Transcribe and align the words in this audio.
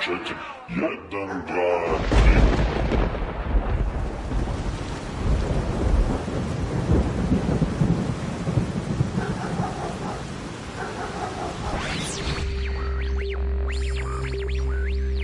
četiri, 0.00 0.34
jedan, 0.68 1.42
dva, 1.46 1.98
tri. 2.08 2.68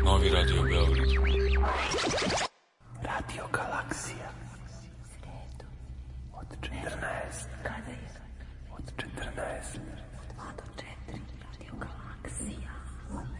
Novi 0.05 0.29
Radio 0.31 0.63
Beograd. 0.63 1.09
Radio 3.03 3.45
Galaksija. 3.53 4.29
Od 6.35 6.47
14. 6.61 7.49
Kada 7.63 7.91
je? 7.91 8.09
Od 8.73 8.93
14. 8.97 9.79
Od 10.39 10.63
4. 11.09 11.19
Radio 11.43 11.73
Galaksija. 11.79 12.71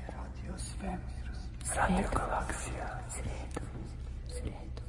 Radio 0.09 0.59
Svemir. 0.59 1.25
Radio 1.77 2.09
Galaksija. 2.15 2.89
Sredo. 3.09 3.61
Sredo. 4.29 4.83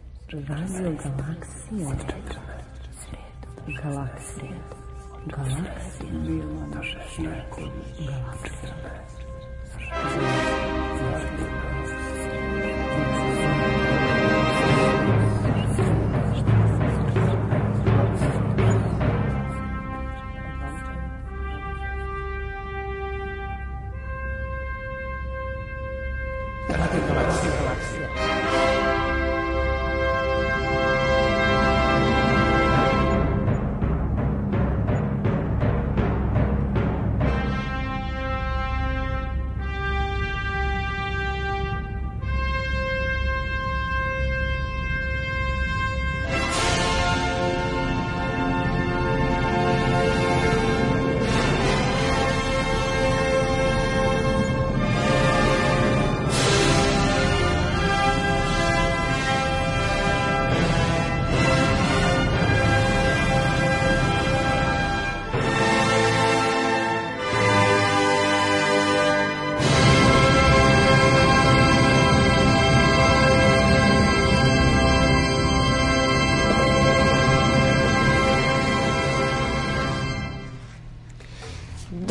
Radio 0.53 0.91
Galaksija. 1.75 2.15
14. 3.67 4.47
Galaksija. 4.47 4.55
Galaksija. 5.27 6.09
16. 7.15 7.71
Galaksija. 8.07 8.75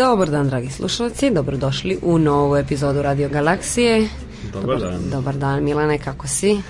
Dobar 0.04 0.30
dan, 0.30 0.48
dragi 0.48 0.70
slušalci, 0.70 1.30
dobrodošli 1.30 1.98
u 2.02 2.18
novu 2.18 2.56
epizodu 2.56 3.02
Radio 3.02 3.28
Galaksije. 3.28 4.08
Dobar 4.52 4.80
dan. 4.80 5.10
Dobar 5.10 5.36
dan, 5.36 5.64
Milane, 5.64 5.98
kako 5.98 6.28
si? 6.28 6.50
E, 6.52 6.60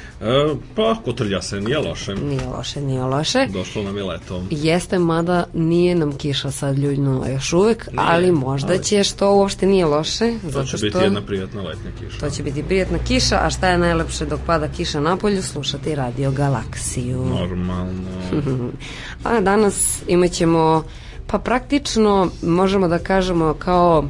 pa, 0.74 0.96
kotrlja 1.04 1.42
se, 1.42 1.60
nije 1.60 1.78
loše. 1.78 2.14
Nije 2.14 2.46
loše, 2.46 2.80
nije 2.80 3.02
loše. 3.02 3.46
Došlo 3.52 3.82
nam 3.82 3.96
je 3.96 4.04
leto. 4.04 4.42
Jeste, 4.50 4.98
mada 4.98 5.44
nije 5.54 5.94
nam 5.94 6.12
kiša 6.12 6.50
sad 6.50 6.78
ljuljno 6.78 7.24
još 7.28 7.52
uvek, 7.52 7.86
Nije, 7.86 8.00
ali 8.08 8.32
možda 8.32 8.72
ali- 8.72 8.84
će, 8.84 9.04
što 9.04 9.34
uopšte 9.34 9.66
nije 9.66 9.86
loše. 9.86 10.32
To 10.42 10.50
zato 10.50 10.66
će 10.66 10.76
što 10.76 10.86
biti 10.86 10.98
jedna 10.98 11.22
prijatna 11.22 11.62
letnja 11.62 11.90
kiša. 12.00 12.20
To 12.20 12.30
će 12.30 12.42
biti 12.42 12.62
prijatna 12.62 12.98
kiša, 12.98 13.38
a 13.42 13.50
šta 13.50 13.68
je 13.68 13.78
najlepše 13.78 14.26
dok 14.26 14.40
pada 14.46 14.68
kiša 14.68 15.00
na 15.00 15.16
polju? 15.16 15.42
Slušati 15.42 15.94
Radio 15.94 16.30
Galaksiju. 16.30 17.24
Normalno. 17.24 18.10
A 19.24 19.40
danas 19.40 20.02
imat 20.08 20.30
ćemo, 20.30 20.84
pa 21.26 21.38
praktično 21.38 22.30
možemo 22.42 22.88
da 22.88 22.98
kažemo 22.98 23.54
kao 23.58 24.04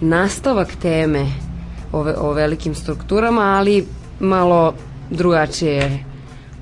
nastavak 0.00 0.68
teme 0.82 1.26
ove, 1.92 2.14
o 2.18 2.32
velikim 2.32 2.74
strukturama, 2.74 3.42
ali 3.42 3.86
malo 4.20 4.74
drugačije. 5.10 6.04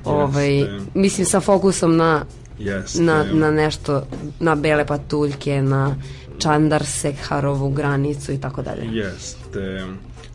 Ovaj, 0.05 0.65
mislim 0.93 1.25
sa 1.25 1.39
fokusom 1.39 1.97
na, 1.97 2.25
Jeste. 2.59 3.01
na, 3.01 3.23
na 3.33 3.51
nešto, 3.51 4.03
na 4.39 4.55
bele 4.55 4.85
patuljke, 4.85 5.61
na 5.61 5.95
Čandar 6.37 6.85
Sekharovu 6.85 7.69
granicu 7.69 8.31
i 8.31 8.37
tako 8.37 8.61
dalje. 8.61 8.85
Jeste. 8.91 9.85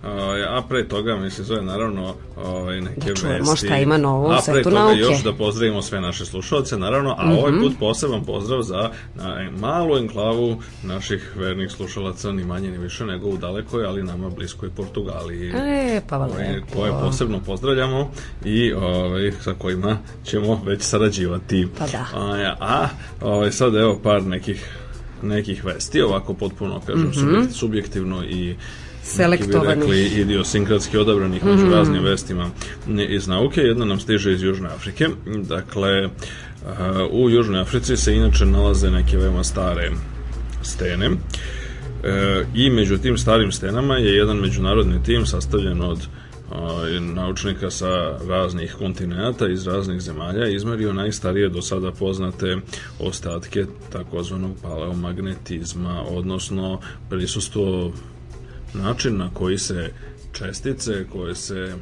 A, 0.03 0.09
a 0.49 0.63
pre 0.63 0.89
toga, 0.89 1.17
mislim, 1.17 1.47
zove 1.47 1.63
naravno 1.63 2.15
ovaj, 2.39 2.81
neke 2.81 3.01
Da 3.03 3.15
čujemo 3.15 3.51
vesti. 3.51 3.67
šta 3.67 3.77
ima 3.77 3.97
novo 3.97 4.23
u 4.23 4.31
A 4.31 4.35
pre 4.35 4.43
svetu 4.43 4.63
toga 4.65 4.77
nauke. 4.77 4.95
Mhm. 4.95 5.03
još 5.03 5.23
da 5.23 5.33
pozdravimo 5.33 5.83
sve 5.83 6.01
naše 6.01 6.27
slušalce, 6.27 6.79
naravno, 6.79 7.11
a 7.11 7.33
ovaj 7.33 7.53
put 7.53 7.73
poseban 7.81 8.25
pozdrav 8.25 8.63
za 8.63 8.91
na, 9.15 9.51
malu 9.53 9.97
enklavu 9.99 10.57
naših 10.83 11.33
vernih 11.37 11.71
slušalaca, 11.71 12.33
ni 12.33 12.45
manje 12.45 12.71
ni 12.71 12.79
više 12.79 13.05
nego 13.05 13.29
u 13.29 13.37
dalekoj, 13.37 13.85
ali 13.85 14.03
nama 14.03 14.29
bliskoj 14.31 14.71
Portugaliji. 14.71 15.49
E, 15.51 16.01
pa 16.09 16.17
Ovaj, 16.17 16.63
koje 16.73 16.93
posebno 16.93 17.41
pozdravljamo 17.41 18.11
i 18.45 18.73
ovaj, 18.73 19.33
sa 19.35 19.55
kojima 19.55 19.97
ćemo 20.25 20.63
već 20.65 20.83
sarađivati. 20.83 21.69
Pa 21.79 21.87
da. 21.87 22.07
A, 22.15 22.55
a 22.61 22.89
ovaj, 23.23 23.53
sad 23.53 23.75
evo 23.75 24.01
par 24.03 24.23
nekih 24.23 24.77
nekih 25.23 25.65
vesti, 25.65 26.03
ovako 26.03 26.35
potpuno, 26.35 26.81
kažem, 26.81 27.03
Mhm. 27.03 27.13
subjekt, 27.13 27.53
subjektivno 27.53 28.25
i 28.25 28.57
neki 29.29 29.47
bi 29.47 29.55
rekli 29.67 30.07
idiosinkratski 30.07 30.99
odabranih 30.99 31.45
među 31.45 31.71
raznim 31.71 32.03
vestima 32.03 32.51
iz 33.09 33.29
nauke. 33.29 33.61
Jedna 33.61 33.85
nam 33.85 34.01
stiže 34.01 34.33
iz 34.33 34.43
Južne 34.43 34.69
Afrike. 34.69 35.09
Dakle, 35.49 36.07
uh, 36.07 36.13
u 37.11 37.31
Južnoj 37.31 37.61
Africi 37.61 37.97
se 37.97 38.15
inače 38.15 38.47
nalaze 38.47 38.91
neke 38.91 39.17
veoma 39.17 39.45
stare 39.45 39.91
stene. 40.63 41.11
E, 42.05 42.45
I 42.55 42.71
među 42.71 42.99
tim 42.99 43.19
starim 43.19 43.53
stenama 43.53 43.97
je 43.97 44.17
jedan 44.17 44.37
međunarodni 44.37 45.03
tim 45.03 45.27
sastavljen 45.27 45.83
od 45.83 45.99
a, 46.51 46.85
naučnika 47.01 47.71
sa 47.71 48.19
raznih 48.29 48.75
kontinenta 48.79 49.49
iz 49.49 49.67
raznih 49.67 50.01
zemalja 50.01 50.49
izmerio 50.49 50.93
najstarije 50.93 51.49
do 51.49 51.63
sada 51.63 51.93
poznate 51.93 52.57
ostatke 52.99 53.65
takozvanog 53.93 54.57
paleomagnetizma, 54.63 56.03
odnosno 56.09 56.81
prisustvo 57.11 57.93
način 58.75 59.17
na 59.17 59.31
koji 59.35 59.59
se 59.59 59.93
čestice 60.33 61.07
koje 61.13 61.35
se 61.35 61.75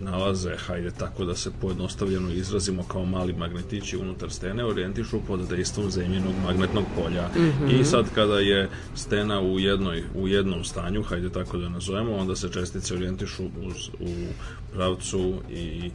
nalaze, 0.00 0.56
hajde 0.66 0.90
tako 0.90 1.24
da 1.24 1.34
se 1.34 1.50
pojednostavljeno 1.60 2.30
izrazimo 2.32 2.82
kao 2.82 3.04
mali 3.04 3.32
magnetići 3.32 3.96
unutar 3.96 4.30
stene, 4.30 4.64
orijentišu 4.64 5.20
pod 5.26 5.48
dejstvom 5.48 5.90
zemljenog 5.90 6.34
magnetnog 6.46 6.84
polja. 6.96 7.28
I 7.70 7.84
sad 7.84 8.06
kada 8.14 8.38
je 8.38 8.68
stena 8.94 9.40
u 9.40 9.58
jednoj 9.58 10.04
u 10.14 10.28
jednom 10.28 10.64
stanju, 10.64 11.02
hajde 11.02 11.30
tako 11.30 11.58
da 11.58 11.68
nazovemo, 11.68 12.16
onda 12.16 12.36
se 12.36 12.52
čestice 12.52 12.94
orijentišu 12.94 13.42
uz, 13.44 13.88
u 14.00 14.26
pravcu 14.74 15.34
i 15.50 15.90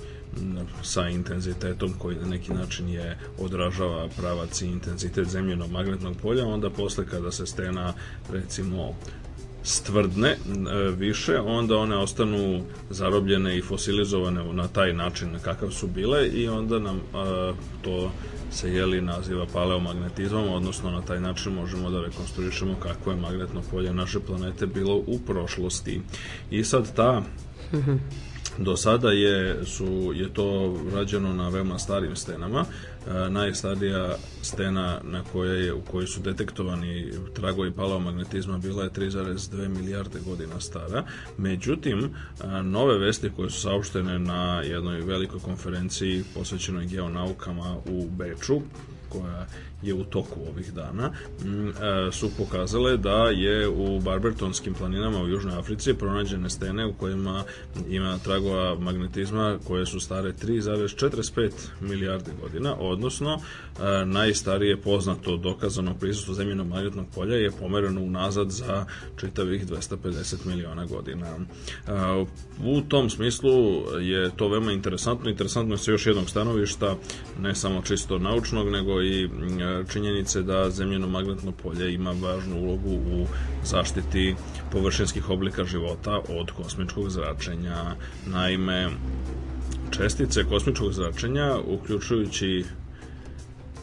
sa 0.84 1.09
intenzitetom 1.09 1.94
koji 1.97 2.16
na 2.16 2.28
neki 2.28 2.53
način 2.53 2.90
je 2.90 3.18
odražava 3.40 4.09
pravac 4.18 4.62
i 4.62 4.68
intenzitet 4.68 5.28
zemljenog 5.28 5.72
magnetnog 5.72 6.16
polja, 6.22 6.45
onda 6.45 6.69
posle 6.69 7.06
kada 7.06 7.31
se 7.31 7.45
stena 7.45 7.94
recimo 8.31 8.95
stvrdne 9.63 10.29
e, 10.29 10.38
više, 10.97 11.40
onda 11.40 11.78
one 11.78 11.97
ostanu 11.97 12.63
zarobljene 12.89 13.57
i 13.57 13.62
fosilizovane 13.62 14.54
na 14.54 14.68
taj 14.68 14.94
način 14.94 15.31
na 15.31 15.39
kakav 15.39 15.71
su 15.71 15.88
bile 15.88 16.27
i 16.27 16.48
onda 16.48 16.80
nam 16.80 16.95
e, 16.95 17.01
to 17.81 18.12
se 18.51 18.74
jeli 18.74 19.01
naziva 19.01 19.45
paleomagnetizmom, 19.54 20.50
odnosno 20.50 20.92
na 20.92 21.01
taj 21.01 21.21
način 21.21 21.54
možemo 21.54 21.89
da 21.89 22.01
rekonstruišemo 22.01 22.75
kako 22.80 23.12
je 23.12 23.18
magnetno 23.18 23.62
polje 23.71 23.94
naše 23.94 24.19
planete 24.19 24.65
bilo 24.65 24.95
u 24.95 25.19
prošlosti. 25.27 26.01
I 26.51 26.63
sad 26.63 26.95
ta 26.95 27.24
Do 28.57 28.77
sada 28.77 29.12
je, 29.12 29.66
su, 29.66 30.12
je 30.16 30.33
to 30.33 30.77
rađeno 30.94 31.33
na 31.33 31.50
veoma 31.50 31.80
starim 31.80 32.16
stenama. 32.16 32.66
Najstarija 33.29 34.15
stena 34.41 35.00
na 35.03 35.23
kojoj 35.31 35.65
je, 35.65 35.73
u 35.73 35.81
kojoj 35.81 36.07
su 36.07 36.19
detektovani 36.19 37.11
tragovi 37.33 37.71
paleomagnetizma 37.71 38.57
bila 38.57 38.83
je 38.83 38.89
3,2 38.89 39.67
milijarde 39.67 40.19
godina 40.25 40.59
stara. 40.59 41.03
Međutim, 41.38 42.09
nove 42.63 42.97
vesti 42.97 43.29
koje 43.35 43.50
su 43.50 43.61
saopštene 43.61 44.19
na 44.19 44.61
jednoj 44.61 45.01
velikoj 45.01 45.39
konferenciji 45.39 46.23
posvećenoj 46.33 46.85
geonaukama 46.85 47.75
u 47.85 48.09
Beču, 48.09 48.61
koja 49.09 49.45
je 49.83 49.94
u 49.94 50.03
toku 50.03 50.39
ovih 50.50 50.74
dana, 50.74 51.12
m, 51.45 51.69
e, 51.69 52.12
su 52.12 52.30
pokazale 52.38 52.97
da 52.97 53.30
je 53.30 53.68
u 53.68 54.00
Barbertonskim 54.00 54.74
planinama 54.74 55.21
u 55.21 55.27
Južnoj 55.27 55.56
Africi 55.56 55.94
pronađene 55.94 56.50
stene 56.50 56.85
u 56.85 56.94
kojima 56.94 57.44
ima 57.89 58.18
tragova 58.18 58.80
magnetizma 58.80 59.59
koje 59.68 59.85
su 59.85 60.00
stare 60.00 60.33
3,45 60.44 61.51
milijarde 61.81 62.31
godina, 62.41 62.75
odnosno 62.80 63.33
e, 63.33 64.06
najstarije 64.06 64.81
poznato 64.81 65.38
dokazano 65.38 65.95
prisustvo 66.00 66.33
zemljenog 66.33 66.68
magnetnog 66.68 67.06
polja 67.15 67.35
je 67.35 67.51
pomereno 67.51 68.01
unazad 68.01 68.51
za 68.51 68.85
čitavih 69.15 69.68
250 69.68 70.45
miliona 70.45 70.85
godina. 70.85 71.27
E, 71.27 71.91
u 72.63 72.81
tom 72.81 73.09
smislu 73.09 73.51
je 74.01 74.31
to 74.35 74.47
veoma 74.47 74.71
interesantno. 74.71 75.30
Interesantno 75.30 75.74
je 75.74 75.77
sa 75.77 75.91
još 75.91 76.06
jednog 76.06 76.30
stanovišta, 76.30 76.95
ne 77.39 77.56
samo 77.56 77.81
čisto 77.81 78.19
naučnog, 78.19 78.69
nego 78.69 79.01
i 79.01 79.30
činjenice 79.91 80.41
da 80.41 80.69
zemljeno 80.69 81.07
magnetno 81.07 81.51
polje 81.51 81.93
ima 81.93 82.11
važnu 82.11 82.59
ulogu 82.59 82.89
u 82.89 83.27
zaštiti 83.63 84.35
površinskih 84.71 85.29
oblika 85.29 85.63
života 85.63 86.19
od 86.29 86.51
kosmičkog 86.51 87.09
zračenja. 87.09 87.95
Naime, 88.25 88.89
čestice 89.91 90.43
kosmičkog 90.43 90.93
zračenja, 90.93 91.55
uključujući 91.67 92.65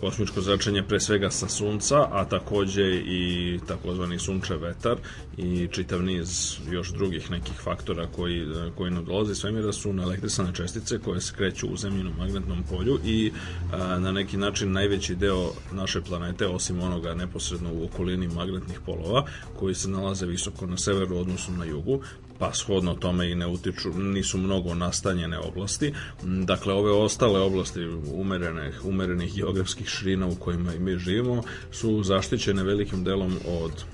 kosmičko 0.01 0.41
zračenje 0.41 0.83
pre 0.83 1.01
svega 1.01 1.31
sa 1.31 1.49
sunca, 1.49 2.09
a 2.11 2.25
takođe 2.25 2.83
i 2.95 3.59
takozvani 3.69 4.19
sunčev 4.19 4.63
vetar 4.63 4.97
i 5.37 5.69
čitav 5.71 6.03
niz 6.03 6.57
još 6.71 6.93
drugih 6.93 7.31
nekih 7.31 7.55
faktora 7.55 8.07
koji, 8.07 8.47
koji 8.77 8.91
nam 8.91 9.05
dolaze. 9.05 9.35
Svemira 9.35 9.73
su 9.73 9.91
elektrisane 9.91 10.55
čestice 10.55 10.99
koje 10.99 11.21
se 11.21 11.35
kreću 11.37 11.67
u 11.67 11.77
zemljinom 11.77 12.13
magnetnom 12.19 12.63
polju 12.71 12.99
i 13.05 13.33
a, 13.73 13.99
na 13.99 14.13
neki 14.13 14.37
način 14.37 14.73
najveći 14.73 15.15
deo 15.15 15.53
naše 15.73 16.01
planete, 16.01 16.47
osim 16.47 16.81
onoga 16.81 17.15
neposredno 17.15 17.71
u 17.73 17.85
okolini 17.85 18.29
magnetnih 18.29 18.81
polova, 18.87 19.27
koji 19.59 19.75
se 19.75 19.89
nalaze 19.89 20.27
visoko 20.27 20.67
na 20.67 20.77
severu 20.77 21.17
odnosno 21.17 21.57
na 21.57 21.65
jugu, 21.65 22.01
pa 22.41 22.53
shodno 22.55 22.95
tome 22.95 23.31
i 23.31 23.35
ne 23.35 23.47
utiču, 23.47 23.91
nisu 23.99 24.39
mnogo 24.39 24.75
nastanjene 24.75 25.39
oblasti. 25.39 25.93
Dakle, 26.23 26.75
ove 26.75 26.93
ostale 26.93 27.41
oblasti 27.41 27.87
umerenih, 28.13 28.85
umerenih 28.85 29.35
geografskih 29.35 29.89
širina 29.89 30.27
u 30.27 30.35
kojima 30.35 30.75
i 30.75 30.79
mi 30.79 30.99
živimo 30.99 31.43
su 31.73 32.03
zaštićene 32.03 32.63
velikim 32.63 33.05
delom 33.05 33.39
od 33.49 33.85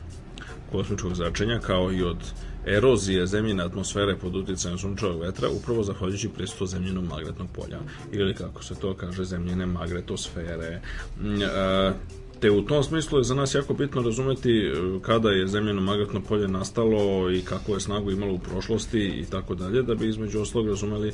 kosmičkog 0.72 1.14
zračenja 1.14 1.58
kao 1.58 1.93
i 1.93 2.02
od 2.02 2.19
erozije 2.66 3.26
zemljine 3.26 3.64
atmosfere 3.64 4.16
pod 4.16 4.37
uticajem 4.37 4.78
sunčevog 4.78 5.20
vetra 5.20 5.48
upravo 5.48 5.82
zahvaljujući 5.82 6.28
prisutu 6.28 6.66
zemljenog 6.66 7.04
magnetnog 7.04 7.48
polja 7.52 7.78
ili 8.12 8.34
kako 8.34 8.64
se 8.64 8.75
to 8.75 8.94
kaže 8.94 9.25
zemljene 9.25 9.66
magnetosfere. 9.66 10.66
E, 10.66 11.93
Te 12.41 12.50
u 12.50 12.62
tom 12.62 12.83
smislu 12.83 13.19
je 13.19 13.25
za 13.25 13.35
nas 13.35 13.55
jako 13.55 13.75
bitno 13.75 14.03
razumeti 14.03 14.50
e, 14.50 14.73
kada 15.03 15.31
je 15.31 15.47
zemljeno 15.47 15.81
magnetno 15.81 16.21
polje 16.21 16.49
nastalo 16.49 17.31
i 17.31 17.41
kako 17.41 17.75
je 17.75 17.81
snagu 17.81 18.11
imalo 18.11 18.33
u 18.35 18.38
prošlosti 18.38 18.99
i 18.99 19.25
tako 19.31 19.55
dalje, 19.55 19.83
da 19.83 19.94
bi 19.94 20.09
između 20.09 20.41
oslog 20.41 20.69
razumeli 20.69 21.12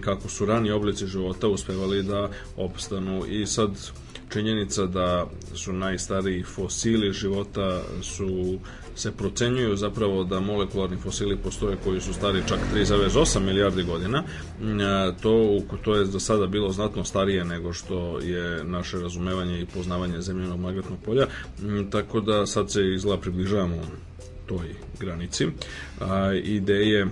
kako 0.00 0.28
su 0.28 0.46
rani 0.46 0.70
oblici 0.70 1.06
života 1.06 1.48
uspevali 1.48 2.02
da 2.02 2.30
opstanu. 2.56 3.22
I 3.28 3.46
sad 3.46 3.70
činjenica 4.32 4.86
da 4.86 5.26
su 5.54 5.72
najstariji 5.72 6.42
fosili 6.42 7.12
života 7.12 7.82
su 8.02 8.58
se 9.00 9.12
procenjuju 9.12 9.76
zapravo 9.76 10.24
da 10.24 10.40
molekularni 10.40 10.96
fosili 10.96 11.36
postoje 11.36 11.76
koji 11.84 12.00
su 12.00 12.12
stari 12.12 12.42
čak 12.48 12.58
3,8 12.74 13.40
milijardi 13.40 13.82
godina. 13.82 14.22
To, 15.22 15.60
to 15.84 15.94
je 15.94 16.04
do 16.04 16.20
sada 16.20 16.46
bilo 16.46 16.72
znatno 16.72 17.04
starije 17.04 17.44
nego 17.44 17.72
što 17.72 18.18
je 18.18 18.64
naše 18.64 19.00
razumevanje 19.00 19.60
i 19.60 19.66
poznavanje 19.66 20.20
zemljenog 20.20 20.60
magnetnog 20.60 20.98
polja, 21.04 21.26
tako 21.90 22.20
da 22.20 22.46
sad 22.46 22.72
se 22.72 22.94
izgleda 22.94 23.20
približavamo 23.20 23.82
toj 24.46 24.74
granici. 25.00 25.46
Ideje 26.44 27.06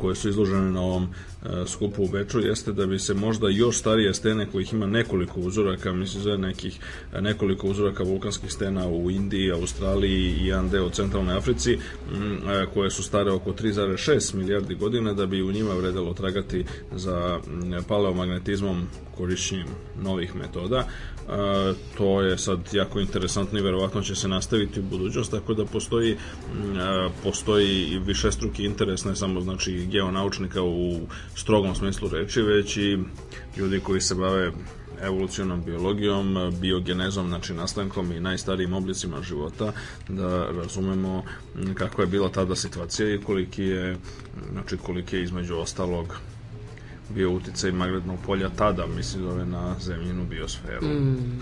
koje 0.00 0.14
su 0.14 0.28
izložene 0.28 0.70
na 0.70 0.80
ovom 0.80 1.08
E, 1.44 1.66
skupu 1.66 2.02
u 2.02 2.08
Beču 2.08 2.40
jeste 2.40 2.72
da 2.72 2.86
bi 2.86 2.98
se 2.98 3.14
možda 3.14 3.48
još 3.48 3.78
starije 3.78 4.14
stene 4.14 4.46
kojih 4.46 4.72
ima 4.72 4.86
nekoliko 4.86 5.40
uzoraka, 5.40 5.92
mislim 5.92 6.22
za 6.22 6.36
nekih 6.36 6.78
nekoliko 7.20 7.66
uzoraka 7.66 8.02
vulkanskih 8.02 8.52
stena 8.52 8.88
u 8.88 9.10
Indiji, 9.10 9.52
Australiji 9.52 10.34
i 10.40 10.46
jedan 10.46 10.68
deo 10.68 10.90
centralne 10.90 11.34
Africi 11.34 11.72
e, 11.72 11.78
koje 12.74 12.90
su 12.90 13.02
stare 13.02 13.30
oko 13.30 13.52
3,6 13.52 14.34
milijardi 14.34 14.74
godina 14.74 15.12
da 15.12 15.26
bi 15.26 15.42
u 15.42 15.52
njima 15.52 15.74
vredelo 15.74 16.14
tragati 16.14 16.64
za 16.92 17.40
paleomagnetizmom 17.88 18.86
korišćenjem 19.16 19.68
novih 20.02 20.36
metoda. 20.36 20.78
E, 20.78 20.86
to 21.98 22.22
je 22.22 22.38
sad 22.38 22.58
jako 22.72 23.00
interesantno 23.00 23.58
i 23.58 23.62
verovatno 23.62 24.02
će 24.02 24.14
se 24.14 24.28
nastaviti 24.28 24.80
u 24.80 24.82
budućnost, 24.82 25.30
tako 25.30 25.54
da 25.54 25.64
postoji 25.64 26.12
e, 26.12 26.16
postoji 27.22 27.84
i 27.84 27.98
višestruki 27.98 28.64
interes 28.64 29.04
ne 29.04 29.16
samo 29.16 29.40
znači 29.40 29.73
geonaučnika 29.86 30.62
u 30.62 31.00
strogom 31.34 31.74
smislu 31.74 32.08
reči, 32.08 32.42
već 32.42 32.76
i 32.76 32.98
ljudi 33.56 33.80
koji 33.80 34.00
se 34.00 34.14
bave 34.14 34.52
evolucionom 35.02 35.62
biologijom, 35.64 36.52
biogenezom, 36.60 37.28
znači 37.28 37.54
nastankom 37.54 38.12
i 38.12 38.20
najstarijim 38.20 38.72
oblicima 38.72 39.22
života, 39.22 39.72
da 40.08 40.46
razumemo 40.50 41.22
kakva 41.74 42.04
je 42.04 42.08
bila 42.10 42.28
tada 42.28 42.56
situacija 42.56 43.14
i 43.14 43.20
koliki 43.20 43.62
je, 43.62 43.96
znači 44.52 44.76
koliki 44.76 45.16
je 45.16 45.22
između 45.22 45.56
ostalog 45.56 46.16
bio 47.14 47.32
uticaj 47.32 47.72
magnetnog 47.72 48.18
polja 48.26 48.48
tada, 48.48 48.86
mislim, 48.86 49.22
zove 49.22 49.44
na 49.46 49.74
zemljinu 49.80 50.24
biosferu. 50.24 50.86
Mm. 50.86 51.40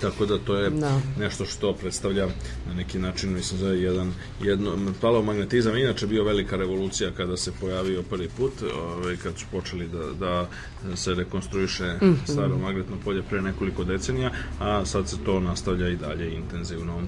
Tako 0.00 0.26
da 0.26 0.38
to 0.38 0.56
je 0.56 0.70
da. 0.70 1.00
nešto 1.18 1.44
što 1.44 1.72
predstavlja 1.72 2.26
na 2.68 2.74
neki 2.74 2.98
način, 2.98 3.32
mislim, 3.32 3.60
za 3.60 3.68
jedan, 3.68 4.12
jedno, 4.42 4.76
palomagnetizam 5.00 5.76
inače 5.76 6.06
bio 6.06 6.24
velika 6.24 6.56
revolucija 6.56 7.10
kada 7.16 7.36
se 7.36 7.52
pojavio 7.60 8.02
prvi 8.02 8.28
put, 8.28 8.52
ovaj, 8.74 9.16
kad 9.16 9.38
su 9.38 9.46
počeli 9.52 9.88
da, 9.88 10.46
da 10.86 10.96
se 10.96 11.14
rekonstruiše 11.14 11.84
mm 11.84 12.06
-hmm. 12.06 12.32
staro 12.32 12.58
magnetno 12.58 12.96
polje 13.04 13.22
pre 13.22 13.42
nekoliko 13.42 13.84
decenija, 13.84 14.30
a 14.60 14.84
sad 14.84 15.08
se 15.08 15.16
to 15.24 15.40
nastavlja 15.40 15.88
i 15.88 15.96
dalje 15.96 16.34
intenzivno. 16.34 17.02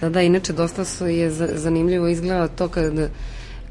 Da, 0.00 0.08
da, 0.08 0.22
inače 0.22 0.52
dosta 0.52 0.84
su 0.84 1.06
je 1.06 1.30
zanimljivo 1.54 2.08
izgleda 2.08 2.48
to 2.48 2.68
kad 2.68 3.10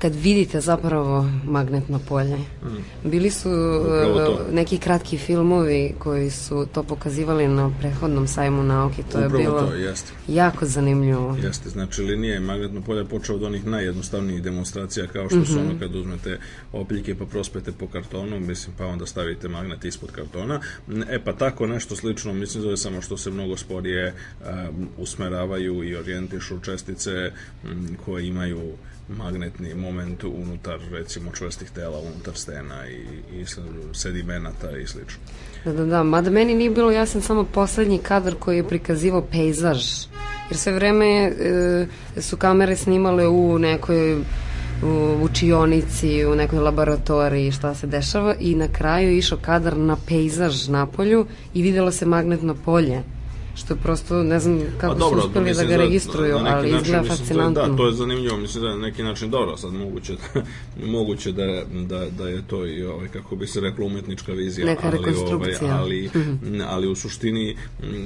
kad 0.04 0.16
vidite 0.16 0.62
zapravo 0.62 1.30
magnetno 1.46 2.00
polje. 2.08 2.38
Mm. 2.38 3.10
Bili 3.10 3.30
su 3.30 3.50
uh, 3.50 4.54
neki 4.54 4.78
kratki 4.78 5.18
filmovi 5.18 5.96
koji 6.00 6.32
su 6.32 6.68
to 6.74 6.84
pokazivali 6.84 7.48
na 7.48 7.72
prethodnom 7.80 8.28
sajmu 8.28 8.64
nauke. 8.64 9.04
To 9.12 9.18
Upravo 9.18 9.24
je 9.24 9.30
bilo 9.30 9.62
to, 9.62 9.74
jeste. 9.74 10.12
jako 10.28 10.66
zanimljivo. 10.66 11.38
Jeste, 11.44 11.70
znači 11.70 12.02
linije 12.02 12.40
magnetno 12.40 12.82
polje 12.82 13.06
počeo 13.06 13.36
od 13.36 13.44
onih 13.44 13.66
najjednostavnijih 13.66 14.44
demonstracija 14.44 15.08
kao 15.08 15.30
što 15.30 15.38
mm 15.38 15.42
-hmm. 15.42 15.54
su 15.54 15.60
mhm. 15.60 15.70
ono 15.70 15.80
kad 15.80 15.96
uzmete 15.96 16.40
opiljke 16.74 17.16
pa 17.16 17.26
prospete 17.26 17.72
po 17.72 17.88
kartonu, 17.88 18.40
mislim 18.40 18.76
pa 18.78 18.86
onda 18.86 19.06
stavite 19.06 19.48
magnet 19.48 19.86
ispod 19.86 20.12
kartona. 20.12 20.60
E 21.10 21.20
pa 21.20 21.34
tako 21.34 21.68
nešto 21.68 21.96
slično, 21.96 22.34
mislim 22.34 22.64
zove 22.64 22.78
samo 22.78 23.02
što 23.02 23.18
se 23.18 23.32
mnogo 23.32 23.58
sporije 23.58 24.14
um, 24.14 24.90
usmeravaju 24.98 25.84
i 25.84 25.96
orijentišu 25.96 26.60
čestice 26.60 27.32
um, 27.64 27.98
koje 28.06 28.28
imaju 28.28 28.74
magnetni 29.10 29.74
moment 29.76 30.24
unutar 30.24 30.80
recimo 30.92 31.32
čvrstih 31.32 31.70
tela, 31.70 32.00
unutar 32.00 32.36
stena 32.36 32.88
i, 32.88 33.02
i 33.40 33.46
sedimenata 33.94 34.78
i 34.78 34.88
slično. 34.88 35.20
Da, 35.66 35.74
da, 35.74 35.86
da, 35.86 36.04
mada 36.04 36.30
meni 36.30 36.54
nije 36.54 36.70
bilo 36.70 36.92
jasan 36.92 37.22
samo 37.22 37.44
poslednji 37.44 37.98
kadar 37.98 38.36
koji 38.40 38.58
je 38.58 38.68
prikazivao 38.68 39.22
pejzaž, 39.22 39.86
jer 40.50 40.58
sve 40.58 40.74
vreme 40.74 41.06
e, 41.06 41.88
su 42.22 42.38
kamere 42.38 42.76
snimale 42.76 43.28
u 43.28 43.60
nekoj 43.60 44.24
u 44.84 45.24
učionici, 45.24 46.26
u 46.26 46.36
nekoj 46.36 46.60
laboratoriji 46.60 47.52
šta 47.52 47.76
se 47.76 47.88
dešava 47.88 48.36
i 48.40 48.56
na 48.56 48.68
kraju 48.68 49.10
je 49.10 49.18
išao 49.18 49.38
kadar 49.42 49.78
na 49.78 49.98
pejzaž 50.08 50.68
na 50.68 50.86
polju 50.86 51.26
i 51.54 51.62
videlo 51.62 51.92
se 51.92 52.06
magnetno 52.06 52.56
polje 52.66 53.04
što 53.56 53.74
je 53.74 53.78
prosto, 53.78 54.24
ne 54.24 54.40
znam 54.40 54.60
kako 54.78 54.94
pa, 54.94 55.00
dobro, 55.00 55.22
su 55.22 55.28
uspeli 55.28 55.54
da 55.54 55.64
ga 55.64 55.76
registruju, 55.76 56.40
da, 56.40 56.56
ali 56.56 56.70
izgleda 56.70 57.02
da 57.02 57.08
fascinantno. 57.08 57.68
Da, 57.68 57.78
to 57.78 57.86
je 57.86 57.94
zanimljivo, 57.94 58.38
mislim 58.38 58.64
da 58.64 58.70
je 58.70 58.76
na 58.76 58.82
neki 58.82 59.04
način 59.04 59.30
dobro, 59.30 59.58
sad 59.58 59.74
moguće 59.74 60.14
da, 60.14 60.42
moguće 60.98 61.32
da, 61.32 61.64
da, 61.88 62.06
da 62.18 62.28
je 62.28 62.42
to 62.48 62.66
i 62.68 62.84
ovaj, 62.84 63.08
kako 63.08 63.36
bi 63.36 63.48
se 63.48 63.62
rekla 63.62 63.86
umetnička 63.86 64.32
vizija, 64.32 64.66
Neka 64.66 64.92
ali, 64.94 65.16
ovaj, 65.34 65.56
ali, 65.72 66.10
mhm. 66.16 66.62
ali 66.68 66.88
u 66.88 66.96
suštini 66.96 67.56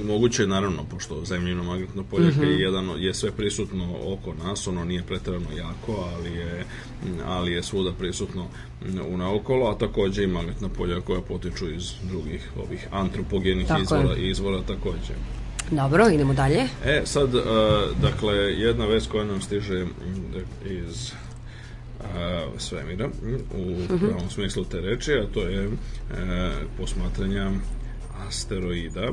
moguće 0.04 0.42
je 0.42 0.46
naravno, 0.46 0.84
pošto 0.90 1.24
zemljino 1.24 1.64
magnetno 1.64 2.04
polje 2.10 2.26
mm 2.26 2.32
-hmm. 2.40 2.44
je, 2.44 2.60
jedan, 2.60 2.90
je 2.98 3.14
sve 3.14 3.30
prisutno 3.30 3.96
oko 4.04 4.34
nas, 4.44 4.66
ono 4.66 4.84
nije 4.84 5.02
pretrano 5.02 5.46
jako, 5.56 6.08
ali 6.14 6.30
je, 6.30 6.64
ali 7.26 7.52
je 7.52 7.62
svuda 7.62 7.92
prisutno 7.92 8.46
u 9.08 9.16
naokolo, 9.16 9.70
a 9.70 9.78
takođe 9.78 10.24
i 10.24 10.26
magnetna 10.26 10.68
polja 10.68 11.00
koja 11.00 11.20
potiču 11.20 11.70
iz 11.74 11.92
drugih 12.10 12.50
ovih 12.66 12.88
antropogenih 12.90 13.66
Tako 13.66 13.82
izvora, 13.82 14.12
je. 14.12 14.30
izvora 14.30 14.62
takođe. 14.62 15.14
Dobro, 15.70 16.08
idemo 16.08 16.34
dalje. 16.34 16.68
E, 16.84 17.02
sad, 17.04 17.34
uh, 17.34 17.42
dakle, 18.02 18.34
jedna 18.36 18.86
vest 18.86 19.10
koja 19.10 19.24
nam 19.24 19.40
stiže 19.40 19.86
iz 20.64 21.12
uh, 22.00 22.04
svemira, 22.58 23.06
u 23.06 23.60
uh 23.60 23.90
mhm. 23.90 23.94
-huh. 23.94 24.08
pravom 24.08 24.30
smislu 24.30 24.64
te 24.64 24.80
reči, 24.80 25.12
a 25.12 25.26
to 25.34 25.42
je 25.42 25.66
uh, 25.66 25.74
posmatranja 26.78 27.50
asteroida 28.26 29.10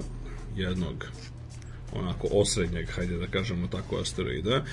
jednog 0.55 1.05
onako 1.93 2.27
osrednjeg, 2.31 2.89
hajde 2.89 3.17
da 3.17 3.27
kažemo 3.27 3.67
tako, 3.67 3.99
asteroida 3.99 4.63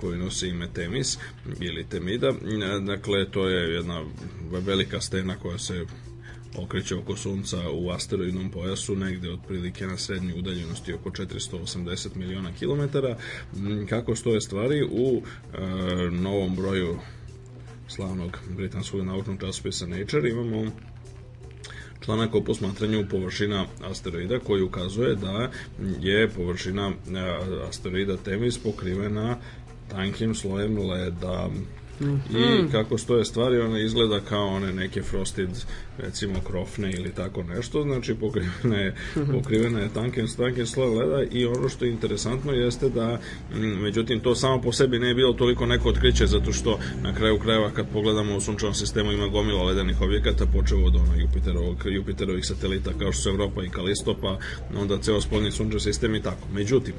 koji 0.00 0.18
nosi 0.18 0.48
ime 0.48 0.68
Temis 0.74 1.18
ili 1.60 1.84
Temida. 1.84 2.32
Dakle, 2.86 3.30
to 3.30 3.48
je 3.48 3.74
jedna 3.74 4.04
velika 4.50 5.00
stena 5.00 5.36
koja 5.36 5.58
se 5.58 5.84
okreće 6.56 6.96
oko 6.96 7.16
Sunca 7.16 7.70
u 7.70 7.90
asteroidnom 7.90 8.50
pojasu 8.50 8.96
negde 8.96 9.30
otprilike 9.30 9.86
na 9.86 9.96
srednjoj 9.96 10.38
udaljenosti 10.38 10.92
oko 10.92 11.10
480 11.10 12.16
miliona 12.16 12.52
kilometara. 12.52 13.16
Kako 13.88 14.16
stoje 14.16 14.40
stvari 14.40 14.82
u 14.82 15.22
e, 15.22 15.58
novom 16.10 16.56
broju 16.56 16.98
slavnog 17.88 18.38
britanskog 18.56 19.04
naučnog 19.04 19.40
časopisa 19.40 19.86
Nature 19.86 20.30
imamo 20.30 20.70
članak 22.04 22.34
o 22.34 22.40
posmatranju 22.40 23.08
površina 23.10 23.66
asteroida 23.84 24.38
koji 24.38 24.62
ukazuje 24.62 25.14
da 25.14 25.50
je 26.00 26.28
površina 26.28 26.88
e, 26.90 26.92
asteroida 27.68 28.16
Temis 28.16 28.58
pokrivena 28.58 29.36
tankim 29.88 30.34
slojem 30.34 30.78
leda 30.78 31.50
Mm. 32.00 32.36
I 32.36 32.70
kako 32.72 32.98
stoje 32.98 33.24
stvari, 33.24 33.60
ona 33.60 33.78
izgleda 33.78 34.20
kao 34.20 34.46
one 34.46 34.72
neke 34.72 35.02
frosted, 35.02 35.48
recimo 35.98 36.40
krofne 36.46 36.92
ili 36.92 37.12
tako 37.12 37.42
nešto, 37.42 37.82
znači 37.82 38.14
pokrivena 38.14 38.76
je, 38.76 38.94
mhm. 39.16 39.32
pokrivena 39.32 39.80
je 39.80 39.88
tankim, 39.94 40.26
tankim 40.36 40.66
sloj 40.66 40.88
leda 40.88 41.22
i 41.30 41.46
ono 41.46 41.68
što 41.68 41.84
je 41.84 41.90
interesantno 41.90 42.52
jeste 42.52 42.88
da, 42.88 43.18
međutim, 43.82 44.20
to 44.20 44.34
samo 44.34 44.62
po 44.62 44.72
sebi 44.72 44.98
ne 44.98 45.08
je 45.08 45.14
bilo 45.14 45.32
toliko 45.32 45.66
neko 45.66 45.88
otkriće, 45.88 46.26
zato 46.26 46.52
što 46.52 46.78
na 47.02 47.14
kraju 47.14 47.38
krajeva 47.38 47.70
kad 47.70 47.86
pogledamo 47.92 48.36
u 48.36 48.40
sunčevom 48.40 48.74
sistemu 48.74 49.12
ima 49.12 49.28
gomila 49.28 49.62
ledenih 49.62 50.00
objekata, 50.00 50.46
počeo 50.46 50.84
od 50.84 50.96
ono 50.96 51.14
Jupiterovog, 51.16 51.76
Jupiterovih 51.86 52.46
satelita 52.46 52.90
kao 52.98 53.12
što 53.12 53.22
su 53.22 53.28
Evropa 53.28 53.64
i 53.64 53.68
Kalisto, 53.68 54.16
pa 54.20 54.38
onda 54.80 54.98
ceo 54.98 55.20
spoljni 55.20 55.50
sunčev 55.50 55.78
sistem 55.78 56.14
i 56.14 56.22
tako. 56.22 56.48
Međutim, 56.52 56.94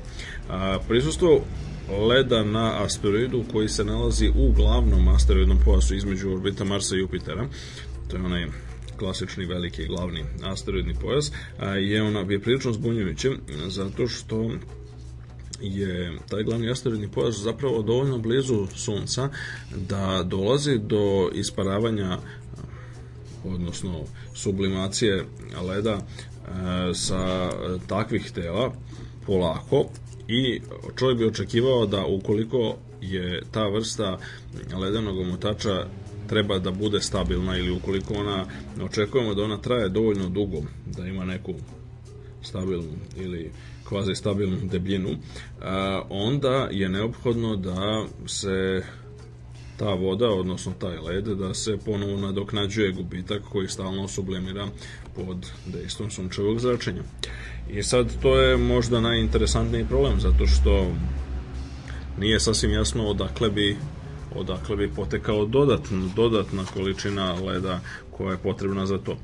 a, 0.49 0.79
prisustvo 0.87 1.41
leda 1.89 2.43
na 2.43 2.83
asteroidu 2.83 3.43
koji 3.51 3.69
se 3.69 3.83
nalazi 3.83 4.31
u 4.35 4.51
glavnom 4.51 5.07
asteroidnom 5.07 5.59
pojasu 5.65 5.95
između 5.95 6.31
orbita 6.31 6.63
Marsa 6.63 6.95
i 6.95 6.99
Jupitera. 6.99 7.47
To 8.07 8.17
je 8.17 8.23
onaj 8.23 8.45
klasični 8.99 9.45
veliki 9.45 9.87
glavni 9.87 10.23
asteroidni 10.43 10.95
pojas, 11.01 11.31
je 11.79 12.03
ona 12.03 12.19
je 12.19 12.41
prilično 12.41 12.73
zbunjujuće 12.73 13.29
zato 13.67 14.07
što 14.07 14.51
je 15.61 16.19
taj 16.29 16.43
glavni 16.43 16.71
asteroidni 16.71 17.11
pojas 17.11 17.35
zapravo 17.35 17.81
dovoljno 17.81 18.17
blizu 18.17 18.67
Sunca 18.75 19.29
da 19.75 20.23
dolazi 20.23 20.77
do 20.77 21.29
isparavanja 21.33 22.17
odnosno 23.43 24.03
sublimacije 24.33 25.25
leda 25.67 26.01
sa 26.93 27.49
takvih 27.87 28.31
tela 28.31 28.73
polako 29.25 29.85
i 30.27 30.61
čovjek 30.95 31.17
bi 31.17 31.25
očekivao 31.25 31.85
da 31.85 32.05
ukoliko 32.05 32.75
je 33.01 33.41
ta 33.51 33.67
vrsta 33.67 34.17
ledenog 34.81 35.17
omotača 35.19 35.85
treba 36.27 36.59
da 36.59 36.71
bude 36.71 37.01
stabilna 37.01 37.57
ili 37.57 37.71
ukoliko 37.71 38.13
ona 38.13 38.45
očekujemo 38.83 39.33
da 39.33 39.43
ona 39.43 39.57
traje 39.57 39.89
dovoljno 39.89 40.29
dugo 40.29 40.57
da 40.85 41.07
ima 41.07 41.25
neku 41.25 41.53
stabilnu 42.41 42.91
ili 43.17 43.51
kvazi 43.89 44.15
stabilnu 44.15 44.57
debljinu 44.63 45.09
onda 46.09 46.67
je 46.71 46.89
neophodno 46.89 47.55
da 47.55 48.05
se 48.27 48.83
ta 49.77 49.93
voda, 49.93 50.29
odnosno 50.29 50.73
taj 50.79 50.97
led, 50.97 51.25
da 51.25 51.53
se 51.53 51.77
ponovo 51.85 52.17
nadoknađuje 52.17 52.91
gubitak 52.91 53.41
koji 53.51 53.67
stalno 53.67 54.07
sublimira 54.07 54.67
pod 55.15 55.51
dejstvom 55.65 56.11
sunčevog 56.11 56.59
zračenja. 56.59 57.03
I 57.69 57.83
sad 57.83 58.21
to 58.21 58.41
je 58.41 58.57
možda 58.57 59.01
najinteresantniji 59.01 59.85
problem, 59.85 60.19
zato 60.19 60.47
što 60.47 60.91
nije 62.19 62.39
sasvim 62.39 62.71
jasno 62.71 63.07
odakle 63.07 63.49
bi 63.49 63.77
odakle 64.35 64.75
bi 64.75 64.91
potekao 64.95 65.45
dodatna, 65.45 66.09
dodatna 66.15 66.63
količina 66.73 67.33
leda 67.33 67.79
koja 68.11 68.31
je 68.31 68.37
potrebna 68.37 68.85
za 68.85 68.97
to. 68.97 69.17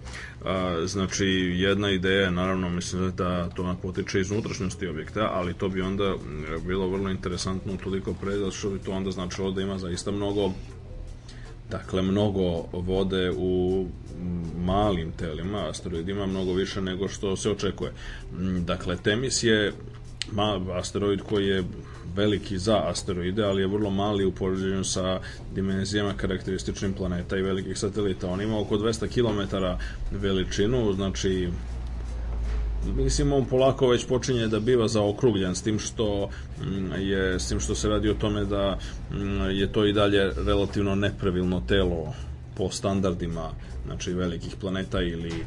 A, 0.45 0.83
znači, 0.85 1.25
jedna 1.55 1.91
ideja 1.91 2.21
je, 2.21 2.31
naravno, 2.31 2.69
mislim 2.69 3.11
da 3.17 3.49
to 3.49 3.75
potiče 3.81 4.19
iz 4.19 4.31
unutrašnjosti 4.31 4.87
objekta, 4.87 5.29
ali 5.33 5.53
to 5.53 5.69
bi 5.69 5.81
onda 5.81 6.15
bilo 6.67 6.87
vrlo 6.87 7.09
interesantno 7.09 7.77
toliko 7.83 8.13
pre, 8.13 8.37
zato 8.37 8.51
što 8.51 8.69
bi 8.69 8.79
to 8.79 8.91
onda 8.91 9.11
značilo 9.11 9.51
da 9.51 9.61
ima 9.61 9.77
zaista 9.77 10.11
mnogo 10.11 10.51
dakle 11.71 12.01
mnogo 12.01 12.65
vode 12.73 13.31
u 13.37 13.85
malim 14.57 15.11
telima, 15.11 15.69
asteroidima, 15.69 16.25
mnogo 16.25 16.53
više 16.53 16.81
nego 16.81 17.07
što 17.07 17.35
se 17.35 17.51
očekuje. 17.51 17.91
Dakle, 18.65 18.97
Temis 18.97 19.43
je 19.43 19.73
asteroid 20.73 21.21
koji 21.21 21.47
je 21.47 21.63
veliki 22.15 22.57
za 22.57 22.81
asteroide, 22.89 23.43
ali 23.43 23.61
je 23.61 23.67
vrlo 23.67 23.89
mali 23.89 24.25
u 24.25 24.31
poređenju 24.31 24.83
sa 24.83 25.19
dimenzijama 25.55 26.13
karakterističnim 26.13 26.93
planeta 26.93 27.37
i 27.37 27.41
velikih 27.41 27.77
satelita. 27.77 28.29
On 28.29 28.41
ima 28.41 28.59
oko 28.59 28.77
200 28.77 29.07
km 29.07 29.55
veličinu, 30.11 30.93
znači 30.93 31.49
mislim 32.95 33.33
on 33.33 33.45
polako 33.45 33.87
već 33.87 34.05
počinje 34.05 34.47
da 34.47 34.59
biva 34.59 34.87
zaokrugljen 34.87 35.55
s 35.55 35.61
tim 35.61 35.79
što 35.79 36.29
mm, 36.61 36.91
je 36.99 37.39
s 37.39 37.49
tim 37.49 37.59
što 37.59 37.75
se 37.75 37.89
radi 37.89 38.09
o 38.09 38.13
tome 38.13 38.45
da 38.45 38.77
mm, 39.11 39.49
je 39.51 39.71
to 39.71 39.85
i 39.85 39.93
dalje 39.93 40.31
relativno 40.45 40.95
nepravilno 40.95 41.61
telo 41.67 42.13
po 42.57 42.69
standardima 42.69 43.49
znači 43.85 44.13
velikih 44.13 44.55
planeta 44.61 45.01
ili 45.01 45.45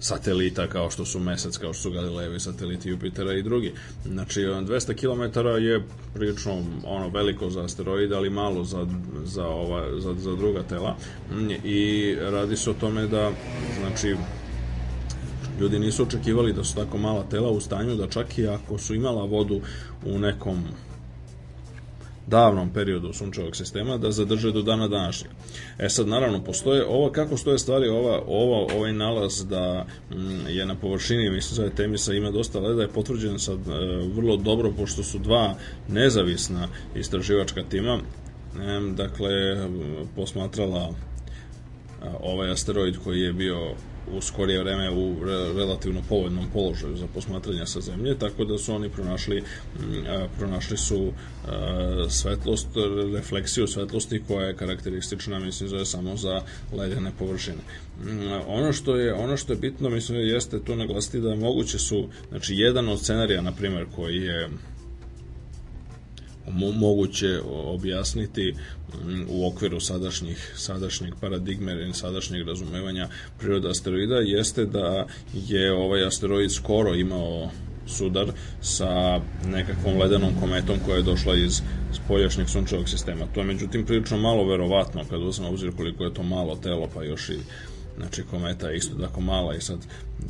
satelita 0.00 0.66
kao 0.66 0.90
što 0.90 1.04
su 1.04 1.20
Mesec, 1.20 1.56
kao 1.56 1.72
što 1.72 1.82
su 1.82 1.90
Galilejevi 1.90 2.40
sateliti 2.40 2.88
Jupitera 2.88 3.32
i 3.32 3.42
drugi. 3.42 3.72
Znači 4.04 4.40
200 4.40 4.94
km 4.94 5.38
je 5.64 5.84
prilično 6.14 6.62
ono 6.84 7.08
veliko 7.08 7.50
za 7.50 7.64
asteroide, 7.64 8.16
ali 8.16 8.30
malo 8.30 8.64
za, 8.64 8.86
za, 9.24 9.46
ova, 9.46 10.00
za, 10.00 10.14
za 10.14 10.36
druga 10.36 10.62
tela. 10.62 10.96
I 11.64 12.14
radi 12.20 12.56
se 12.56 12.70
o 12.70 12.74
tome 12.74 13.06
da 13.06 13.30
znači 13.80 14.16
ljudi 15.60 15.78
nisu 15.78 16.02
očekivali 16.02 16.52
da 16.52 16.64
su 16.64 16.74
tako 16.74 16.98
mala 16.98 17.24
tela 17.30 17.50
u 17.50 17.60
stanju 17.60 17.96
da 17.96 18.08
čak 18.08 18.38
i 18.38 18.46
ako 18.46 18.78
su 18.78 18.94
imala 18.94 19.24
vodu 19.24 19.60
u 20.04 20.18
nekom 20.18 20.64
davnom 22.26 22.70
periodu 22.70 23.12
sunčevog 23.12 23.56
sistema 23.56 23.96
da 23.96 24.10
zadrže 24.10 24.52
do 24.52 24.62
dana 24.62 24.88
današnjeg. 24.88 25.32
E 25.78 25.88
sad 25.88 26.08
naravno 26.08 26.44
postoje 26.44 26.86
ovo 26.86 27.10
kako 27.10 27.36
stoje 27.36 27.58
stvari 27.58 27.88
ova 27.88 28.22
ova 28.26 28.66
ovaj 28.76 28.92
nalaz 28.92 29.44
da 29.44 29.86
mm, 30.10 30.48
je 30.48 30.66
na 30.66 30.74
površini 30.74 31.30
mislim 31.30 31.68
da 31.68 31.74
Temisa 31.74 32.14
ima 32.14 32.30
dosta 32.30 32.60
leda 32.60 32.82
je 32.82 32.88
potvrđen 32.88 33.38
sad 33.38 33.58
e, 33.58 33.72
vrlo 34.14 34.36
dobro 34.36 34.72
pošto 34.76 35.02
su 35.02 35.18
dva 35.18 35.54
nezavisna 35.88 36.68
istraživačka 36.94 37.62
tima 37.62 37.94
e, 37.94 38.00
dakle 38.94 39.30
posmatrala 40.16 40.94
ovaj 42.20 42.50
asteroid 42.50 42.96
koji 43.04 43.20
je 43.20 43.32
bio 43.32 43.74
u 44.12 44.20
skorije 44.20 44.62
vreme 44.62 44.90
u 44.90 45.24
relativno 45.56 46.02
povoljnom 46.08 46.46
položaju 46.52 46.96
za 46.96 47.06
posmatranje 47.14 47.66
sa 47.66 47.80
zemlje, 47.80 48.18
tako 48.18 48.44
da 48.44 48.58
su 48.58 48.74
oni 48.74 48.88
pronašli 48.88 49.42
pronašli 50.38 50.76
su 50.76 51.12
svetlost, 52.08 52.68
refleksiju 53.14 53.66
svetlosti 53.66 54.22
koja 54.28 54.46
je 54.46 54.56
karakteristična, 54.56 55.38
mislim, 55.38 55.68
zove 55.68 55.84
samo 55.86 56.16
za 56.16 56.42
ledene 56.72 57.12
površine. 57.18 57.58
Ono 58.46 58.72
što 58.72 58.96
je, 58.96 59.14
ono 59.14 59.36
što 59.36 59.52
je 59.52 59.56
bitno, 59.56 59.90
mislim, 59.90 60.18
jeste 60.20 60.60
to 60.64 60.76
naglasiti 60.76 61.20
da 61.20 61.34
moguće 61.34 61.78
su, 61.78 62.08
znači, 62.28 62.54
jedan 62.54 62.88
od 62.88 63.00
scenarija, 63.00 63.42
na 63.42 63.52
primer, 63.52 63.86
koji 63.96 64.16
je 64.16 64.48
moguće 66.52 67.40
objasniti 67.46 68.54
mm, 69.04 69.22
u 69.28 69.46
okviru 69.48 69.80
sadašnjih, 69.80 70.52
sadašnjeg 70.56 71.14
paradigme 71.20 71.88
i 71.88 71.92
sadašnjeg 71.92 72.48
razumevanja 72.48 73.08
priroda 73.38 73.70
asteroida 73.70 74.14
jeste 74.14 74.64
da 74.64 75.06
je 75.34 75.72
ovaj 75.72 76.06
asteroid 76.06 76.52
skoro 76.52 76.94
imao 76.94 77.50
sudar 77.86 78.26
sa 78.60 79.20
nekakvom 79.46 79.98
ledenom 79.98 80.30
kometom 80.40 80.76
koja 80.84 80.96
je 80.96 81.02
došla 81.02 81.36
iz 81.36 81.62
spoljašnjeg 81.92 82.48
sunčevog 82.48 82.88
sistema. 82.88 83.26
To 83.34 83.40
je 83.40 83.46
međutim 83.46 83.86
prilično 83.86 84.18
malo 84.18 84.48
verovatno 84.48 85.04
kad 85.10 85.22
uzmemo 85.22 85.50
obzir 85.50 85.76
koliko 85.76 86.04
je 86.04 86.14
to 86.14 86.22
malo 86.22 86.56
telo 86.56 86.88
pa 86.94 87.04
još 87.04 87.28
i 87.28 87.38
znači 87.96 88.22
kometa 88.30 88.68
je 88.68 88.76
isto 88.76 88.94
tako 88.94 89.20
mala 89.20 89.54
i 89.54 89.60
sad 89.60 89.78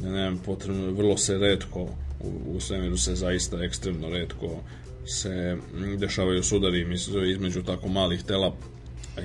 ne 0.03 0.33
potrebno, 0.45 0.91
vrlo 0.91 1.17
se 1.17 1.39
redko 1.39 1.81
u, 2.21 2.57
u 2.57 2.61
svemiru 2.61 2.97
se 2.97 3.15
zaista 3.15 3.65
ekstremno 3.65 4.09
redko 4.09 4.63
se 5.07 5.57
dešavaju 5.97 6.43
sudari 6.43 6.87
između 7.33 7.63
tako 7.63 7.89
malih 7.89 8.23
tela 8.23 8.53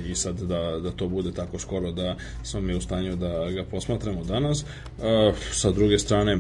i 0.08 0.16
sad 0.16 0.40
da, 0.40 0.80
da 0.80 0.92
to 0.92 1.08
bude 1.08 1.32
tako 1.32 1.60
skoro 1.60 1.92
da 1.92 2.16
smo 2.44 2.62
mi 2.62 2.76
u 2.76 2.82
stanju 2.82 3.16
da 3.16 3.52
ga 3.52 3.64
posmatramo 3.64 4.24
danas. 4.24 4.62
E, 4.64 4.66
sa 5.52 5.72
druge 5.72 6.00
strane, 6.00 6.38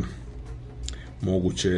moguće 1.21 1.69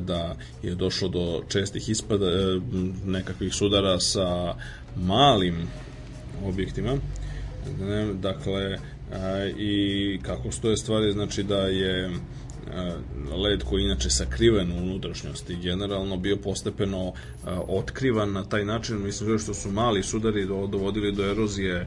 da 0.00 0.36
je 0.62 0.74
došlo 0.74 1.08
do 1.08 1.42
čestih 1.48 1.88
ispada 1.88 2.26
e, 2.26 2.60
nekakvih 3.06 3.54
sudara 3.54 4.00
sa 4.00 4.54
malim 4.96 5.56
objektima. 6.44 6.96
Dakle, 8.14 8.78
i 9.58 10.18
kako 10.22 10.52
stoje 10.52 10.76
stvari, 10.76 11.12
znači 11.12 11.42
da 11.42 11.58
je 11.58 12.10
led 13.44 13.62
koji 13.62 13.82
inače 13.82 14.10
sakriven 14.10 14.72
u 14.72 14.76
unutrašnjosti 14.76 15.56
generalno 15.56 16.16
bio 16.16 16.36
postepeno 16.36 17.12
otkrivan 17.68 18.32
na 18.32 18.44
taj 18.44 18.64
način, 18.64 19.02
mislim 19.02 19.38
što 19.38 19.54
su 19.54 19.70
mali 19.70 20.02
sudari 20.02 20.46
dovodili 20.46 21.12
do 21.12 21.24
erozije 21.24 21.86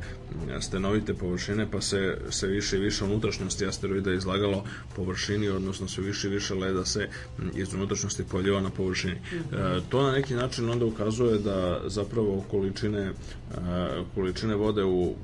stenovite 0.59 1.13
površine, 1.13 1.71
pa 1.71 1.81
se, 1.81 2.17
se 2.29 2.47
više 2.47 2.77
i 2.77 2.79
više 2.79 3.03
unutrašnjosti 3.03 3.65
asteroida 3.65 4.13
izlagalo 4.13 4.63
površini, 4.95 5.49
odnosno 5.49 5.87
sve 5.87 6.03
više 6.03 6.27
i 6.27 6.31
više 6.31 6.53
leda 6.53 6.85
se 6.85 7.09
iz 7.55 7.73
unutrašnjosti 7.73 8.23
pojavljava 8.23 8.61
na 8.61 8.69
površini. 8.69 9.13
Mm 9.13 9.55
-hmm. 9.55 9.81
To 9.89 10.03
na 10.03 10.11
neki 10.11 10.33
način 10.33 10.69
onda 10.69 10.85
ukazuje 10.85 11.39
da 11.39 11.81
zapravo 11.85 12.43
količine, 12.51 13.11
količine 14.15 14.55
vode 14.55 14.83
u 14.83 15.15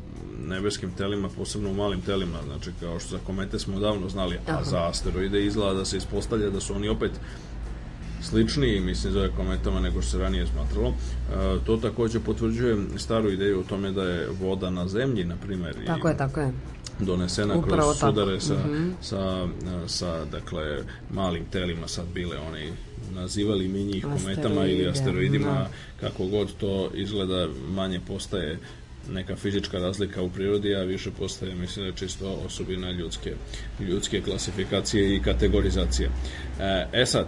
nebeskim 0.47 0.91
telima, 0.91 1.29
posebno 1.29 1.69
u 1.69 1.73
malim 1.73 2.01
telima, 2.01 2.37
znači 2.45 2.71
kao 2.79 2.99
što 2.99 3.09
za 3.09 3.19
komete 3.25 3.59
smo 3.59 3.79
davno 3.79 4.09
znali, 4.09 4.35
a 4.35 4.51
Aha. 4.51 4.63
za 4.63 4.87
asteroide 4.87 5.45
izgleda 5.45 5.73
da 5.73 5.85
se 5.85 5.97
ispostavlja 5.97 6.49
da 6.49 6.59
su 6.59 6.73
oni 6.73 6.89
opet 6.89 7.11
sličniji, 8.21 8.79
mislim, 8.79 9.13
za 9.13 9.29
kometama 9.37 9.79
nego 9.79 10.01
što 10.01 10.11
se 10.11 10.17
ranije 10.17 10.47
smatralo. 10.47 10.89
E, 10.89 10.93
to 11.65 11.77
takođe 11.77 12.19
potvrđuje 12.19 12.77
staru 12.97 13.31
ideju 13.31 13.59
o 13.59 13.63
tome 13.63 13.91
da 13.91 14.03
je 14.03 14.27
voda 14.41 14.69
na 14.69 14.87
zemlji, 14.87 15.23
na 15.23 15.35
primer. 15.35 15.75
Tako 15.85 16.07
je, 16.07 16.17
tako 16.17 16.39
je 16.39 16.53
donesena 16.99 17.55
Upravo 17.55 17.81
kroz 17.81 17.99
sudare 17.99 18.39
sa, 18.39 18.53
mm 18.53 18.69
-hmm. 18.69 18.91
sa, 19.01 19.47
sa, 19.87 20.25
dakle, 20.25 20.83
malim 21.13 21.45
telima, 21.45 21.87
sad 21.87 22.05
bile 22.13 22.37
one 22.37 22.71
nazivali 23.15 23.67
mi 23.67 23.83
njih 23.83 24.05
kometama 24.05 24.65
ili 24.65 24.87
asteroidima, 24.87 25.51
da. 25.51 25.69
kako 25.99 26.25
god 26.25 26.53
to 26.59 26.89
izgleda, 26.93 27.47
manje 27.69 27.99
postaje 28.07 28.59
neka 29.09 29.35
fizička 29.35 29.77
razlika 29.77 30.21
u 30.21 30.29
prirodi, 30.29 30.75
a 30.75 30.83
više 30.83 31.11
postaje, 31.19 31.55
mislim 31.55 31.85
da 31.85 31.95
čisto 31.95 32.41
osobina 32.45 32.91
ljudske, 32.91 33.33
ljudske 33.79 34.21
klasifikacije 34.21 35.15
i 35.15 35.21
kategorizacije. 35.21 36.09
E, 36.59 36.87
e 36.93 37.05
sad, 37.05 37.27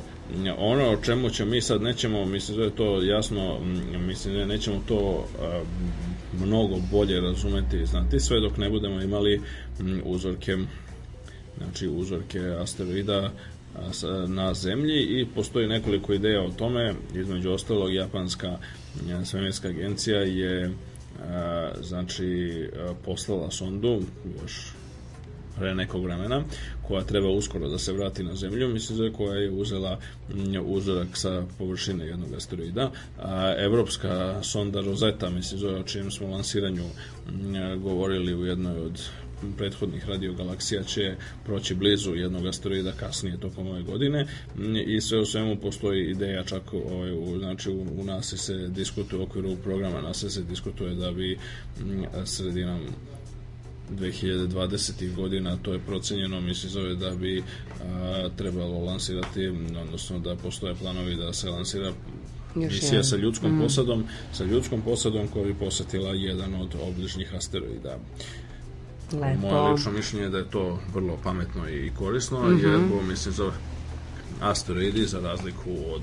ono 0.57 0.89
o 0.89 0.97
čemu 0.97 1.29
ćemo 1.29 1.51
mi 1.51 1.61
sad 1.61 1.81
nećemo, 1.81 2.25
mislim 2.25 2.57
da 2.57 2.63
je 2.63 2.75
to 2.75 3.01
jasno, 3.01 3.59
mislim 4.07 4.35
da 4.35 4.45
nećemo 4.45 4.83
to 4.87 5.27
a, 5.41 5.63
mnogo 6.39 6.75
bolje 6.91 7.21
razumeti 7.21 7.77
i 7.77 7.85
znati 7.85 8.19
sve 8.19 8.39
dok 8.39 8.57
ne 8.57 8.69
budemo 8.69 9.01
imali 9.01 9.41
uzorke 10.03 10.57
znači 11.57 11.87
uzorke 11.87 12.39
asteroida 12.39 13.31
na 14.27 14.53
zemlji 14.53 15.01
i 15.01 15.25
postoji 15.35 15.67
nekoliko 15.67 16.13
ideja 16.13 16.41
o 16.41 16.51
tome, 16.51 16.93
između 17.15 17.51
ostalog 17.51 17.93
japanska 17.93 18.57
svemirska 19.25 19.67
agencija 19.67 20.19
je 20.19 20.71
znači 21.81 22.69
poslala 23.05 23.51
sondu 23.51 24.01
još 24.41 24.73
pre 25.59 25.75
nekog 25.75 26.03
vremena, 26.03 26.43
koja 26.87 27.03
treba 27.03 27.29
uskoro 27.29 27.69
da 27.69 27.77
se 27.77 27.93
vrati 27.93 28.23
na 28.23 28.35
zemlju, 28.35 28.69
mislim 28.69 28.97
da 28.99 29.17
koja 29.17 29.35
je 29.35 29.51
uzela 29.51 29.99
uzorak 30.65 31.07
sa 31.13 31.43
površine 31.57 32.05
jednog 32.05 32.33
asteroida. 32.33 32.91
A, 33.19 33.53
evropska 33.57 34.39
sonda 34.43 34.81
Rosetta, 34.81 35.29
mislim 35.29 35.59
zove 35.59 35.79
o 35.79 35.83
čijem 35.83 36.11
smo 36.11 36.27
lansiranju 36.27 36.83
govorili 37.77 38.35
u 38.35 38.45
jednoj 38.45 38.79
od 38.79 39.01
prethodnih 39.57 40.09
radiogalaksija 40.09 40.83
će 40.83 41.15
proći 41.45 41.75
blizu 41.75 42.15
jednog 42.15 42.45
asteroida 42.45 42.91
kasnije 42.91 43.37
tokom 43.37 43.67
ove 43.67 43.81
godine 43.81 44.27
i 44.85 45.01
sve 45.01 45.19
u 45.19 45.25
svemu 45.25 45.57
postoji 45.61 46.09
ideja 46.09 46.43
čak 46.43 46.73
ovaj, 46.73 47.11
u, 47.11 47.39
znači 47.39 47.69
u, 47.69 47.85
u 47.97 48.03
NASA 48.03 48.37
se 48.37 48.67
diskutuje 48.67 49.19
u 49.19 49.23
okviru 49.23 49.55
programa 49.63 50.01
NASA 50.01 50.29
se 50.29 50.43
diskutuje 50.43 50.95
da 50.95 51.11
bi 51.11 51.37
sredinom 52.25 52.79
2020. 53.91 55.15
godina, 55.15 55.57
to 55.57 55.73
je 55.73 55.79
procenjeno, 55.79 56.41
mislim 56.41 56.71
zove 56.71 56.95
da 56.95 57.15
bi 57.15 57.43
a, 57.83 58.29
trebalo 58.37 58.79
lansirati, 58.79 59.47
odnosno 59.81 60.19
da 60.19 60.35
postoje 60.35 60.75
planovi 60.75 61.15
da 61.15 61.33
se 61.33 61.49
lansira 61.49 61.93
Još 62.55 62.73
misija 62.73 62.89
jedan. 62.89 63.03
sa 63.03 63.15
ljudskom 63.15 63.57
mm. 63.57 63.61
posadom, 63.61 64.03
sa 64.33 64.43
ljudskom 64.43 64.81
posadom 64.81 65.27
koja 65.27 65.45
bi 65.45 65.53
posetila 65.53 66.13
jedan 66.13 66.55
od 66.55 66.75
obližnjih 66.81 67.35
asteroida. 67.35 67.97
Lepo. 69.13 69.47
Moje 69.47 69.71
lično 69.71 69.91
mišljenje 69.91 70.25
je 70.25 70.29
da 70.29 70.37
je 70.37 70.49
to 70.49 70.79
vrlo 70.93 71.17
pametno 71.23 71.69
i 71.69 71.91
korisno, 71.97 72.39
mm 72.39 72.57
-hmm. 72.57 72.67
jer, 72.67 72.79
bo, 72.79 73.01
mislim, 73.01 73.33
za 73.33 73.51
asteroidi, 74.41 75.05
za 75.05 75.19
razliku 75.19 75.69
od 75.95 76.01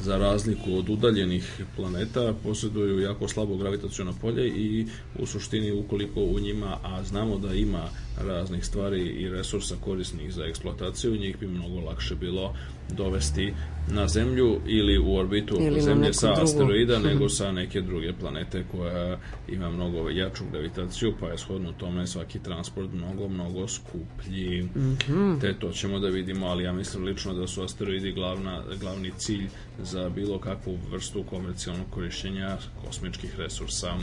za 0.00 0.16
razliku 0.16 0.74
od 0.78 0.88
udaljenih 0.88 1.62
planeta, 1.76 2.34
posjeduju 2.42 3.00
jako 3.00 3.28
slabo 3.28 3.56
gravitacijono 3.56 4.14
polje 4.20 4.48
i 4.48 4.86
u 5.18 5.26
suštini 5.26 5.72
ukoliko 5.72 6.20
u 6.20 6.40
njima, 6.40 6.78
a 6.82 7.02
znamo 7.02 7.38
da 7.38 7.54
ima 7.54 7.88
raznih 8.18 8.64
stvari 8.64 9.02
i 9.02 9.28
resursa 9.28 9.74
korisnih 9.80 10.34
za 10.34 10.44
eksploataciju, 10.44 11.16
njih 11.16 11.38
bi 11.40 11.46
mnogo 11.46 11.80
lakše 11.80 12.14
bilo 12.14 12.54
dovesti 12.90 13.54
na 13.88 14.08
zemlju 14.08 14.60
ili 14.66 14.98
u 14.98 15.16
orbitu 15.16 15.54
oko 15.54 15.80
zemlje 15.80 16.12
sa 16.12 16.26
drugu. 16.26 16.42
asteroida 16.42 16.98
nego 17.08 17.28
sa 17.28 17.52
neke 17.52 17.80
druge 17.80 18.12
planete 18.12 18.64
koja 18.72 19.18
ima 19.48 19.70
mnogo 19.70 20.10
jaču 20.10 20.44
gravitaciju 20.52 21.14
pa 21.20 21.28
je 21.28 21.38
shodno 21.38 21.72
tome 21.72 22.06
svaki 22.06 22.38
transport 22.38 22.92
mnogo, 22.92 23.28
mnogo 23.28 23.68
skuplji 23.68 24.62
mm 24.62 24.96
-hmm. 25.08 25.40
te 25.40 25.54
to 25.58 25.72
ćemo 25.72 25.98
da 25.98 26.08
vidimo 26.08 26.46
ali 26.46 26.64
ja 26.64 26.72
mislim 26.72 27.04
lično 27.04 27.34
da 27.34 27.46
su 27.46 27.62
asteroidi 27.62 28.12
glavna, 28.12 28.62
glavni 28.80 29.12
cilj 29.18 29.48
za 29.82 30.08
bilo 30.08 30.38
kakvu 30.38 30.78
vrstu 30.90 31.22
komercijalnog 31.22 31.86
korišćenja 31.90 32.58
kosmičkih 32.86 33.38
resursa 33.38 33.94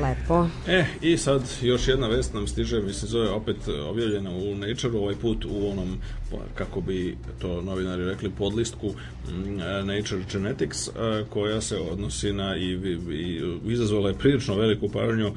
Lepo. 0.00 0.48
E, 0.68 0.84
i 1.02 1.16
sad 1.16 1.42
još 1.62 1.88
jedna 1.88 2.08
vest 2.08 2.34
nam 2.34 2.46
stiže, 2.46 2.82
mislim, 2.82 3.08
zove 3.08 3.30
opet 3.30 3.56
objavljena 3.88 4.30
u 4.30 4.54
Nature, 4.54 4.98
ovaj 4.98 5.14
put 5.14 5.44
u 5.44 5.70
onom, 5.70 5.98
kako 6.54 6.80
bi 6.80 7.16
to 7.38 7.62
novinari 7.62 8.04
rekli, 8.04 8.30
podlistku 8.30 8.88
mm, 8.88 9.56
Nature 9.86 10.22
Genetics, 10.32 10.88
koja 11.30 11.60
se 11.60 11.76
odnosi 11.76 12.32
na 12.32 12.56
i, 12.56 12.72
i 13.10 13.42
izazvala 13.64 14.08
je 14.08 14.18
prilično 14.18 14.54
veliku 14.54 14.88
pažnju, 14.88 15.32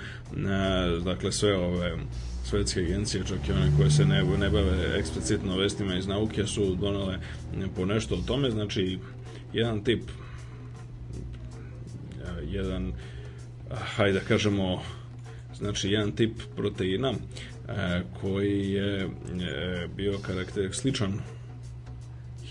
dakle, 1.04 1.32
sve 1.32 1.58
ove 1.58 1.98
svetske 2.44 2.80
agencije, 2.80 3.24
čak 3.28 3.50
i 3.50 3.52
one 3.52 3.72
koje 3.78 3.92
se 3.92 4.06
ne, 4.06 4.24
ne 4.24 4.50
bave 4.50 5.00
eksplicitno 5.00 5.58
vestima 5.58 5.96
iz 5.96 6.08
nauke, 6.08 6.48
su 6.48 6.76
donale 6.76 7.20
po 7.76 7.86
nešto 7.86 8.16
o 8.16 8.22
tome, 8.28 8.52
znači, 8.52 9.00
jedan 9.54 9.84
tip 9.84 10.02
jedan 12.52 12.94
hajde 13.72 14.20
da 14.20 14.26
kažemo, 14.26 14.82
znači 15.56 15.90
jedan 15.90 16.12
tip 16.12 16.42
proteina 16.56 17.14
e, 17.14 18.02
koji 18.22 18.72
je 18.72 19.02
e, 19.04 19.08
bio 19.96 20.18
karakter 20.18 20.70
sličan 20.74 21.20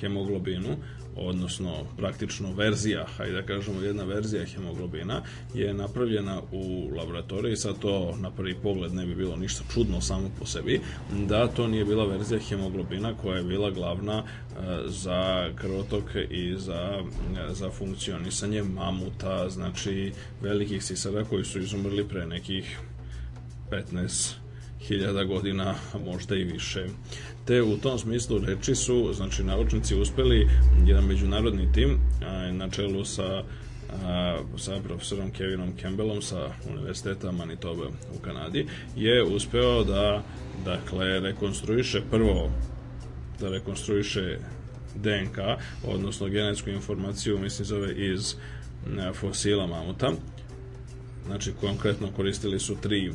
hemoglobinu, 0.01 0.77
odnosno 1.16 1.85
praktično 1.96 2.53
verzija, 2.53 3.07
hajde 3.16 3.33
da 3.33 3.42
kažemo 3.42 3.81
jedna 3.81 4.05
verzija 4.05 4.44
hemoglobina 4.44 5.22
je 5.55 5.75
napravljena 5.75 6.40
u 6.53 6.90
laboratoriji, 6.96 7.57
sad 7.57 7.79
to 7.79 8.16
na 8.20 8.31
prvi 8.31 8.55
pogled 8.55 8.94
ne 8.94 9.07
bi 9.07 9.14
bilo 9.14 9.37
ništa 9.37 9.64
čudno 9.75 10.01
samo 10.01 10.31
po 10.38 10.46
sebi, 10.46 10.81
da 11.29 11.48
to 11.48 11.66
nije 11.66 11.85
bila 11.85 12.07
verzija 12.07 12.40
hemoglobina 12.40 13.14
koja 13.22 13.37
je 13.37 13.44
bila 13.44 13.70
glavna 13.70 14.22
e, 14.22 14.55
za 14.87 15.51
krvotok 15.55 16.05
i 16.31 16.55
za, 16.57 17.03
e, 17.51 17.55
za 17.55 17.70
funkcionisanje 17.70 18.62
mamuta, 18.62 19.48
znači 19.48 20.12
velikih 20.40 20.85
sisara 20.85 21.25
koji 21.25 21.44
su 21.44 21.59
izumrli 21.59 22.09
pre 22.09 22.27
nekih 22.27 22.79
15 23.70 24.41
hiljada 24.88 25.25
godina, 25.25 25.75
možda 26.05 26.37
i 26.37 26.45
više 26.45 26.87
te 27.45 27.62
u 27.62 27.77
tom 27.77 27.99
smislu 27.99 28.38
reči 28.38 28.75
su, 28.75 29.12
znači, 29.14 29.45
naučnici 29.45 29.97
uspeli 29.97 30.49
jedan 30.87 31.05
međunarodni 31.05 31.73
tim 31.73 31.99
na 32.53 32.71
čelu 32.71 33.05
sa 33.05 33.42
sa 34.57 34.81
profesorom 34.85 35.31
Kevinom 35.31 35.73
Campbellom 35.81 36.23
sa 36.23 36.51
Univerziteta 36.71 37.33
Manitoba 37.33 37.87
u 38.16 38.18
Kanadi 38.18 38.66
je 38.97 39.25
uspeo 39.25 39.85
da 39.85 40.23
dakle 40.64 41.21
rekonstruiše 41.21 42.03
prvo 42.11 42.51
da 43.40 43.49
rekonstruiše 43.49 44.38
DNK, 44.95 45.38
odnosno 45.87 46.29
genetsku 46.29 46.71
informaciju, 46.71 47.38
mislim 47.38 47.66
zove 47.66 47.95
iz 48.12 48.35
fosila 49.14 49.66
mamuta. 49.66 50.12
Znači, 51.27 51.53
konkretno 51.61 52.09
koristili 52.16 52.59
su 52.61 52.77
tri 52.83 53.12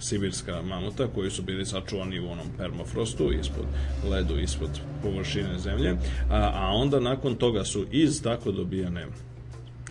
sibirska 0.00 0.62
mamuta 0.62 1.06
koji 1.14 1.30
su 1.30 1.42
bili 1.42 1.66
sačuvani 1.66 2.20
u 2.20 2.30
onom 2.30 2.46
permafrostu 2.58 3.32
ispod 3.32 3.64
ledu, 4.10 4.38
ispod 4.38 4.70
površine 5.02 5.58
zemlje, 5.58 5.90
a, 6.30 6.50
a 6.54 6.70
onda 6.74 7.00
nakon 7.00 7.34
toga 7.34 7.64
su 7.64 7.86
iz 7.90 8.22
tako 8.22 8.52
dobijane 8.52 9.06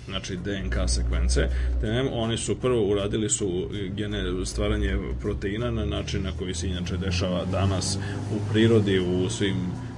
znači 0.09 0.35
DNK 0.35 0.75
sekvence, 0.87 1.49
te 1.81 2.09
oni 2.11 2.37
su 2.37 2.55
prvo 2.55 2.87
uradili 2.91 3.29
su 3.29 3.69
gene, 3.95 4.45
stvaranje 4.45 4.97
proteina 5.21 5.71
na 5.71 5.85
način 5.85 6.23
na 6.23 6.31
koji 6.39 6.53
se 6.53 6.67
inače 6.67 6.97
dešava 6.97 7.45
danas 7.45 7.97
u 8.35 8.51
prirodi 8.51 8.99
u 8.99 9.29
svim 9.29 9.55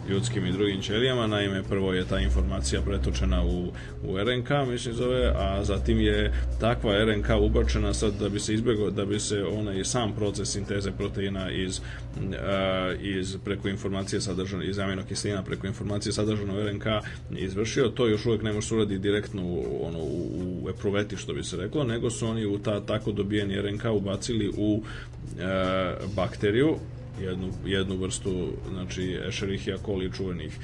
ljudskim 0.09 0.45
i 0.45 0.51
drugim 0.51 0.81
ćelijama. 0.81 1.27
Naime, 1.27 1.63
prvo 1.63 1.93
je 1.93 2.05
ta 2.05 2.19
informacija 2.19 2.81
pretočena 2.81 3.43
u, 3.43 3.71
u 4.03 4.17
RNK, 4.17 4.49
mislim 4.67 4.95
zove, 4.95 5.33
a 5.35 5.63
zatim 5.63 5.99
je 5.99 6.33
takva 6.59 7.05
RNK 7.05 7.29
ubačena 7.41 7.93
sad 7.93 8.13
da 8.19 8.29
bi 8.29 8.39
se 8.39 8.53
izbjegao, 8.53 8.91
da 8.91 9.05
bi 9.05 9.19
se 9.19 9.43
onaj 9.43 9.83
sam 9.83 10.13
proces 10.13 10.51
sinteze 10.51 10.91
proteina 10.91 11.51
iz, 11.51 11.81
a, 12.43 12.93
iz 13.01 13.37
preko 13.45 13.67
informacije 13.67 14.21
sadržane, 14.21 14.65
iz 14.65 14.79
aminokislina 14.79 15.43
preko 15.43 15.67
informacije 15.67 16.13
sadržane 16.13 16.53
u 16.53 16.69
RNK 16.69 16.85
izvršio. 17.37 17.87
To 17.87 18.07
još 18.07 18.25
uvek 18.25 18.41
ne 18.41 18.53
može 18.53 18.67
se 18.67 18.75
uradi 18.75 18.97
direktno 18.97 19.41
u, 19.45 19.87
ono, 19.87 19.99
u, 19.99 20.29
u 20.63 20.69
epruveti, 20.69 21.17
što 21.17 21.33
bi 21.33 21.43
se 21.43 21.57
reklo, 21.57 21.83
nego 21.83 22.09
su 22.09 22.27
oni 22.27 22.45
u 22.45 22.57
ta 22.57 22.85
tako 22.85 23.11
dobijeni 23.11 23.61
RNK 23.61 23.85
ubacili 23.93 24.51
u 24.57 24.83
e, 25.39 25.43
bakteriju 26.15 26.77
jednu, 27.21 27.51
jednu 27.65 27.95
vrstu 27.95 28.47
znači 28.69 29.19
Escherichia 29.27 29.77
coli 29.85 30.11
čuvenih 30.11 30.57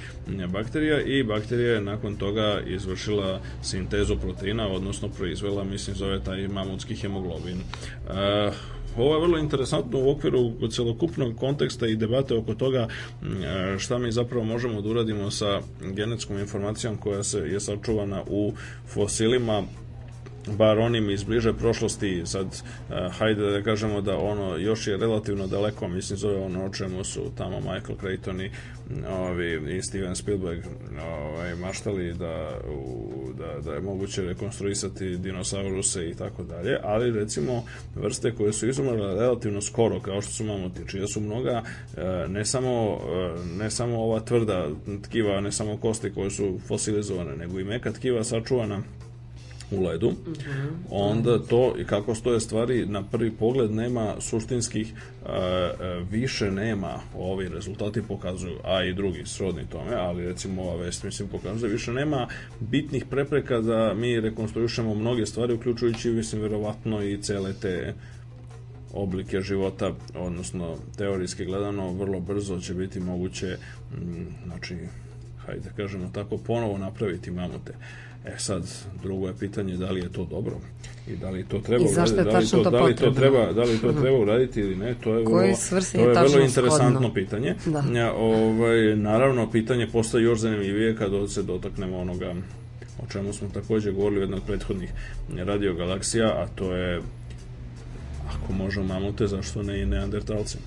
bakterija 0.47 1.01
i 1.01 1.23
bakterija 1.23 1.73
je 1.73 1.81
nakon 1.81 2.15
toga 2.15 2.61
izvršila 2.67 3.41
sintezu 3.61 4.15
proteina, 4.17 4.67
odnosno 4.67 5.09
proizvela, 5.09 5.63
mislim, 5.63 5.95
zove 5.95 6.23
taj 6.23 6.47
mamutski 6.47 6.95
hemoglobin. 6.95 7.57
Uh, 7.57 8.53
ovo 8.97 9.15
je 9.15 9.21
vrlo 9.21 9.37
interesantno 9.37 9.99
u 9.99 10.11
okviru 10.11 10.69
celokupnog 10.69 11.35
konteksta 11.35 11.87
i 11.87 11.95
debate 11.95 12.35
oko 12.35 12.53
toga 12.53 12.87
šta 13.77 13.97
mi 13.97 14.11
zapravo 14.11 14.45
možemo 14.45 14.81
da 14.81 14.89
uradimo 14.89 15.31
sa 15.31 15.61
genetskom 15.81 16.39
informacijom 16.39 16.97
koja 16.97 17.23
se 17.23 17.39
je 17.39 17.59
sačuvana 17.59 18.23
u 18.27 18.53
fosilima 18.87 19.63
bar 20.47 20.79
onim 20.79 21.09
iz 21.09 21.23
bliže 21.23 21.53
prošlosti, 21.53 22.21
sad 22.25 22.45
uh, 22.45 22.95
hajde 23.17 23.51
da 23.51 23.61
kažemo 23.61 24.01
da 24.01 24.17
ono 24.17 24.57
još 24.57 24.87
je 24.87 24.97
relativno 24.97 25.47
daleko, 25.47 25.87
mislim 25.87 26.17
zove 26.17 26.37
ono 26.37 26.65
o 26.65 26.69
čemu 26.69 27.03
su 27.03 27.31
tamo 27.37 27.59
Michael 27.59 27.97
Crichton 27.99 28.41
i, 28.41 28.51
ovi, 29.09 29.77
i 29.77 29.81
Steven 29.81 30.15
Spielberg 30.15 30.63
ovaj, 31.01 31.55
maštali 31.55 32.13
da, 32.13 32.59
u, 32.69 33.11
da, 33.37 33.61
da 33.61 33.73
je 33.73 33.81
moguće 33.81 34.21
rekonstruisati 34.21 35.17
dinosauruse 35.17 36.09
i 36.09 36.15
tako 36.15 36.43
dalje, 36.43 36.77
ali 36.83 37.11
recimo 37.11 37.63
vrste 37.95 38.31
koje 38.31 38.53
su 38.53 38.69
izumrle 38.69 39.15
relativno 39.15 39.61
skoro, 39.61 39.99
kao 39.99 40.21
što 40.21 40.31
su 40.31 40.43
mamuti, 40.43 40.87
čija 40.87 41.07
su 41.07 41.21
mnoga 41.21 41.61
uh, 41.61 42.31
ne 42.31 42.45
samo, 42.45 42.93
uh, 42.93 42.99
ne 43.57 43.71
samo 43.71 44.03
ova 44.03 44.19
tvrda 44.19 44.67
tkiva, 45.03 45.41
ne 45.41 45.51
samo 45.51 45.77
kosti 45.77 46.13
koje 46.13 46.29
su 46.29 46.59
fosilizovane, 46.67 47.35
nego 47.35 47.59
i 47.59 47.63
meka 47.63 47.91
tkiva 47.91 48.23
sačuvana 48.23 48.81
u 49.71 49.83
ledu, 49.83 50.09
mm 50.09 50.37
onda 50.89 51.39
to 51.39 51.75
i 51.79 51.85
kako 51.85 52.15
stoje 52.15 52.39
stvari 52.39 52.85
na 52.85 53.03
prvi 53.03 53.31
pogled 53.31 53.71
nema 53.71 54.15
suštinskih 54.19 54.93
uh, 54.93 55.29
više 56.11 56.51
nema 56.51 56.99
ovi 57.15 57.49
rezultati 57.49 58.01
pokazuju, 58.01 58.57
a 58.63 58.83
i 58.83 58.93
drugi 58.93 59.21
srodni 59.25 59.65
tome, 59.69 59.95
ali 59.95 60.27
recimo 60.27 60.61
ova 60.61 60.75
vest 60.75 61.03
mislim 61.03 61.27
pokazuje 61.29 61.71
više 61.71 61.93
nema 61.93 62.27
bitnih 62.59 63.05
prepreka 63.05 63.59
da 63.59 63.93
mi 63.93 64.19
rekonstruišemo 64.19 64.95
mnoge 64.95 65.25
stvari 65.25 65.53
uključujući 65.53 66.09
mislim 66.09 66.41
verovatno 66.41 67.03
i 67.03 67.21
cele 67.21 67.53
te 67.53 67.93
oblike 68.93 69.41
života, 69.41 69.91
odnosno 70.15 70.77
teorijski 70.97 71.45
gledano 71.45 71.93
vrlo 71.93 72.19
brzo 72.19 72.59
će 72.59 72.73
biti 72.73 72.99
moguće 72.99 73.57
m, 73.93 74.27
znači 74.45 74.75
hajde 75.45 75.61
da 75.61 75.69
kažemo 75.69 76.09
tako 76.13 76.37
ponovo 76.37 76.77
napraviti 76.77 77.31
mamute. 77.31 77.73
E 78.27 78.37
sad, 78.37 78.63
drugo 79.03 79.27
je 79.27 79.33
pitanje 79.39 79.77
da 79.77 79.91
li 79.91 79.99
je 79.99 80.11
to 80.11 80.25
dobro 80.25 80.55
i 81.07 81.15
da 81.15 81.29
li 81.29 81.43
to 81.43 81.59
treba 81.59 81.85
I 81.85 81.87
zašto 81.87 82.15
je 82.15 82.21
uraditi, 82.21 82.55
da 82.55 82.57
li 82.57 82.63
to, 82.63 82.69
to 82.69 82.77
da 82.77 82.83
li 82.83 82.95
to 82.95 83.11
treba, 83.11 83.53
da 83.53 83.61
li 83.61 83.77
to 83.77 83.93
treba 83.93 84.17
uraditi 84.17 84.59
ili 84.59 84.75
ne, 84.75 84.95
to 85.03 85.13
je 85.13 85.23
vrlo, 85.23 85.41
to 85.91 85.99
je 85.99 86.29
vrlo 86.29 86.45
interesantno 86.45 87.13
pitanje. 87.13 87.55
Da. 87.65 87.99
Ja, 87.99 88.13
ovaj, 88.13 88.95
naravno, 88.95 89.51
pitanje 89.51 89.87
postaje 89.87 90.23
još 90.23 90.39
zanimljivije 90.39 90.95
kada 90.95 91.27
se 91.27 91.43
dotaknemo 91.43 91.97
onoga 91.97 92.33
o 93.03 93.11
čemu 93.11 93.33
smo 93.33 93.49
takođe 93.53 93.91
govorili 93.91 94.19
u 94.19 94.23
jednoj 94.23 94.37
od 94.37 94.43
prethodnih 94.43 94.91
radio 95.37 95.73
galaksija, 95.73 96.27
a 96.27 96.47
to 96.55 96.75
je 96.75 97.01
ako 98.27 98.53
možemo 98.53 98.85
mamute, 98.85 99.27
zašto 99.27 99.63
ne 99.63 99.81
i 99.81 99.85
neandertalci? 99.85 100.57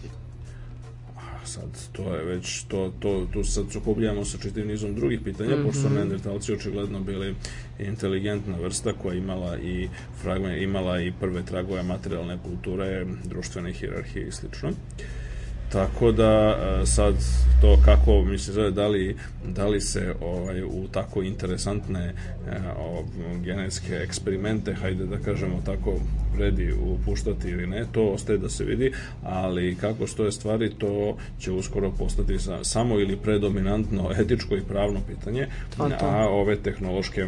Sad, 1.50 1.88
to 1.92 2.14
je 2.14 2.24
već, 2.24 2.62
to, 2.62 2.92
to, 3.00 3.26
tu 3.32 3.44
sad 3.44 3.72
sukobljamo 3.72 4.24
sa 4.24 4.38
čitavim 4.38 4.68
nizom 4.68 4.94
drugih 4.94 5.20
pitanja, 5.24 5.56
mm 5.56 5.58
-hmm. 5.58 5.66
pošto 5.66 5.82
su 5.82 5.90
neandertalci 5.90 6.52
očigledno 6.52 7.00
bili 7.00 7.34
inteligentna 7.78 8.56
vrsta 8.56 8.92
koja 8.92 9.14
imala 9.14 9.58
i 9.58 9.88
fragment, 10.22 10.62
imala 10.62 11.00
i 11.00 11.12
prve 11.20 11.42
tragove 11.44 11.82
materijalne 11.82 12.38
kulture, 12.44 13.06
društvene 13.24 13.72
hirarhije 13.72 14.28
i 14.28 14.32
slično. 14.32 14.70
Tako 15.72 16.12
da 16.12 16.59
e, 16.83 16.87
sad 16.87 17.14
to 17.61 17.78
kako 17.85 18.22
mi 18.24 18.38
se 18.38 18.52
zove 18.52 18.70
da 18.70 18.88
li, 18.88 19.16
da 19.44 19.66
li 19.66 19.80
se 19.80 20.14
ovaj 20.20 20.62
u 20.62 20.88
tako 20.92 21.22
interesantne 21.22 22.04
e, 22.06 22.14
o, 22.78 23.04
genetske 23.44 23.94
eksperimente, 23.94 24.74
hajde 24.74 25.06
da 25.06 25.18
kažemo 25.18 25.62
tako, 25.66 26.00
vredi 26.37 26.72
upuštati 26.72 27.48
ili 27.48 27.66
ne, 27.66 27.85
to 27.92 28.06
ostaje 28.06 28.38
da 28.38 28.48
se 28.48 28.64
vidi, 28.64 28.92
ali 29.22 29.76
kako 29.80 30.06
stoje 30.06 30.33
stvari, 30.33 30.70
to 30.78 31.16
će 31.38 31.52
uskoro 31.52 31.90
postati 31.90 32.38
sa, 32.38 32.64
samo 32.64 33.00
ili 33.00 33.16
predominantno 33.16 34.11
etičko 34.18 34.56
i 34.56 34.62
pravno 34.68 35.00
pitanje, 35.09 35.46
To, 35.76 35.88
to. 35.88 36.06
a 36.06 36.28
ove 36.28 36.56
tehnološke, 36.56 37.26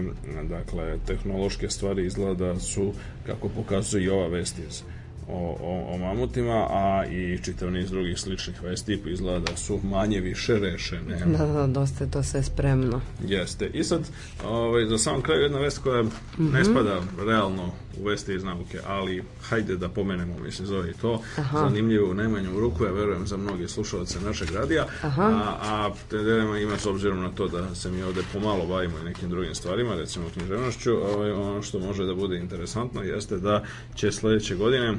dakle, 0.49 0.97
tehnološke 1.07 1.71
stvari 1.71 2.07
izgleda 2.07 2.61
su, 2.61 2.93
kako 3.27 3.49
pokazuje 3.49 4.05
i 4.05 4.09
ova 4.09 4.29
vest 4.29 4.59
iz 4.59 4.83
o, 5.29 5.57
o, 5.61 5.95
o 5.95 5.99
mamutima, 5.99 6.67
a 6.71 7.05
i 7.11 7.39
čitav 7.43 7.71
niz 7.73 7.91
drugih 7.91 8.19
sličnih 8.19 8.63
vesti 8.63 9.03
izgleda 9.07 9.39
da 9.39 9.57
su 9.57 9.81
manje 9.83 10.21
više 10.21 10.59
rešene. 10.59 11.17
Da, 11.39 11.47
da, 11.47 11.67
dosta 11.67 12.05
je 12.05 12.11
to 12.11 12.23
sve 12.23 12.43
spremno. 12.43 13.01
Jeste. 13.27 13.71
I 13.75 13.85
sad, 13.85 14.01
ovaj, 14.45 14.87
za 14.87 14.99
sam 14.99 15.23
kraj 15.23 15.43
jedna 15.43 15.59
vest 15.59 15.79
koja 15.79 16.03
mm 16.03 16.11
-hmm. 16.39 16.53
ne 16.53 16.65
spada 16.65 17.01
realno 17.27 17.73
u 18.01 18.05
vesti 18.05 18.35
iz 18.35 18.45
nauke, 18.45 18.79
ali 18.87 19.23
hajde 19.43 19.77
da 19.77 19.89
pomenemo, 19.89 20.39
mislim, 20.39 20.67
zove 20.67 20.91
i 20.91 20.95
to. 20.95 21.23
Aha. 21.37 21.59
Zanimljivo 21.59 22.11
u 22.11 22.15
najmanju 22.15 22.61
ruku, 22.61 22.85
ja 22.85 22.93
verujem 22.93 23.27
za 23.27 23.37
mnogi 23.37 23.69
slušalce 23.69 24.21
našeg 24.21 24.51
radija, 24.51 24.87
Aha. 25.03 25.23
a, 25.63 25.91
a 26.13 26.59
ima 26.59 26.79
s 26.79 26.87
obzirom 26.87 27.21
na 27.21 27.31
to 27.31 27.49
da 27.49 27.75
se 27.75 27.91
mi 27.91 28.03
ovde 28.03 28.23
pomalo 28.33 28.67
bavimo 28.67 28.99
i 28.99 29.05
nekim 29.05 29.31
drugim 29.31 29.55
stvarima, 29.55 29.95
recimo 29.95 30.27
književnošću, 30.33 30.93
ovaj, 30.93 31.31
ono 31.31 31.63
što 31.63 31.79
može 31.79 32.05
da 32.05 32.15
bude 32.15 32.37
interesantno 32.37 33.03
jeste 33.03 33.39
da 33.39 33.65
će 33.95 34.13
sledeće 34.13 34.55
godine 34.55 34.95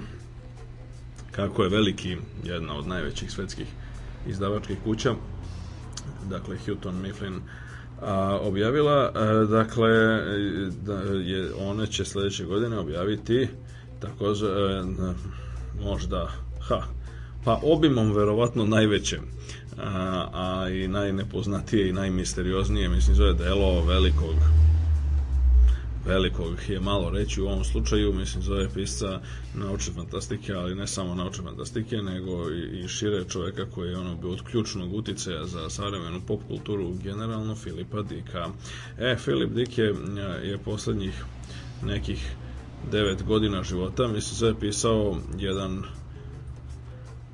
kako 1.31 1.63
je 1.63 1.69
veliki, 1.69 2.17
jedna 2.43 2.77
od 2.77 2.87
najvećih 2.87 3.31
svetskih 3.31 3.67
izdavačkih 4.27 4.77
kuća, 4.83 5.15
dakle 6.29 6.57
Houghton 6.65 7.01
Mifflin, 7.01 7.41
a, 8.05 8.39
objavila, 8.41 9.11
a, 9.13 9.45
dakle, 9.49 9.89
da 10.85 10.93
je, 10.93 11.53
one 11.59 11.87
će 11.87 12.05
sledeće 12.05 12.45
godine 12.45 12.77
objaviti 12.77 13.47
takođe, 13.99 14.45
a, 14.45 14.83
možda, 15.83 16.29
ha, 16.59 16.81
pa 17.45 17.59
obimom 17.63 18.11
verovatno 18.11 18.65
najveće, 18.65 19.19
a, 19.77 20.27
a 20.33 20.69
i 20.69 20.87
najnepoznatije 20.87 21.89
i 21.89 21.93
najmisterioznije, 21.93 22.89
mislim, 22.89 23.15
zove 23.15 23.33
delo 23.33 23.85
velikog 23.85 24.35
velikog 26.05 26.69
je 26.69 26.79
malo 26.79 27.09
reći 27.09 27.41
u 27.41 27.47
ovom 27.47 27.63
slučaju, 27.63 28.13
mislim 28.13 28.43
zove 28.43 28.69
pisca 28.73 29.21
naučne 29.55 29.93
fantastike, 29.93 30.53
ali 30.53 30.75
ne 30.75 30.87
samo 30.87 31.15
naučne 31.15 31.43
fantastike, 31.43 31.97
nego 31.97 32.51
i, 32.51 32.79
i 32.79 32.87
šire 32.87 33.23
čoveka 33.29 33.65
koji 33.65 33.89
je 33.89 33.97
ono 33.97 34.15
bio 34.15 34.31
od 34.31 34.41
ključnog 34.41 34.93
uticaja 34.93 35.45
za 35.45 35.69
savremenu 35.69 36.21
pop 36.27 36.39
kulturu 36.47 36.93
generalno, 37.03 37.55
Filipa 37.55 38.01
Dika. 38.01 38.49
E, 38.99 39.15
Filip 39.15 39.51
Dik 39.51 39.77
je, 39.77 39.95
je 40.43 40.57
poslednjih 40.57 41.23
nekih 41.83 42.35
devet 42.91 43.23
godina 43.23 43.63
života, 43.63 44.07
mislim 44.07 44.35
zove 44.35 44.59
pisao 44.59 45.17
jedan 45.37 45.83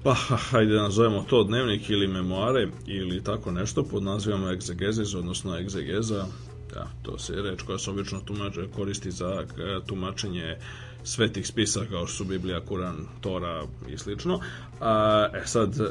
pa 0.03 0.13
hajde 0.51 0.73
da 0.73 0.81
nazovemo 0.81 1.25
to 1.29 1.43
dnevnik 1.43 1.89
ili 1.89 2.07
memoare 2.07 2.67
ili 2.87 3.23
tako 3.23 3.51
nešto 3.51 3.83
pod 3.83 4.03
nazivom 4.03 4.47
egzegezis, 4.47 5.13
odnosno 5.13 5.57
egzegeza 5.57 6.25
da, 6.73 6.87
to 7.01 7.17
je 7.33 7.41
reč 7.41 7.61
koja 7.61 7.77
se 7.77 7.91
obično 7.91 8.19
tumače, 8.19 8.67
koristi 8.75 9.11
za 9.11 9.43
e, 9.43 9.79
tumačenje 9.87 10.57
svetih 11.03 11.47
spisa 11.47 11.85
kao 11.89 12.07
što 12.07 12.17
su 12.17 12.25
Biblija, 12.25 12.65
Kuran, 12.65 13.05
Tora 13.21 13.63
i 13.89 13.97
slično. 13.97 14.39
A, 14.79 15.27
e 15.33 15.41
sad, 15.45 15.79
e, 15.79 15.83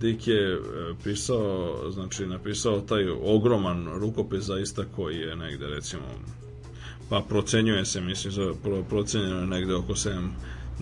Dik 0.00 0.28
je 0.28 0.52
e, 0.52 0.58
pisao, 1.04 1.76
znači 1.90 2.26
napisao 2.26 2.80
taj 2.80 3.08
ogroman 3.10 3.88
rukopis 4.00 4.44
zaista 4.44 4.84
koji 4.96 5.16
je 5.16 5.36
negde 5.36 5.66
recimo 5.66 6.04
pa 7.10 7.20
procenjuje 7.28 7.84
se, 7.84 8.00
mislim, 8.00 8.54
pro, 8.62 8.82
procenjeno 8.82 9.40
je 9.40 9.46
negde 9.46 9.74
oko 9.74 9.92
7 9.92 10.28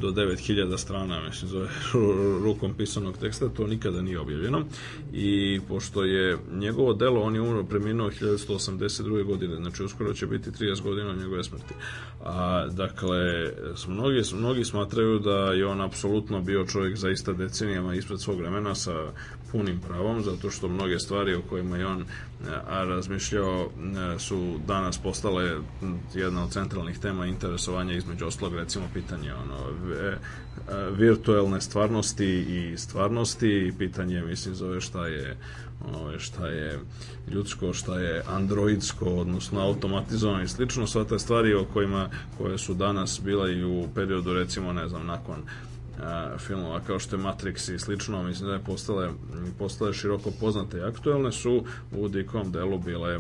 do 0.01 0.11
9000 0.11 0.79
strana, 0.79 1.21
mislim, 1.21 1.51
zove 1.51 1.69
rukom 2.45 2.75
pisanog 2.75 3.19
teksta, 3.19 3.49
to 3.49 3.67
nikada 3.67 4.03
nije 4.03 4.21
objavljeno 4.21 4.65
i 5.13 5.61
pošto 5.69 6.05
je 6.05 6.39
njegovo 6.53 6.95
delo, 6.95 7.21
on 7.21 7.35
je 7.35 7.41
umro 7.41 7.65
preminuo 7.65 8.11
1182. 8.11 9.25
godine, 9.25 9.57
znači 9.57 9.83
uskoro 9.83 10.15
će 10.15 10.27
biti 10.27 10.51
30 10.51 10.83
godina 10.83 11.11
od 11.11 11.19
njegove 11.19 11.45
smrti. 11.45 11.75
A, 12.25 12.67
dakle, 12.71 13.19
mnogi, 13.89 14.23
mnogi 14.35 14.65
smatraju 14.65 15.19
da 15.19 15.53
je 15.53 15.67
on 15.67 15.81
apsolutno 15.81 16.41
bio 16.41 16.67
čovjek 16.67 16.97
zaista 16.97 17.33
decenijama 17.33 17.95
ispred 17.95 18.21
svog 18.21 18.39
vremena 18.39 18.75
sa 18.75 19.13
punim 19.53 19.81
pravom, 19.81 20.23
zato 20.23 20.51
što 20.51 20.69
mnoge 20.69 20.99
stvari 20.99 21.35
o 21.35 21.43
kojima 21.43 21.77
je 21.77 21.87
on 21.87 22.05
a, 22.69 22.85
razmišljao 22.85 23.71
su 24.19 24.59
danas 24.67 24.99
postale 24.99 25.57
jedna 26.15 26.45
od 26.45 26.51
centralnih 26.51 26.99
tema 26.99 27.27
interesovanja 27.27 27.95
između 27.95 28.27
ostalog 28.27 28.55
recimo 28.55 28.85
pitanje 28.95 29.35
ono 29.35 29.71
virtuelne 30.97 31.61
stvarnosti 31.61 32.27
i 32.27 32.77
stvarnosti. 32.77 33.49
I 33.49 33.73
pitanje 33.79 34.23
mislim 34.23 34.55
zove 34.55 34.81
šta 34.81 35.07
je 35.07 35.37
ove, 35.95 36.19
šta 36.19 36.47
je 36.47 36.79
ljudsko, 37.31 37.73
šta 37.73 38.01
je 38.01 38.23
androidsko, 38.29 39.05
odnosno 39.05 39.61
automatizovano 39.61 40.43
i 40.43 40.49
slično, 40.49 40.87
sva 40.87 41.05
te 41.05 41.19
stvari 41.19 41.55
o 41.55 41.65
kojima 41.65 42.09
koje 42.39 42.59
su 42.59 42.75
danas 42.75 43.21
bila 43.25 43.51
i 43.51 43.65
u 43.65 43.89
periodu 43.95 44.35
recimo 44.35 44.73
ne 44.73 44.89
znam 44.89 45.07
nakon 45.07 45.37
a, 46.03 46.39
filmova 46.39 46.81
kao 46.81 46.99
što 46.99 47.17
je 47.17 47.23
Matrix 47.23 47.75
i 47.75 47.79
slično, 47.79 48.23
mislim 48.23 48.49
da 48.49 48.55
je 48.55 48.65
postale, 48.65 49.11
postale 49.59 49.93
široko 49.93 50.31
poznate 50.41 50.79
i 50.79 50.83
aktuelne 50.83 51.33
su 51.33 51.65
u 51.93 52.09
Dickovom 52.09 52.53
delu 52.53 52.79
bile 52.79 53.19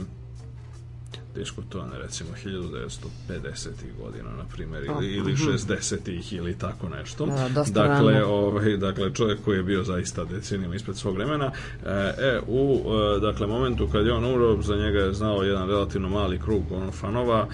diskutovane 1.39 1.99
recimo 1.99 2.31
1950. 2.45 3.69
godina 4.03 4.31
na 4.31 4.45
primjer 4.53 4.85
ili, 4.85 5.13
ili 5.13 5.33
60-ih 5.33 6.33
ili 6.33 6.59
tako 6.59 6.89
nešto. 6.89 7.27
Da, 7.27 7.65
dakle, 7.65 8.25
ovaj, 8.25 8.77
dakle, 8.77 9.15
čovjek 9.15 9.39
koji 9.45 9.57
je 9.57 9.63
bio 9.63 9.85
zaista 9.85 10.25
decenijama 10.25 10.75
ispred 10.75 10.97
svog 10.97 11.15
vremena. 11.15 11.53
E, 12.19 12.41
u 12.47 12.85
dakle, 13.21 13.47
momentu 13.47 13.89
kad 13.93 14.07
je 14.07 14.13
on 14.13 14.25
umro, 14.25 14.63
za 14.63 14.77
njega 14.77 14.99
je 14.99 15.13
znao 15.13 15.43
jedan 15.43 15.69
relativno 15.69 16.09
mali 16.09 16.41
krug 16.41 16.63
ono, 16.73 16.93
fanova 16.93 17.49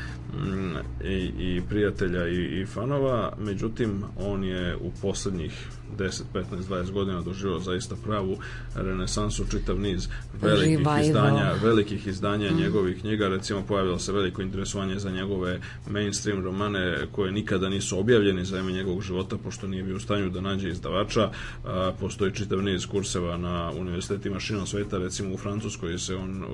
i, 1.05 1.33
i 1.39 1.63
prijatelja 1.69 2.29
i, 2.29 2.61
i 2.61 2.67
fanova, 2.67 3.33
međutim, 3.39 4.03
on 4.17 4.45
je 4.45 4.77
u 4.77 4.91
poslednjih 5.03 5.69
10, 5.99 6.23
15, 6.35 6.45
20 6.69 6.91
godina 6.93 7.21
doživao 7.21 7.61
zaista 7.61 7.97
pravu 8.05 8.37
renesansu, 8.75 9.45
čitav 9.51 9.81
niz 9.81 10.09
velikih 10.43 10.79
Revival. 10.79 11.01
izdanja, 11.01 11.53
velikih 11.63 12.07
izdanja 12.07 12.53
mm. 12.53 12.57
njegovih 12.57 13.01
knjiga, 13.01 13.29
recimo 13.29 13.63
pojavilo 13.63 13.99
se 13.99 14.13
veliko 14.13 14.43
interesovanje 14.43 14.99
za 14.99 15.11
njegove 15.11 15.61
mainstream 15.91 16.45
romane 16.45 17.07
koje 17.13 17.33
nikada 17.33 17.69
nisu 17.69 17.99
objavljeni 17.99 18.45
za 18.45 18.59
ime 18.59 18.73
njegovog 18.73 19.03
života, 19.03 19.37
pošto 19.39 19.67
nije 19.67 19.83
bio 19.83 19.97
u 19.97 20.01
stanju 20.01 20.31
da 20.31 20.41
nađe 20.41 20.69
izdavača. 20.69 21.31
A, 21.65 21.93
postoji 22.01 22.33
čitav 22.33 22.63
niz 22.63 22.87
kurseva 22.87 23.37
na 23.37 23.71
univerzitetima 23.71 24.41
širom 24.41 24.67
sveta, 24.67 24.99
recimo 24.99 25.35
u 25.35 25.37
Francuskoj 25.37 25.99
se 25.99 26.17
on 26.17 26.45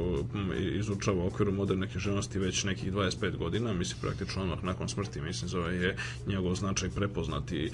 izučava 0.58 1.24
u 1.24 1.26
okviru 1.26 1.52
moderne 1.52 1.88
književnosti 1.88 2.38
već 2.38 2.64
nekih 2.64 2.92
25 2.92 3.36
godina, 3.36 3.72
mislim 3.72 4.00
praktično 4.00 4.42
odmah 4.42 4.64
nakon 4.64 4.88
smrti, 4.88 5.20
mislim 5.20 5.48
zove 5.48 5.76
je 5.76 5.96
njegov 6.26 6.54
značaj 6.54 6.90
prepoznati 6.90 7.70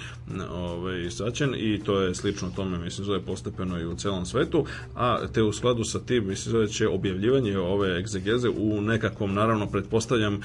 ovaj, 0.51 1.11
saćen 1.11 1.46
i 1.55 1.81
to 1.85 2.01
je 2.01 2.15
slično 2.15 2.51
tome, 2.57 2.79
mislim 2.79 3.05
zove 3.05 3.21
postepeno 3.21 3.81
i 3.81 3.87
u 3.87 3.95
celom 3.95 4.27
svetu, 4.27 4.67
a 4.95 5.27
te 5.33 5.43
u 5.43 5.53
skladu 5.53 5.85
sa 5.85 6.01
tim, 6.01 6.27
mislim 6.27 6.53
zove 6.53 6.69
će 6.69 6.89
objavljivanje 6.89 7.59
ove 7.59 7.99
egzegeze 7.99 8.49
u 8.49 8.81
nekakvom, 8.81 9.35
naravno, 9.35 9.67
pretpostavljam 9.67 10.35
e, 10.35 10.41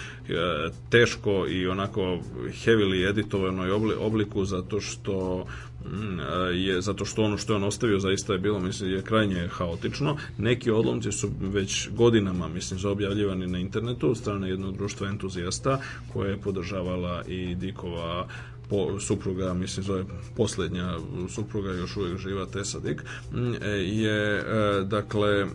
teško 0.89 1.45
i 1.49 1.67
onako 1.67 2.19
heavily 2.65 3.09
editovanoj 3.09 3.71
obliku 3.99 4.45
zato 4.45 4.81
što 4.81 5.45
mm, 5.85 6.19
je 6.53 6.81
zato 6.81 7.05
što 7.05 7.23
ono 7.23 7.37
što 7.37 7.53
je 7.53 7.57
on 7.57 7.63
ostavio 7.63 7.99
zaista 7.99 8.33
je 8.33 8.39
bilo 8.39 8.59
mislim 8.59 8.91
je 8.91 9.01
krajnje 9.01 9.47
haotično. 9.47 10.17
Neki 10.37 10.71
odlomci 10.71 11.11
su 11.11 11.29
već 11.41 11.89
godinama 11.89 12.47
mislim 12.47 12.79
zaobjavljivani 12.79 13.47
na 13.47 13.59
internetu 13.59 14.09
od 14.09 14.17
strane 14.17 14.49
jednog 14.49 14.77
društva 14.77 15.07
entuzijasta 15.07 15.79
koje 16.13 16.29
je 16.29 16.41
podržavala 16.41 17.23
i 17.27 17.55
Dikova 17.55 18.27
po, 18.71 18.99
supruga, 18.99 19.53
mislim 19.53 19.83
zove 19.83 20.03
poslednja 20.35 20.97
supruga 21.29 21.71
još 21.71 21.97
uvijek 21.97 22.17
živa 22.17 22.45
Tessa 22.45 22.79
Dick, 22.79 23.01
mm, 23.33 23.53
je 23.79 24.37
e, 24.37 24.43
dakle 24.83 25.45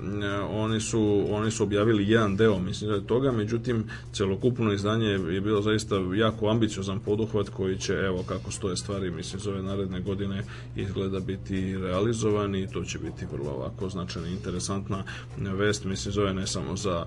oni 0.51 0.81
su 0.81 1.27
oni 1.31 1.51
su 1.51 1.63
objavili 1.63 2.11
jedan 2.11 2.37
deo 2.37 2.59
mislim 2.59 2.91
da 2.91 3.01
toga, 3.01 3.33
međutim 3.33 3.85
celokupno 4.13 4.73
izdanje 4.73 5.07
je 5.07 5.41
bilo 5.41 5.63
zaista 5.63 5.97
jako 6.15 6.49
ambiciozan 6.49 7.01
poduhvat 7.01 7.49
koji 7.49 7.79
će 7.79 7.93
evo 7.93 8.25
kako 8.29 8.51
stoje 8.51 8.77
stvari 8.77 9.11
mislim 9.11 9.41
zove 9.41 9.63
naredne 9.63 10.01
godine 10.01 10.43
izgleda 10.77 11.21
biti 11.21 11.79
realizovan 11.79 12.55
i 12.55 12.71
to 12.71 12.85
će 12.85 12.99
biti 12.99 13.27
vrlo 13.33 13.51
ovako 13.51 13.89
značajna 13.89 14.29
interesantna 14.29 15.05
vest 15.39 15.85
mislim 15.85 16.13
zove 16.13 16.35
ne 16.35 16.47
samo 16.47 16.77
za 16.77 17.07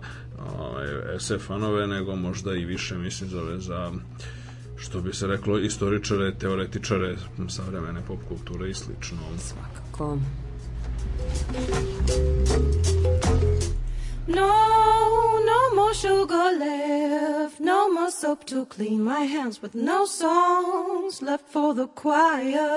ovaj, 0.59 0.87
SF 1.19 1.45
fanove 1.47 1.87
nego 1.87 2.15
možda 2.15 2.55
i 2.55 2.65
više 2.65 2.97
mislim 2.97 3.29
zove 3.29 3.59
za 3.59 3.91
što 4.79 5.01
bi 5.01 5.13
se 5.13 5.27
reklo 5.27 5.59
istoričare, 5.59 6.35
teoretičare 6.35 7.15
savremene 7.49 8.01
pop 8.07 8.19
kulture 8.27 8.69
i 8.69 8.73
slično. 8.73 9.17
Svakako. 9.37 10.17
No, 14.27 14.47
no 15.49 15.75
more 15.75 15.93
sugar 15.93 16.53
left, 16.59 17.59
no 17.59 17.89
more 17.93 18.11
soap 18.11 18.45
to 18.45 18.65
clean 18.65 19.03
my 19.03 19.25
hands 19.25 19.61
with 19.61 19.73
no 19.73 20.05
songs 20.05 21.21
left 21.21 21.45
for 21.53 21.73
the 21.73 21.87
choir. 22.01 22.69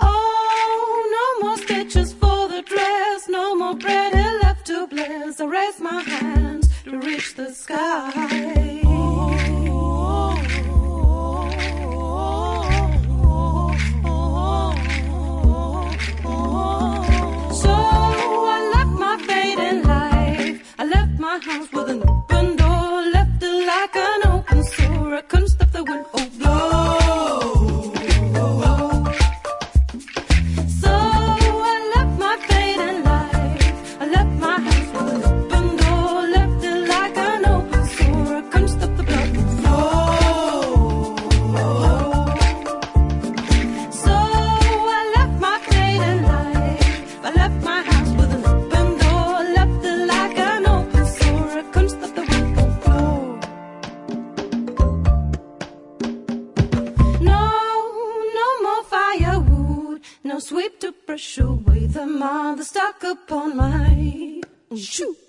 Oh, 0.00 0.94
no 1.16 1.26
more 1.42 1.58
stitches 1.58 2.12
for 2.20 2.48
the 2.48 2.62
dress, 2.62 3.28
no 3.28 3.54
more 3.54 3.74
bread 3.74 4.12
left 4.42 4.66
to 4.66 4.86
bless. 4.86 5.40
I 5.40 5.46
raise 5.46 5.80
my 5.80 6.02
hands 6.02 6.68
to 6.84 6.98
reach 6.98 7.34
the 7.34 7.52
sky. 7.54 8.81
House 21.42 21.72
with 21.72 21.88
an 21.90 22.08
open 22.08 22.61
up 63.04 63.32
on 63.32 63.56
my 63.56 64.42
shoe. 64.76 65.21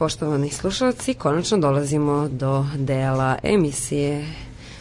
Poštovani 0.00 0.50
slušalci, 0.50 1.14
konačno 1.14 1.58
dolazimo 1.58 2.28
do 2.28 2.66
dela 2.76 3.38
emisije 3.42 4.26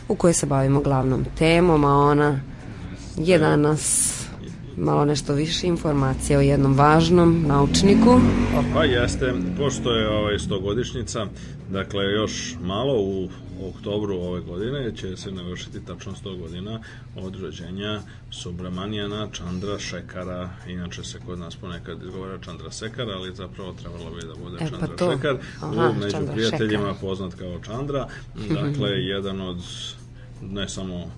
u 0.08 0.16
kojoj 0.16 0.34
se 0.34 0.46
bavimo 0.46 0.82
glavnom 0.82 1.26
temom, 1.38 1.86
a 1.86 1.96
ona 1.96 2.40
je 3.18 3.40
danas 3.40 4.14
malo 4.78 5.06
nešto 5.06 5.34
više 5.34 5.68
informacija 5.68 6.40
o 6.40 6.42
jednom 6.42 6.74
važnom 6.74 7.44
naučniku. 7.48 8.10
A 8.58 8.62
pa 8.74 8.84
jeste, 8.84 9.34
pošto 9.58 9.92
je 9.92 10.10
ovaj 10.10 10.38
100 10.38 10.62
godišnjica, 10.62 11.26
dakle 11.70 12.04
još 12.04 12.56
malo 12.62 13.02
u 13.02 13.30
oktobru 13.70 14.16
ove 14.16 14.42
godine 14.42 14.96
će 14.96 15.18
se 15.18 15.32
navršiti 15.32 15.86
tačno 15.86 16.14
100 16.24 16.40
godina 16.40 16.80
od 17.16 17.42
rođenja 17.42 18.02
Subramanijana 18.40 19.28
Chandra 19.34 19.80
Šekara. 19.80 20.50
Inače 20.68 21.04
se 21.04 21.20
kod 21.26 21.40
nas 21.40 21.56
ponekad 21.56 22.04
izgovara 22.04 22.38
Chandra 22.44 22.72
Sekar, 22.72 23.10
ali 23.10 23.36
zapravo 23.36 23.74
trebalo 23.74 24.12
bi 24.12 24.28
da 24.28 24.34
bude 24.44 24.56
E, 24.56 24.60
pa 24.60 24.66
Chandra 24.68 24.96
to. 24.96 25.12
Šekar. 25.12 25.38
Aha, 25.62 25.90
u 25.90 25.94
među 25.94 26.10
Chandra 26.10 26.34
prijateljima 26.34 26.88
Šekar. 26.88 27.02
poznat 27.02 27.34
kao 27.34 27.60
Chandra. 27.64 28.08
Dakle, 28.62 28.90
jedan 28.90 29.42
od 29.42 29.58
ne 30.42 30.70
samo 30.70 31.12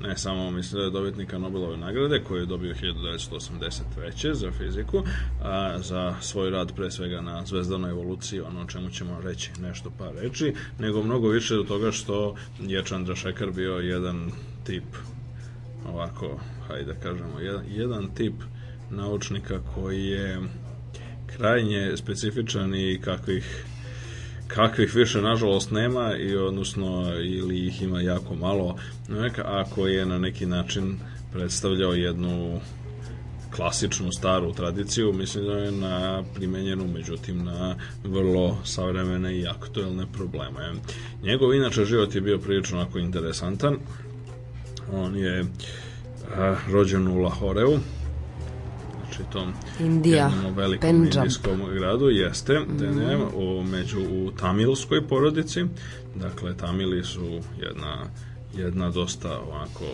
ne 0.00 0.16
samo 0.16 0.50
mislim 0.50 0.78
da 0.78 0.84
je 0.84 0.90
dobitnika 0.90 1.38
Nobelove 1.38 1.76
nagrade 1.76 2.22
koju 2.24 2.40
je 2.40 2.46
dobio 2.46 2.74
1983. 2.74 4.32
za 4.32 4.50
fiziku, 4.50 5.02
a 5.42 5.78
za 5.78 6.14
svoj 6.20 6.50
rad 6.50 6.72
pre 6.76 6.90
svega 6.90 7.20
na 7.20 7.46
zvezdanoj 7.46 7.90
evoluciji, 7.90 8.40
ono 8.40 8.60
o 8.60 8.66
čemu 8.66 8.90
ćemo 8.90 9.20
reći 9.20 9.50
nešto 9.60 9.92
par 9.98 10.14
reči, 10.14 10.54
nego 10.78 11.02
mnogo 11.02 11.28
više 11.28 11.54
do 11.54 11.62
toga 11.62 11.92
što 11.92 12.34
je 12.60 12.84
Chandra 12.84 13.16
Šekar 13.16 13.50
bio 13.50 13.74
jedan 13.74 14.30
tip 14.64 14.84
ovako, 15.88 16.40
hajde 16.68 16.92
da 16.92 17.00
kažemo, 17.00 17.40
jedan, 17.40 17.64
jedan 17.68 18.14
tip 18.14 18.34
naučnika 18.90 19.60
koji 19.74 20.04
je 20.04 20.40
krajnje 21.26 21.96
specifičan 21.96 22.74
i 22.74 23.00
kakvih 23.04 23.64
kakvih 24.48 24.94
više 24.94 25.22
nažalost 25.22 25.70
nema 25.70 26.16
i 26.16 26.36
odnosno 26.36 27.14
ili 27.20 27.66
ih 27.66 27.82
ima 27.82 28.00
jako 28.00 28.34
malo 28.34 28.76
neka, 29.08 29.42
a 29.42 29.64
koji 29.74 29.94
je 29.94 30.06
na 30.06 30.18
neki 30.18 30.46
način 30.46 30.98
predstavljao 31.32 31.92
jednu 31.92 32.60
klasičnu 33.56 34.12
staru 34.12 34.52
tradiciju, 34.52 35.12
mislim 35.12 35.46
da 35.46 35.52
je 35.52 35.72
na 35.72 36.22
primenjenu, 36.34 36.86
međutim 36.86 37.44
na 37.44 37.76
vrlo 38.04 38.58
savremene 38.64 39.38
i 39.38 39.46
aktuelne 39.46 40.06
probleme. 40.12 40.72
Njegov 41.22 41.54
inače 41.54 41.84
život 41.84 42.14
je 42.14 42.20
bio 42.20 42.38
prilično 42.38 42.78
onako 42.78 42.98
interesantan. 42.98 43.76
On 44.92 45.16
je 45.16 45.44
a, 46.36 46.56
rođen 46.70 47.08
u 47.08 47.18
Lahoreu, 47.18 47.78
znači 49.04 49.22
tom 49.32 49.52
Indija, 49.80 50.30
jednom 50.34 50.54
velikom 50.54 50.88
Pendžab. 50.88 51.24
indijskom 51.24 51.60
gradu, 51.74 52.08
jeste, 52.08 52.58
mm. 52.58 53.36
u, 53.36 53.62
među, 53.62 54.00
u 54.00 54.30
tamilskoj 54.30 55.08
porodici, 55.08 55.64
dakle 56.14 56.56
Tamili 56.56 57.04
su 57.04 57.40
jedna, 57.60 58.06
jedna 58.54 58.90
dosta 58.90 59.40
ovako 59.40 59.84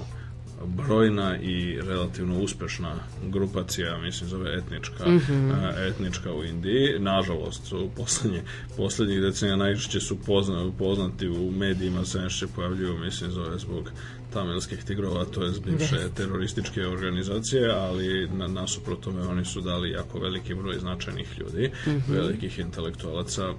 brojna 0.67 1.39
i 1.39 1.81
relativno 1.81 2.41
uspešna 2.41 2.95
grupacija, 3.27 3.99
mislim 3.99 4.31
zove 4.31 4.57
etnička, 4.59 5.05
a, 5.05 5.87
etnička 5.89 6.33
u 6.33 6.45
Indiji. 6.45 6.99
Nažalost, 6.99 7.73
u 7.73 7.91
poslednje, 7.97 8.43
poslednjih 8.77 9.21
decenija 9.21 9.57
najčešće 9.57 10.01
su 10.01 10.19
pozna, 10.27 10.71
poznati 10.79 11.29
u 11.29 11.51
medijima 11.51 12.05
se 12.05 12.19
nešto 12.19 12.47
pojavljuju, 12.55 12.99
mislim 12.99 13.31
zove 13.31 13.59
zbog 13.59 13.91
tamilskih 14.35 14.85
tigrova, 14.85 15.25
to 15.25 15.43
je 15.45 15.53
bivše 15.65 16.09
terorističke 16.15 16.87
organizacije, 16.87 17.71
ali 17.71 18.29
na, 18.29 18.47
nasuprot 18.47 19.01
tome 19.01 19.23
oni 19.23 19.45
su 19.45 19.61
dali 19.61 19.91
jako 19.91 20.19
veliki 20.19 20.55
broj 20.55 20.79
značajnih 20.79 21.39
ljudi, 21.39 21.71
velikih 22.09 22.59
intelektualaca, 22.59 23.43
e, 23.45 23.55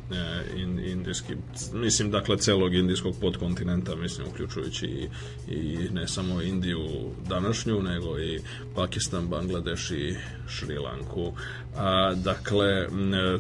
in, 0.56 0.80
indijski, 0.80 1.36
mislim, 1.74 2.12
dakle, 2.12 2.38
celog 2.38 2.74
indijskog 2.74 3.16
podkontinenta, 3.22 3.96
mislim, 3.96 4.28
uključujući 4.28 4.86
i, 4.86 5.10
i 5.48 5.90
ne 5.94 6.08
samo 6.08 6.42
Indiju 6.42 7.12
današnju, 7.28 7.82
nego 7.82 8.20
i 8.20 8.40
Pakistan, 8.76 9.28
Bangladeš 9.28 9.92
i 9.92 10.16
Šrilanku. 10.48 11.34
A, 11.76 12.14
dakle, 12.16 12.88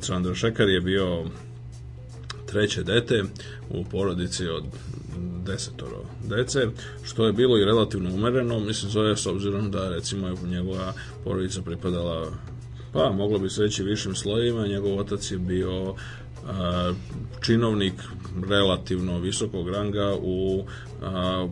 Chandrasekhar 0.02 0.70
je 0.70 0.82
bio 0.82 1.26
treće 2.46 2.84
dete 2.84 3.24
u 3.70 3.86
porodici 3.86 4.48
od 4.48 4.64
desetoro 5.46 6.06
dece, 6.24 6.68
što 7.04 7.26
je 7.26 7.34
bilo 7.34 7.58
i 7.58 7.66
relativno 7.66 8.14
umereno, 8.14 8.60
mislim 8.60 8.92
zove 8.92 9.18
s 9.18 9.26
obzirom 9.26 9.72
da 9.72 9.90
recimo 9.90 10.28
je 10.28 10.36
njegova 10.48 10.94
porodica 11.24 11.62
pripadala 11.62 12.32
pa 12.96 13.12
moglo 13.12 13.40
bi 13.40 13.50
se 13.50 13.62
reći 13.62 13.84
višim 13.84 14.16
slojima, 14.16 14.68
njegov 14.68 15.00
otac 15.00 15.32
je 15.32 15.38
bio 15.38 15.96
a, 16.48 16.94
činovnik 17.42 17.94
relativno 18.50 19.20
visokog 19.20 19.70
ranga 19.70 20.16
u 20.22 20.66
a, 21.02 21.48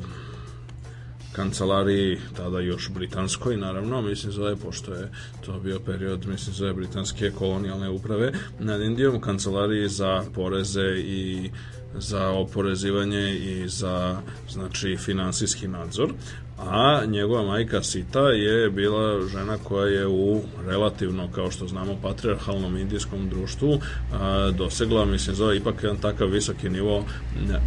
kancelariji 1.33 2.17
tada 2.37 2.59
još 2.59 2.89
britanskoj 2.89 3.57
naravno. 3.57 4.01
Mislim 4.01 4.31
zove 4.31 4.55
pošto 4.55 4.93
je 4.93 5.11
to 5.45 5.59
bio 5.59 5.79
period 5.79 6.25
mislim 6.27 6.55
zove 6.55 6.73
britanske 6.73 7.31
kolonijalne 7.31 7.89
uprave 7.89 8.31
nad 8.59 8.81
Indijom 8.81 9.21
kancelariji 9.21 9.89
za 9.89 10.23
poreze 10.35 10.95
i 10.97 11.49
za 11.97 12.29
oporezivanje 12.29 13.35
i 13.35 13.67
za 13.67 14.17
znači 14.49 14.97
finansijski 14.97 15.67
nadzor 15.67 16.13
a 16.57 17.05
njegova 17.05 17.43
majka 17.43 17.83
Sita 17.83 18.19
je 18.19 18.69
bila 18.69 19.27
žena 19.27 19.57
koja 19.63 19.85
je 19.85 20.07
u 20.07 20.41
relativno, 20.67 21.29
kao 21.31 21.51
što 21.51 21.67
znamo, 21.67 21.97
patriarhalnom 22.01 22.77
indijskom 22.77 23.29
društvu 23.29 23.79
a, 24.13 24.51
dosegla, 24.57 25.05
mislim, 25.05 25.35
zove 25.35 25.57
ipak 25.57 25.83
jedan 25.83 25.97
takav 25.97 26.27
visoki 26.27 26.69
nivo 26.69 27.05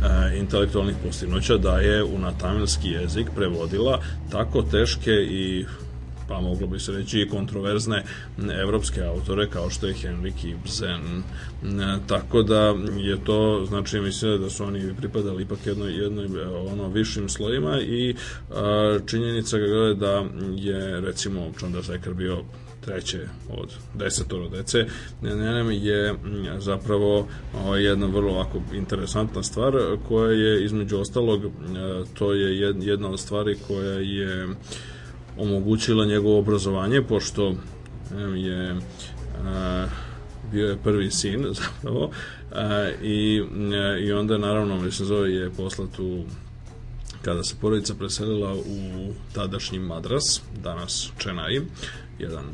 a, 0.02 0.28
intelektualnih 0.34 0.96
postignuća 1.04 1.56
da 1.56 1.78
je 1.78 2.04
u 2.04 2.18
natamilski 2.18 2.88
jezik 2.88 3.26
prevodila 3.36 4.00
tako 4.30 4.62
teške 4.62 5.12
i 5.12 5.64
pa 6.28 6.40
moglo 6.40 6.66
bi 6.66 6.78
se 6.78 6.92
reći 6.92 7.20
i 7.20 7.28
kontroverzne 7.28 8.04
evropske 8.62 9.02
autore 9.02 9.50
kao 9.50 9.70
što 9.70 9.86
je 9.86 9.94
Henrik 9.94 10.44
Ibsen. 10.44 11.22
Tako 12.06 12.42
da 12.42 12.74
je 12.96 13.24
to, 13.24 13.64
znači 13.68 14.00
mislim 14.00 14.40
da 14.40 14.50
su 14.50 14.64
oni 14.64 14.94
pripadali 14.96 15.42
ipak 15.42 15.58
jednoj, 15.66 15.92
jednoj 15.92 16.26
ono 16.70 16.88
višim 16.88 17.28
slojima 17.28 17.80
i 17.80 18.14
a, 18.50 18.98
činjenica 19.06 19.56
je 19.56 19.94
da 19.94 20.24
je 20.56 21.00
recimo 21.00 21.52
Chandrasekhar 21.58 22.14
bio 22.14 22.42
treće 22.86 23.28
od 23.50 23.72
desetoro 23.94 24.48
dece, 24.48 24.86
Nenem 25.22 25.70
je 25.70 26.14
zapravo 26.58 27.28
jedna 27.78 28.06
vrlo 28.06 28.32
ovako 28.32 28.62
interesantna 28.74 29.42
stvar 29.42 29.74
koja 30.08 30.32
je 30.32 30.64
između 30.64 30.98
ostalog 30.98 31.42
to 32.14 32.32
je 32.32 32.74
jedna 32.80 33.08
od 33.08 33.20
stvari 33.20 33.56
koja 33.66 33.92
je 33.92 34.48
omogućila 35.38 36.04
njegovo 36.04 36.38
obrazovanje 36.38 37.02
pošto 37.02 37.54
je 38.36 38.76
bio 40.52 40.68
je 40.68 40.76
prvi 40.76 41.10
sin 41.10 41.46
zapravo 41.60 42.10
i, 43.02 43.42
i 44.00 44.12
onda 44.12 44.38
naravno 44.38 44.80
mislim 44.80 45.08
zove 45.08 45.32
je 45.32 45.50
poslat 45.50 45.98
u 45.98 46.24
kada 47.22 47.44
se 47.44 47.54
porodica 47.60 47.94
preselila 47.94 48.54
u 48.54 49.12
tadašnji 49.34 49.78
Madras, 49.78 50.42
danas 50.62 51.10
Čenai, 51.18 51.60
jedan 52.18 52.44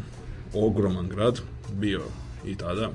ogroman 0.55 1.09
grad, 1.09 1.41
bio 1.72 2.03
i 2.47 2.55
tada, 2.57 2.91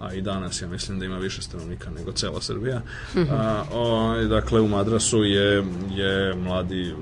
a 0.00 0.12
i 0.12 0.20
danas 0.22 0.62
ja 0.62 0.68
mislim 0.68 0.98
da 0.98 1.04
ima 1.04 1.18
više 1.18 1.42
stanovnika 1.42 1.90
nego 1.90 2.12
cela 2.12 2.40
Srbija. 2.40 2.82
A, 3.30 3.64
o, 3.72 4.14
dakle, 4.28 4.60
u 4.60 4.68
Madrasu 4.68 5.24
je, 5.24 5.64
je 5.90 6.34
mladi 6.34 6.88
e, 6.88 6.94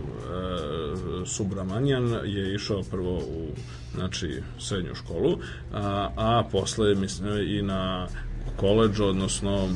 Subramanjan 1.26 2.20
je 2.24 2.54
išao 2.54 2.82
prvo 2.82 3.18
u 3.18 3.48
znači, 3.94 4.42
srednju 4.58 4.94
školu, 4.94 5.38
a, 5.72 6.10
a 6.16 6.44
posle 6.52 6.94
mislim, 6.94 7.58
i 7.58 7.62
na 7.62 8.06
koleđ, 8.56 9.00
odnosno 9.00 9.68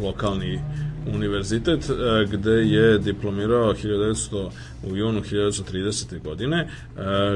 lokalni 0.00 0.60
univerzitet 1.14 1.90
e, 1.90 2.26
gde 2.30 2.50
je 2.50 2.98
diplomirao 2.98 3.74
1900 3.74 4.50
u 4.90 4.96
junu 4.96 5.20
1930. 5.20 6.22
godine 6.22 6.56
e, 6.58 6.68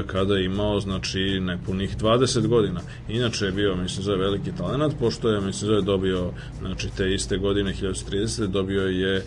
kada 0.07 0.35
je 0.35 0.45
imao 0.45 0.79
znači 0.79 1.39
nepunih 1.39 1.97
20 1.97 2.47
godina. 2.47 2.81
Inače 3.09 3.45
je 3.45 3.51
bio 3.51 3.75
mislim 3.75 4.03
zove 4.03 4.17
veliki 4.17 4.51
talent 4.57 4.93
pošto 4.99 5.29
je 5.29 5.41
mislim 5.41 5.67
zove 5.67 5.81
dobio 5.81 6.31
znači 6.59 6.87
te 6.97 7.13
iste 7.13 7.37
godine 7.37 7.73
1930. 7.81 8.47
dobio 8.47 8.81
je 8.81 9.15
e, 9.15 9.23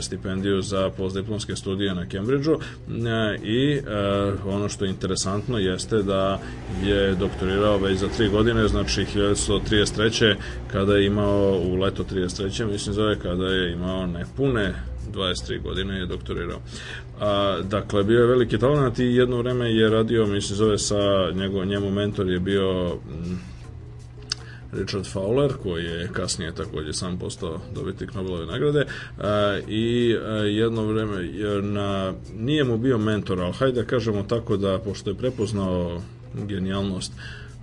stipendiju 0.00 0.62
za 0.62 0.90
postdiplomske 0.96 1.56
studije 1.56 1.94
na 1.94 2.06
Cambridgeu 2.08 2.58
i 3.42 3.80
ono 4.46 4.68
što 4.68 4.84
je 4.84 4.90
interesantno 4.90 5.58
jeste 5.58 6.02
da 6.02 6.40
je 6.84 7.14
doktorirao 7.14 7.78
već 7.78 7.98
za 7.98 8.08
3 8.18 8.30
godine 8.30 8.68
znači 8.68 9.06
1933. 9.14 10.34
kada 10.72 10.96
je 10.96 11.06
imao 11.06 11.60
u 11.64 11.74
leto 11.74 12.04
33. 12.04 12.72
mislim 12.72 12.94
zove 12.94 13.18
kada 13.18 13.46
je 13.46 13.65
imao 13.72 14.06
nepune 14.06 14.74
23 15.12 15.62
godine 15.62 15.98
je 15.98 16.06
doktorirao. 16.06 16.60
A, 17.20 17.58
dakle, 17.62 18.04
bio 18.04 18.20
je 18.20 18.26
veliki 18.26 18.58
talent 18.58 18.98
i 18.98 19.04
jedno 19.04 19.38
vreme 19.38 19.74
je 19.74 19.90
radio, 19.90 20.26
mislim, 20.26 20.56
zove 20.56 20.78
sa 20.78 21.30
njegov, 21.34 21.66
njemu 21.66 21.90
mentor 21.90 22.28
je 22.28 22.40
bio 22.40 22.92
m, 22.92 23.38
Richard 24.72 25.04
Fowler, 25.04 25.52
koji 25.62 25.84
je 25.84 26.08
kasnije 26.12 26.54
takođe 26.54 26.92
sam 26.92 27.18
postao 27.18 27.60
dobitnik 27.74 28.14
Nobelove 28.14 28.46
nagrade 28.46 28.84
a, 29.18 29.58
i 29.68 30.16
a, 30.24 30.32
jedno 30.34 30.86
vreme 30.86 31.28
na, 31.62 32.12
nije 32.36 32.64
mu 32.64 32.78
bio 32.78 32.98
mentor, 32.98 33.40
ali 33.40 33.52
hajde 33.52 33.80
da 33.82 33.86
kažemo 33.88 34.22
tako 34.22 34.56
da, 34.56 34.78
pošto 34.78 35.10
je 35.10 35.16
prepoznao 35.16 36.00
genijalnost 36.34 37.12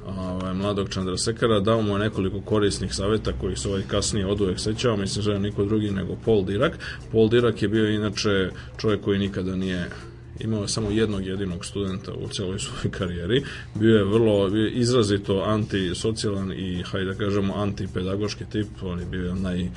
ovaj, 0.08 0.54
mladog 0.54 0.90
Sekara, 1.18 1.60
dao 1.60 1.82
mu 1.82 1.94
je 1.94 2.00
nekoliko 2.00 2.42
korisnih 2.42 2.94
saveta 2.94 3.32
koji 3.42 3.56
se 3.56 3.68
ovaj 3.70 3.82
kasnije 3.88 4.26
od 4.26 4.42
uvek 4.42 4.60
sećao, 4.60 4.98
mislim 4.98 5.26
da 5.26 5.32
je 5.32 5.40
niko 5.40 5.66
drugi 5.66 5.92
nego 5.92 6.16
Paul 6.26 6.46
Dirac. 6.46 6.74
Paul 7.12 7.30
Dirac 7.30 7.62
je 7.62 7.68
bio 7.68 7.90
inače 7.90 8.50
čovjek 8.78 9.02
koji 9.02 9.20
nikada 9.20 9.56
nije 9.56 9.90
imao 10.40 10.68
samo 10.68 10.90
jednog 10.92 11.26
jedinog 11.26 11.66
studenta 11.66 12.14
u 12.14 12.28
celoj 12.28 12.60
svojoj 12.64 12.92
karijeri. 12.92 13.44
Bio 13.76 13.98
je 13.98 14.04
vrlo 14.04 14.50
bio 14.50 14.68
izrazito 14.68 15.44
antisocijalan 15.46 16.52
i, 16.52 16.84
hajde 16.84 17.12
da 17.12 17.18
kažemo, 17.18 17.54
antipedagoški 17.56 18.46
tip. 18.52 18.68
On 18.82 19.00
je 19.00 19.06
bio 19.06 19.36
naj 19.36 19.70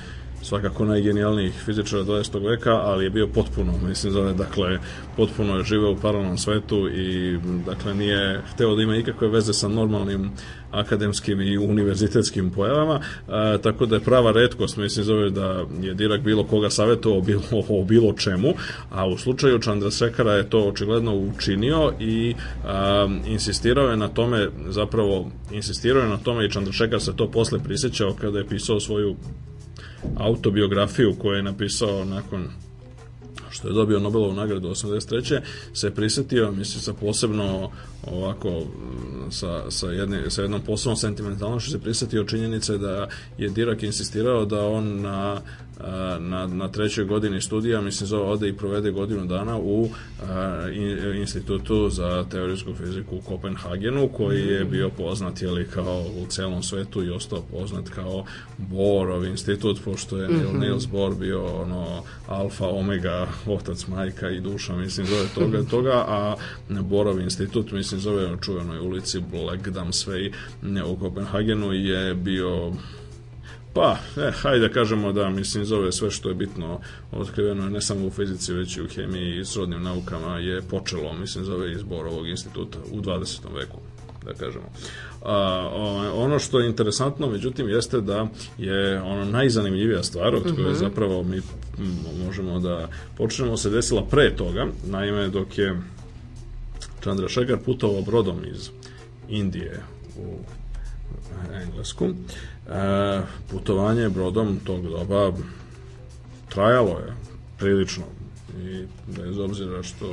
svakako 0.42 0.84
najgenijalnijih 0.84 1.54
fizičara 1.64 2.04
20. 2.04 2.48
veka, 2.50 2.72
ali 2.72 3.04
je 3.04 3.10
bio 3.10 3.26
potpuno, 3.26 3.72
mislim 3.88 4.12
zove, 4.12 4.32
dakle, 4.32 4.78
potpuno 5.16 5.56
je 5.56 5.64
živeo 5.64 5.92
u 5.92 5.96
paralelnom 5.96 6.38
svetu 6.38 6.88
i, 6.88 7.38
dakle, 7.66 7.94
nije 7.94 8.42
hteo 8.52 8.74
da 8.74 8.82
ima 8.82 8.96
ikakve 8.96 9.28
veze 9.28 9.52
sa 9.52 9.68
normalnim 9.68 10.30
akademskim 10.70 11.40
i 11.40 11.58
univerzitetskim 11.58 12.50
pojavama, 12.50 13.00
a, 13.28 13.58
tako 13.62 13.86
da 13.86 13.94
je 13.94 14.00
prava 14.00 14.32
redkost, 14.32 14.76
mislim 14.76 15.04
zove 15.04 15.30
da 15.30 15.64
je 15.80 15.94
Dirak 15.94 16.20
bilo 16.20 16.44
koga 16.44 16.70
savjetovao 16.70 17.20
bilo, 17.20 17.42
o 17.68 17.84
bilo 17.84 18.12
čemu, 18.12 18.54
a 18.90 19.06
u 19.06 19.18
slučaju 19.18 19.60
Sekara 19.90 20.32
je 20.32 20.50
to 20.50 20.68
očigledno 20.68 21.14
učinio 21.14 21.92
i 22.00 22.34
a, 22.64 23.08
insistirao 23.26 23.88
je 23.88 23.96
na 23.96 24.08
tome, 24.08 24.48
zapravo 24.68 25.30
insistirao 25.52 26.02
je 26.02 26.08
na 26.08 26.16
tome 26.16 26.46
i 26.46 26.50
Sekar 26.72 27.00
se 27.00 27.16
to 27.16 27.30
posle 27.30 27.58
prisjećao 27.64 28.14
kada 28.20 28.38
je 28.38 28.48
pisao 28.48 28.80
svoju 28.80 29.16
autobiografiju 30.16 31.14
koju 31.18 31.36
je 31.36 31.42
napisao 31.42 32.04
nakon 32.04 32.48
što 33.50 33.68
je 33.68 33.74
dobio 33.74 34.00
Nobelovu 34.00 34.32
nagradu 34.32 34.68
83. 34.68 35.40
se 35.74 35.94
prisetio, 35.94 36.52
mislim, 36.52 36.82
sa 36.82 36.92
posebno 36.92 37.70
ovako, 38.06 38.62
sa, 39.30 39.70
sa, 39.70 39.86
jedni, 39.86 40.18
sa 40.28 40.42
jednom 40.42 40.60
posebnom 40.60 40.96
sentimentalnošću 40.96 41.70
se 41.70 41.80
prisetio 41.80 42.24
činjenice 42.24 42.78
da 42.78 43.08
je 43.38 43.48
Dirak 43.48 43.82
insistirao 43.82 44.44
da 44.44 44.66
on 44.66 45.00
na 45.00 45.40
na, 46.20 46.46
na 46.46 46.68
trećoj 46.68 47.04
godini 47.04 47.40
studija, 47.40 47.80
mislim 47.80 48.06
zove 48.06 48.22
ode 48.22 48.48
i 48.48 48.56
provede 48.56 48.90
godinu 48.90 49.26
dana 49.26 49.58
u 49.58 49.88
a, 50.22 50.68
in, 50.72 51.14
institutu 51.14 51.90
za 51.90 52.24
teorijsku 52.30 52.74
fiziku 52.74 53.16
u 53.16 53.20
Kopenhagenu, 53.20 54.08
koji 54.08 54.46
je 54.46 54.64
bio 54.64 54.90
poznat 54.90 55.42
jeli, 55.42 55.68
kao 55.74 56.04
u 56.22 56.26
celom 56.28 56.62
svetu 56.62 57.04
i 57.04 57.10
ostao 57.10 57.42
poznat 57.50 57.88
kao 57.88 58.24
Bohrov 58.58 59.24
institut, 59.24 59.80
pošto 59.84 60.16
je 60.16 60.28
mm 60.28 60.32
-hmm. 60.32 60.60
Niels 60.60 60.86
Bohr 60.86 61.14
bio 61.14 61.44
ono, 61.44 62.02
alfa, 62.28 62.68
omega, 62.68 63.26
otac, 63.46 63.86
majka 63.86 64.30
i 64.30 64.40
duša, 64.40 64.76
mislim 64.76 65.06
zove 65.06 65.26
toga, 65.34 65.62
toga 65.76 66.04
a 66.08 66.34
Bohrov 66.68 67.20
institut, 67.20 67.72
mislim 67.72 68.00
zove 68.00 68.32
u 68.32 68.36
čuvenoj 68.36 68.78
ulici 68.78 69.20
Blackdam 69.32 69.92
Svej 69.92 70.32
u 70.86 70.96
Kopenhagenu 70.96 71.72
je 71.72 72.14
bio 72.14 72.72
Pa, 73.76 73.98
eh, 74.16 74.30
hajde 74.30 74.68
da 74.68 74.74
kažemo 74.74 75.12
da, 75.12 75.30
mislim, 75.30 75.64
zove 75.64 75.92
sve 75.92 76.10
što 76.10 76.28
je 76.28 76.34
bitno 76.34 76.80
otkriveno, 77.12 77.68
ne 77.68 77.80
samo 77.80 78.06
u 78.06 78.10
fizici, 78.10 78.52
već 78.52 78.76
i 78.76 78.82
u 78.82 78.88
hemiji 78.88 79.40
i 79.40 79.44
srodnim 79.44 79.82
naukama 79.82 80.38
je 80.38 80.62
počelo, 80.62 81.12
mislim, 81.12 81.44
zove 81.44 81.72
izbor 81.72 82.06
ovog 82.06 82.28
instituta 82.28 82.78
u 82.92 83.00
20. 83.00 83.54
veku 83.54 83.78
da 84.24 84.32
kažemo. 84.32 84.64
A, 85.22 85.70
ono 86.14 86.38
što 86.38 86.60
je 86.60 86.68
interesantno, 86.68 87.30
međutim, 87.30 87.68
jeste 87.68 88.00
da 88.00 88.28
je 88.58 89.02
ono 89.02 89.24
najzanimljivija 89.24 90.02
stvar 90.02 90.34
od 90.34 90.42
koje 90.42 90.70
mhm. 90.70 90.78
zapravo 90.78 91.22
mi 91.22 91.40
možemo 92.24 92.60
da 92.60 92.88
počnemo 93.16 93.56
se 93.56 93.70
desila 93.70 94.04
pre 94.10 94.36
toga, 94.36 94.66
naime 94.86 95.28
dok 95.28 95.58
je 95.58 95.80
Chandra 97.02 97.28
Šegar 97.28 97.58
putovao 97.64 98.02
brodom 98.02 98.44
iz 98.44 98.70
Indije 99.28 99.82
u 100.18 100.55
Englesku, 101.62 102.14
E, 102.68 103.22
putovanje 103.50 104.08
brodom 104.08 104.58
tog 104.64 104.88
doba 104.88 105.32
trajalo 106.48 106.90
je 106.90 107.14
prilično 107.58 108.04
i 108.58 108.84
bez 109.06 109.38
obzira 109.38 109.82
što 109.82 110.12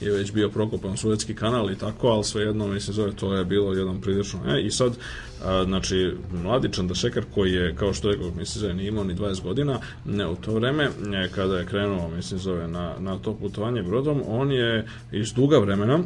je 0.00 0.12
već 0.12 0.32
bio 0.32 0.48
prokopan 0.48 0.96
Suetski 0.96 1.34
kanal 1.34 1.70
i 1.70 1.78
tako, 1.78 2.08
ali 2.08 2.24
svejedno 2.24 2.66
mislim 2.66 2.94
zove 2.94 3.12
to 3.12 3.34
je 3.34 3.44
bilo 3.44 3.72
jedan 3.72 4.00
prilično 4.00 4.40
e, 4.46 4.62
i 4.62 4.70
sad 4.70 4.96
a, 5.44 5.64
znači 5.64 6.12
mladi 6.42 6.72
Čandašekar 6.72 7.24
koji 7.34 7.52
je 7.52 7.76
kao 7.76 7.92
što 7.94 8.10
rekao 8.10 8.30
mislim 8.30 8.60
zove 8.60 8.74
nije 8.74 8.88
imao 8.88 9.04
ni 9.04 9.14
20 9.14 9.42
godina 9.42 9.80
ne 10.04 10.28
u 10.28 10.36
to 10.36 10.54
vreme 10.54 10.90
ne, 11.06 11.28
kada 11.28 11.58
je 11.58 11.66
krenuo 11.66 12.08
mislim 12.08 12.40
zove 12.40 12.68
na, 12.68 12.94
na 12.98 13.18
to 13.18 13.34
putovanje 13.34 13.82
brodom 13.82 14.22
on 14.26 14.52
je 14.52 14.86
iz 15.12 15.32
duga 15.32 15.58
vremena 15.58 15.98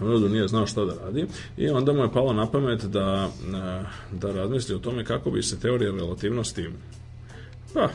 Rodo 0.00 0.28
nije 0.28 0.48
znao 0.48 0.66
šta 0.66 0.84
da 0.84 0.94
radi 1.04 1.26
i 1.56 1.68
onda 1.68 1.92
mu 1.92 2.02
je 2.02 2.12
palo 2.12 2.32
na 2.32 2.50
pamet 2.50 2.84
da, 2.84 3.30
e, 3.54 3.84
da 4.16 4.32
razmisli 4.32 4.74
o 4.74 4.78
tome 4.78 5.04
kako 5.04 5.30
bi 5.30 5.42
se 5.42 5.60
teorija 5.60 5.90
relativnosti 5.90 6.68
pa, 7.74 7.88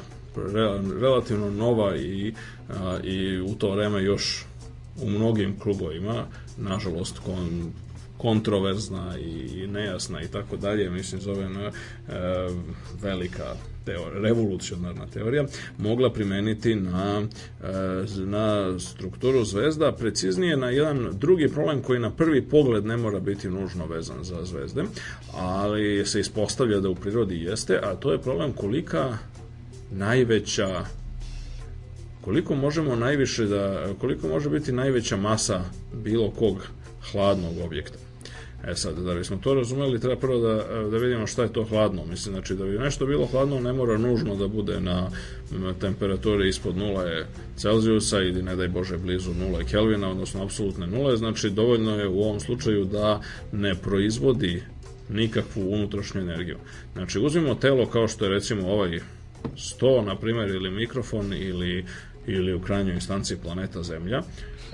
relativno 1.01 1.49
nova 1.49 1.95
i, 1.95 2.33
i 3.03 3.39
u 3.39 3.55
to 3.55 3.71
vreme 3.71 4.03
još 4.03 4.45
u 5.01 5.09
mnogim 5.09 5.59
klubovima, 5.59 6.25
nažalost, 6.57 7.19
kon, 7.19 7.71
kontroverzna 8.17 9.17
i 9.19 9.67
nejasna 9.67 10.21
i 10.21 10.27
tako 10.27 10.57
dalje, 10.57 10.89
mislim 10.89 11.21
zove 11.21 11.49
na, 11.49 11.61
e, 11.65 11.71
velika 13.01 13.55
teorija, 13.85 14.21
revolucionarna 14.21 15.07
teorija, 15.07 15.45
mogla 15.77 16.13
primeniti 16.13 16.75
na, 16.75 17.21
e, 17.63 17.67
na 18.25 18.79
strukturu 18.79 19.45
zvezda, 19.45 19.91
preciznije 19.91 20.57
na 20.57 20.69
jedan 20.69 21.09
drugi 21.13 21.47
problem 21.47 21.81
koji 21.81 21.99
na 21.99 22.11
prvi 22.11 22.41
pogled 22.41 22.85
ne 22.85 22.97
mora 22.97 23.19
biti 23.19 23.49
nužno 23.49 23.85
vezan 23.85 24.23
za 24.23 24.45
zvezde, 24.45 24.83
ali 25.37 26.05
se 26.05 26.19
ispostavlja 26.19 26.79
da 26.79 26.89
u 26.89 26.95
prirodi 26.95 27.41
jeste, 27.41 27.79
a 27.83 27.95
to 27.95 28.11
je 28.11 28.21
problem 28.21 28.51
kolika 28.51 29.17
najveća 29.91 30.85
koliko 32.21 32.55
možemo 32.55 32.95
najviše 32.95 33.45
da 33.45 33.87
koliko 33.99 34.27
može 34.27 34.49
biti 34.49 34.71
najveća 34.71 35.17
masa 35.17 35.63
bilo 35.93 36.31
kog 36.31 36.67
hladnog 37.11 37.53
objekta. 37.65 38.02
E 38.67 38.75
sad, 38.75 38.99
da 38.99 39.13
bismo 39.13 39.37
to 39.37 39.53
razumeli, 39.53 39.99
treba 39.99 40.15
prvo 40.15 40.39
da, 40.39 40.83
da 40.89 40.97
vidimo 40.97 41.27
šta 41.27 41.43
je 41.43 41.53
to 41.53 41.63
hladno. 41.63 42.05
Mislim, 42.05 42.33
znači, 42.33 42.55
da 42.55 42.65
bi 42.65 42.79
nešto 42.79 43.05
bilo 43.05 43.25
hladno, 43.25 43.59
ne 43.59 43.73
mora 43.73 43.97
nužno 43.97 44.35
da 44.35 44.47
bude 44.47 44.79
na, 44.79 45.09
temperaturi 45.79 46.49
ispod 46.49 46.75
0 46.75 47.23
Celzijusa 47.55 48.21
ili, 48.21 48.43
ne 48.43 48.55
daj 48.55 48.67
Bože, 48.67 48.97
blizu 48.97 49.31
0 49.31 49.69
Kelvina, 49.69 50.11
odnosno 50.11 50.43
apsolutne 50.43 50.87
nule. 50.87 51.17
Znači, 51.17 51.49
dovoljno 51.49 51.99
je 51.99 52.07
u 52.07 52.21
ovom 52.21 52.39
slučaju 52.39 52.85
da 52.85 53.21
ne 53.51 53.75
proizvodi 53.75 54.63
nikakvu 55.09 55.73
unutrašnju 55.73 56.21
energiju. 56.21 56.57
Znači, 56.93 57.19
uzmimo 57.19 57.55
telo 57.55 57.85
kao 57.85 58.07
što 58.07 58.25
je 58.25 58.31
recimo 58.31 58.67
ovaj 58.67 58.99
sto, 59.57 60.01
na 60.01 60.15
primjer, 60.15 60.49
ili 60.49 60.71
mikrofon, 60.71 61.33
ili, 61.33 61.85
ili 62.27 62.53
u 62.53 62.61
krajnjoj 62.61 62.93
instanci 62.93 63.37
planeta 63.43 63.83
Zemlja. 63.83 64.21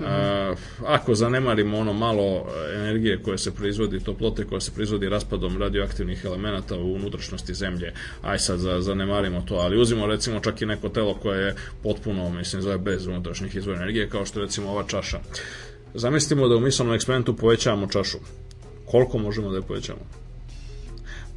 A, 0.06 0.54
ako 0.86 1.14
zanemarimo 1.14 1.78
ono 1.78 1.92
malo 1.92 2.46
energije 2.74 3.22
koje 3.22 3.38
se 3.38 3.54
proizvodi, 3.54 4.00
toplote 4.00 4.44
koja 4.44 4.60
se 4.60 4.72
proizvodi 4.74 5.08
raspadom 5.08 5.58
radioaktivnih 5.58 6.24
elemenata 6.24 6.76
u 6.76 6.94
unutrašnjosti 6.94 7.54
zemlje, 7.54 7.92
aj 8.22 8.38
sad 8.38 8.58
za, 8.58 8.80
zanemarimo 8.80 9.42
to, 9.48 9.54
ali 9.54 9.80
uzimo 9.80 10.06
recimo 10.06 10.40
čak 10.40 10.62
i 10.62 10.66
neko 10.66 10.88
telo 10.88 11.14
koje 11.14 11.46
je 11.46 11.54
potpuno, 11.82 12.30
mislim, 12.30 12.62
zove 12.62 12.78
bez 12.78 13.06
unutrašnjih 13.06 13.56
izvora 13.56 13.78
energije, 13.78 14.08
kao 14.08 14.26
što 14.26 14.40
recimo 14.40 14.70
ova 14.70 14.84
čaša. 14.86 15.20
Zamislimo 15.94 16.48
da 16.48 16.56
u 16.56 16.60
misalnom 16.60 16.94
eksperimentu 16.94 17.36
povećavamo 17.36 17.86
čašu. 17.86 18.18
Koliko 18.86 19.18
možemo 19.18 19.50
da 19.50 19.56
je 19.56 19.62
povećamo? 19.62 20.00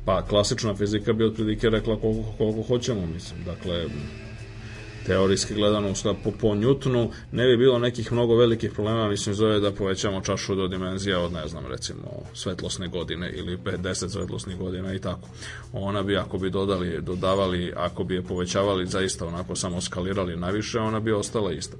Pa 0.05 0.25
klasična 0.25 0.75
fizika 0.75 1.13
bi 1.13 1.25
otprilike 1.25 1.69
rekla 1.69 1.99
koliko, 1.99 2.31
koliko 2.37 2.61
hoćemo, 2.61 3.05
mislim. 3.05 3.43
Dakle, 3.43 3.85
teorijski 5.05 5.53
gledano 5.53 5.93
po, 6.23 6.31
po 6.31 6.47
Newtonu 6.47 7.09
ne 7.31 7.47
bi 7.47 7.57
bilo 7.57 7.79
nekih 7.79 8.11
mnogo 8.11 8.35
velikih 8.35 8.71
problema 8.71 9.09
mislim 9.09 9.35
zove 9.35 9.59
da 9.59 9.71
povećamo 9.71 10.21
čašu 10.21 10.55
do 10.55 10.67
dimenzija 10.67 11.19
od 11.19 11.31
ne 11.33 11.47
znam 11.47 11.65
recimo 11.65 12.03
svetlosne 12.33 12.87
godine 12.87 13.31
ili 13.35 13.57
5-10 13.57 14.09
svetlosnih 14.09 14.57
godina 14.57 14.93
i 14.93 14.99
tako. 14.99 15.27
Ona 15.73 16.03
bi 16.03 16.17
ako 16.17 16.37
bi 16.37 16.49
dodali 16.49 17.01
dodavali 17.01 17.73
ako 17.75 18.03
bi 18.03 18.15
je 18.15 18.21
povećavali 18.21 18.87
zaista 18.87 19.27
onako 19.27 19.55
samo 19.55 19.81
skalirali 19.81 20.37
naviše 20.37 20.79
ona 20.79 20.99
bi 20.99 21.11
ostala 21.11 21.51
ista. 21.51 21.77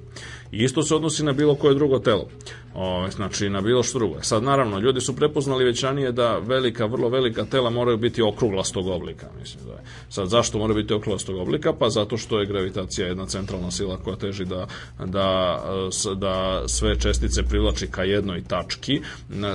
I 0.52 0.64
isto 0.64 0.82
se 0.82 0.94
odnosi 0.94 1.24
na 1.24 1.32
bilo 1.32 1.54
koje 1.54 1.74
drugo 1.74 1.98
telo 1.98 2.28
o, 2.74 3.10
znači 3.10 3.48
na 3.48 3.60
bilo 3.60 3.82
što 3.82 3.98
drugo 3.98 4.22
sad 4.22 4.42
naravno 4.42 4.78
ljudi 4.78 5.00
su 5.00 5.16
prepoznali 5.16 5.64
već 5.64 5.82
ranije 5.82 6.12
da 6.12 6.38
velika 6.38 6.86
vrlo 6.86 7.08
velika 7.08 7.44
tela 7.44 7.70
moraju 7.70 7.96
biti 7.96 8.22
okruglastog 8.22 8.86
oblika 8.86 9.26
mislim 9.40 9.64
da 9.66 9.72
je. 9.72 9.78
sad 10.08 10.28
zašto 10.28 10.58
moraju 10.58 10.82
biti 10.82 10.94
okruglastog 10.94 11.36
oblika 11.36 11.72
pa 11.72 11.88
zato 11.88 12.16
što 12.16 12.40
je 12.40 12.46
gravitacija 12.46 13.08
jedna 13.08 13.26
centralna 13.26 13.70
sila 13.70 13.96
koja 13.96 14.16
teži 14.16 14.44
da, 14.44 14.66
da, 15.04 15.60
da 16.16 16.62
sve 16.68 17.00
čestice 17.00 17.42
privlači 17.42 17.86
ka 17.86 18.02
jednoj 18.02 18.44
tački. 18.44 19.00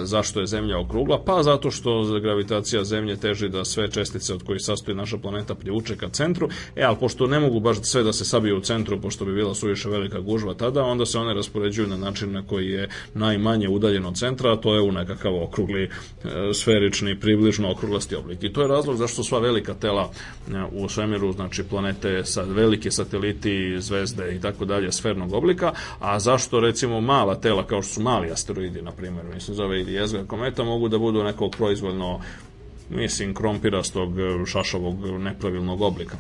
Zašto 0.04 0.40
je 0.40 0.48
Zemlja 0.48 0.80
okrugla? 0.80 1.24
Pa 1.26 1.44
zato 1.44 1.72
što 1.72 2.20
gravitacija 2.22 2.84
Zemlje 2.84 3.16
teži 3.16 3.50
da 3.50 3.66
sve 3.66 3.92
čestice 3.92 4.34
od 4.34 4.44
kojih 4.44 4.62
sastoji 4.64 4.98
naša 4.98 5.18
planeta 5.18 5.56
privuče 5.56 5.98
ka 5.98 6.10
centru. 6.10 6.50
E, 6.76 6.84
ali 6.84 6.98
pošto 7.00 7.28
ne 7.28 7.40
mogu 7.40 7.60
baš 7.60 7.78
sve 7.82 8.04
da 8.04 8.14
se 8.14 8.26
sabiju 8.26 8.58
u 8.58 8.62
centru, 8.62 9.02
pošto 9.02 9.26
bi 9.26 9.34
bila 9.34 9.56
suviše 9.56 9.90
velika 9.90 10.20
gužva 10.20 10.54
tada, 10.54 10.84
onda 10.84 11.06
se 11.06 11.18
one 11.20 11.34
raspoređuju 11.34 11.88
na 11.88 11.98
način 11.98 12.32
na 12.32 12.44
koji 12.48 12.70
je 12.70 12.90
najmanje 13.14 13.70
udaljen 13.70 14.06
od 14.06 14.18
centra, 14.18 14.56
to 14.56 14.76
je 14.76 14.82
u 14.82 14.92
nekakav 14.92 15.44
okrugli, 15.44 15.84
e, 15.84 15.90
sferični, 16.54 17.20
približno 17.20 17.72
okruglasti 17.72 18.16
oblik. 18.16 18.44
I 18.44 18.54
to 18.54 18.62
je 18.62 18.68
razlog 18.68 18.98
zašto 18.98 19.24
sva 19.24 19.40
velika 19.40 19.74
tela 19.74 20.10
e, 20.12 20.52
u 20.72 20.90
svemiru, 20.90 21.32
znači 21.32 21.64
planete, 21.64 22.26
sad 22.26 22.52
velike 22.52 22.92
sateliti, 22.92 23.82
zvezde 23.82 24.36
i 24.36 24.42
tako 24.42 24.66
dalje 24.66 24.92
sfernog 24.92 25.34
oblika, 25.34 25.72
a 26.00 26.20
zašto 26.20 26.60
recimo 26.60 27.02
mala 27.02 27.36
tela 27.36 27.68
kao 27.68 27.82
što 27.82 27.94
su 27.94 28.02
mali 28.02 28.32
asteroidi, 28.32 28.82
na 28.82 28.92
primjer, 28.92 29.26
mislim 29.34 29.56
zove 29.56 29.82
ili 29.82 29.94
jezgra 29.94 30.26
kometa, 30.26 30.64
mogu 30.64 30.88
da 30.88 30.98
budu 30.98 31.24
nekog 31.24 31.52
proizvoljno 31.58 32.20
mislim, 32.90 33.34
krompirastog, 33.34 34.14
šašovog, 34.46 35.06
nepravilnog 35.20 35.82
oblika. 35.82 36.18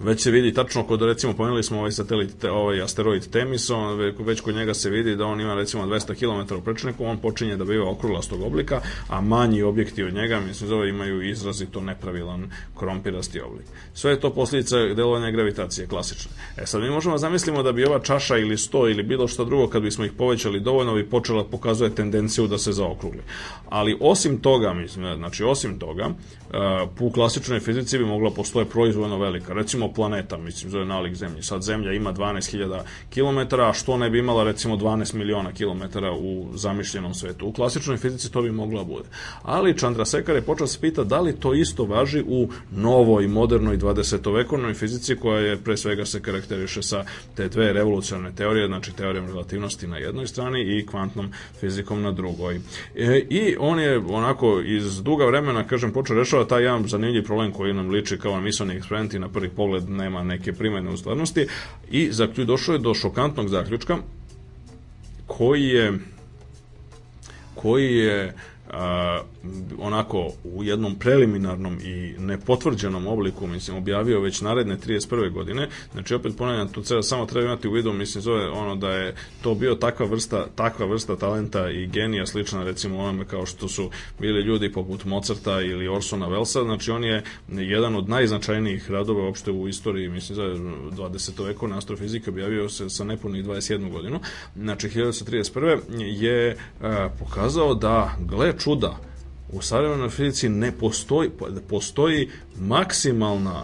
Već 0.00 0.22
se 0.22 0.30
vidi 0.30 0.54
tačno 0.54 0.82
kod 0.82 1.02
recimo 1.02 1.32
pomenuli 1.32 1.62
smo 1.62 1.78
ovaj 1.78 1.92
satelit 1.92 2.44
ovaj 2.44 2.82
asteroid 2.82 3.30
Temis, 3.30 3.70
on 3.70 3.98
već 4.18 4.40
kod 4.40 4.54
njega 4.54 4.74
se 4.74 4.90
vidi 4.90 5.16
da 5.16 5.26
on 5.26 5.40
ima 5.40 5.54
recimo 5.54 5.86
200 5.86 6.14
km 6.14 6.54
u 6.54 6.60
prečniku, 6.60 7.04
on 7.04 7.18
počinje 7.18 7.56
da 7.56 7.64
biva 7.64 7.90
okruglastog 7.90 8.42
oblika, 8.42 8.80
a 9.08 9.20
manji 9.20 9.62
objekti 9.62 10.02
od 10.02 10.14
njega, 10.14 10.40
mislim 10.40 10.68
zove 10.68 10.88
imaju 10.88 11.22
izrazito 11.22 11.80
nepravilan 11.80 12.50
krompirasti 12.78 13.40
oblik. 13.40 13.66
Sve 13.94 14.10
je 14.10 14.20
to 14.20 14.30
posljedica 14.34 14.76
delovanja 14.78 15.30
gravitacije 15.30 15.86
klasične. 15.86 16.32
E 16.56 16.66
sad 16.66 16.82
mi 16.82 16.90
možemo 16.90 17.14
da 17.14 17.18
zamislimo 17.18 17.62
da 17.62 17.72
bi 17.72 17.84
ova 17.84 18.00
čaša 18.00 18.38
ili 18.38 18.58
sto 18.58 18.88
ili 18.88 19.02
bilo 19.02 19.28
što 19.28 19.44
drugo 19.44 19.68
kad 19.68 19.82
bismo 19.82 20.04
ih 20.04 20.12
povećali 20.12 20.60
dovoljno 20.60 20.94
bi 20.94 21.10
počela 21.10 21.44
pokazuje 21.44 21.94
tendenciju 21.94 22.46
da 22.46 22.58
se 22.58 22.72
zaokrugli. 22.72 23.22
Ali 23.68 23.98
osim 24.00 24.38
toga, 24.40 24.72
mislim, 24.74 25.16
znači 25.16 25.44
osim 25.44 25.78
toga, 25.78 26.10
u 27.00 27.10
klasičnoj 27.10 27.60
fizici 27.60 27.98
bi 27.98 28.04
mogla 28.04 28.30
postoje 28.30 28.64
proizvoljno 28.64 29.18
velika. 29.18 29.52
Recimo 29.52 29.92
planeta, 29.92 30.36
mislim, 30.36 30.70
zove 30.70 30.84
nalik 30.84 31.14
Zemlji. 31.14 31.42
Sad 31.42 31.62
Zemlja 31.62 31.92
ima 31.92 32.12
12.000 32.12 32.80
km, 33.14 33.60
a 33.60 33.72
što 33.72 33.96
ne 33.96 34.10
bi 34.10 34.18
imala 34.18 34.44
recimo 34.44 34.76
12 34.76 35.14
miliona 35.14 35.52
km 35.52 35.98
u 36.20 36.46
zamišljenom 36.54 37.14
svetu. 37.14 37.46
U 37.46 37.52
klasičnoj 37.52 37.96
fizici 37.96 38.32
to 38.32 38.42
bi 38.42 38.52
mogla 38.52 38.84
bude. 38.84 39.04
Ali 39.42 39.74
Sekar 40.04 40.36
je 40.36 40.42
počeo 40.42 40.64
da 40.64 40.68
se 40.68 40.80
pita 40.80 41.04
da 41.04 41.20
li 41.20 41.40
to 41.40 41.54
isto 41.54 41.84
važi 41.84 42.24
u 42.26 42.48
novoj, 42.70 43.28
modernoj 43.28 43.78
20-vekovnoj 43.78 44.74
fizici 44.74 45.16
koja 45.16 45.40
je 45.40 45.56
pre 45.56 45.76
svega 45.76 46.04
se 46.04 46.22
karakteriše 46.22 46.82
sa 46.82 47.04
te 47.34 47.48
dve 47.48 47.72
revolucionarne 47.72 48.36
teorije, 48.36 48.66
znači 48.66 48.96
teorijom 48.96 49.26
relativnosti 49.26 49.86
na 49.86 49.98
jednoj 49.98 50.26
strani 50.26 50.78
i 50.78 50.86
kvantnom 50.86 51.32
fizikom 51.60 52.02
na 52.02 52.12
drugoj. 52.12 52.60
E, 52.96 53.18
I 53.30 53.56
on 53.60 53.80
je 53.80 53.98
onako 53.98 54.60
iz 54.60 55.02
duga 55.02 55.24
vremena, 55.24 55.64
kažem, 55.64 55.92
počeo 55.92 56.16
rešava 56.16 56.37
taj 56.44 56.62
jedan 56.62 56.88
zanimljiv 56.88 57.24
problem 57.24 57.52
koji 57.52 57.74
nam 57.74 57.90
liči 57.90 58.18
kao 58.18 58.40
misleni 58.40 58.74
eksperiment 58.74 59.12
na 59.12 59.28
prvi 59.28 59.48
pogled 59.48 59.90
nema 59.90 60.22
neke 60.22 60.52
primene 60.52 60.90
u 60.90 60.96
stvarnosti. 60.96 61.46
I 61.90 62.12
zaklju, 62.12 62.44
došao 62.44 62.72
je 62.72 62.78
do 62.78 62.94
šokantnog 62.94 63.48
zaključka 63.48 63.96
koji 65.26 65.62
je 65.62 65.98
koji 67.54 67.96
je 67.96 68.34
a, 68.70 69.20
onako 69.78 70.32
u 70.44 70.64
jednom 70.64 70.94
preliminarnom 70.98 71.78
i 71.84 72.14
nepotvrđenom 72.18 73.06
obliku, 73.06 73.46
mislim, 73.46 73.76
objavio 73.76 74.20
već 74.20 74.40
naredne 74.40 74.76
31. 74.76 75.32
godine. 75.32 75.68
Znači, 75.92 76.14
opet 76.14 76.36
ponavljam, 76.36 76.68
tu 76.68 76.82
treba, 76.82 77.02
samo 77.02 77.26
treba 77.26 77.46
imati 77.46 77.68
u 77.68 77.72
vidu, 77.72 77.92
mislim, 77.92 78.22
zove 78.22 78.48
ono 78.48 78.76
da 78.76 78.90
je 78.90 79.14
to 79.42 79.54
bio 79.54 79.74
takva 79.74 80.06
vrsta, 80.06 80.46
takva 80.54 80.86
vrsta 80.86 81.16
talenta 81.16 81.70
i 81.70 81.86
genija, 81.86 82.26
slična 82.26 82.64
recimo 82.64 82.98
onome 82.98 83.24
kao 83.24 83.46
što 83.46 83.68
su 83.68 83.90
bili 84.18 84.42
ljudi 84.42 84.72
poput 84.72 85.04
Mozarta 85.04 85.60
ili 85.60 85.88
Orsona 85.88 86.26
Wellesa, 86.26 86.64
znači 86.64 86.90
on 86.90 87.04
je 87.04 87.22
jedan 87.48 87.94
od 87.94 88.08
najznačajnijih 88.08 88.90
radova 88.90 89.24
uopšte 89.24 89.50
u 89.50 89.68
istoriji, 89.68 90.08
mislim, 90.08 90.36
za 90.36 90.42
20. 90.42 91.46
vekovne 91.46 91.76
astrofizike 91.76 92.30
objavio 92.30 92.68
se 92.68 92.90
sa 92.90 93.04
nepunih 93.04 93.44
21 93.44 93.92
godinu. 93.92 94.20
Znači, 94.56 94.88
1931. 94.88 95.78
je 96.00 96.56
a, 96.80 97.08
pokazao 97.18 97.74
da, 97.74 98.16
gle 98.20 98.57
čuda, 98.58 98.96
u 99.52 99.62
savremenoj 99.62 100.08
fizici 100.08 100.48
ne 100.48 100.72
postoji, 100.72 101.30
postoji 101.68 102.28
maksimalna 102.60 103.62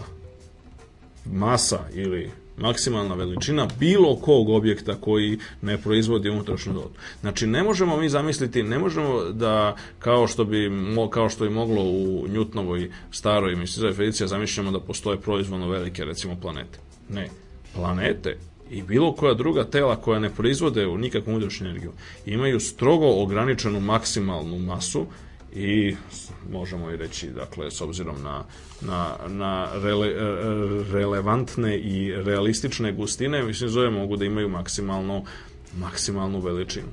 masa 1.25 1.79
ili 1.93 2.31
maksimalna 2.57 3.15
veličina 3.15 3.67
bilo 3.79 4.15
kog 4.15 4.49
objekta 4.49 4.95
koji 4.95 5.39
ne 5.61 5.77
proizvodi 5.77 6.29
unutrašnju 6.29 6.73
dotu. 6.73 6.99
Znači 7.21 7.47
ne 7.47 7.63
možemo 7.63 7.97
mi 7.97 8.09
zamisliti, 8.09 8.63
ne 8.63 8.79
možemo 8.79 9.19
da 9.19 9.75
kao 9.99 10.27
što 10.27 10.45
bi 10.45 10.71
kao 11.09 11.29
što 11.29 11.43
je 11.43 11.49
moglo 11.49 11.83
u 11.83 12.27
Newtonovoj 12.27 12.91
staroj 13.11 13.55
mislim 13.55 13.93
fizicija 13.93 14.27
zamišljamo 14.27 14.71
da 14.71 14.79
postoje 14.79 15.19
proizvodno 15.19 15.69
velike 15.69 16.05
recimo 16.05 16.35
planete. 16.41 16.79
Ne, 17.09 17.29
planete 17.75 18.37
i 18.69 18.81
bilo 18.81 19.11
koja 19.15 19.33
druga 19.33 19.63
tela 19.63 19.95
koja 19.95 20.19
ne 20.19 20.29
proizvode 20.29 20.87
u 20.87 20.97
nikakvu 20.97 21.31
unutrašnju 21.31 21.67
energiju 21.67 21.91
imaju 22.25 22.59
strogo 22.59 23.07
ograničenu 23.07 23.79
maksimalnu 23.79 24.59
masu 24.59 25.05
i 25.55 25.95
možemo 26.51 26.91
i 26.91 26.97
reći 26.97 27.27
dakle 27.29 27.71
s 27.71 27.81
obzirom 27.81 28.15
na, 28.23 28.43
na, 28.81 29.15
na 29.27 29.67
rele, 29.73 30.13
relevantne 30.91 31.77
i 31.77 32.13
realistične 32.15 32.91
gustine 32.91 33.43
mislim 33.43 33.69
zove 33.69 33.89
mogu 33.89 34.17
da 34.17 34.25
imaju 34.25 34.49
maksimalno 34.49 35.23
maksimalnu 35.77 36.39
veličinu 36.39 36.87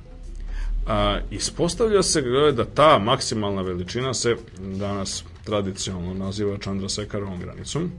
A, 0.87 1.19
ispostavlja 1.31 2.03
se 2.03 2.21
da 2.55 2.65
ta 2.65 2.99
maksimalna 2.99 3.61
veličina 3.61 4.13
se 4.13 4.35
danas 4.59 5.23
tradicionalno 5.43 6.13
naziva 6.13 6.57
Chandrasekharovom 6.57 7.39
granicom. 7.39 7.91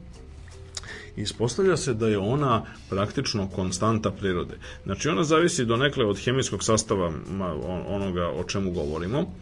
Ispostavlja 1.17 1.77
se 1.77 1.95
da 1.95 2.09
je 2.09 2.19
ona 2.19 2.65
praktično 2.91 3.49
konstanta 3.49 4.11
prirode. 4.11 4.55
Znači 4.85 5.09
ona 5.09 5.25
zavisi 5.25 5.65
do 5.65 5.77
nekle 5.77 6.05
od 6.05 6.19
hemijskog 6.25 6.65
sastava 6.65 7.13
onoga 7.89 8.29
o 8.29 8.45
čemu 8.45 8.71
govorimo, 8.71 9.33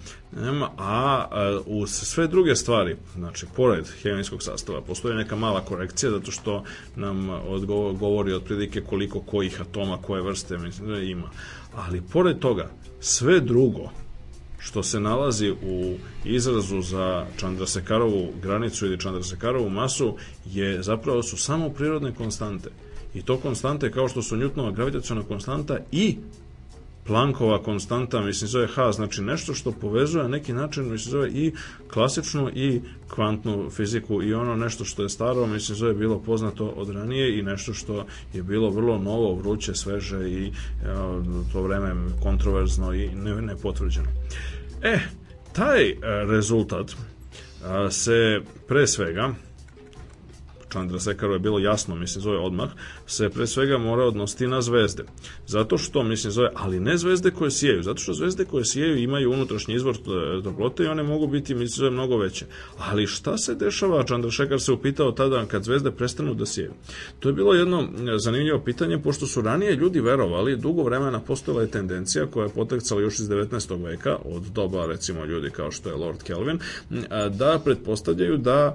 a 0.79 1.27
uz 1.67 1.91
sve 1.91 2.27
druge 2.27 2.57
stvari, 2.57 2.97
znači 3.15 3.47
pored 3.57 3.87
hemijskog 4.03 4.43
sastava, 4.43 4.81
postoji 4.81 5.15
neka 5.15 5.37
mala 5.37 5.65
korekcija 5.65 6.11
zato 6.11 6.31
što 6.31 6.65
nam 6.97 7.29
govori 7.99 8.33
otprilike 8.33 8.81
koliko 8.81 9.21
kojih 9.21 9.61
atoma, 9.61 9.99
koje 10.03 10.23
vrste 10.23 10.59
ima. 11.03 11.31
Ali 11.75 12.03
pored 12.13 12.39
toga, 12.39 12.71
sve 13.01 13.41
drugo 13.41 13.91
što 14.63 14.83
se 14.83 15.01
nalazi 15.01 15.51
u 15.51 15.95
izrazu 16.25 16.81
za 16.81 17.27
Chandrasekharovu 17.39 18.33
granicu 18.43 18.87
ili 18.87 19.01
Chandrasekharovu 19.01 19.71
masu 19.71 20.17
je 20.45 20.83
zapravo 20.83 21.23
su 21.23 21.37
samo 21.37 21.69
prirodne 21.69 22.15
konstante. 22.15 22.71
I 23.15 23.23
to 23.23 23.37
konstante 23.37 23.91
kao 23.91 24.09
što 24.09 24.23
su 24.23 24.37
Newtonova 24.37 24.75
gravitacijona 24.75 25.23
konstanta 25.23 25.79
i 25.93 26.17
Plankova 27.07 27.63
konstanta, 27.63 28.21
mislim, 28.21 28.49
zove 28.49 28.67
H, 28.67 28.93
znači 28.93 29.23
nešto 29.23 29.55
što 29.55 29.73
povezuje 29.73 30.23
na 30.23 30.29
neki 30.29 30.53
način, 30.53 30.83
mislim, 30.83 31.11
zove 31.11 31.31
i 31.31 31.53
klasičnu 31.93 32.51
i 32.55 32.81
kvantnu 33.09 33.71
fiziku 33.71 34.23
i 34.23 34.35
ono 34.35 34.57
nešto 34.57 34.85
što 34.85 35.03
je 35.03 35.09
staro, 35.09 35.47
mislim, 35.47 35.77
zove 35.77 35.95
bilo 35.95 36.19
poznato 36.19 36.67
od 36.67 36.91
ranije 36.91 37.39
i 37.39 37.43
nešto 37.43 37.75
što 37.75 38.07
je 38.33 38.43
bilo 38.43 38.71
vrlo 38.71 38.99
novo, 38.99 39.35
vruće, 39.35 39.75
sveže 39.75 40.31
i 40.31 40.53
ja, 40.87 41.23
to 41.53 41.63
vreme 41.63 41.95
kontroverzno 42.23 42.95
i 42.95 43.09
ne, 43.09 43.43
nepotvrđeno. 43.43 44.09
E, 44.83 44.99
taj 45.53 45.91
e, 45.91 45.97
rezultat 46.27 46.91
se 47.91 48.41
pre 48.69 48.87
svega 48.87 49.35
Chandrasekharu 50.73 51.33
je 51.33 51.39
bilo 51.39 51.59
jasno, 51.59 51.95
mislim, 51.97 52.23
zove 52.23 52.39
odmah, 52.39 52.71
se 53.07 53.29
pre 53.29 53.47
svega 53.47 53.79
mora 53.79 54.05
odnositi 54.05 54.47
na 54.47 54.63
zvezde. 54.63 55.05
Zato 55.47 55.79
što, 55.79 56.03
mislim, 56.03 56.31
zove, 56.31 56.51
ali 56.55 56.81
ne 56.81 56.97
zvezde 56.97 57.31
koje 57.31 57.51
sijaju, 57.51 57.83
zato 57.83 58.01
što 58.01 58.13
zvezde 58.13 58.45
koje 58.45 58.65
sijaju 58.65 58.97
imaju 58.97 59.33
unutrašnji 59.33 59.75
izvor 59.75 59.97
toplote 60.45 60.85
i 60.85 60.87
one 60.87 61.03
mogu 61.03 61.27
biti, 61.27 61.55
mislim, 61.55 61.77
zove, 61.77 61.91
mnogo 61.91 62.17
veće. 62.17 62.47
Ali 62.79 63.07
šta 63.07 63.39
se 63.39 63.55
dešava, 63.55 64.05
Chandrasekhar 64.05 64.61
se 64.61 64.73
upitao 64.73 65.13
tada 65.13 65.47
kad 65.47 65.65
zvezde 65.65 65.91
prestanu 65.91 66.35
da 66.35 66.47
sijaju. 66.47 66.73
To 67.21 67.29
je 67.29 67.33
bilo 67.33 67.55
jedno 67.55 67.89
zanimljivo 68.19 68.61
pitanje, 68.61 68.99
pošto 68.99 69.27
su 69.27 69.41
ranije 69.41 69.77
ljudi 69.77 70.01
verovali, 70.01 70.57
dugo 70.57 70.83
vremena 70.83 71.21
postojala 71.21 71.63
je 71.63 71.71
tendencija 71.71 72.27
koja 72.27 72.45
je 72.45 72.53
potekcala 72.53 73.01
još 73.01 73.19
iz 73.19 73.29
19. 73.29 73.85
veka, 73.85 74.17
od 74.25 74.43
doba, 74.43 74.87
recimo, 74.87 75.25
ljudi 75.25 75.51
kao 75.51 75.71
što 75.71 75.89
je 75.89 75.95
Lord 75.95 76.23
Kelvin, 76.23 76.59
da 77.31 77.61
pretpostavljaju 77.65 78.37
da 78.37 78.75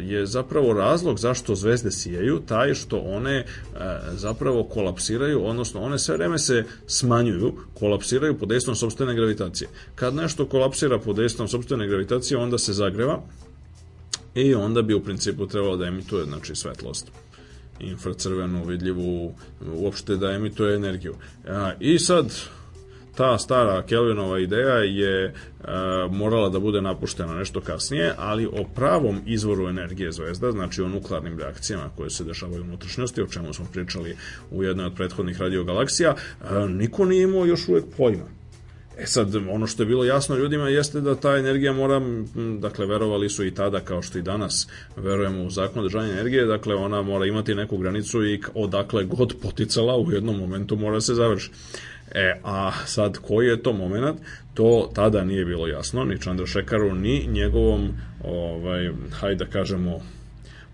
je 0.00 0.26
zapravo 0.26 0.72
razlog 0.72 1.18
zašto 1.30 1.54
zvezde 1.54 1.90
sijaju 1.90 2.40
taj 2.46 2.74
što 2.74 2.98
one 2.98 3.44
E, 3.80 3.98
zapravo 4.16 4.64
kolapsiraju, 4.64 5.44
odnosno 5.44 5.80
one 5.80 5.98
sve 5.98 6.16
vreme 6.16 6.38
se 6.38 6.64
smanjuju, 6.86 7.54
kolapsiraju 7.74 8.38
pod 8.38 8.48
dejstvom 8.48 8.76
sobstvene 8.76 9.14
gravitacije. 9.14 9.68
Kad 9.94 10.14
nešto 10.14 10.46
kolapsira 10.46 10.98
pod 10.98 11.16
dejstvom 11.16 11.48
sobstvene 11.48 11.86
gravitacije, 11.86 12.38
onda 12.38 12.58
se 12.58 12.72
zagreva 12.72 13.22
i 14.34 14.54
onda 14.54 14.82
bi 14.82 14.94
u 14.94 15.04
principu 15.04 15.46
trebalo 15.46 15.76
da 15.76 15.86
emituje 15.86 16.24
znači, 16.24 16.54
svetlost 16.54 17.06
infracrvenu, 17.80 18.64
vidljivu, 18.64 19.34
uopšte 19.74 20.16
da 20.16 20.30
emituje 20.30 20.76
energiju. 20.76 21.14
I 21.80 21.98
sad, 21.98 22.32
ta 23.20 23.38
stara 23.38 23.82
Kelvinova 23.82 24.38
ideja 24.38 24.76
je 24.76 25.24
e, 25.24 25.32
morala 26.10 26.48
da 26.48 26.58
bude 26.58 26.80
napuštena 26.80 27.34
nešto 27.34 27.60
kasnije, 27.60 28.14
ali 28.18 28.46
o 28.46 28.64
pravom 28.74 29.20
izvoru 29.26 29.68
energije 29.68 30.12
zvezda, 30.12 30.52
znači 30.52 30.82
o 30.82 30.88
nuklearnim 30.88 31.38
reakcijama 31.38 31.90
koje 31.96 32.10
se 32.10 32.24
dešavaju 32.24 32.62
u 32.62 32.64
unutrašnjosti, 32.64 33.22
o 33.22 33.26
čemu 33.26 33.52
smo 33.52 33.66
pričali 33.72 34.16
u 34.50 34.64
jednoj 34.64 34.86
od 34.86 34.94
prethodnih 34.94 35.40
radiogalaksija, 35.40 36.14
e, 36.14 36.68
niko 36.68 37.04
nije 37.04 37.22
imao 37.22 37.46
još 37.46 37.68
uvek 37.68 37.84
pojma. 37.96 38.24
E 38.98 39.06
sad, 39.06 39.36
ono 39.36 39.66
što 39.66 39.82
je 39.82 39.86
bilo 39.86 40.04
jasno 40.04 40.36
ljudima 40.36 40.68
jeste 40.68 41.00
da 41.00 41.14
ta 41.14 41.36
energija 41.36 41.72
mora, 41.72 42.00
dakle, 42.58 42.86
verovali 42.86 43.28
su 43.28 43.44
i 43.46 43.54
tada, 43.54 43.80
kao 43.80 44.02
što 44.02 44.18
i 44.18 44.22
danas 44.22 44.68
verujemo 44.96 45.42
u 45.42 45.50
zakon 45.50 45.82
držanja 45.82 46.12
energije, 46.12 46.44
dakle, 46.44 46.74
ona 46.74 47.02
mora 47.02 47.26
imati 47.26 47.54
neku 47.54 47.78
granicu 47.78 48.26
i 48.26 48.40
odakle 48.54 49.04
god 49.04 49.34
poticala 49.42 49.96
u 49.96 50.12
jednom 50.12 50.38
momentu 50.38 50.76
mora 50.76 51.00
se 51.00 51.14
završiti. 51.14 51.56
E, 52.14 52.40
a 52.44 52.72
sad 52.86 53.18
koji 53.18 53.46
je 53.46 53.62
to 53.62 53.72
moment? 53.72 54.20
To 54.54 54.90
tada 54.94 55.24
nije 55.24 55.44
bilo 55.44 55.66
jasno, 55.66 56.04
ni 56.04 56.18
Chandrasekharu, 56.18 56.94
ni 56.94 57.26
njegovom, 57.26 57.88
ovaj, 58.24 58.90
hajde 59.10 59.44
da 59.44 59.50
kažemo, 59.50 60.00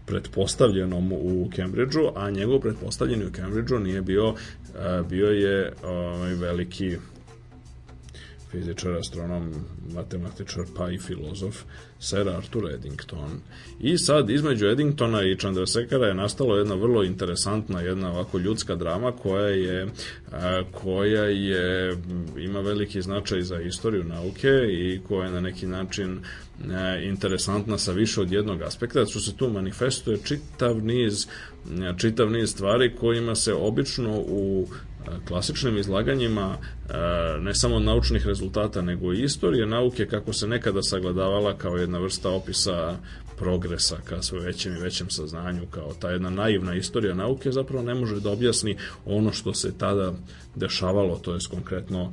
pretpostavljenom 0.06 1.12
u 1.12 1.50
Cambridgeu, 1.56 2.12
a 2.14 2.30
njegov 2.30 2.60
pretpostavljeni 2.60 3.24
u 3.24 3.32
Cambridgeu 3.32 3.78
nije 3.78 4.02
bio, 4.02 4.34
bio 5.08 5.26
je 5.26 5.72
ovaj, 5.84 6.34
veliki 6.34 6.96
fizičar, 8.56 8.96
astronom, 8.96 9.54
matematičar, 9.94 10.64
pa 10.76 10.90
i 10.90 10.98
filozof, 10.98 11.62
Sir 12.00 12.28
Arthur 12.28 12.70
Eddington. 12.74 13.40
I 13.80 13.98
sad, 13.98 14.30
između 14.30 14.66
Eddingtona 14.66 15.22
i 15.22 15.36
Chandrasekhara 15.36 16.06
je 16.06 16.14
nastala 16.14 16.58
jedna 16.58 16.74
vrlo 16.74 17.02
interesantna, 17.02 17.80
jedna 17.80 18.12
ovako 18.12 18.38
ljudska 18.38 18.74
drama 18.74 19.12
koja 19.12 19.48
je, 19.48 19.86
koja 20.72 21.24
je, 21.24 21.96
ima 22.38 22.60
veliki 22.60 23.02
značaj 23.02 23.42
za 23.42 23.60
istoriju 23.60 24.04
nauke 24.04 24.48
i 24.68 25.00
koja 25.08 25.26
je 25.26 25.32
na 25.32 25.40
neki 25.40 25.66
način 25.66 26.20
interesantna 27.02 27.78
sa 27.78 27.92
više 27.92 28.20
od 28.20 28.32
jednog 28.32 28.62
aspekta, 28.62 29.06
što 29.06 29.20
se 29.20 29.36
tu 29.36 29.50
manifestuje 29.50 30.18
čitav 30.24 30.84
niz 30.84 31.26
čitav 31.98 32.30
niz 32.30 32.50
stvari 32.50 32.94
kojima 33.00 33.34
se 33.34 33.54
obično 33.54 34.24
u 34.28 34.66
klasičnim 35.28 35.78
izlaganjima 35.78 36.56
ne 37.40 37.54
samo 37.54 37.78
naučnih 37.78 38.26
rezultata, 38.26 38.82
nego 38.82 39.12
i 39.12 39.22
istorije 39.22 39.66
nauke 39.66 40.06
kako 40.06 40.32
se 40.32 40.46
nekada 40.46 40.82
sagledavala 40.82 41.58
kao 41.58 41.76
jedna 41.76 41.98
vrsta 41.98 42.30
opisa 42.30 42.96
progresa 43.38 43.96
ka 44.04 44.22
sve 44.22 44.40
većem 44.40 44.76
i 44.76 44.80
većem 44.80 45.10
saznanju, 45.10 45.66
kao 45.70 45.94
ta 46.00 46.10
jedna 46.10 46.30
naivna 46.30 46.74
istorija 46.74 47.14
nauke 47.14 47.52
zapravo 47.52 47.84
ne 47.84 47.94
može 47.94 48.20
da 48.20 48.30
objasni 48.30 48.76
ono 49.04 49.32
što 49.32 49.54
se 49.54 49.78
tada 49.78 50.12
dešavalo, 50.54 51.18
to 51.18 51.34
je 51.34 51.38
konkretno 51.50 52.12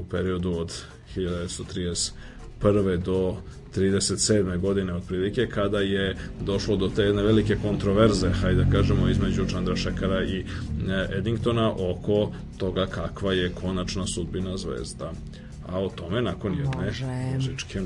u 0.00 0.04
periodu 0.10 0.52
od 0.52 0.72
1931. 2.60 2.96
do 2.96 3.36
37. 3.76 4.58
godine 4.58 4.94
otprilike 4.94 5.46
kada 5.46 5.80
je 5.80 6.16
došlo 6.40 6.76
do 6.76 6.88
te 6.88 7.02
jedne 7.02 7.22
velike 7.22 7.56
kontroverze, 7.62 8.30
hajde 8.30 8.64
da 8.64 8.70
kažemo, 8.70 9.08
između 9.08 9.46
Chandrasekhara 9.46 10.24
i 10.24 10.38
e, 10.38 10.44
Eddingtona 11.18 11.72
oko 11.72 12.32
toga 12.56 12.86
kakva 12.86 13.32
je 13.32 13.52
konačna 13.54 14.06
sudbina 14.06 14.56
zvezda. 14.56 15.12
A 15.68 15.78
o 15.80 15.88
tome 15.88 16.22
nakon 16.22 16.52
jedne 16.54 16.86
Može. 16.86 17.06
muzičke 17.34 17.80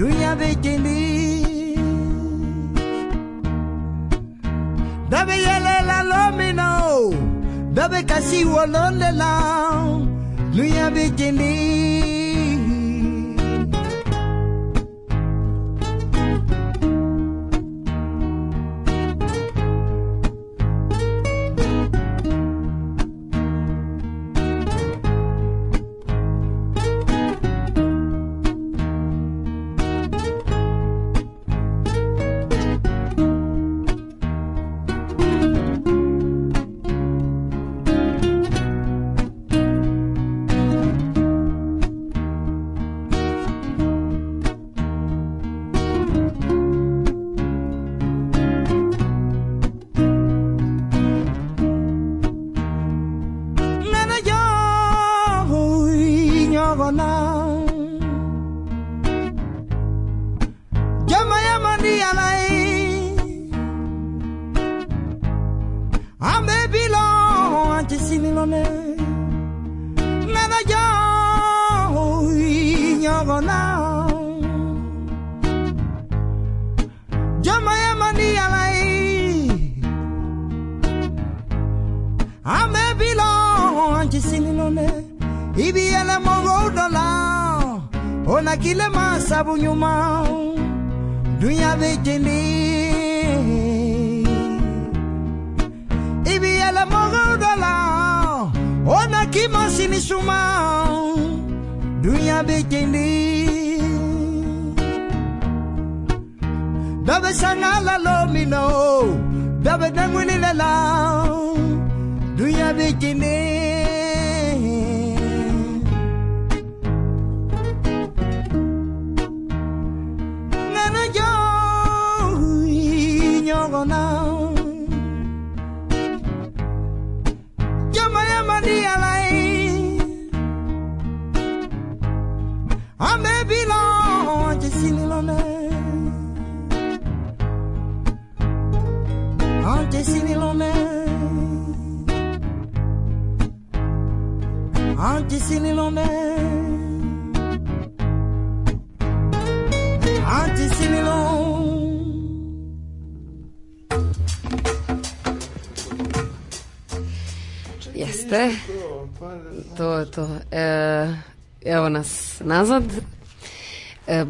dunya 0.00 0.32
be 0.40 0.48
jendi 0.64 1.00
dabe 5.12 5.36
yele 5.46 5.76
la 5.88 5.98
lomino 6.10 6.70
dabe 7.76 8.00
kasi 8.10 8.40
wolonde 8.52 9.10
la 9.20 9.32
dunya 10.56 10.86
be 10.94 11.04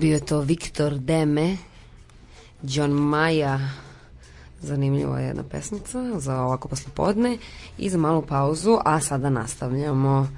bio 0.00 0.14
je 0.14 0.26
to 0.26 0.40
Viktor 0.40 0.98
Deme, 0.98 1.56
John 2.62 2.92
Maja, 2.92 3.60
zanimljiva 4.60 5.20
jedna 5.20 5.42
pesnica 5.42 6.20
za 6.20 6.40
ovako 6.40 6.68
poslepodne 6.68 7.38
i 7.78 7.90
za 7.90 7.98
malu 7.98 8.22
pauzu, 8.22 8.78
a 8.84 9.00
sada 9.00 9.30
nastavljamo. 9.30 10.28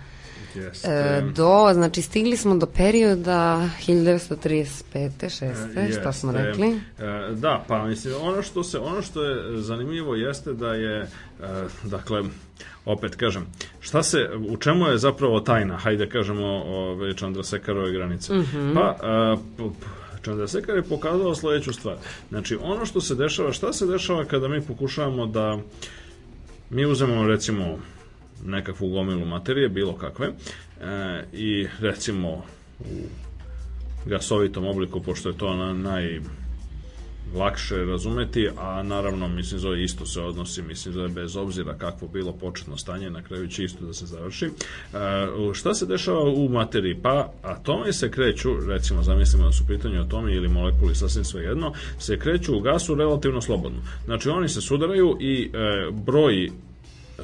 Jeste. 0.54 0.88
E, 0.88 1.22
do, 1.34 1.70
znači 1.72 2.02
stigli 2.02 2.36
smo 2.36 2.56
do 2.56 2.66
perioda 2.66 3.68
1935. 3.86 4.82
6. 4.94 6.00
što 6.00 6.12
smo 6.12 6.32
Jeste. 6.32 6.46
rekli. 6.46 6.80
E, 6.98 7.34
Da, 7.34 7.64
pa 7.68 7.84
mislim, 7.84 8.14
ono 8.22 8.42
što, 8.42 8.64
se, 8.64 8.78
ono 8.78 9.02
što 9.02 9.24
je 9.24 9.62
zanimljivo 9.62 10.14
jeste 10.14 10.52
da 10.52 10.74
je, 10.74 11.08
dakle, 11.84 12.22
opet 12.84 13.16
kažem, 13.16 13.46
šta 13.80 14.02
se, 14.02 14.18
u 14.48 14.56
čemu 14.56 14.86
je 14.86 14.98
zapravo 14.98 15.40
tajna, 15.40 15.76
hajde 15.76 16.08
kažemo, 16.08 16.46
ove, 16.66 17.14
Chandrasekarove 17.14 17.92
granice? 17.92 18.32
Pa, 18.74 18.96
e, 19.02 19.36
p- 19.56 19.62
p- 19.80 19.86
Chandrasekhar 20.22 20.76
je 20.76 20.82
pokazao 20.82 21.34
sledeću 21.34 21.72
stvar. 21.72 21.96
Znači, 22.28 22.58
ono 22.62 22.86
što 22.86 23.00
se 23.00 23.14
dešava, 23.14 23.52
šta 23.52 23.72
se 23.72 23.86
dešava 23.86 24.24
kada 24.24 24.48
mi 24.48 24.60
pokušavamo 24.60 25.26
da 25.26 25.58
mi 26.70 26.86
uzmemo 26.86 27.26
recimo 27.26 27.78
nekakvu 28.44 28.88
gomilu 28.88 29.26
materije, 29.26 29.68
bilo 29.68 29.92
kakve, 29.96 30.26
e, 30.26 31.24
i 31.32 31.66
recimo 31.80 32.28
u 32.80 33.06
gasovitom 34.06 34.66
obliku, 34.66 35.02
pošto 35.02 35.28
je 35.28 35.38
to 35.38 35.56
na, 35.56 35.72
naj 35.72 36.20
lakše 37.34 37.76
razumeti, 37.76 38.48
a 38.58 38.82
naravno, 38.82 39.28
mislim, 39.28 39.60
zove 39.60 39.84
isto 39.84 40.06
se 40.06 40.20
odnosi, 40.20 40.62
mislim, 40.62 40.94
zove 40.94 41.08
bez 41.08 41.36
obzira 41.36 41.74
kakvo 41.74 42.08
bilo 42.08 42.32
početno 42.32 42.76
stanje, 42.76 43.10
na 43.10 43.22
kraju 43.22 43.48
će 43.48 43.64
isto 43.64 43.86
da 43.86 43.92
se 43.92 44.06
završi. 44.06 44.46
E, 44.46 44.50
šta 45.54 45.74
se 45.74 45.86
dešava 45.86 46.20
u 46.20 46.48
materiji? 46.48 46.94
Pa, 47.02 47.32
atomi 47.42 47.92
se 47.92 48.10
kreću, 48.10 48.50
recimo, 48.68 49.02
zamislimo 49.02 49.46
da 49.46 49.52
su 49.52 49.64
u 49.64 49.66
pitanju 49.66 50.00
atomi 50.00 50.32
ili 50.32 50.48
molekuli, 50.48 50.94
sasvim 50.94 51.24
svejedno, 51.24 51.72
se 51.98 52.18
kreću 52.18 52.56
u 52.56 52.60
gasu 52.60 52.94
relativno 52.94 53.40
slobodno. 53.40 53.78
Znači, 54.04 54.28
oni 54.28 54.48
se 54.48 54.60
sudaraju 54.60 55.16
i 55.20 55.50
e, 55.52 55.90
broj 55.92 56.50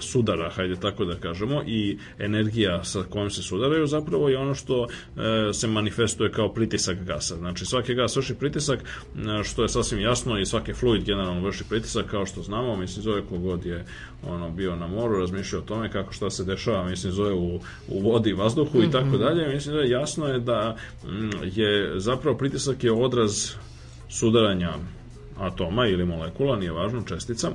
sudara, 0.00 0.50
hajde 0.50 0.76
tako 0.76 1.04
da 1.04 1.14
kažemo, 1.14 1.62
i 1.66 1.98
energija 2.18 2.84
sa 2.84 3.02
kojom 3.10 3.30
se 3.30 3.42
sudaraju 3.42 3.86
zapravo 3.86 4.28
je 4.28 4.38
ono 4.38 4.54
što 4.54 4.86
e, 4.86 5.52
se 5.52 5.66
manifestuje 5.66 6.32
kao 6.32 6.52
pritisak 6.52 7.04
gasa. 7.04 7.36
Znači 7.36 7.66
svaki 7.66 7.94
gas 7.94 8.16
vrši 8.16 8.34
pritisak, 8.34 8.80
e, 8.80 9.44
što 9.44 9.62
je 9.62 9.68
sasvim 9.68 10.00
jasno 10.00 10.38
i 10.38 10.46
svaki 10.46 10.72
fluid 10.72 11.04
generalno 11.04 11.40
vrši 11.40 11.64
pritisak, 11.68 12.06
kao 12.06 12.26
što 12.26 12.42
znamo, 12.42 12.76
mislim 12.76 13.02
zove 13.02 13.22
kogod 13.28 13.66
je 13.66 13.84
ono 14.26 14.50
bio 14.50 14.76
na 14.76 14.86
moru, 14.86 15.20
razmišljao 15.20 15.62
o 15.62 15.64
tome 15.64 15.90
kako 15.90 16.12
šta 16.12 16.30
se 16.30 16.44
dešava, 16.44 16.88
mislim 16.88 17.12
zove 17.12 17.32
u, 17.32 17.60
u 17.88 18.00
vodi, 18.00 18.32
vazduhu 18.32 18.82
i 18.82 18.90
tako 18.90 19.16
dalje, 19.16 19.54
mislim 19.54 19.74
da 19.74 19.80
je 19.80 19.90
jasno 19.90 20.26
je 20.26 20.40
da 20.40 20.76
mm, 21.04 21.30
je 21.54 22.00
zapravo 22.00 22.36
pritisak 22.36 22.84
je 22.84 22.92
odraz 22.92 23.50
sudaranja 24.08 24.72
atoma 25.38 25.86
ili 25.86 26.04
molekula, 26.04 26.56
nije 26.56 26.72
važno, 26.72 27.02
čestica, 27.02 27.50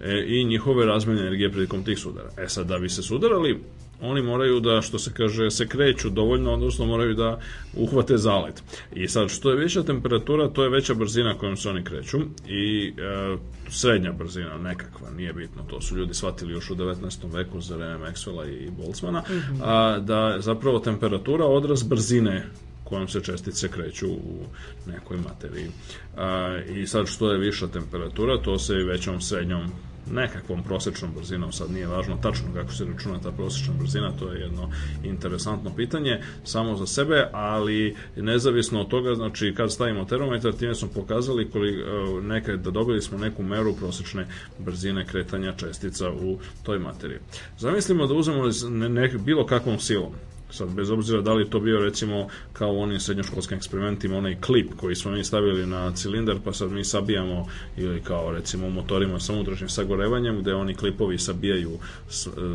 e, 0.00 0.24
i 0.26 0.44
njihove 0.44 0.86
razmene 0.86 1.20
energije 1.20 1.50
prilikom 1.50 1.84
tih 1.84 1.98
sudara. 1.98 2.28
E 2.38 2.48
sad, 2.48 2.66
da 2.66 2.78
bi 2.78 2.88
se 2.88 3.02
sudarali, 3.02 3.60
oni 4.02 4.22
moraju 4.22 4.60
da, 4.60 4.82
što 4.82 4.98
se 4.98 5.12
kaže, 5.12 5.50
se 5.50 5.68
kreću 5.68 6.10
dovoljno, 6.10 6.52
odnosno 6.52 6.86
moraju 6.86 7.14
da 7.14 7.40
uhvate 7.76 8.16
zalet. 8.16 8.62
I 8.94 9.08
sad, 9.08 9.30
što 9.30 9.50
je 9.50 9.56
veća 9.56 9.82
temperatura, 9.82 10.48
to 10.48 10.62
je 10.64 10.70
veća 10.70 10.94
brzina 10.94 11.38
kojom 11.38 11.56
se 11.56 11.68
oni 11.68 11.84
kreću 11.84 12.18
i 12.48 12.92
e, 12.98 13.36
srednja 13.68 14.12
brzina, 14.12 14.58
nekakva, 14.58 15.10
nije 15.10 15.32
bitno, 15.32 15.62
to 15.70 15.80
su 15.80 15.96
ljudi 15.96 16.14
shvatili 16.14 16.52
još 16.52 16.70
u 16.70 16.74
19. 16.74 17.34
veku 17.34 17.60
za 17.60 17.76
vreme 17.76 17.98
Maxwella 17.98 18.48
i 18.48 18.70
Boltzmana, 18.70 19.22
a, 19.62 19.98
da 19.98 20.36
zapravo 20.40 20.78
temperatura 20.78 21.44
odraz 21.44 21.82
brzine 21.82 22.46
kojom 22.84 23.08
se 23.08 23.20
čestice 23.20 23.68
kreću 23.68 24.08
u 24.12 24.46
nekoj 24.86 25.16
materiji. 25.16 25.70
A, 26.16 26.58
I 26.68 26.86
sad 26.86 27.06
što 27.06 27.32
je 27.32 27.38
viša 27.38 27.66
temperatura, 27.66 28.42
to 28.42 28.58
se 28.58 28.74
i 28.74 28.84
većom 28.84 29.20
srednjom 29.20 29.72
nekakvom 30.10 30.62
prosečnom 30.62 31.10
brzinom, 31.16 31.52
sad 31.52 31.70
nije 31.70 31.86
važno 31.86 32.18
tačno 32.22 32.46
kako 32.54 32.72
se 32.72 32.84
računa 32.84 33.18
ta 33.20 33.32
prosečna 33.32 33.74
brzina, 33.78 34.12
to 34.18 34.32
je 34.32 34.40
jedno 34.40 34.70
interesantno 35.04 35.74
pitanje 35.76 36.20
samo 36.44 36.76
za 36.76 36.86
sebe, 36.86 37.28
ali 37.32 37.96
nezavisno 38.16 38.80
od 38.80 38.88
toga, 38.88 39.14
znači 39.14 39.54
kad 39.56 39.72
stavimo 39.72 40.04
termometar, 40.04 40.52
time 40.52 40.74
smo 40.74 40.88
pokazali 40.88 41.50
koli, 41.50 41.80
e, 41.80 42.22
nekad 42.22 42.60
da 42.60 42.70
dobili 42.70 43.02
smo 43.02 43.18
neku 43.18 43.42
meru 43.42 43.74
prosečne 43.76 44.26
brzine 44.58 45.06
kretanja 45.06 45.52
čestica 45.52 46.10
u 46.10 46.38
toj 46.62 46.78
materiji. 46.78 47.18
Zamislimo 47.58 48.06
da 48.06 48.14
uzmemo 48.14 48.44
ne, 48.70 48.88
ne, 48.88 49.08
bilo 49.08 49.46
kakvom 49.46 49.78
silom, 49.78 50.12
Sad, 50.52 50.68
bez 50.68 50.90
obzira 50.90 51.20
da 51.20 51.32
li 51.32 51.50
to 51.50 51.60
bio 51.60 51.80
recimo 51.80 52.28
kao 52.52 52.72
u 52.72 52.80
onim 52.80 53.00
srednjoškolskim 53.00 53.56
eksperimentima, 53.56 54.16
onaj 54.16 54.40
klip 54.40 54.70
koji 54.76 54.94
smo 54.94 55.10
mi 55.10 55.24
stavili 55.24 55.66
na 55.66 55.92
cilindar, 55.92 56.36
pa 56.44 56.52
sad 56.52 56.70
mi 56.70 56.84
sabijamo, 56.84 57.46
ili 57.76 58.00
kao 58.00 58.32
recimo 58.32 58.70
motorima 58.70 59.20
sa 59.20 59.32
unutrašnjim 59.32 59.68
sagorevanjem, 59.68 60.38
gde 60.40 60.54
oni 60.54 60.74
klipovi 60.74 61.18
sabijaju 61.18 61.70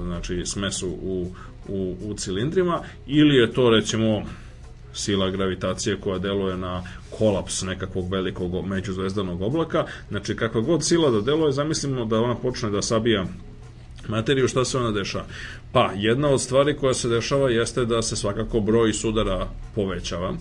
znači, 0.06 0.46
smesu 0.46 0.88
u, 0.88 1.32
u, 1.68 1.96
u 2.02 2.14
cilindrima, 2.14 2.82
ili 3.08 3.36
je 3.36 3.54
to 3.54 3.70
recimo 3.70 4.24
sila 4.94 5.30
gravitacije 5.30 5.98
koja 5.98 6.20
deluje 6.20 6.58
na 6.58 6.84
kolaps 7.18 7.62
nekakvog 7.62 8.12
velikog 8.12 8.66
međuzvezdanog 8.66 9.42
oblaka. 9.42 9.86
Znači, 10.10 10.36
kakva 10.36 10.62
god 10.62 10.86
sila 10.86 11.10
da 11.10 11.22
deluje, 11.22 11.52
zamislimo 11.52 12.06
da 12.06 12.22
ona 12.22 12.36
počne 12.36 12.70
da 12.70 12.82
sabija 12.82 13.26
materiju, 14.08 14.48
šta 14.48 14.66
se 14.66 14.78
ona 14.78 14.92
dešava? 14.92 15.26
Pa, 15.72 15.92
jedna 15.96 16.30
od 16.30 16.42
stvari 16.42 16.78
koja 16.78 16.94
se 16.94 17.10
dešava 17.10 17.50
jeste 17.50 17.86
da 17.86 18.02
se 18.02 18.16
svakako 18.16 18.60
broj 18.60 18.94
sudara 18.94 19.48
povećava, 19.76 20.34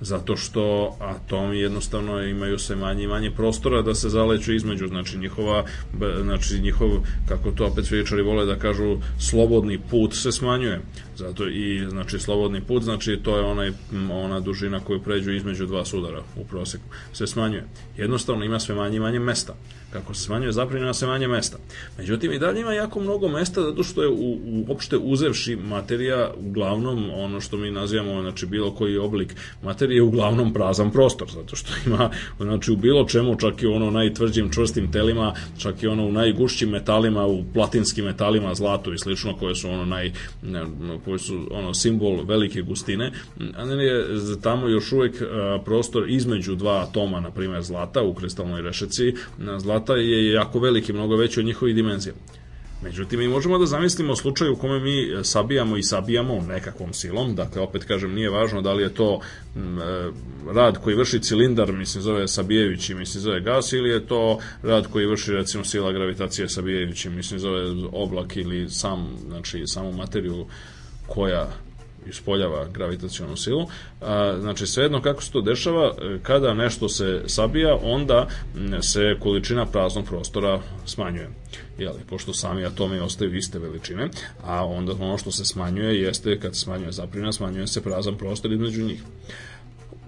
zato 0.00 0.36
što 0.36 0.96
atomi 1.00 1.58
jednostavno 1.58 2.22
imaju 2.22 2.58
sve 2.58 2.76
manje 2.76 3.04
i 3.04 3.06
manje 3.06 3.30
prostora 3.30 3.82
da 3.82 3.94
se 3.94 4.08
zaleću 4.08 4.54
između, 4.54 4.86
znači 4.86 5.18
njihova, 5.18 5.64
znači 6.22 6.60
njihov, 6.60 6.90
kako 7.28 7.50
to 7.50 7.66
opet 7.66 7.88
fizičari 7.88 8.22
vole 8.22 8.46
da 8.46 8.56
kažu, 8.56 8.96
slobodni 9.18 9.78
put 9.90 10.14
se 10.14 10.32
smanjuje. 10.32 10.80
Zato 11.16 11.48
i, 11.48 11.86
znači, 11.90 12.18
slobodni 12.18 12.60
put, 12.60 12.82
znači 12.82 13.18
to 13.22 13.36
je 13.36 13.44
onaj, 13.44 13.72
ona 14.12 14.40
dužina 14.40 14.80
koju 14.80 15.02
pređu 15.02 15.32
između 15.32 15.66
dva 15.66 15.84
sudara 15.84 16.22
u 16.36 16.44
proseku, 16.44 16.84
se 17.12 17.26
smanjuje. 17.26 17.64
Jednostavno 17.96 18.44
ima 18.44 18.60
sve 18.60 18.74
manje 18.74 18.96
i 18.96 19.00
manje 19.00 19.18
mesta. 19.18 19.54
Kako 19.92 20.14
se 20.14 20.22
smanjuje 20.22 20.52
zapravo 20.52 20.92
sve 20.92 21.08
manje 21.08 21.28
mesta. 21.28 21.58
Međutim, 21.98 22.32
i 22.32 22.38
dalje 22.38 22.60
ima 22.60 22.72
jako 22.72 23.00
mnogo 23.00 23.28
mesta 23.28 23.62
zato 23.62 23.82
što 23.82 24.02
je 24.02 24.08
u, 24.08 24.38
uopšte 24.68 24.96
uzevši 24.96 25.56
materija 25.56 26.30
uglavnom 26.36 27.10
ono 27.14 27.40
što 27.40 27.56
mi 27.56 27.70
nazivamo 27.70 28.20
znači 28.22 28.46
bilo 28.46 28.74
koji 28.74 28.98
oblik 28.98 29.34
materije 29.62 29.96
je 29.96 30.02
uglavnom 30.02 30.52
prazan 30.52 30.90
prostor 30.90 31.28
zato 31.34 31.56
što 31.56 31.72
ima 31.86 32.10
znači 32.40 32.72
u 32.72 32.76
bilo 32.76 33.04
čemu 33.08 33.36
čak 33.38 33.62
i 33.62 33.66
ono 33.66 33.90
najtvrđim 33.90 34.50
čvrstim 34.52 34.92
telima 34.92 35.34
čak 35.58 35.82
i 35.82 35.86
ono 35.86 36.06
u 36.06 36.12
najgušćim 36.12 36.70
metalima 36.70 37.26
u 37.26 37.44
platinskim 37.54 38.04
metalima 38.04 38.54
zlatu 38.54 38.92
i 38.92 38.98
slično 38.98 39.36
koje 39.36 39.54
su 39.54 39.70
ono 39.70 39.84
naj 39.84 40.12
koje 41.04 41.18
su 41.18 41.48
ono 41.50 41.74
simbol 41.74 42.24
velike 42.24 42.62
gustine 42.62 43.12
a 43.56 43.64
ne 43.64 43.84
je 43.84 44.06
tamo 44.42 44.68
još 44.68 44.92
uvek 44.92 45.22
prostor 45.64 46.10
između 46.10 46.54
dva 46.54 46.86
atoma 46.88 47.20
na 47.20 47.30
primjer 47.30 47.62
zlata 47.62 48.02
u 48.02 48.14
kristalnoj 48.14 48.62
rešeci 48.62 49.14
zlata 49.58 49.96
je 49.96 50.32
jako 50.32 50.58
veliki, 50.58 50.92
mnogo 50.92 51.16
veći 51.16 51.40
od 51.40 51.46
njihovih 51.46 51.74
dimenzija. 51.74 52.14
Međutim, 52.82 53.18
mi 53.18 53.28
možemo 53.28 53.58
da 53.58 53.66
zamislimo 53.66 54.16
slučaj 54.16 54.48
u 54.48 54.56
kome 54.56 54.80
mi 54.80 55.24
sabijamo 55.24 55.76
i 55.76 55.82
sabijamo 55.82 56.44
nekakvom 56.48 56.92
silom, 56.92 57.34
dakle, 57.34 57.62
opet 57.62 57.84
kažem, 57.84 58.14
nije 58.14 58.30
važno 58.30 58.62
da 58.62 58.72
li 58.72 58.82
je 58.82 58.94
to 58.94 59.20
m, 59.56 59.78
e, 59.78 60.10
rad 60.54 60.78
koji 60.78 60.96
vrši 60.96 61.20
cilindar, 61.20 61.72
mislim, 61.72 62.02
zove 62.02 62.28
sabijajući, 62.28 62.94
mislim, 62.94 63.22
zove 63.22 63.40
gas, 63.40 63.72
ili 63.72 63.90
je 63.90 64.06
to 64.06 64.38
rad 64.62 64.86
koji 64.86 65.06
vrši, 65.06 65.32
recimo, 65.32 65.64
sila 65.64 65.92
gravitacije 65.92 66.48
sabijajući, 66.48 67.10
mislim, 67.10 67.40
zove 67.40 67.62
oblak 67.92 68.36
ili 68.36 68.70
sam, 68.70 69.16
znači, 69.28 69.62
samu 69.66 69.92
materiju 69.92 70.46
koja 71.06 71.48
ispoljava 72.08 72.66
gravitacionu 72.68 73.36
silu. 73.36 73.66
A, 74.00 74.36
znači, 74.40 74.66
svejedno 74.66 75.02
kako 75.02 75.22
se 75.22 75.32
to 75.32 75.40
dešava, 75.40 75.86
e, 75.86 76.18
kada 76.22 76.54
nešto 76.54 76.88
se 76.88 77.22
sabija, 77.26 77.76
onda 77.82 78.28
se 78.82 79.16
količina 79.20 79.66
praznog 79.66 80.04
prostora 80.04 80.60
smanjuje. 80.86 81.28
Jeli, 81.78 82.00
pošto 82.08 82.32
sami 82.32 82.64
atomi 82.64 82.98
ostaju 82.98 83.36
iste 83.36 83.58
veličine, 83.58 84.08
a 84.44 84.66
onda 84.66 84.92
ono 84.92 85.18
što 85.18 85.30
se 85.30 85.44
smanjuje 85.44 86.00
jeste, 86.00 86.40
kad 86.40 86.54
se 86.54 86.60
smanjuje 86.60 86.92
zaprina, 86.92 87.32
smanjuje 87.32 87.66
se 87.66 87.82
prazan 87.82 88.14
prostor 88.14 88.52
između 88.52 88.84
njih. 88.84 89.02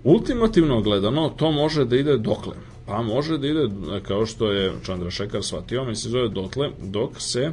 Ultimativno 0.05 0.81
gledano, 0.81 1.29
to 1.29 1.53
može 1.53 1.85
da 1.85 1.97
ide 1.97 2.17
dokle? 2.17 2.55
Pa 2.87 3.03
može 3.03 3.39
da 3.39 3.47
ide, 3.47 3.69
kao 4.03 4.27
što 4.27 4.53
je 4.53 4.73
Čandra 4.87 5.11
Šekar 5.11 5.43
shvatio, 5.43 5.85
mislim 5.85 6.13
zove 6.13 6.29
dotle, 6.29 6.71
dok 6.83 7.21
se 7.21 7.53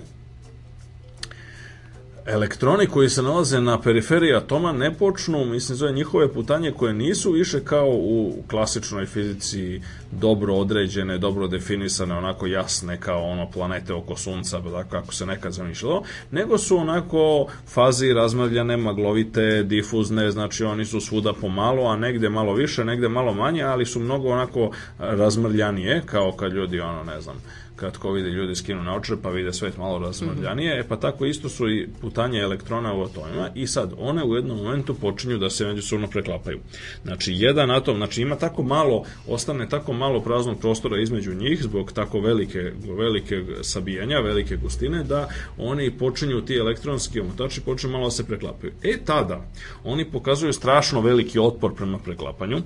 elektroni 2.26 2.88
koji 2.88 3.10
se 3.10 3.22
nalaze 3.22 3.62
na 3.62 3.82
periferiji 3.82 4.34
atoma 4.34 4.72
ne 4.72 4.94
počnu, 4.94 5.46
mislim, 5.46 5.76
zove 5.76 5.92
njihove 5.92 6.34
putanje 6.34 6.72
koje 6.72 6.94
nisu 6.94 7.32
više 7.32 7.64
kao 7.64 7.90
u 7.90 8.44
klasičnoj 8.50 9.06
fizici 9.06 9.82
dobro 10.12 10.56
određene, 10.56 11.18
dobro 11.18 11.48
definisane, 11.48 12.16
onako 12.16 12.48
jasne 12.48 13.00
kao 13.00 13.24
ono 13.24 13.52
planete 13.52 13.94
oko 13.94 14.16
sunca, 14.16 14.62
tako 14.62 14.90
kako 14.90 15.14
se 15.14 15.26
nekad 15.26 15.54
zamišljalo, 15.54 16.04
nego 16.32 16.58
su 16.58 16.78
onako 16.78 17.48
fazi 17.68 18.14
razmrljane, 18.14 18.78
maglovite, 18.78 19.64
difuzne, 19.64 20.32
znači 20.32 20.64
oni 20.64 20.86
su 20.86 21.02
svuda 21.02 21.34
pomalo, 21.34 21.88
a 21.88 21.96
negde 21.96 22.30
malo 22.30 22.54
više, 22.54 22.86
negde 22.86 23.10
malo 23.10 23.34
manje, 23.34 23.64
ali 23.64 23.86
su 23.86 24.00
mnogo 24.00 24.30
onako 24.30 24.72
razmrljanije, 25.00 26.02
kao 26.06 26.32
kad 26.32 26.54
ljudi, 26.54 26.80
ono, 26.80 27.04
ne 27.04 27.22
znam, 27.22 27.36
kad 27.76 27.98
ko 27.98 28.12
vide 28.12 28.30
ljudi 28.30 28.56
skinu 28.56 28.84
naočare 28.84 29.20
pa 29.24 29.30
vide 29.30 29.54
svet 29.54 29.78
malo 29.78 30.00
razmrljanije, 30.00 30.74
mm 30.74 30.78
-hmm. 30.78 30.86
e 30.86 30.88
pa 30.88 30.96
tako 30.96 31.26
isto 31.26 31.50
su 31.50 31.70
i 31.70 31.88
putanje 32.02 32.40
elektrona 32.40 32.94
u 32.94 33.04
atomima 33.04 33.50
i 33.56 33.68
sad 33.68 33.94
one 33.98 34.24
u 34.24 34.36
jednom 34.36 34.58
momentu 34.58 34.94
počinju 34.94 35.38
da 35.38 35.50
se 35.50 35.66
međusobno 35.66 36.08
preklapaju. 36.08 36.60
Znači 37.04 37.34
jedan 37.34 37.72
atom, 37.72 37.98
znači 37.98 38.22
ima 38.22 38.36
tako 38.36 38.64
malo, 38.64 39.04
ostane 39.28 39.70
tako 39.70 39.94
malo 39.94 40.22
praznog 40.22 40.60
prostora 40.60 41.02
između 41.02 41.34
njih 41.34 41.64
zbog 41.64 41.92
tako 41.92 42.20
velike, 42.20 42.72
velike 42.98 43.44
sabijanja, 43.62 44.20
velike 44.20 44.56
gustine, 44.56 45.04
da 45.04 45.30
oni 45.58 45.92
počinju, 45.92 46.42
ti 46.42 46.58
elektronski 46.58 47.20
omotači 47.20 47.62
počinju 47.62 47.94
malo 47.94 48.06
da 48.06 48.12
se 48.12 48.28
preklapaju. 48.28 48.74
E 48.84 48.98
tada, 49.06 49.46
oni 49.84 50.12
pokazuju 50.12 50.54
strašno 50.54 51.02
veliki 51.02 51.40
otpor 51.40 51.76
prema 51.76 51.98
preklapanju, 51.98 52.62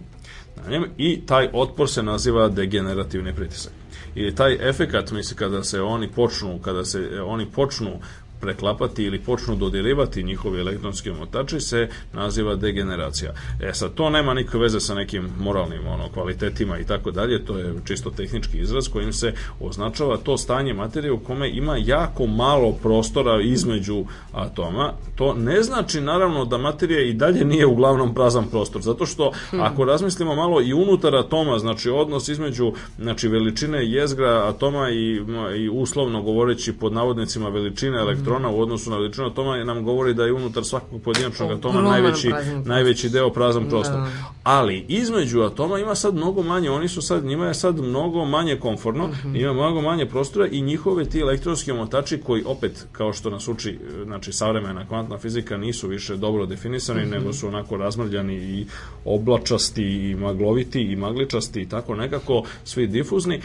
na 0.63 0.71
njem 0.71 0.85
i 0.97 1.21
taj 1.25 1.49
otpor 1.53 1.89
se 1.89 2.03
naziva 2.03 2.49
degenerativni 2.49 3.35
pritisak. 3.35 3.73
I 4.15 4.35
taj 4.35 4.69
efekat, 4.69 5.11
misli, 5.11 5.37
kada 5.37 5.63
se 5.63 5.81
oni 5.81 6.11
počnu, 6.11 6.59
kada 6.59 6.85
se 6.85 7.21
oni 7.25 7.45
počnu 7.51 7.99
preklapati 8.45 9.03
ili 9.03 9.19
počnu 9.19 9.55
dodirivati 9.55 10.23
njihovi 10.23 10.59
elektronski 10.59 11.09
omotači 11.09 11.59
se 11.59 11.89
naziva 12.13 12.55
degeneracija. 12.55 13.33
E 13.61 13.73
sad, 13.73 13.93
to 13.93 14.09
nema 14.09 14.33
nikakve 14.33 14.59
veze 14.59 14.79
sa 14.79 14.93
nekim 14.93 15.29
moralnim 15.39 15.87
ono, 15.87 16.09
kvalitetima 16.13 16.79
i 16.79 16.83
tako 16.83 17.11
dalje, 17.11 17.45
to 17.45 17.57
je 17.57 17.73
čisto 17.85 18.09
tehnički 18.09 18.57
izraz 18.57 18.87
kojim 18.87 19.13
se 19.13 19.33
označava 19.59 20.17
to 20.17 20.37
stanje 20.37 20.73
materije 20.73 21.11
u 21.11 21.19
kome 21.19 21.49
ima 21.49 21.77
jako 21.77 22.27
malo 22.27 22.71
prostora 22.71 23.41
između 23.41 24.05
atoma. 24.31 24.93
To 25.15 25.33
ne 25.33 25.63
znači 25.63 26.01
naravno 26.01 26.45
da 26.45 26.57
materija 26.57 27.01
i 27.01 27.13
dalje 27.13 27.45
nije 27.45 27.65
uglavnom 27.65 28.13
prazan 28.13 28.45
prostor, 28.51 28.81
zato 28.81 29.05
što 29.05 29.31
hmm. 29.49 29.61
ako 29.61 29.85
razmislimo 29.85 30.35
malo 30.35 30.61
i 30.61 30.73
unutar 30.73 31.15
atoma, 31.15 31.59
znači 31.59 31.89
odnos 31.89 32.27
između 32.27 32.73
znači 32.99 33.27
veličine 33.27 33.91
jezgra 33.91 34.47
atoma 34.49 34.89
i, 34.89 35.21
i 35.57 35.69
uslovno 35.69 36.21
govoreći 36.21 36.73
pod 36.73 36.93
navodnicima 36.93 37.49
veličine 37.49 37.97
elektrona 37.97 38.34
elektrona 38.35 38.49
u 38.49 38.61
odnosu 38.61 38.89
na 38.89 38.97
veličinu 38.97 39.27
atoma 39.27 39.63
nam 39.63 39.83
govori 39.83 40.13
da 40.13 40.23
je 40.23 40.33
unutar 40.33 40.65
svakog 40.65 41.01
pojedinačnog 41.01 41.51
atoma 41.51 41.81
najveći, 41.81 42.31
najveći 42.65 43.09
deo 43.09 43.29
prazan 43.29 43.69
prostor. 43.69 43.95
Da. 43.95 44.07
Ali 44.43 44.85
između 44.87 45.41
atoma 45.41 45.79
ima 45.79 45.95
sad 45.95 46.15
mnogo 46.15 46.43
manje, 46.43 46.69
oni 46.69 46.87
su 46.87 47.01
sad, 47.01 47.25
njima 47.25 47.47
je 47.47 47.53
sad 47.53 47.79
mnogo 47.79 48.25
manje 48.25 48.55
komforno, 48.55 49.05
uh 49.05 49.09
mhm. 49.09 49.29
-huh. 49.29 49.41
ima 49.41 49.53
mnogo 49.53 49.81
manje 49.81 50.05
prostora 50.05 50.47
i 50.47 50.61
njihove 50.61 51.05
ti 51.05 51.19
elektronski 51.19 51.71
omotači 51.71 52.21
koji 52.21 52.43
opet, 52.45 52.85
kao 52.91 53.13
što 53.13 53.29
nas 53.29 53.47
uči 53.47 53.79
znači, 54.05 54.33
savremena 54.33 54.87
kvantna 54.87 55.17
fizika, 55.17 55.57
nisu 55.57 55.87
više 55.87 56.15
dobro 56.15 56.45
definisani, 56.45 57.01
uh 57.01 57.07
mhm. 57.07 57.15
-huh. 57.15 57.19
nego 57.19 57.33
su 57.33 57.47
onako 57.47 57.77
razmrljani 57.77 58.35
i 58.35 58.65
oblačasti 59.05 59.83
i 59.83 60.15
magloviti 60.15 60.81
i 60.81 60.95
magličasti 60.95 61.61
i 61.61 61.69
tako 61.69 61.95
nekako 61.95 62.43
svi 62.63 62.87
difuzni. 62.87 63.41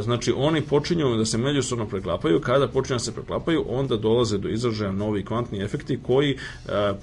Znači 0.00 0.32
oni 0.36 0.62
počinju 0.62 1.16
da 1.16 1.24
se 1.24 1.38
međusobno 1.38 1.86
preklapaju, 1.86 2.40
kada 2.40 2.68
počinju 2.68 2.94
da 2.94 3.04
se 3.04 3.14
preklapaju, 3.14 3.64
onda 3.68 3.96
dolaze 3.96 4.33
dolaze 4.34 4.38
do 4.38 4.48
izražaja 4.48 4.92
novi 4.92 5.24
kvantni 5.24 5.62
efekti 5.62 5.98
koji 6.02 6.30
e, 6.32 6.36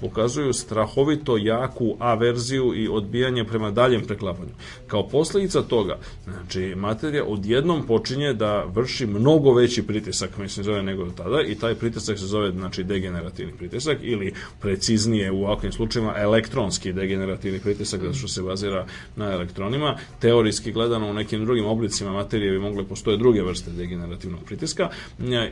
pokazuju 0.00 0.52
strahovito 0.52 1.36
jaku 1.36 1.96
averziju 1.98 2.74
i 2.74 2.88
odbijanje 2.88 3.44
prema 3.44 3.70
daljem 3.70 4.02
preklapanju. 4.06 4.52
Kao 4.86 5.08
posljedica 5.08 5.62
toga, 5.62 5.98
znači, 6.24 6.74
materija 6.76 7.24
odjednom 7.24 7.86
počinje 7.86 8.32
da 8.32 8.64
vrši 8.64 9.06
mnogo 9.06 9.54
veći 9.54 9.82
pritisak, 9.82 10.38
mislim, 10.38 10.64
zove 10.64 10.82
nego 10.82 11.04
do 11.04 11.10
tada 11.10 11.42
i 11.42 11.54
taj 11.54 11.74
pritisak 11.74 12.18
se 12.18 12.26
zove, 12.26 12.50
znači, 12.50 12.84
degenerativni 12.84 13.52
pritisak 13.52 13.98
ili 14.02 14.34
preciznije 14.60 15.30
u 15.30 15.44
ovakvim 15.44 15.72
slučajima 15.72 16.14
elektronski 16.16 16.92
degenerativni 16.92 17.60
pritisak, 17.60 18.00
zato 18.00 18.14
što 18.14 18.28
se 18.28 18.42
bazira 18.42 18.86
na 19.16 19.32
elektronima. 19.32 19.96
Teorijski 20.20 20.72
gledano 20.72 21.10
u 21.10 21.14
nekim 21.14 21.44
drugim 21.44 21.66
oblicima 21.66 22.12
materije 22.12 22.52
bi 22.52 22.58
mogle 22.58 22.84
postoje 22.84 23.16
druge 23.16 23.42
vrste 23.42 23.70
degenerativnog 23.70 24.44
pritiska 24.44 24.88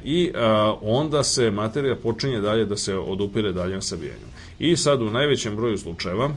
i 0.05 0.33
a, 0.35 0.75
onda 0.83 1.23
se 1.23 1.51
materija 1.61 1.97
počinje 1.97 2.41
dalje 2.41 2.65
da 2.65 2.77
se 2.77 2.97
odupire 2.99 3.53
daljem 3.53 3.83
sabijanju. 3.83 4.29
I 4.59 4.77
sad 4.77 5.03
u 5.03 5.11
najvećem 5.11 5.57
broju 5.57 5.79
slučajeva 5.79 6.31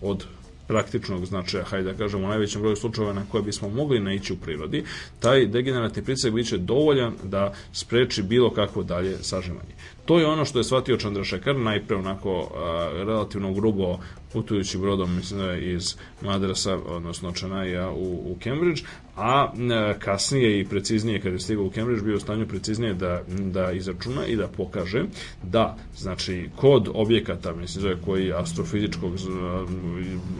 od 0.00 0.24
praktičnog 0.70 1.26
značaja, 1.26 1.64
hajde 1.64 1.92
da 1.92 1.98
kažemo, 1.98 2.26
u 2.26 2.28
najvećem 2.28 2.62
broju 2.62 2.76
slučajeva 2.76 3.12
na 3.12 3.24
koje 3.30 3.42
bismo 3.42 3.68
mogli 3.68 4.00
naići 4.00 4.32
u 4.32 4.36
prirodi, 4.36 4.84
taj 5.20 5.46
degenerativni 5.46 6.04
pritisak 6.04 6.32
biće 6.32 6.58
dovoljan 6.58 7.14
da 7.24 7.52
spreči 7.72 8.22
bilo 8.22 8.50
kakvo 8.54 8.82
dalje 8.82 9.16
sažimanje. 9.22 9.74
To 10.04 10.18
je 10.18 10.26
ono 10.26 10.44
što 10.44 10.58
je 10.58 10.64
shvatio 10.64 10.96
Čandrašekar, 10.96 11.56
najpre 11.56 11.96
onako 11.96 12.50
a, 12.54 12.90
relativno 12.94 13.52
grubo 13.52 13.98
putujući 14.32 14.78
brodom, 14.78 15.16
mislim 15.16 15.40
da 15.40 15.54
iz 15.54 15.96
Madrasa, 16.22 16.76
odnosno 16.76 17.32
Čanaja 17.32 17.90
u, 17.90 18.32
u 18.32 18.36
Cambridge, 18.44 18.82
a 19.16 19.52
e, 19.54 19.98
kasnije 19.98 20.60
i 20.60 20.64
preciznije 20.64 21.20
kada 21.20 21.34
je 21.34 21.40
stigao 21.40 21.64
u 21.64 21.70
Cambridge 21.70 22.04
bio 22.04 22.16
u 22.16 22.20
stanju 22.20 22.46
preciznije 22.46 22.94
da, 22.94 23.22
da 23.28 23.72
izračuna 23.72 24.26
i 24.26 24.36
da 24.36 24.48
pokaže 24.48 25.04
da 25.42 25.76
znači 25.96 26.48
kod 26.56 26.88
objekata 26.94 27.52
mislim 27.52 27.82
zove 27.82 27.96
koji 28.04 28.32
astrofizičkog 28.32 29.12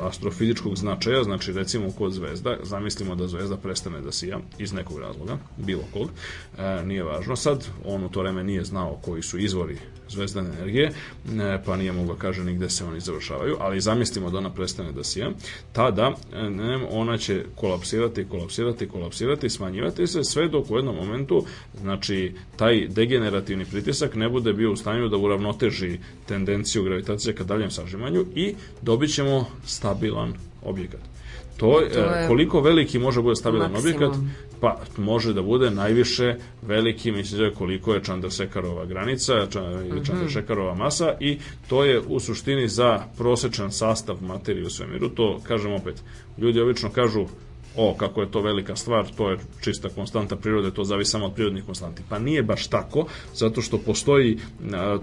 astrofizičkog 0.02 0.76
značaja 0.76 1.24
znači 1.24 1.52
recimo 1.52 1.90
kod 1.98 2.12
zvezda 2.12 2.56
zamislimo 2.62 3.14
da 3.14 3.28
zvezda 3.28 3.56
prestane 3.56 4.00
da 4.00 4.12
sija 4.12 4.38
iz 4.58 4.72
nekog 4.72 4.98
razloga 4.98 5.38
bilo 5.56 5.82
kog 5.92 6.08
e, 6.58 6.84
nije 6.84 7.02
važno. 7.02 7.36
Sad 7.36 7.66
on 7.84 8.04
u 8.04 8.08
to 8.08 8.20
vreme 8.20 8.44
nije 8.44 8.64
znao 8.64 8.98
koji 9.02 9.22
su 9.22 9.38
izvori 9.38 9.76
zvezdane 10.10 10.50
energije 10.58 10.92
pa 11.64 11.76
nije 11.76 11.92
mogao 11.92 12.16
kaže 12.16 12.44
ni 12.44 12.54
gde 12.54 12.70
se 12.70 12.84
oni 12.84 13.00
završavaju 13.00 13.56
ali 13.60 13.80
zamislimo 13.80 14.30
da 14.30 14.38
ona 14.38 14.50
prestane 14.50 14.92
da 14.92 15.04
sija 15.04 15.30
tada 15.72 16.14
e, 16.32 16.50
ne, 16.50 16.86
ona 16.90 17.18
će 17.18 17.44
kolapsirati 17.54 18.24
kolapsirati, 18.24 18.88
kolapsirati, 18.88 19.50
smanjivati 19.50 20.06
se, 20.06 20.24
sve 20.24 20.48
dok 20.48 20.70
u 20.70 20.76
jednom 20.76 20.96
momentu, 20.96 21.44
znači, 21.80 22.32
taj 22.56 22.88
degenerativni 22.88 23.64
pritisak 23.64 24.14
ne 24.14 24.28
bude 24.28 24.52
bio 24.52 24.72
u 24.72 24.76
stanju 24.76 25.08
da 25.08 25.16
uravnoteži 25.16 25.98
tendenciju 26.26 26.84
gravitacije 26.84 27.34
ka 27.34 27.44
daljem 27.44 27.70
sažimanju 27.70 28.26
i 28.34 28.54
dobit 28.82 29.14
ćemo 29.14 29.46
stabilan 29.66 30.34
objekat. 30.62 31.00
To, 31.60 31.80
to 31.94 31.98
je 31.98 32.28
koliko 32.28 32.60
veliki 32.60 32.98
može 32.98 33.22
bude 33.22 33.36
stabilan 33.36 33.72
maksimum. 33.72 33.96
objekat, 33.96 34.20
pa 34.60 34.80
može 34.96 35.32
da 35.32 35.42
bude 35.42 35.70
najviše 35.70 36.34
veliki, 36.62 37.12
mislim 37.12 37.40
da 37.40 37.54
koliko 37.54 37.94
je 37.94 38.02
Chandrasekharova 38.04 38.86
granica, 38.86 39.32
ili 39.90 40.04
Chandrasekharova 40.04 40.74
masa 40.74 41.14
i 41.20 41.38
to 41.68 41.84
je 41.84 42.00
u 42.08 42.20
suštini 42.20 42.68
za 42.68 42.98
prosečan 43.18 43.72
sastav 43.72 44.16
materije 44.22 44.66
u 44.66 44.70
svemiru. 44.70 45.08
To, 45.08 45.40
kažem 45.42 45.72
opet, 45.72 46.02
ljudi 46.38 46.60
obično 46.60 46.90
kažu 46.90 47.26
o, 47.76 47.94
kako 47.94 48.20
je 48.20 48.30
to 48.30 48.40
velika 48.40 48.76
stvar, 48.76 49.06
to 49.16 49.30
je 49.30 49.38
čista 49.60 49.88
konstanta 49.88 50.36
prirode, 50.36 50.70
to 50.70 50.84
zavisi 50.84 51.10
samo 51.10 51.26
od 51.26 51.34
prirodnih 51.34 51.64
konstanti. 51.64 52.02
Pa 52.08 52.18
nije 52.18 52.42
baš 52.42 52.66
tako, 52.66 53.06
zato 53.34 53.62
što 53.62 53.78
postoji, 53.78 54.38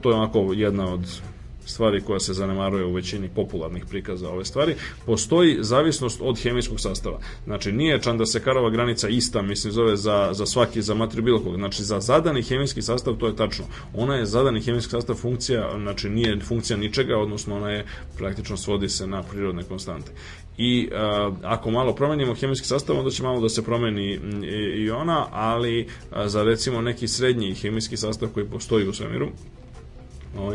to 0.01 0.09
je 0.09 0.15
onako 0.15 0.53
jedna 0.53 0.93
od 0.93 1.21
stvari 1.67 2.01
koja 2.01 2.19
se 2.19 2.33
zanemaruje 2.33 2.85
u 2.85 2.93
većini 2.93 3.29
popularnih 3.35 3.85
prikaza 3.89 4.29
ove 4.29 4.45
stvari, 4.45 4.75
postoji 5.05 5.57
zavisnost 5.59 6.21
od 6.21 6.39
hemijskog 6.39 6.79
sastava. 6.79 7.19
Znači, 7.45 7.71
nije 7.71 8.01
Chandrasekharova 8.01 8.69
granica 8.69 9.09
ista, 9.09 9.41
mislim, 9.41 9.73
zove 9.73 9.95
za, 9.97 10.29
za 10.33 10.45
svaki, 10.45 10.81
za 10.81 10.93
materiju 10.93 11.25
bilo 11.25 11.39
kog. 11.39 11.55
Znači, 11.55 11.83
za 11.83 11.99
zadani 11.99 12.41
hemijski 12.41 12.81
sastav 12.81 13.15
to 13.15 13.27
je 13.27 13.35
tačno. 13.35 13.65
Ona 13.93 14.15
je 14.15 14.25
zadani 14.25 14.61
hemijski 14.61 14.91
sastav 14.91 15.15
funkcija, 15.15 15.71
znači 15.77 16.09
nije 16.09 16.39
funkcija 16.39 16.77
ničega, 16.77 17.17
odnosno 17.17 17.55
ona 17.55 17.71
je 17.71 17.85
praktično 18.17 18.57
svodi 18.57 18.89
se 18.89 19.07
na 19.07 19.23
prirodne 19.23 19.63
konstante 19.63 20.11
i 20.57 20.89
a, 20.93 21.31
ako 21.43 21.71
malo 21.71 21.95
promenimo 21.95 22.33
hemijski 22.33 22.67
sastav, 22.67 22.97
onda 22.97 23.11
će 23.11 23.23
malo 23.23 23.41
da 23.41 23.49
se 23.49 23.63
promeni 23.63 24.13
i, 24.13 24.47
i 24.77 24.91
ona, 24.91 25.27
ali 25.31 25.87
a, 26.11 26.29
za 26.29 26.43
recimo 26.43 26.81
neki 26.81 27.07
srednji 27.07 27.55
hemijski 27.55 27.97
sastav 27.97 28.29
koji 28.33 28.45
postoji 28.45 28.87
u 28.87 28.93
svemiru, 28.93 29.29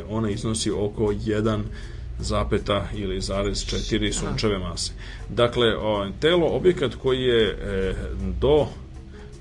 ona 0.08 0.30
iznosi 0.30 0.70
oko 0.70 1.02
1 1.02 1.60
zapeta 2.18 2.88
ili 2.94 3.20
zarez 3.20 3.58
4 3.64 4.12
sunčeve 4.12 4.58
mase. 4.58 4.92
Dakle, 5.28 5.76
o, 5.76 6.08
telo, 6.20 6.46
objekat 6.46 6.94
koji 6.94 7.22
je 7.22 7.48
e, 7.48 7.94
do 8.40 8.66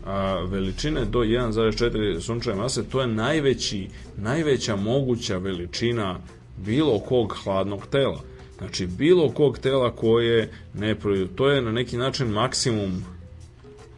a, 0.05 0.45
veličine 0.49 1.05
do 1.05 1.19
1,4 1.19 2.19
sunčeve 2.21 2.55
mase, 2.55 2.83
to 2.89 3.01
je 3.01 3.07
najveći, 3.07 3.87
najveća 4.17 4.75
moguća 4.75 5.37
veličina 5.37 6.19
bilo 6.57 6.99
kog 6.99 7.37
hladnog 7.43 7.87
tela. 7.87 8.21
Znači, 8.57 8.87
bilo 8.87 9.29
kog 9.29 9.57
tela 9.57 9.95
koje 9.95 10.51
ne 10.73 10.95
proju, 10.95 11.27
to 11.27 11.49
je 11.49 11.61
na 11.61 11.71
neki 11.71 11.97
način 11.97 12.27
maksimum 12.27 13.03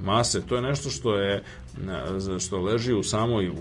mase, 0.03 0.41
to 0.41 0.55
je 0.55 0.61
nešto 0.61 0.89
što 0.89 1.15
je 1.15 1.43
što 2.39 2.61
leži 2.61 2.93
u 2.93 3.03
samoj 3.03 3.49
u, 3.49 3.53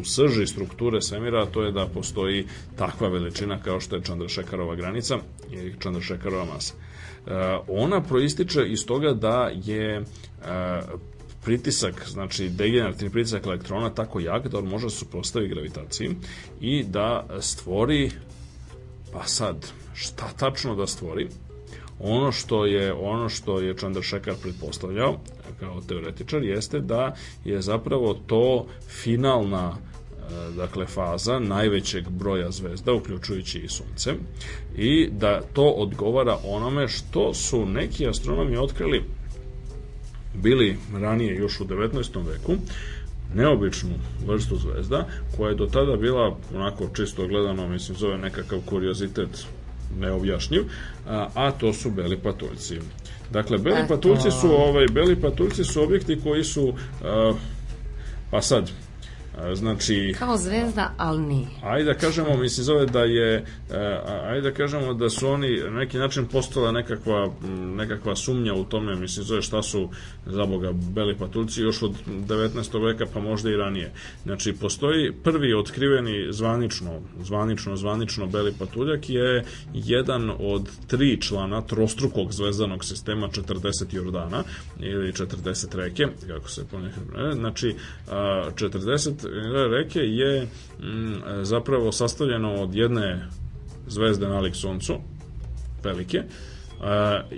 u 0.00 0.04
srži 0.04 0.46
strukture 0.46 1.02
svemira, 1.02 1.46
to 1.46 1.62
je 1.62 1.72
da 1.72 1.86
postoji 1.86 2.46
takva 2.76 3.08
veličina 3.08 3.58
kao 3.62 3.80
što 3.80 3.96
je 3.96 4.02
Chandrasekharova 4.02 4.74
granica 4.74 5.18
i 5.52 5.72
Chandrasekharova 5.82 6.44
masa. 6.44 6.74
E, 6.74 7.30
ona 7.68 8.02
proističe 8.02 8.66
iz 8.66 8.86
toga 8.86 9.12
da 9.12 9.50
je 9.54 9.96
e, 9.96 10.04
pritisak, 11.44 12.08
znači 12.08 12.48
degenerativni 12.48 13.12
pritisak 13.12 13.46
elektrona 13.46 13.90
tako 13.90 14.20
jak 14.20 14.48
da 14.48 14.58
on 14.58 14.68
može 14.68 14.86
da 14.86 14.90
suprostavi 14.90 15.48
gravitaciji 15.48 16.10
i 16.60 16.84
da 16.84 17.26
stvori 17.40 18.10
pa 19.12 19.26
sad 19.26 19.66
šta 19.94 20.28
tačno 20.38 20.74
da 20.74 20.86
stvori. 20.86 21.28
Ono 21.98 22.32
što 22.32 22.66
je 22.66 22.92
ono 22.92 23.28
što 23.28 23.60
je 23.60 23.76
Chandrasekhar 23.76 24.34
pretpostavljao 24.42 25.20
kao 25.60 25.80
teoretičar 25.80 26.44
jeste 26.44 26.80
da 26.80 27.14
je 27.44 27.62
zapravo 27.62 28.14
to 28.26 28.66
finalna 28.88 29.72
e, 29.72 30.56
dakle 30.56 30.86
faza 30.86 31.38
najvećeg 31.38 32.08
broja 32.08 32.50
zvezda 32.50 32.92
uključujući 32.92 33.58
i 33.58 33.68
sunce 33.68 34.14
i 34.76 35.08
da 35.12 35.40
to 35.52 35.64
odgovara 35.64 36.38
onome 36.44 36.88
što 36.88 37.34
su 37.34 37.66
neki 37.66 38.08
astronomi 38.08 38.56
otkrili 38.56 39.04
bili 40.34 40.76
ranije 40.94 41.36
još 41.36 41.60
u 41.60 41.64
19. 41.64 42.26
veku 42.26 42.52
neobičnu 43.34 43.90
vrstu 44.26 44.56
zvezda 44.56 45.06
koja 45.36 45.48
je 45.48 45.54
do 45.54 45.66
tada 45.66 45.96
bila 45.96 46.36
onako 46.54 46.88
čisto 46.96 47.26
gledano 47.26 47.68
mislim 47.68 47.98
zove 47.98 48.18
nekakav 48.18 48.60
kuriozitet 48.66 49.46
neobjašnjiv, 50.00 50.62
a, 51.08 51.28
a 51.34 51.50
to 51.50 51.72
su 51.72 51.90
beli 51.90 52.16
patuljci. 52.16 52.78
Dakle, 53.32 53.58
beli 53.58 53.88
patuljci 53.88 54.30
su 54.30 54.50
ovaj 54.50 54.86
beli 54.86 55.20
patuljci 55.20 55.64
su 55.64 55.82
objekti 55.82 56.20
koji 56.20 56.44
su 56.44 56.74
a, 57.04 57.32
pa 58.30 58.42
sad 58.42 58.70
Znači... 59.54 60.14
Kao 60.18 60.36
zvezda, 60.36 60.94
ali 60.96 61.22
nije. 61.22 61.46
Ajde 61.62 61.84
da 61.84 61.94
kažemo, 61.94 62.36
mislim, 62.36 62.64
zove 62.64 62.86
da 62.86 63.00
je, 63.00 63.44
ajde 64.24 64.50
da 64.50 64.56
kažemo 64.56 64.94
da 64.94 65.10
su 65.10 65.28
oni 65.28 65.60
na 65.64 65.70
neki 65.70 65.98
način 65.98 66.26
postala 66.26 66.72
nekakva, 66.72 67.30
nekakva 67.76 68.16
sumnja 68.16 68.54
u 68.54 68.64
tome, 68.64 68.94
mislim, 68.94 69.24
zove 69.24 69.42
šta 69.42 69.62
su, 69.62 69.90
za 70.26 70.44
Boga, 70.44 70.72
beli 70.72 71.14
patuljci 71.14 71.60
još 71.60 71.82
od 71.82 71.92
19. 72.06 72.84
veka, 72.86 73.06
pa 73.14 73.20
možda 73.20 73.50
i 73.50 73.56
ranije. 73.56 73.92
Znači, 74.24 74.52
postoji 74.52 75.12
prvi 75.12 75.54
otkriveni 75.54 76.26
zvanično, 76.30 77.00
zvanično, 77.22 77.76
zvanično 77.76 78.26
beli 78.26 78.54
patuljak 78.58 79.10
je 79.10 79.44
jedan 79.74 80.30
od 80.38 80.70
tri 80.86 81.20
člana 81.20 81.62
trostrukog 81.62 82.32
zvezdanog 82.32 82.84
sistema 82.84 83.28
40 83.28 83.94
Jordana 83.94 84.44
ili 84.80 85.12
40 85.12 85.76
reke, 85.76 86.06
kako 86.26 86.50
se 86.50 86.64
ponekad 86.70 87.02
znači 87.34 87.74
40 88.06 89.25
reke 89.70 90.00
je 90.00 90.42
mm, 90.42 91.14
zapravo 91.42 91.92
sastavljeno 91.92 92.54
od 92.54 92.74
jedne 92.74 93.26
zvezde 93.86 94.28
nalik 94.28 94.56
suncu, 94.56 94.94
velike, 95.84 96.18
e, 96.18 96.24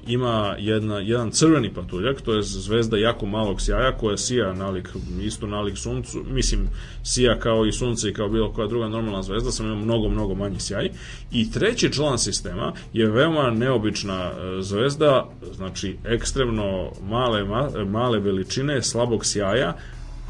ima 0.07 0.55
jedna, 0.59 0.99
jedan 0.99 1.30
crveni 1.30 1.74
patuljak, 1.74 2.20
to 2.20 2.34
je 2.34 2.43
zvezda 2.43 2.97
jako 2.97 3.26
malog 3.26 3.61
sjaja 3.61 3.97
koja 3.97 4.16
sija 4.16 4.53
nalik, 4.53 4.89
isto 5.22 5.47
nalik 5.47 5.78
suncu, 5.78 6.24
mislim 6.30 6.68
sija 7.03 7.39
kao 7.39 7.66
i 7.66 7.72
sunce 7.72 8.09
i 8.09 8.14
kao 8.14 8.28
bilo 8.28 8.53
koja 8.53 8.68
druga 8.68 8.89
normalna 8.89 9.22
zvezda, 9.22 9.51
samo 9.51 9.68
ima 9.68 9.84
mnogo, 9.84 10.09
mnogo 10.09 10.34
manji 10.34 10.61
sjaj. 10.61 10.91
I 11.32 11.51
treći 11.51 11.93
član 11.93 12.18
sistema 12.18 12.72
je 12.93 13.11
veoma 13.11 13.51
neobična 13.51 14.30
e, 14.30 14.62
zvezda, 14.62 15.28
znači 15.57 15.97
ekstremno 16.05 16.93
male, 17.03 17.45
male 17.84 18.18
veličine, 18.18 18.82
slabog 18.82 19.26
sjaja, 19.26 19.76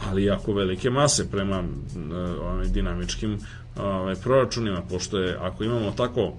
ali 0.06 0.24
jako 0.24 0.52
velike 0.52 0.90
mase 0.90 1.30
prema 1.30 1.64
ovaj, 2.42 2.66
dinamičkim 2.66 3.38
ovaj, 3.76 4.14
proračunima, 4.14 4.82
pošto 4.90 5.18
je, 5.18 5.36
ako 5.40 5.64
imamo 5.64 5.90
tako 5.90 6.32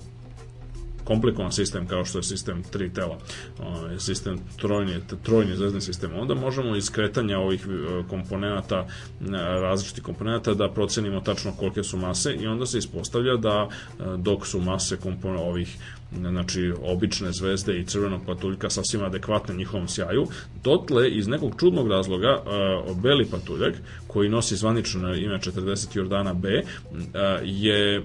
komplikovan 1.09 1.51
sistem 1.51 1.87
kao 1.87 2.05
što 2.05 2.19
je 2.19 2.23
sistem 2.23 2.63
tri 2.63 2.93
tela, 2.93 3.17
ovaj, 3.59 3.99
sistem 3.99 4.39
trojni, 4.57 4.93
trojni 5.23 5.55
zvezdni 5.55 5.81
sistem, 5.81 6.11
onda 6.15 6.35
možemo 6.35 6.75
iz 6.75 6.91
kretanja 6.91 7.39
ovih 7.39 7.65
e, 7.67 8.03
komponenata, 8.09 8.85
e, 8.85 9.31
različitih 9.61 10.03
komponenata 10.03 10.53
da 10.53 10.69
procenimo 10.69 11.21
tačno 11.21 11.51
kolike 11.51 11.83
su 11.83 11.97
mase 11.97 12.33
i 12.33 12.47
onda 12.47 12.65
se 12.65 12.77
ispostavlja 12.77 13.37
da 13.37 13.67
e, 13.69 14.03
dok 14.17 14.47
su 14.47 14.61
mase 14.61 14.97
komponenta 14.97 15.43
ovih 15.43 15.77
znači 16.17 16.73
obične 16.83 17.31
zvezde 17.31 17.79
i 17.79 17.85
crvenog 17.85 18.21
patuljka 18.25 18.69
sasvim 18.69 19.03
adekvatne 19.03 19.55
njihovom 19.55 19.87
sjaju, 19.87 20.27
dotle 20.63 21.11
iz 21.11 21.27
nekog 21.27 21.55
čudnog 21.59 21.89
razloga 21.89 22.41
uh, 22.41 22.97
beli 22.97 23.25
patuljak 23.25 23.73
koji 24.07 24.29
nosi 24.29 24.55
zvanično 24.55 25.15
ime 25.15 25.37
40 25.37 25.97
Jordana 25.97 26.33
B 26.33 26.49
uh, 26.49 26.95
je 27.43 28.03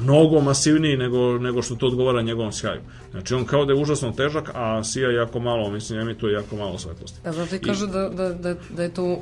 mnogo 0.00 0.40
masivniji 0.40 0.96
nego, 0.96 1.38
nego 1.38 1.62
što 1.62 1.74
to 1.74 1.86
odgovara 1.86 2.22
njegovom 2.22 2.52
sjaju. 2.52 2.80
Znači 3.10 3.34
on 3.34 3.44
kao 3.44 3.64
da 3.64 3.72
je 3.72 3.80
užasno 3.80 4.12
težak, 4.12 4.50
a 4.54 4.84
sija 4.84 5.10
jako 5.10 5.40
malo, 5.40 5.70
mislim, 5.70 6.00
emituje 6.00 6.32
jako 6.32 6.56
malo 6.56 6.78
svetlosti. 6.78 7.20
Da, 7.24 7.32
zato 7.32 7.56
i 7.56 7.58
kažu 7.58 7.86
da, 7.86 8.08
da, 8.08 8.32
da, 8.32 8.54
da 8.76 8.82
je 8.82 8.94
to 8.94 9.18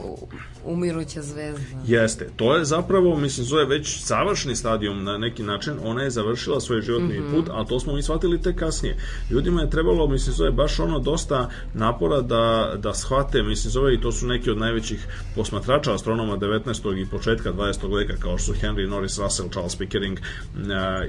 umiruća 0.65 1.23
zvezda. 1.23 1.65
Jeste, 1.87 2.31
to 2.37 2.57
je 2.57 2.65
zapravo, 2.65 3.17
mislim, 3.17 3.47
zove 3.47 3.65
već 3.65 4.05
završni 4.05 4.57
stadijum 4.57 5.05
na 5.05 5.19
neki 5.19 5.43
način, 5.43 5.75
ona 5.85 6.03
je 6.03 6.11
završila 6.11 6.61
svoj 6.61 6.83
životni 6.83 7.21
mm 7.21 7.23
-hmm. 7.23 7.31
put, 7.31 7.49
a 7.53 7.65
to 7.65 7.81
smo 7.81 7.93
mi 7.93 8.03
shvatili 8.03 8.43
tek 8.43 8.57
kasnije. 8.57 8.97
Ljudima 9.31 9.61
je 9.61 9.71
trebalo, 9.71 10.07
mislim, 10.07 10.35
zove 10.35 10.51
baš 10.51 10.81
ono 10.81 10.99
dosta 10.99 11.49
napora 11.75 12.21
da, 12.21 12.75
da 12.79 12.95
shvate, 12.95 13.43
mislim, 13.43 13.71
zove 13.71 13.95
i 13.95 14.01
to 14.01 14.13
su 14.13 14.27
neki 14.27 14.51
od 14.51 14.59
najvećih 14.59 15.07
posmatrača 15.35 15.95
astronoma 15.95 16.37
19. 16.37 17.03
i 17.03 17.11
početka 17.11 17.53
20. 17.53 17.97
veka, 17.97 18.17
kao 18.17 18.39
što 18.39 18.55
su 18.55 18.61
Henry 18.61 18.89
Norris 18.89 19.19
Russell, 19.19 19.51
Charles 19.51 19.77
Pickering 19.77 20.19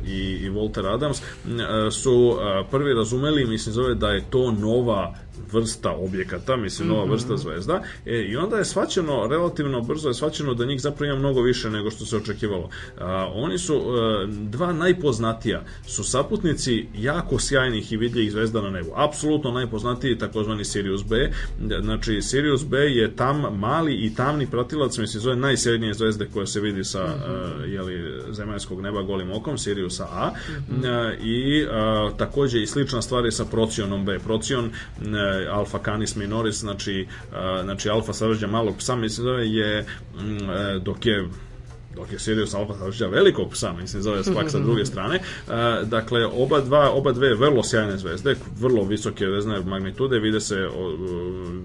i, 0.05 0.37
i 0.41 0.49
Walter 0.49 0.93
Adams, 0.93 1.21
su 1.91 2.37
prvi 2.71 2.93
razumeli, 2.93 3.45
mislim, 3.45 3.73
zove 3.73 3.95
da 3.95 4.09
je 4.09 4.29
to 4.29 4.51
nova 4.51 5.15
vrsta 5.51 5.91
objekata, 5.91 6.55
mislim, 6.55 6.87
nova 6.87 7.03
mhm. 7.03 7.11
vrsta 7.11 7.37
zvezda, 7.37 7.83
e, 8.05 8.21
i 8.21 8.35
onda 8.35 8.57
je 8.57 8.65
svaćeno, 8.65 9.27
relativno 9.27 9.81
brzo 9.81 10.07
je 10.07 10.13
svaćeno 10.13 10.53
da 10.53 10.65
njih 10.65 10.81
zapravo 10.81 11.11
ima 11.11 11.19
mnogo 11.19 11.41
više 11.41 11.69
nego 11.69 11.91
što 11.91 12.05
se 12.05 12.17
očekivalo. 12.17 12.69
A, 12.99 13.31
oni 13.33 13.57
su, 13.57 13.75
a, 13.75 14.23
e, 14.23 14.27
dva 14.27 14.73
najpoznatija 14.73 15.63
su 15.87 16.03
saputnici 16.03 16.87
jako 16.95 17.39
sjajnih 17.39 17.91
i 17.91 17.97
vidljivih 17.97 18.31
zvezda 18.31 18.61
na 18.61 18.69
nebu. 18.69 18.91
Apsolutno 18.95 19.51
najpoznatiji 19.51 20.17
takozvani 20.17 20.65
Sirius 20.65 21.03
B. 21.03 21.31
Znači, 21.81 22.21
Sirius 22.21 22.65
B 22.65 22.77
je 22.77 23.15
tam 23.15 23.59
mali 23.59 23.95
i 23.95 24.15
tamni 24.15 24.47
pratilac, 24.47 24.97
mislim, 24.97 25.21
zove 25.21 25.35
najsrednije 25.35 25.93
zvezde 25.93 26.27
koje 26.33 26.47
se 26.47 26.59
vidi 26.59 26.83
sa, 26.83 26.99
-hmm. 26.99 27.61
a, 27.61 27.65
jeli, 27.65 28.23
zemaljskog 28.31 28.81
neba 28.81 29.01
golim 29.01 29.31
okom, 29.31 29.57
Siriusa 29.57 30.07
A. 30.11 30.31
-hmm. 30.69 30.87
a, 30.87 31.13
I 31.23 31.65
a, 31.71 32.09
takođe 32.17 32.61
i 32.61 32.67
slična 32.67 33.01
stvar 33.01 33.25
je 33.25 33.31
sa 33.31 33.45
Procionom 33.45 34.05
B. 34.05 34.19
Procion 34.19 34.71
Alfa 35.51 35.79
Canis 35.85 36.15
Minoris, 36.15 36.59
znači, 36.59 37.07
znači 37.63 37.89
Alfa 37.89 38.13
savrđa 38.13 38.47
malog 38.47 38.77
psa, 38.77 38.95
mislim 38.95 39.27
da 39.27 39.33
je, 39.33 39.85
mm, 40.15 40.49
e, 40.49 40.79
dok 40.79 41.05
je 41.05 41.27
dok 41.95 42.11
je 42.11 42.19
Sirius 42.19 42.53
Alpha 42.53 42.73
sadržava 42.73 43.11
velikog 43.11 43.51
psa, 43.51 43.73
mislim 43.73 44.01
zove 44.01 44.23
Spak 44.23 44.51
sa 44.51 44.59
druge 44.59 44.85
strane. 44.85 45.19
Uh, 45.47 45.87
dakle, 45.87 46.25
oba, 46.25 46.61
dva, 46.61 46.91
oba 46.91 47.11
dve 47.11 47.35
vrlo 47.35 47.63
sjajne 47.63 47.97
zvezde, 47.97 48.35
vrlo 48.59 48.83
visoke 48.83 49.25
vezne 49.25 49.59
magnitude, 49.59 50.19
vide 50.19 50.39
se, 50.39 50.67
uh, 50.67 50.99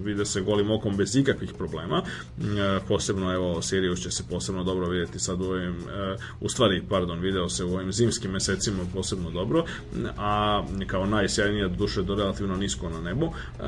vide 0.05 0.25
se 0.25 0.41
golim 0.41 0.71
okom 0.71 0.97
bez 0.97 1.17
ikakvih 1.17 1.53
problema. 1.59 2.03
Uh, 2.39 2.45
posebno, 2.89 3.35
evo, 3.35 3.63
Sirius 3.63 4.01
će 4.01 4.11
se 4.11 4.23
posebno 4.31 4.65
dobro 4.65 4.89
vidjeti 4.89 5.19
sad 5.19 5.41
u 5.41 5.45
ovim, 5.45 5.77
uh, 5.77 6.21
u 6.41 6.49
stvari, 6.49 6.83
pardon, 6.89 7.21
video 7.21 7.49
se 7.49 7.65
u 7.65 7.75
ovim 7.75 7.93
zimskim 7.93 8.31
mesecima 8.31 8.79
posebno 8.95 9.31
dobro, 9.31 9.65
a 10.19 10.63
kao 10.87 11.07
najsjajnija 11.07 11.69
duše 11.69 12.03
do 12.03 12.15
relativno 12.15 12.57
nisko 12.57 12.89
na 12.89 13.01
nebu. 13.01 13.27
Uh, 13.27 13.67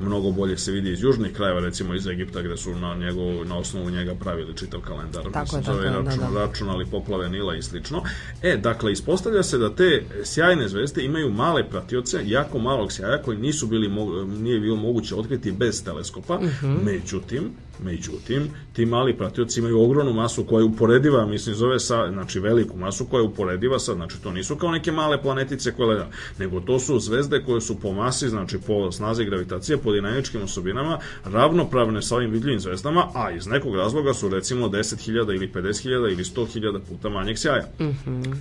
mnogo 0.00 0.30
bolje 0.30 0.58
se 0.58 0.72
vidi 0.72 0.92
iz 0.92 1.02
južnih 1.02 1.32
krajeva, 1.32 1.60
recimo 1.60 1.94
iz 1.94 2.06
Egipta, 2.06 2.42
gde 2.42 2.56
su 2.56 2.74
na, 2.74 2.94
njegov, 2.94 3.46
na 3.46 3.58
osnovu 3.58 3.90
njega 3.90 4.14
pravili 4.14 4.56
čitav 4.56 4.80
kalendar. 4.80 5.22
Tako 5.32 5.56
mislim, 5.56 5.76
je, 5.83 5.83
tako 5.88 6.00
ovaj 6.00 6.10
račun, 6.10 6.24
da, 6.24 6.38
da. 6.38 6.46
računali 6.46 6.86
poplave 6.86 7.28
Nila 7.28 7.56
i 7.56 7.62
slično. 7.62 8.02
E, 8.42 8.56
dakle, 8.56 8.92
ispostavlja 8.92 9.42
se 9.42 9.58
da 9.58 9.74
te 9.74 10.04
sjajne 10.24 10.68
zvezde 10.68 11.04
imaju 11.04 11.30
male 11.30 11.70
pratioce, 11.70 12.20
jako 12.24 12.58
malog 12.58 12.92
sjaja 12.92 13.22
koji 13.22 13.38
nisu 13.38 13.66
bili, 13.66 13.88
nije 14.26 14.60
bilo 14.60 14.76
moguće 14.76 15.14
otkriti 15.14 15.52
bez 15.52 15.84
teleskopa, 15.84 16.34
uh 16.34 16.42
mhm. 16.42 16.66
-huh. 16.66 16.84
međutim, 16.84 17.50
Međutim, 17.82 18.48
ti 18.72 18.86
mali 18.86 19.16
pratioci 19.16 19.60
imaju 19.60 19.80
ogromnu 19.80 20.12
masu 20.12 20.44
koja 20.44 20.60
je 20.60 20.64
uporediva, 20.64 21.26
mislim, 21.26 21.54
zove 21.54 21.80
sa, 21.80 22.10
znači 22.12 22.40
veliku 22.40 22.76
masu 22.76 23.04
koja 23.04 23.20
je 23.20 23.26
uporediva 23.26 23.78
sa, 23.78 23.94
znači 23.94 24.22
to 24.22 24.32
nisu 24.32 24.56
kao 24.56 24.70
neke 24.70 24.92
male 24.92 25.22
planetice 25.22 25.72
koje 25.72 25.88
leda, 25.88 26.08
nego 26.38 26.60
to 26.60 26.78
su 26.78 26.98
zvezde 26.98 27.42
koje 27.46 27.60
su 27.60 27.80
po 27.80 27.92
masi, 27.92 28.28
znači 28.28 28.58
po 28.66 28.92
snazi 28.92 29.24
gravitacije, 29.24 29.78
po 29.78 29.92
dinamičkim 29.92 30.42
osobinama, 30.42 30.98
ravnopravne 31.24 32.02
sa 32.02 32.16
ovim 32.16 32.30
vidljivim 32.30 32.60
zvezdama, 32.60 33.08
a 33.14 33.30
iz 33.30 33.46
nekog 33.46 33.76
razloga 33.76 34.14
su 34.14 34.28
recimo 34.28 34.68
10.000 34.68 35.34
ili 35.34 35.50
50.000 35.54 36.12
ili 36.12 36.24
100.000 36.24 36.80
puta 36.88 37.08
manjeg 37.08 37.38
sjaja. 37.38 37.64
Mm 37.80 38.32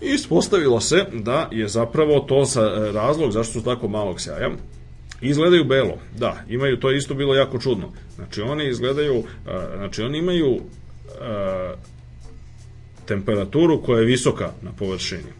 I 0.00 0.14
ispostavilo 0.14 0.80
se 0.80 1.04
da 1.12 1.48
je 1.52 1.68
zapravo 1.68 2.20
to 2.20 2.46
sa 2.46 2.90
razlog 2.92 3.32
zašto 3.32 3.52
su 3.52 3.64
tako 3.64 3.88
malog 3.88 4.20
sjaja, 4.20 4.50
Izgledaju 5.20 5.64
belo, 5.64 5.98
da, 6.18 6.44
imaju, 6.48 6.76
to 6.76 6.90
je 6.90 6.98
isto 6.98 7.14
bilo 7.14 7.34
jako 7.34 7.58
čudno. 7.58 7.92
Znači 8.18 8.40
oni 8.40 8.68
izgledaju, 8.68 9.22
znači 9.76 10.02
oni 10.02 10.18
imaju 10.18 10.60
temperaturu 13.06 13.82
koja 13.82 14.00
je 14.00 14.06
visoka 14.06 14.50
na 14.62 14.72
površini. 14.72 15.32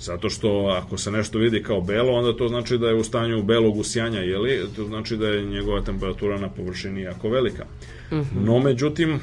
Zato 0.00 0.30
što 0.30 0.78
ako 0.82 0.98
se 0.98 1.10
nešto 1.10 1.38
vidi 1.38 1.62
kao 1.62 1.80
belo, 1.80 2.12
onda 2.12 2.36
to 2.36 2.48
znači 2.48 2.78
da 2.78 2.88
je 2.88 2.94
u 2.94 3.04
stanju 3.04 3.42
belog 3.42 3.76
usijanja, 3.76 4.20
jeli? 4.20 4.60
To 4.76 4.84
znači 4.84 5.16
da 5.16 5.28
je 5.28 5.44
njegova 5.44 5.82
temperatura 5.82 6.38
na 6.38 6.48
površini 6.48 7.02
jako 7.02 7.28
velika. 7.28 7.64
Mhm. 8.12 8.20
-huh. 8.20 8.46
No, 8.46 8.58
međutim, 8.58 9.20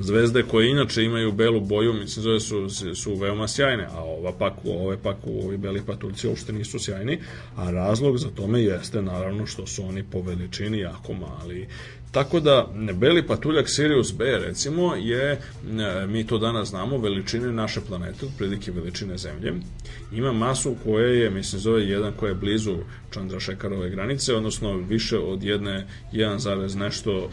zvezde 0.00 0.42
koje 0.42 0.70
inače 0.70 1.04
imaju 1.04 1.32
belu 1.32 1.60
boju, 1.60 1.92
mislim 1.92 2.22
zove 2.22 2.40
su, 2.40 2.68
su 2.94 3.14
veoma 3.14 3.48
sjajne, 3.48 3.86
a 3.92 4.02
ova 4.02 4.32
pak, 4.32 4.52
ove 4.64 4.96
pak 5.02 5.16
u 5.24 5.46
ovi 5.46 5.56
beli 5.56 5.82
patuljci 5.86 6.28
uopšte 6.28 6.52
nisu 6.52 6.78
sjajni, 6.78 7.18
a 7.56 7.70
razlog 7.70 8.18
za 8.18 8.28
tome 8.30 8.62
jeste 8.62 9.02
naravno 9.02 9.46
što 9.46 9.66
su 9.66 9.84
oni 9.84 10.02
po 10.02 10.20
veličini 10.20 10.78
jako 10.78 11.12
mali. 11.12 11.68
Tako 12.10 12.40
da 12.40 12.66
beli 12.94 13.26
patuljak 13.26 13.68
Sirius 13.68 14.12
B 14.14 14.24
recimo 14.38 14.94
je, 14.94 15.32
e, 15.32 15.38
mi 16.06 16.26
to 16.26 16.38
danas 16.38 16.68
znamo, 16.68 16.98
veličine 16.98 17.52
naše 17.52 17.80
planete, 17.80 18.26
otprilike 18.26 18.70
veličine 18.72 19.18
Zemlje. 19.18 19.52
Ima 20.12 20.32
masu 20.32 20.76
koja 20.84 21.06
je, 21.06 21.30
mislim 21.30 21.60
zove 21.60 21.88
jedan 21.88 22.12
koja 22.12 22.28
je 22.28 22.34
blizu 22.34 22.76
Chandrasekharove 23.12 23.90
granice, 23.90 24.34
odnosno 24.34 24.76
više 24.76 25.18
od 25.18 25.42
jedne 25.42 25.86
1, 26.12 26.76
nešto 26.76 27.30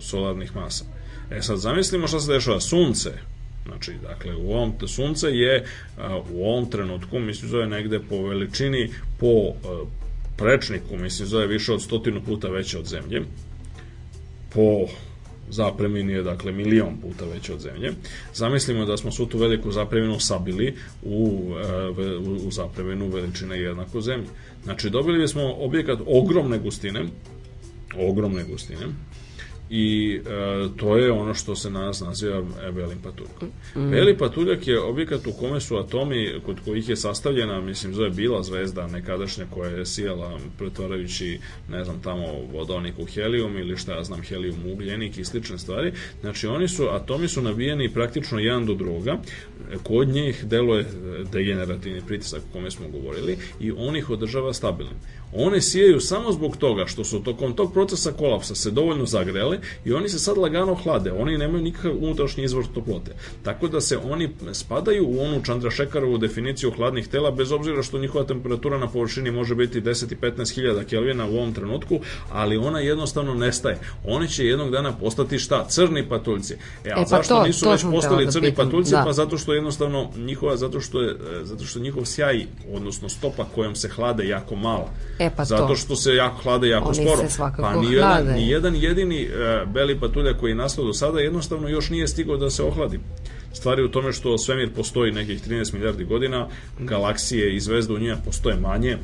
solarnih 0.00 0.56
masa. 0.56 0.99
E 1.30 1.42
sad 1.42 1.58
zamislimo 1.58 2.06
šta 2.06 2.20
se 2.20 2.32
dešava. 2.32 2.60
Sunce, 2.60 3.10
Znači, 3.66 3.92
dakle, 4.02 4.34
u 4.36 4.52
ovom, 4.52 4.72
sunce 4.86 5.28
je 5.28 5.64
u 6.32 6.46
ovom 6.46 6.70
trenutku, 6.70 7.18
mislim, 7.18 7.50
zove 7.50 7.66
negde 7.66 8.00
po 8.08 8.22
veličini, 8.22 8.90
po 9.18 9.52
prečniku, 10.36 10.96
mislim, 10.96 11.28
zove 11.28 11.46
više 11.46 11.72
od 11.72 11.82
stotinu 11.82 12.22
puta 12.26 12.48
veće 12.48 12.78
od 12.78 12.86
zemlje. 12.86 13.22
Po 14.54 14.86
zapremini 15.50 16.12
je, 16.12 16.22
dakle, 16.22 16.52
milion 16.52 16.96
puta 17.02 17.24
veće 17.34 17.54
od 17.54 17.60
zemlje. 17.60 17.92
Zamislimo 18.34 18.84
da 18.86 18.96
smo 18.96 19.12
svu 19.12 19.26
tu 19.26 19.38
veliku 19.38 19.72
zapreminu 19.72 20.20
sabili 20.20 20.74
u, 21.02 21.52
u, 22.24 22.46
u 22.46 22.50
zapreminu 22.50 23.08
veličine 23.08 23.58
jednako 23.60 24.00
zemlje. 24.00 24.26
Znači, 24.64 24.90
dobili 24.90 25.18
bismo 25.18 25.54
objekat 25.58 25.98
ogromne 26.06 26.58
gustine, 26.58 27.04
ogromne 27.96 28.44
gustine, 28.44 28.86
i 29.70 30.20
e, 30.26 30.68
to 30.76 30.96
je 30.96 31.12
ono 31.12 31.34
što 31.34 31.56
se 31.56 31.70
nas 31.70 32.00
naziva 32.00 32.42
belim 32.72 32.98
patuljkom. 33.02 33.48
Mm. 33.76 33.90
Beli 33.90 34.18
patuljak 34.18 34.68
je 34.68 34.80
objekat 34.80 35.26
u 35.26 35.32
kome 35.32 35.60
su 35.60 35.76
atomi 35.76 36.40
kod 36.46 36.56
kojih 36.64 36.88
je 36.88 36.96
sastavljena, 36.96 37.60
mislim, 37.60 37.94
zove 37.94 38.10
bila 38.10 38.42
zvezda 38.42 38.86
nekadašnja 38.86 39.46
koja 39.50 39.70
je 39.70 39.86
sijala 39.86 40.38
pretvarajući, 40.58 41.38
ne 41.68 41.84
znam, 41.84 42.02
tamo 42.02 42.26
vodonik 42.52 42.98
u 42.98 43.04
helijum 43.04 43.56
ili 43.56 43.76
šta 43.76 43.94
ja 43.94 44.04
znam, 44.04 44.22
helijum 44.22 44.56
ugljenik 44.72 45.18
i 45.18 45.24
slične 45.24 45.58
stvari. 45.58 45.92
Znači, 46.20 46.46
oni 46.46 46.68
su, 46.68 46.88
atomi 46.88 47.28
su 47.28 47.42
nabijeni 47.42 47.92
praktično 47.92 48.38
jedan 48.38 48.66
do 48.66 48.74
druga, 48.74 49.18
kod 49.82 50.08
njih 50.08 50.44
deluje 50.44 50.86
degenerativni 51.32 52.02
pritisak 52.06 52.42
o 52.50 52.52
kome 52.52 52.70
smo 52.70 52.88
govorili 52.88 53.38
i 53.60 53.72
on 53.76 53.96
ih 53.96 54.10
održava 54.10 54.52
stabilnim. 54.52 54.96
One 55.32 55.60
sijaju 55.60 56.00
samo 56.00 56.32
zbog 56.32 56.56
toga 56.56 56.86
što 56.86 57.04
su 57.04 57.22
tokom 57.22 57.52
tog 57.52 57.72
procesa 57.72 58.12
kolapsa 58.12 58.54
se 58.54 58.70
dovoljno 58.70 59.06
zagrele 59.06 59.58
i 59.84 59.92
oni 59.92 60.08
se 60.08 60.18
sad 60.18 60.38
lagano 60.38 60.74
hlade. 60.74 61.12
Oni 61.12 61.38
nemaju 61.38 61.62
nikakav 61.62 61.92
unutrašnji 62.00 62.44
izvor 62.44 62.64
toplote. 62.74 63.10
Tako 63.42 63.68
da 63.68 63.80
se 63.80 63.98
oni 63.98 64.28
spadaju 64.52 65.06
u 65.08 65.20
onu 65.20 65.42
Chandrasekharovu 65.44 66.18
definiciju 66.18 66.70
hladnih 66.70 67.08
tela 67.08 67.30
bez 67.30 67.52
obzira 67.52 67.82
što 67.82 67.98
njihova 67.98 68.24
temperatura 68.24 68.78
na 68.78 68.88
površini 68.88 69.30
može 69.30 69.54
biti 69.54 69.80
10 69.80 70.12
i 70.12 70.16
15 70.16 70.54
hiljada 70.54 70.84
Kelvina 70.84 71.26
u 71.26 71.36
ovom 71.36 71.54
trenutku, 71.54 72.00
ali 72.30 72.56
ona 72.56 72.80
jednostavno 72.80 73.34
nestaje. 73.34 73.78
Oni 74.04 74.28
će 74.28 74.46
jednog 74.46 74.70
dana 74.70 74.92
postati 74.92 75.38
šta? 75.38 75.66
Crni 75.68 76.08
patuljci. 76.08 76.54
E, 76.84 76.90
a 76.90 76.96
pa 76.96 77.04
zašto 77.04 77.34
to- 77.34 77.46
nisu 77.46 77.64
to 77.64 77.70
već 77.70 77.82
postali 77.90 78.24
da 78.24 78.30
crni 78.30 78.50
pitam, 78.50 78.66
patuljci? 78.66 78.90
da. 78.90 79.02
Pa 79.04 79.12
zato 79.12 79.38
što 79.38 79.54
jednostavno 79.54 80.10
njihova, 80.16 80.56
zato 80.56 80.80
što 80.80 81.02
je, 81.02 81.10
e, 81.10 81.44
zato 81.44 81.64
što 81.64 81.80
njihov 81.80 82.04
sjaj, 82.04 82.46
odnosno 82.72 83.08
stopa 83.08 83.44
kojom 83.54 83.74
se 83.74 83.88
hlade 83.88 84.28
jako 84.28 84.56
mala. 84.56 84.90
E, 85.20 85.30
pa 85.36 85.44
zato 85.44 85.66
to. 85.66 85.76
što 85.76 85.96
se 85.96 86.14
jako 86.14 86.42
hlade 86.42 86.68
jako 86.68 86.88
Oni 86.88 86.96
sporo. 86.96 87.28
se 87.28 87.38
pa 87.56 87.74
ni 87.80 87.92
jedan, 87.92 88.10
hlade. 88.12 88.32
ni 88.32 88.48
jedan 88.48 88.76
jedini 88.76 89.22
e, 89.22 89.28
beli 89.66 90.00
patuljak 90.00 90.40
koji 90.40 90.50
je 90.50 90.54
nastao 90.54 90.84
do 90.84 90.92
sada 90.92 91.20
jednostavno 91.20 91.68
još 91.68 91.90
nije 91.90 92.08
stigao 92.08 92.36
da 92.36 92.50
se 92.50 92.62
ohladi. 92.62 93.00
Stvar 93.52 93.78
je 93.78 93.84
u 93.84 93.88
tome 93.88 94.12
što 94.12 94.38
svemir 94.38 94.70
postoji 94.74 95.12
nekih 95.12 95.48
13 95.48 95.74
milijardi 95.74 96.04
godina, 96.04 96.48
galaksije 96.78 97.56
i 97.56 97.60
zvezde 97.60 97.94
u 97.94 97.98
njima 97.98 98.16
postoje 98.24 98.56
manje, 98.56 98.96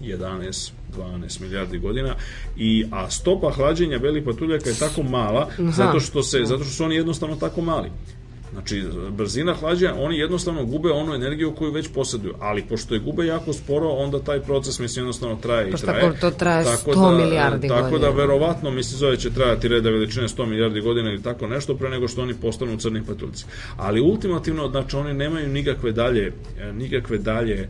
11 0.00 0.70
12 0.96 1.40
milijardi 1.40 1.78
godina 1.78 2.14
i 2.56 2.84
a 2.90 3.10
stopa 3.10 3.50
hlađenja 3.50 3.98
belih 3.98 4.24
patuljaka 4.24 4.68
je 4.70 4.78
tako 4.78 5.02
mala 5.02 5.48
zato 5.58 6.00
što 6.00 6.22
se 6.22 6.44
zato 6.44 6.64
što 6.64 6.72
su 6.72 6.84
oni 6.84 6.94
jednostavno 6.94 7.36
tako 7.36 7.60
mali. 7.60 7.90
Znači, 8.52 8.82
brzina 9.10 9.54
hlađenja, 9.54 9.94
oni 9.98 10.18
jednostavno 10.18 10.64
gube 10.64 10.90
onu 10.90 11.14
energiju 11.14 11.54
koju 11.54 11.72
već 11.72 11.88
posjeduju, 11.88 12.34
ali 12.40 12.62
pošto 12.62 12.94
je 12.94 13.00
gube 13.00 13.26
jako 13.26 13.52
sporo, 13.52 13.88
onda 13.88 14.18
taj 14.18 14.40
proces, 14.40 14.78
mislim, 14.78 15.02
jednostavno 15.04 15.36
traje 15.36 15.68
i 15.68 15.72
traje. 15.72 16.00
ko- 16.00 16.16
to 16.20 16.30
traje 16.30 16.64
Tako 16.64 16.92
100 16.92 17.16
milijardi 17.16 17.68
Tako 17.68 17.90
godina. 17.90 18.10
da, 18.10 18.16
verovatno, 18.16 18.70
mislim, 18.70 18.98
zove 18.98 19.16
će 19.16 19.30
trajati 19.30 19.68
reda 19.68 19.90
veličine 19.90 20.28
100 20.28 20.46
milijardi 20.46 20.80
godina 20.80 21.10
ili 21.10 21.22
tako 21.22 21.46
nešto, 21.46 21.74
pre 21.76 21.88
nego 21.88 22.08
što 22.08 22.22
oni 22.22 22.34
postanu 22.34 22.76
crni 22.76 23.02
patuljci. 23.04 23.44
Ali 23.76 24.00
ultimativno, 24.00 24.68
znači, 24.68 24.96
oni 24.96 25.14
nemaju 25.14 25.48
nikakve 25.48 25.92
dalje, 25.92 26.32
e, 26.60 26.72
nikakve 26.72 27.18
dalje 27.18 27.68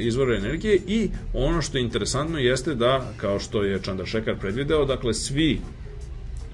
izvore, 0.00 0.36
energije 0.36 0.78
i 0.86 1.10
ono 1.34 1.62
što 1.62 1.78
je 1.78 1.84
interesantno 1.84 2.38
jeste 2.38 2.74
da, 2.74 3.12
kao 3.16 3.38
što 3.38 3.62
je 3.62 3.78
Chandrasekhar 3.78 4.34
predvideo, 4.40 4.84
dakle, 4.84 5.14
svi 5.14 5.60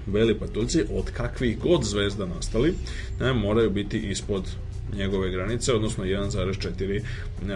beli 0.05 0.39
patuljci 0.39 0.83
od 0.93 1.11
kakvih 1.11 1.59
god 1.59 1.83
zvezda 1.83 2.25
nastali 2.25 2.73
ne, 3.19 3.33
moraju 3.33 3.69
biti 3.69 3.97
ispod 3.97 4.43
njegove 4.97 5.31
granice, 5.31 5.73
odnosno 5.73 6.03
1,4 6.03 7.01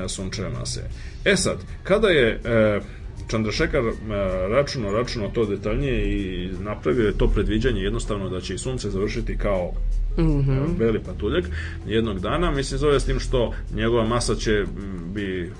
e, 0.06 0.08
sunčeve 0.08 0.50
mase. 0.50 0.82
E 1.26 1.36
sad, 1.36 1.58
kada 1.84 2.08
je 2.08 2.40
e, 2.44 2.82
Chandrasekhar 3.30 3.84
e, 3.84 3.94
računo, 4.50 4.92
računo 4.92 5.28
to 5.28 5.46
detaljnije 5.46 6.18
i 6.18 6.50
napravio 6.60 7.06
je 7.06 7.18
to 7.18 7.28
predviđanje 7.28 7.82
jednostavno 7.82 8.30
da 8.30 8.42
će 8.42 8.54
i 8.54 8.58
sunce 8.58 8.90
završiti 8.90 9.38
kao 9.38 9.72
mm 10.18 10.78
beli 10.80 11.00
patuljak 11.00 11.46
jednog 11.88 12.20
dana, 12.20 12.52
mislim 12.52 12.78
zove 12.78 13.00
s 13.00 13.06
tim 13.06 13.20
što 13.20 13.54
njegova 13.76 14.08
masa 14.08 14.36
će 14.36 14.66
bi 15.14 15.52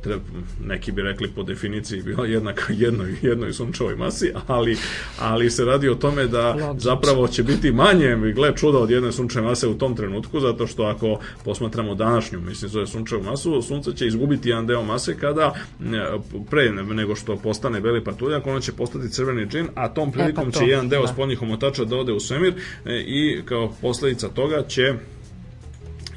treba, 0.00 0.22
neki 0.64 0.92
bi 0.92 1.02
rekli 1.02 1.28
po 1.28 1.42
definiciji 1.42 2.02
bila 2.02 2.26
jednaka 2.26 2.64
jednoj, 2.68 3.14
jednoj 3.22 3.52
sunčevoj 3.52 3.96
masi, 3.96 4.32
ali, 4.46 4.76
ali 5.18 5.50
se 5.50 5.64
radi 5.64 5.88
o 5.88 5.94
tome 5.94 6.26
da 6.26 6.48
Logično. 6.48 6.74
zapravo 6.78 7.28
će 7.28 7.42
biti 7.42 7.72
manje, 7.72 8.16
gle 8.34 8.56
čuda 8.56 8.78
od 8.78 8.90
jedne 8.90 9.12
sunčeve 9.12 9.46
mase 9.46 9.68
u 9.68 9.78
tom 9.78 9.96
trenutku, 9.96 10.40
zato 10.40 10.66
što 10.66 10.82
ako 10.82 11.20
posmatramo 11.44 11.94
današnju, 11.94 12.40
mislim, 12.40 12.68
zove 12.68 12.86
sunčevu 12.86 13.22
masu, 13.22 13.62
sunce 13.62 13.92
će 13.92 14.06
izgubiti 14.06 14.48
jedan 14.48 14.66
deo 14.66 14.82
mase 14.82 15.16
kada 15.18 15.54
ne, 15.78 16.06
pre 16.50 16.72
nego 16.72 17.14
što 17.14 17.36
postane 17.36 17.80
beli 17.80 18.04
patuljak, 18.04 18.46
ono 18.46 18.60
će 18.60 18.72
postati 18.72 19.10
crveni 19.10 19.46
džin, 19.46 19.68
a 19.74 19.88
tom 19.88 20.12
prilikom 20.12 20.50
to, 20.50 20.58
će 20.58 20.66
jedan 20.66 20.88
deo 20.88 21.02
da. 21.02 21.08
spoljnih 21.08 21.42
omotača 21.42 21.84
da 21.84 21.96
ode 21.96 22.12
u 22.12 22.20
svemir 22.20 22.54
e, 22.84 23.04
i 23.06 23.42
kao 23.44 23.72
posledica 23.80 24.28
toga 24.28 24.62
će 24.68 24.94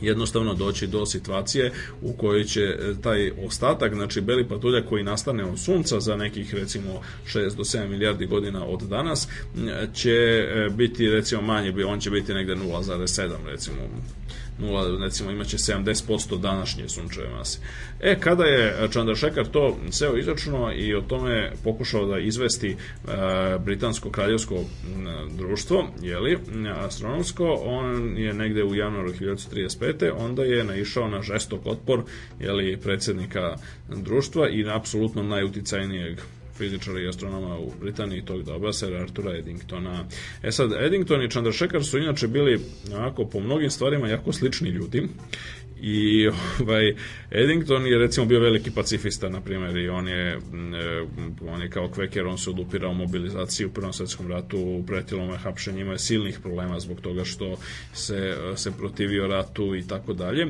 jednostavno 0.03 0.53
doći 0.53 0.87
do 0.87 1.05
situacije 1.05 1.71
u 2.01 2.13
kojoj 2.13 2.43
će 2.43 2.61
e, 2.61 2.93
taj 3.01 3.31
ostatak, 3.45 3.93
znači 3.93 4.21
beli 4.21 4.47
patuljak 4.47 4.85
koji 4.89 5.03
nastane 5.03 5.45
od 5.45 5.59
sunca 5.59 5.99
za 5.99 6.15
nekih 6.15 6.53
recimo 6.55 7.01
6 7.27 7.55
do 7.55 7.63
7 7.63 7.87
milijardi 7.87 8.25
godina 8.25 8.65
od 8.65 8.81
danas, 8.81 9.27
m, 9.57 9.69
će 9.93 10.11
e, 10.11 10.69
biti 10.69 11.09
recimo 11.09 11.41
manje, 11.41 11.85
on 11.85 11.99
će 11.99 12.09
biti 12.09 12.33
negde 12.33 12.55
0,7 12.55 13.31
recimo 13.45 13.77
0, 14.59 15.03
recimo 15.03 15.31
imaće 15.31 15.57
70% 15.57 16.39
današnje 16.39 16.89
sunčeve 16.89 17.29
mase. 17.29 17.59
E, 17.99 18.19
kada 18.19 18.43
je 18.43 18.87
Chandrasekhar 18.91 19.47
to 19.47 19.77
seo 19.91 20.17
izračunao 20.17 20.73
i 20.73 20.95
o 20.95 21.01
tome 21.01 21.51
pokušao 21.63 22.05
da 22.05 22.19
izvesti 22.19 22.69
e, 22.69 22.77
britansko 23.59 24.09
kraljevsko 24.09 24.55
m, 24.55 24.65
društvo, 25.37 25.87
jeli, 26.01 26.39
astronomsko, 26.75 27.61
on 27.65 28.17
je 28.17 28.33
negde 28.33 28.63
u 28.63 28.75
januaru 28.75 29.13
1935. 29.13 30.11
onda 30.17 30.43
je 30.43 30.63
naišao 30.63 31.07
na 31.07 31.21
žestok 31.21 31.61
otpor 31.65 32.03
jeli, 32.39 32.77
predsednika 32.77 33.55
društva 33.89 34.49
i 34.49 34.63
na 34.63 34.75
apsolutno 34.75 35.23
najuticajnijeg 35.23 36.19
fizičara 36.57 36.99
i 36.99 37.07
astronoma 37.07 37.57
u 37.57 37.71
Britaniji 37.81 38.25
tog 38.25 38.43
doba, 38.43 38.73
Sir 38.73 38.95
Artura 38.95 39.37
Eddingtona. 39.37 40.05
E 40.43 40.51
sad, 40.51 40.71
Eddington 40.71 41.23
i 41.23 41.29
Chandrasekhar 41.29 41.83
su 41.83 41.97
inače 41.97 42.27
bili 42.27 42.59
onako 42.95 43.25
po 43.25 43.39
mnogim 43.39 43.69
stvarima 43.69 44.07
jako 44.07 44.33
slični 44.33 44.69
ljudi 44.69 45.07
i 45.83 46.27
ovaj 46.61 46.95
Eddington 47.31 47.87
je 47.87 47.97
recimo 47.97 48.25
bio 48.25 48.39
veliki 48.39 48.71
pacifista 48.71 49.29
na 49.29 49.41
primjer 49.41 49.77
i 49.77 49.89
on 49.89 50.07
je 50.07 50.37
mm, 50.37 50.73
e, 50.73 51.05
on 51.47 51.61
je 51.61 51.69
kao 51.69 51.89
kveker 51.89 52.25
on 52.25 52.37
se 52.37 52.49
odupirao 52.49 52.93
mobilizaciji 52.93 53.65
u 53.65 53.73
Prvom 53.73 53.93
svetskom 53.93 54.27
ratu 54.27 54.83
pretilo 54.87 55.27
me 55.27 55.37
hapšenje 55.37 55.81
ima 55.81 55.91
je 55.91 55.99
silnih 55.99 56.39
problema 56.39 56.79
zbog 56.79 57.01
toga 57.01 57.25
što 57.25 57.57
se 57.93 58.37
se 58.55 58.71
protivio 58.77 59.27
ratu 59.27 59.75
i 59.75 59.87
tako 59.87 60.13
dalje. 60.13 60.47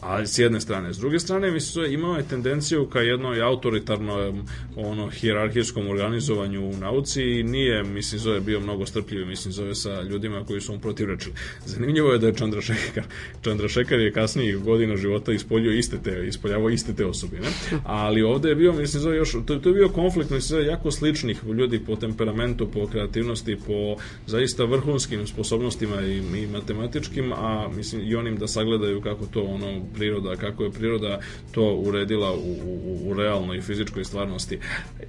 Ali 0.00 0.26
s 0.26 0.38
jedne 0.38 0.60
strane. 0.60 0.92
S 0.92 0.98
druge 0.98 1.18
strane 1.18 1.50
mislim 1.50 1.92
imao 1.92 2.16
je 2.16 2.28
tendenciju 2.28 2.86
ka 2.86 3.00
jednoj 3.00 3.42
autoritarnom 3.42 4.46
ono 4.76 5.10
hijerarhijskom 5.10 5.88
organizovanju 5.88 6.68
u 6.68 6.76
nauci 6.76 7.22
i 7.22 7.42
nije 7.42 7.82
mislim 7.82 8.18
zove 8.18 8.40
bio 8.40 8.60
mnogo 8.60 8.86
strpljiv 8.86 9.26
mislim 9.26 9.52
zove 9.52 9.74
sa 9.74 10.02
ljudima 10.02 10.44
koji 10.44 10.60
su 10.60 10.72
mu 10.72 10.80
protivrečili. 10.80 11.34
Zanimljivo 11.64 12.12
je 12.12 12.18
da 12.18 12.26
je 12.26 12.34
Chandrasekhar 12.34 13.04
Chandrasekhar 13.42 14.00
je 14.00 14.12
kasnije 14.12 14.37
godina 14.64 14.96
života 14.96 15.32
ispoljio 15.32 15.72
iste 15.72 15.98
te, 16.04 16.26
ispoljavao 16.28 16.70
iste 16.70 16.94
te 16.94 17.06
osobine. 17.06 17.46
Ali 17.84 18.22
ovde 18.22 18.48
je 18.48 18.54
bio, 18.54 18.72
mislim, 18.72 19.02
zove 19.02 19.16
još, 19.16 19.32
to, 19.46 19.56
to 19.56 19.68
je 19.68 19.74
bio 19.74 19.88
konflikt, 19.88 20.30
mislim, 20.30 20.48
zove 20.48 20.66
jako 20.66 20.90
sličnih 20.90 21.44
ljudi 21.58 21.80
po 21.86 21.96
temperamentu, 21.96 22.70
po 22.70 22.86
kreativnosti, 22.86 23.56
po 23.66 23.96
zaista 24.26 24.64
vrhunskim 24.64 25.26
sposobnostima 25.26 26.02
i, 26.02 26.16
i 26.16 26.46
matematičkim, 26.46 27.32
a 27.32 27.68
mislim 27.76 28.02
i 28.04 28.14
onim 28.14 28.36
da 28.36 28.48
sagledaju 28.48 29.00
kako 29.00 29.26
to 29.26 29.42
ono 29.42 29.84
priroda, 29.94 30.36
kako 30.36 30.64
je 30.64 30.70
priroda 30.70 31.20
to 31.52 31.74
uredila 31.74 32.32
u, 32.32 32.56
u, 32.64 33.10
u 33.10 33.14
realnoj 33.14 33.60
fizičkoj 33.60 34.04
stvarnosti. 34.04 34.58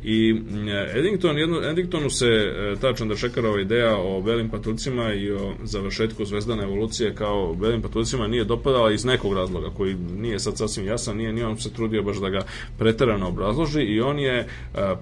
I 0.03 0.33
mm, 0.33 0.67
Eddington, 0.95 1.37
jedno, 1.37 1.69
Eddingtonu 1.69 2.09
se 2.09 2.25
e, 2.25 2.75
ta 2.81 2.93
Chandrasekharova 2.93 3.61
ideja 3.61 3.97
o 3.97 4.21
belim 4.21 4.49
patuljcima 4.49 5.13
i 5.13 5.31
o 5.31 5.53
završetku 5.63 6.25
zvezdane 6.25 6.63
evolucije 6.63 7.15
kao 7.15 7.55
belim 7.55 7.81
patuljcima 7.81 8.27
nije 8.27 8.43
dopadala 8.43 8.91
iz 8.91 9.05
nekog 9.09 9.33
razloga 9.33 9.69
koji 9.77 9.95
nije 9.95 10.39
sad 10.39 10.57
sasvim 10.57 10.87
jasan, 10.87 11.17
nije 11.17 11.33
ni 11.33 11.43
on 11.43 11.59
se 11.59 11.73
trudio 11.73 12.03
baš 12.03 12.17
da 12.17 12.29
ga 12.29 12.41
preterano 12.77 13.27
obrazloži 13.27 13.81
i 13.81 14.01
on 14.01 14.19
je 14.19 14.37
e, 14.39 14.45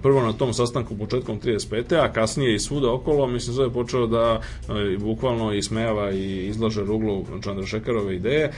prvo 0.02 0.22
na 0.22 0.32
tom 0.32 0.52
sastanku 0.52 0.98
početkom 0.98 1.40
35. 1.40 2.04
a 2.04 2.12
kasnije 2.12 2.54
i 2.54 2.58
svuda 2.58 2.92
okolo, 2.92 3.26
mislim 3.26 3.54
zove 3.54 3.72
počeo 3.72 4.06
da 4.06 4.40
e, 4.68 4.96
bukvalno 4.98 5.52
ismejava 5.52 6.10
i 6.10 6.46
izlaže 6.46 6.84
ruglu 6.84 7.24
Chandrasekharove 7.42 8.16
ideje 8.16 8.44
e, 8.44 8.52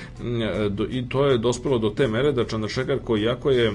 i 0.91 1.09
to 1.09 1.27
je 1.27 1.39
dospelo 1.39 1.79
do 1.79 1.91
te 1.91 2.09
mere 2.09 2.33
da 2.33 2.45
Chandrasekhar 2.45 2.99
koji 3.05 3.23
jako 3.23 3.51
je 3.51 3.73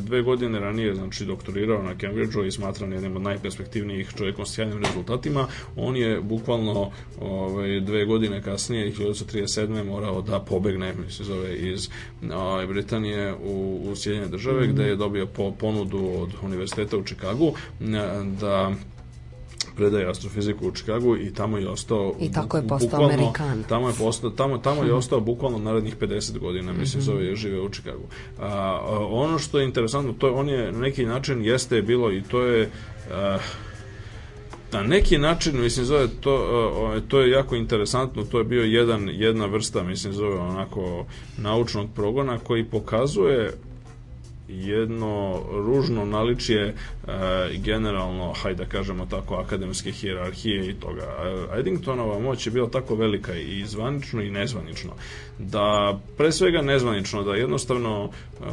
dve 0.00 0.22
godine 0.22 0.60
ranije 0.60 0.94
znači 0.94 1.24
doktorirao 1.24 1.82
na 1.82 1.94
Cambridgeu 2.00 2.44
i 2.44 2.50
smatran 2.50 2.92
jednim 2.92 3.16
od 3.16 3.22
najperspektivnijih 3.22 4.12
čovjekom 4.16 4.46
s 4.46 4.54
sjajnim 4.54 4.84
rezultatima, 4.84 5.46
on 5.76 5.96
je 5.96 6.20
bukvalno 6.20 6.90
ovaj, 7.20 7.80
dve 7.80 8.04
godine 8.04 8.42
kasnije 8.42 8.92
1937. 8.92 9.84
morao 9.84 10.22
da 10.22 10.40
pobegne 10.40 10.90
mislim 11.10 11.26
zove 11.26 11.56
iz 11.56 11.88
ovaj, 12.32 12.66
Britanije 12.66 13.34
u, 13.34 13.56
u 13.84 13.96
Sjedinjene 13.96 14.28
države 14.28 14.66
gde 14.66 14.82
je 14.84 14.96
dobio 14.96 15.26
po, 15.26 15.50
ponudu 15.52 16.10
od 16.12 16.30
univerziteta 16.42 16.96
u 16.96 17.02
Čikagu 17.04 17.52
da 18.32 18.72
predaje 19.76 20.06
astrofiziku 20.06 20.68
u 20.68 20.72
Čikagu 20.72 21.16
i 21.16 21.34
tamo 21.34 21.58
je 21.58 21.68
ostao 21.68 22.14
I 22.20 22.32
tako 22.32 22.56
je 22.56 22.62
postao 22.64 22.88
bukvalno- 22.90 23.14
Amerikan. 23.14 23.64
Tamo 23.68 23.88
je 23.88 23.94
postao 23.94 24.30
tamo 24.30 24.58
tamo 24.58 24.82
je 24.84 24.94
ostao 24.94 25.20
bukvalno 25.20 25.58
narednih 25.58 25.96
50 25.96 26.38
godina, 26.38 26.70
Mhm. 26.70 26.80
mislim 26.80 27.02
zove 27.02 27.24
je 27.24 27.36
žive 27.36 27.60
u 27.60 27.68
Čikagu. 27.68 28.04
A, 28.38 28.46
a, 28.46 28.80
ono 29.06 29.38
što 29.38 29.58
je 29.58 29.64
interesantno, 29.64 30.12
to 30.12 30.26
je, 30.26 30.32
on 30.32 30.48
je 30.48 30.72
na 30.72 30.78
neki 30.78 31.04
način 31.06 31.44
jeste 31.44 31.82
bilo 31.82 32.12
i 32.12 32.22
to 32.22 32.42
je 32.42 32.70
a, 33.12 33.38
na 34.72 34.82
neki 34.82 35.18
način, 35.18 35.60
mislim, 35.60 35.86
zove 35.86 36.08
to, 36.20 36.34
uh, 36.34 37.02
to 37.08 37.20
je 37.20 37.30
jako 37.30 37.56
interesantno, 37.56 38.24
to 38.24 38.38
je 38.38 38.44
bio 38.44 38.62
jedan, 38.62 39.08
jedna 39.12 39.46
vrsta, 39.46 39.82
mislim, 39.82 40.12
zove 40.12 40.36
onako 40.36 41.06
naučnog 41.38 41.88
progona 41.94 42.38
koji 42.38 42.64
pokazuje 42.64 43.52
jedno 44.52 45.42
ružno 45.52 46.04
naličje 46.04 46.66
e, 46.66 46.74
generalno, 47.56 48.32
hajde 48.32 48.64
da 48.64 48.70
kažemo 48.70 49.06
tako, 49.06 49.34
akademske 49.34 49.92
hijerarhije 49.92 50.70
i 50.70 50.74
toga. 50.74 51.02
E, 51.54 51.58
Eddingtonova 51.60 52.18
moć 52.18 52.46
je 52.46 52.50
bila 52.50 52.70
tako 52.70 52.94
velika 52.94 53.34
i 53.34 53.64
zvanično 53.66 54.22
i 54.22 54.30
nezvanično, 54.30 54.90
da 55.38 55.98
pre 56.16 56.32
svega 56.32 56.62
nezvanično, 56.62 57.22
da 57.22 57.34
jednostavno 57.34 58.10
e, 58.10 58.44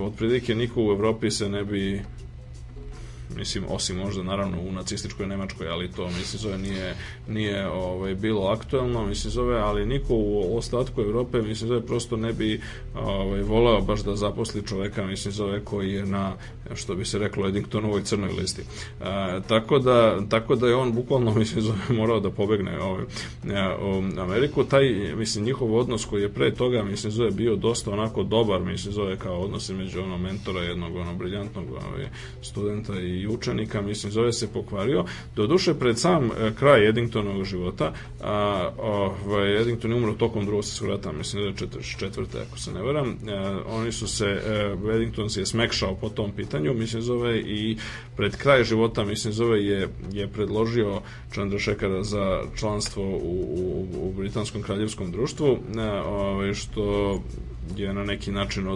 otprilike 0.00 0.54
niko 0.54 0.84
u 0.84 0.90
Evropi 0.90 1.30
se 1.30 1.48
ne 1.48 1.64
bi 1.64 2.02
mislim 3.36 3.64
osim 3.68 3.96
možda 3.96 4.22
naravno 4.22 4.60
u 4.60 4.72
nacističkoj 4.72 5.26
Nemačkoj, 5.26 5.68
ali 5.68 5.92
to 5.92 6.06
mislim 6.06 6.40
zove 6.40 6.58
nije 6.58 6.94
nije 7.28 7.68
ovaj 7.68 8.14
bilo 8.14 8.46
aktuelno, 8.46 9.06
mislim 9.06 9.30
zove, 9.30 9.58
ali 9.58 9.86
niko 9.86 10.14
u 10.14 10.56
ostatku 10.58 11.00
Evrope 11.00 11.42
mislim 11.42 11.68
zove 11.68 11.86
prosto 11.86 12.16
ne 12.16 12.32
bi 12.32 12.60
ovaj 12.94 13.42
voleo 13.42 13.80
baš 13.80 14.00
da 14.00 14.16
zaposli 14.16 14.66
čoveka, 14.66 15.06
mislim 15.06 15.32
zove 15.32 15.64
koji 15.64 15.92
je 15.92 16.06
na 16.06 16.32
što 16.74 16.94
bi 16.94 17.04
se 17.04 17.18
reklo 17.18 17.48
Eddingtonovoj 17.48 18.02
crnoj 18.02 18.30
listi. 18.40 18.62
E, 18.62 19.40
tako 19.48 19.78
da 19.78 20.18
tako 20.28 20.54
da 20.54 20.68
je 20.68 20.74
on 20.74 20.92
bukvalno 20.92 21.34
mislim 21.38 21.60
zove 21.60 21.78
morao 21.88 22.20
da 22.20 22.30
pobegne 22.30 22.80
ovaj 22.80 23.04
u 23.80 24.20
Ameriku, 24.20 24.64
taj 24.64 24.84
mislim 25.16 25.44
njihov 25.44 25.74
odnos 25.74 26.04
koji 26.04 26.22
je 26.22 26.32
pre 26.32 26.54
toga 26.54 26.82
mislim 26.82 27.12
zove 27.12 27.30
bio 27.30 27.56
dosta 27.56 27.90
onako 27.90 28.22
dobar, 28.22 28.60
mislim 28.60 28.92
zove 28.92 29.16
kao 29.16 29.40
odnos 29.40 29.68
između 29.68 30.02
onog 30.02 30.20
mentora 30.20 30.60
jednog 30.60 30.96
onog 30.96 31.18
briljantnog 31.18 31.64
ovaj, 31.70 32.08
studenta 32.42 33.00
i 33.00 33.15
učenika, 33.26 33.82
mislim, 33.82 34.12
zove 34.12 34.32
se 34.32 34.52
pokvario. 34.52 35.04
Doduše, 35.36 35.74
pred 35.74 35.98
sam 35.98 36.24
e, 36.24 36.52
kraj 36.58 36.88
Eddingtonovog 36.88 37.44
života, 37.44 37.92
a, 38.22 38.70
ovaj, 38.78 39.60
Eddington 39.60 39.90
je 39.90 39.96
umro 39.96 40.12
tokom 40.12 40.46
drugog 40.46 40.64
svjetskog 40.64 40.88
rata, 40.88 41.12
mislim 41.12 41.42
da 41.42 41.48
je 41.48 41.54
44. 41.54 42.26
ako 42.48 42.58
se 42.58 42.72
ne 42.72 42.82
varam, 42.82 43.16
a, 43.28 43.30
e, 43.30 43.56
oni 43.68 43.92
su 43.92 44.08
se, 44.08 44.26
a, 44.26 44.88
e, 44.90 44.94
Eddington 44.94 45.30
se 45.30 45.40
je 45.40 45.46
smekšao 45.46 45.94
po 45.94 46.08
tom 46.08 46.32
pitanju, 46.32 46.74
mislim, 46.74 47.02
zove 47.02 47.40
i 47.40 47.76
pred 48.16 48.36
kraj 48.36 48.64
života, 48.64 49.04
mislim, 49.04 49.32
zove 49.32 49.64
je, 49.64 49.88
je 50.12 50.28
predložio 50.28 51.00
Chandrasekhara 51.32 52.02
za 52.02 52.42
članstvo 52.56 53.04
u, 53.04 53.56
u, 53.56 54.08
u 54.08 54.12
Britanskom 54.12 54.62
kraljevskom 54.62 55.12
društvu, 55.12 55.58
a, 55.78 56.02
ovaj, 56.06 56.54
što 56.54 57.16
je 57.76 57.94
na 57.94 58.04
neki 58.04 58.32
način 58.32 58.68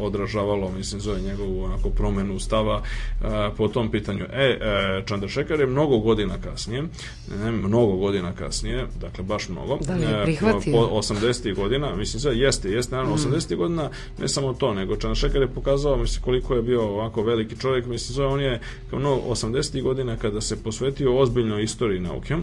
odražavalo, 0.00 0.72
mislim, 0.76 1.00
zove 1.00 1.20
njegovu 1.20 1.64
onako 1.64 1.90
promenu 1.90 2.38
stava 2.38 2.82
a, 3.22 3.50
po 3.56 3.68
tom 3.68 3.79
pitanju. 3.88 4.24
E, 4.32 4.58
e 4.60 5.02
Chandrasekhar 5.06 5.60
je 5.60 5.66
mnogo 5.66 5.98
godina 5.98 6.34
kasnije, 6.44 6.82
ne, 7.44 7.52
mnogo 7.52 7.96
godina 7.96 8.32
kasnije, 8.32 8.86
dakle 9.00 9.24
baš 9.24 9.48
mnogo, 9.48 9.78
da 9.86 9.94
li 9.94 10.02
je 10.02 10.20
e, 10.20 10.22
prihvatio? 10.22 10.72
po 10.72 10.78
80. 10.78 11.54
godina, 11.54 11.96
mislim, 11.96 12.20
sve 12.20 12.38
jeste, 12.38 12.70
jeste, 12.70 12.94
naravno, 12.94 13.14
mm. 13.14 13.18
80. 13.18 13.56
godina, 13.56 13.90
ne 14.18 14.28
samo 14.28 14.52
to, 14.52 14.74
nego 14.74 14.96
Chandrasekhar 14.96 15.42
je 15.42 15.48
pokazao, 15.48 15.96
mislim, 15.96 16.22
koliko 16.22 16.54
je 16.54 16.62
bio 16.62 16.82
ovako 16.82 17.22
veliki 17.22 17.56
čovjek, 17.60 17.86
mislim, 17.86 18.14
zove, 18.14 18.28
on 18.28 18.40
je 18.40 18.60
kao 18.90 18.98
mnogo 18.98 19.22
80. 19.30 19.82
godina 19.82 20.16
kada 20.16 20.40
se 20.40 20.62
posvetio 20.62 21.18
ozbiljnoj 21.18 21.62
istoriji 21.62 22.00
nauke, 22.00 22.36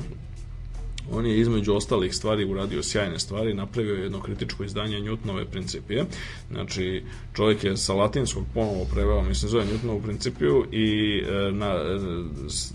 On 1.11 1.25
je 1.25 1.39
između 1.39 1.73
ostalih 1.73 2.15
stvari 2.15 2.45
uradio 2.45 2.83
sjajne 2.83 3.19
stvari, 3.19 3.53
napravio 3.53 3.95
jedno 3.95 4.21
kritičko 4.21 4.63
izdanje 4.63 4.99
Newtonove 4.99 5.45
principije. 5.45 6.05
Znači, 6.51 7.03
čovjek 7.35 7.63
je 7.63 7.77
sa 7.77 7.93
latinskog 7.93 8.43
ponovo 8.53 8.85
preveo, 8.93 9.21
mislim, 9.21 9.49
zove 9.49 9.65
Newtonovu 9.65 10.03
principiju 10.03 10.65
i 10.71 11.19
e, 11.19 11.51
na, 11.51 11.75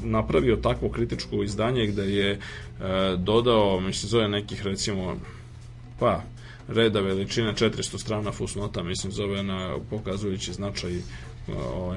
napravio 0.02 0.56
takvo 0.56 0.88
kritičko 0.88 1.42
izdanje 1.42 1.86
gde 1.86 2.02
je 2.02 2.30
e, 2.30 2.38
dodao, 3.16 3.80
mislim, 3.80 4.08
zove 4.08 4.28
nekih, 4.28 4.66
recimo, 4.66 5.16
pa, 5.98 6.22
reda 6.68 7.00
veličine 7.00 7.54
400 7.54 7.98
strana 7.98 8.32
fusnota, 8.32 8.82
mislim, 8.82 9.12
zove 9.12 9.42
na 9.42 9.76
pokazujući 9.90 10.52
značaj 10.52 10.92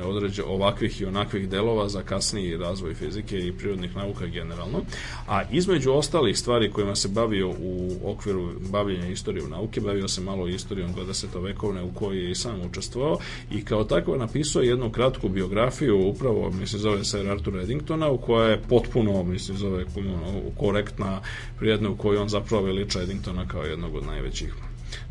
određe, 0.04 0.44
ovakvih 0.44 1.02
i 1.02 1.06
onakvih 1.06 1.50
delova 1.50 1.90
za 1.90 2.02
kasniji 2.02 2.58
razvoj 2.58 2.94
fizike 2.94 3.40
i 3.40 3.52
prirodnih 3.52 3.96
nauka 3.96 4.26
generalno. 4.26 4.82
A 5.28 5.44
između 5.52 5.92
ostalih 5.92 6.38
stvari 6.38 6.72
kojima 6.72 6.96
se 6.96 7.08
bavio 7.08 7.50
u 7.50 7.92
okviru 8.04 8.50
bavljenja 8.72 9.08
istorijom 9.08 9.50
nauke, 9.50 9.82
bavio 9.82 10.08
se 10.08 10.22
malo 10.22 10.48
istorijom 10.48 10.94
20. 10.96 11.44
vekovne 11.44 11.84
u 11.84 11.94
kojoj 11.94 12.24
je 12.24 12.32
i 12.32 12.36
sam 12.36 12.62
učestvovao 12.62 13.18
i 13.52 13.66
kao 13.66 13.84
tako 13.84 14.18
napisao 14.18 14.62
jednu 14.62 14.92
kratku 14.92 15.30
biografiju 15.30 16.08
upravo, 16.08 16.52
mislim, 16.52 16.82
zove 16.82 17.06
Sir 17.06 17.30
Arthur 17.30 17.60
Eddingtona, 17.60 18.10
u 18.10 18.18
koja 18.18 18.50
je 18.50 18.62
potpuno, 18.70 19.24
mislim, 19.24 19.58
zove 19.58 19.86
korektna, 20.58 21.22
prijedna, 21.60 21.90
u 21.90 21.98
kojoj 21.98 22.18
on 22.18 22.30
zapravo 22.30 22.64
veliča 22.64 23.02
Eddingtona 23.02 23.48
kao 23.48 23.64
jednog 23.64 23.96
od 23.96 24.06
najvećih 24.06 24.54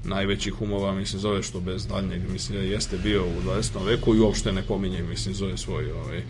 najvećih 0.04 0.62
umova, 0.62 0.94
mislim, 0.94 1.20
zove 1.20 1.42
što 1.42 1.60
bez 1.60 1.86
daljnjeg, 1.86 2.22
mislim, 2.32 2.70
jeste 2.70 2.98
bio 2.98 3.24
u 3.24 3.42
20. 3.46 3.86
veku 3.86 4.14
i 4.14 4.20
uopšte 4.20 4.52
ne 4.52 4.62
pominje, 4.62 5.02
mislim, 5.02 5.34
zove 5.34 5.56
svoj 5.56 5.92
ovaj, 5.92 6.22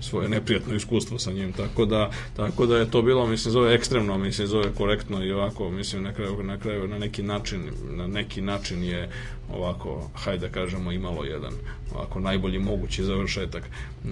svoje 0.00 0.28
neprijatno 0.28 0.74
iskustvo 0.74 1.18
sa 1.18 1.32
njim, 1.32 1.52
tako 1.52 1.84
da, 1.84 2.10
tako 2.36 2.66
da 2.66 2.76
je 2.76 2.90
to 2.90 3.02
bilo, 3.02 3.26
mislim, 3.26 3.52
zove 3.52 3.74
ekstremno, 3.74 4.18
mislim, 4.18 4.46
zove 4.46 4.74
korektno 4.74 5.24
i 5.24 5.32
ovako, 5.32 5.70
mislim, 5.70 6.02
na 6.02 6.12
kraju, 6.12 6.42
na 6.42 6.58
kraju, 6.58 6.88
na 6.88 6.98
neki 6.98 7.22
način, 7.22 7.70
na 7.90 8.06
neki 8.06 8.40
način 8.40 8.84
je 8.84 9.10
ovako, 9.54 10.10
hajde 10.14 10.46
da 10.46 10.52
kažemo, 10.52 10.92
imalo 10.92 11.24
jedan 11.24 11.52
ovako 11.94 12.20
najbolji 12.20 12.58
mogući 12.58 13.04
završetak 13.04 13.62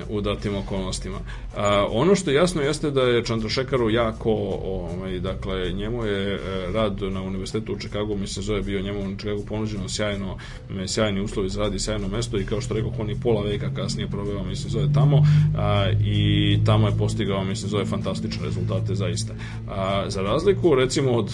u 0.08 0.20
datim 0.20 0.56
okolnostima. 0.56 1.18
A, 1.56 1.86
ono 1.90 2.14
što 2.14 2.30
jasno 2.30 2.62
jeste 2.62 2.90
da 2.90 3.02
je 3.02 3.24
Čandrošekaru 3.24 3.90
jako, 3.90 4.32
ovaj, 4.64 5.20
dakle, 5.20 5.72
njemu 5.72 6.04
je 6.04 6.34
e, 6.34 6.38
rad 6.72 7.02
na 7.02 7.22
univerzitetu 7.22 7.72
u 7.72 7.78
Čikagu, 7.78 8.16
mislim, 8.16 8.42
zove 8.42 8.62
bio 8.62 8.82
njemu 8.82 9.00
u 9.00 9.16
Čikagu 9.16 9.44
ponuđeno 9.46 9.88
sjajno, 9.88 10.38
sjajni 10.86 11.20
uslovi 11.20 11.48
za 11.48 11.60
rad 11.60 11.74
i 11.74 11.80
sjajno 11.80 12.08
mesto 12.08 12.38
i 12.38 12.46
kao 12.46 12.60
što 12.60 12.74
rekao, 12.74 12.92
on 12.98 13.10
i 13.10 13.20
pola 13.20 13.42
veka 13.42 13.70
kasnije 13.74 14.08
proveo, 14.08 14.44
mislim, 14.44 14.70
zove 14.70 14.92
tamo 14.94 15.22
a, 15.56 15.90
i 16.04 16.58
tamo 16.66 16.88
je 16.88 16.98
postigao, 16.98 17.44
mislim, 17.44 17.70
zove 17.70 17.84
fantastične 17.84 18.44
rezultate 18.44 18.94
zaista. 18.94 19.34
A, 19.68 20.04
za 20.08 20.22
razliku, 20.22 20.74
recimo, 20.74 21.12
od 21.12 21.32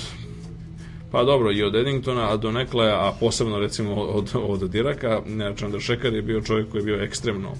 Pa 1.11 1.24
dobro, 1.24 1.53
i 1.53 1.62
od 1.62 1.74
Eddingtona, 1.74 2.32
a 2.32 2.37
do 2.37 2.53
nekle, 2.53 2.91
a 2.91 3.12
posebno 3.20 3.59
recimo 3.59 3.95
od, 3.95 4.31
od 4.35 4.70
Diraka, 4.70 5.23
Chandrasekhar 5.57 6.15
je 6.15 6.23
bio 6.23 6.41
čovjek 6.41 6.70
koji 6.70 6.81
je 6.81 6.85
bio 6.85 7.03
ekstremno 7.03 7.55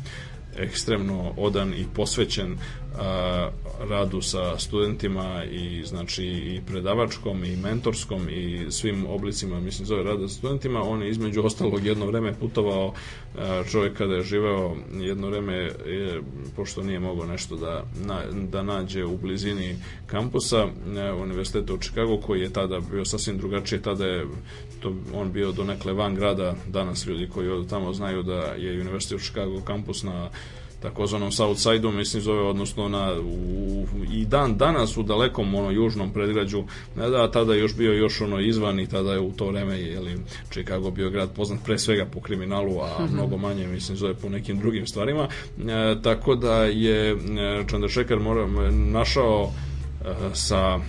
ekstremno 0.59 1.33
odan 1.37 1.75
i 1.75 1.85
posvećen 1.95 2.57
radu 3.89 4.23
sa 4.23 4.59
studentima 4.59 5.45
i 5.45 5.83
znači 5.85 6.25
i 6.25 6.61
predavačkom 6.67 7.45
i 7.45 7.57
mentorskom 7.57 8.29
i 8.29 8.67
svim 8.71 9.07
oblicima 9.07 9.61
mislim 9.61 9.87
zove 9.87 10.03
rada 10.03 10.29
sa 10.29 10.35
studentima. 10.35 10.83
On 10.83 11.03
je 11.03 11.11
između 11.11 11.43
ostalog 11.43 11.87
jedno 11.87 12.07
vreme 12.07 12.35
putovao 12.41 12.95
čovjek 13.71 13.97
kada 13.97 14.15
je 14.15 14.23
živeo 14.23 14.77
jedno 14.93 15.27
vreme 15.27 15.55
je, 15.87 16.23
pošto 16.57 16.83
nije 16.83 17.01
mogao 17.01 17.27
nešto 17.27 17.57
da, 17.57 17.85
na, 18.05 18.23
da 18.51 18.63
nađe 18.63 19.05
u 19.05 19.17
blizini 19.17 19.77
kampusa 20.07 20.67
a, 20.97 21.15
univerziteta 21.15 21.75
u 21.75 21.79
Čikagu 21.79 22.21
koji 22.27 22.41
je 22.41 22.53
tada 22.53 22.81
bio 22.91 23.05
sasvim 23.05 23.39
drugačije 23.39 23.83
tada 23.83 24.07
je 24.07 24.27
to 24.81 24.95
on 25.15 25.33
bio 25.33 25.53
do 25.53 25.65
nekle 25.65 25.93
van 25.93 26.15
grada. 26.15 26.55
Danas 26.69 27.07
ljudi 27.07 27.29
koji 27.35 27.69
tamo 27.69 27.93
znaju 27.93 28.23
da 28.23 28.39
je 28.39 28.81
univerzitet 28.81 29.21
u 29.21 29.25
Čikagu 29.25 29.61
kampus 29.61 30.03
na 30.03 30.31
takozvanom 30.81 31.33
Southside-u, 31.33 31.93
mislim 31.93 32.23
zove, 32.23 32.43
odnosno 32.43 32.89
na, 32.89 33.15
u, 33.21 33.87
i 34.13 34.25
dan 34.25 34.57
danas 34.57 34.97
u 34.97 35.03
dalekom 35.03 35.55
ono 35.55 35.71
južnom 35.71 36.13
predgrađu, 36.13 36.65
ne 36.97 37.11
da, 37.11 37.31
tada 37.31 37.55
još 37.55 37.77
bio 37.77 37.93
još 37.93 38.21
ono 38.21 38.41
izvan 38.41 38.81
i 38.81 38.87
tada 38.87 39.13
je 39.13 39.21
u 39.21 39.33
to 39.33 39.47
vreme 39.47 39.81
je 39.81 40.19
Chicago 40.51 40.91
bio 40.91 41.11
grad 41.11 41.31
poznat 41.37 41.61
pre 41.65 41.79
svega 41.79 42.05
po 42.05 42.21
kriminalu, 42.21 42.81
a 42.81 43.05
mhm. 43.05 43.15
mnogo 43.15 43.37
manje 43.37 43.67
mislim 43.67 43.97
zove 43.97 44.15
po 44.15 44.29
nekim 44.29 44.59
drugim 44.59 44.87
stvarima. 44.87 45.29
E, 45.59 46.03
tako 46.03 46.35
da 46.35 46.65
je 46.65 47.11
e, 47.11 47.17
Chandrasekhar 47.69 48.19
mora, 48.19 48.47
našao 48.71 49.51
e, 50.05 50.15
sa 50.35 50.81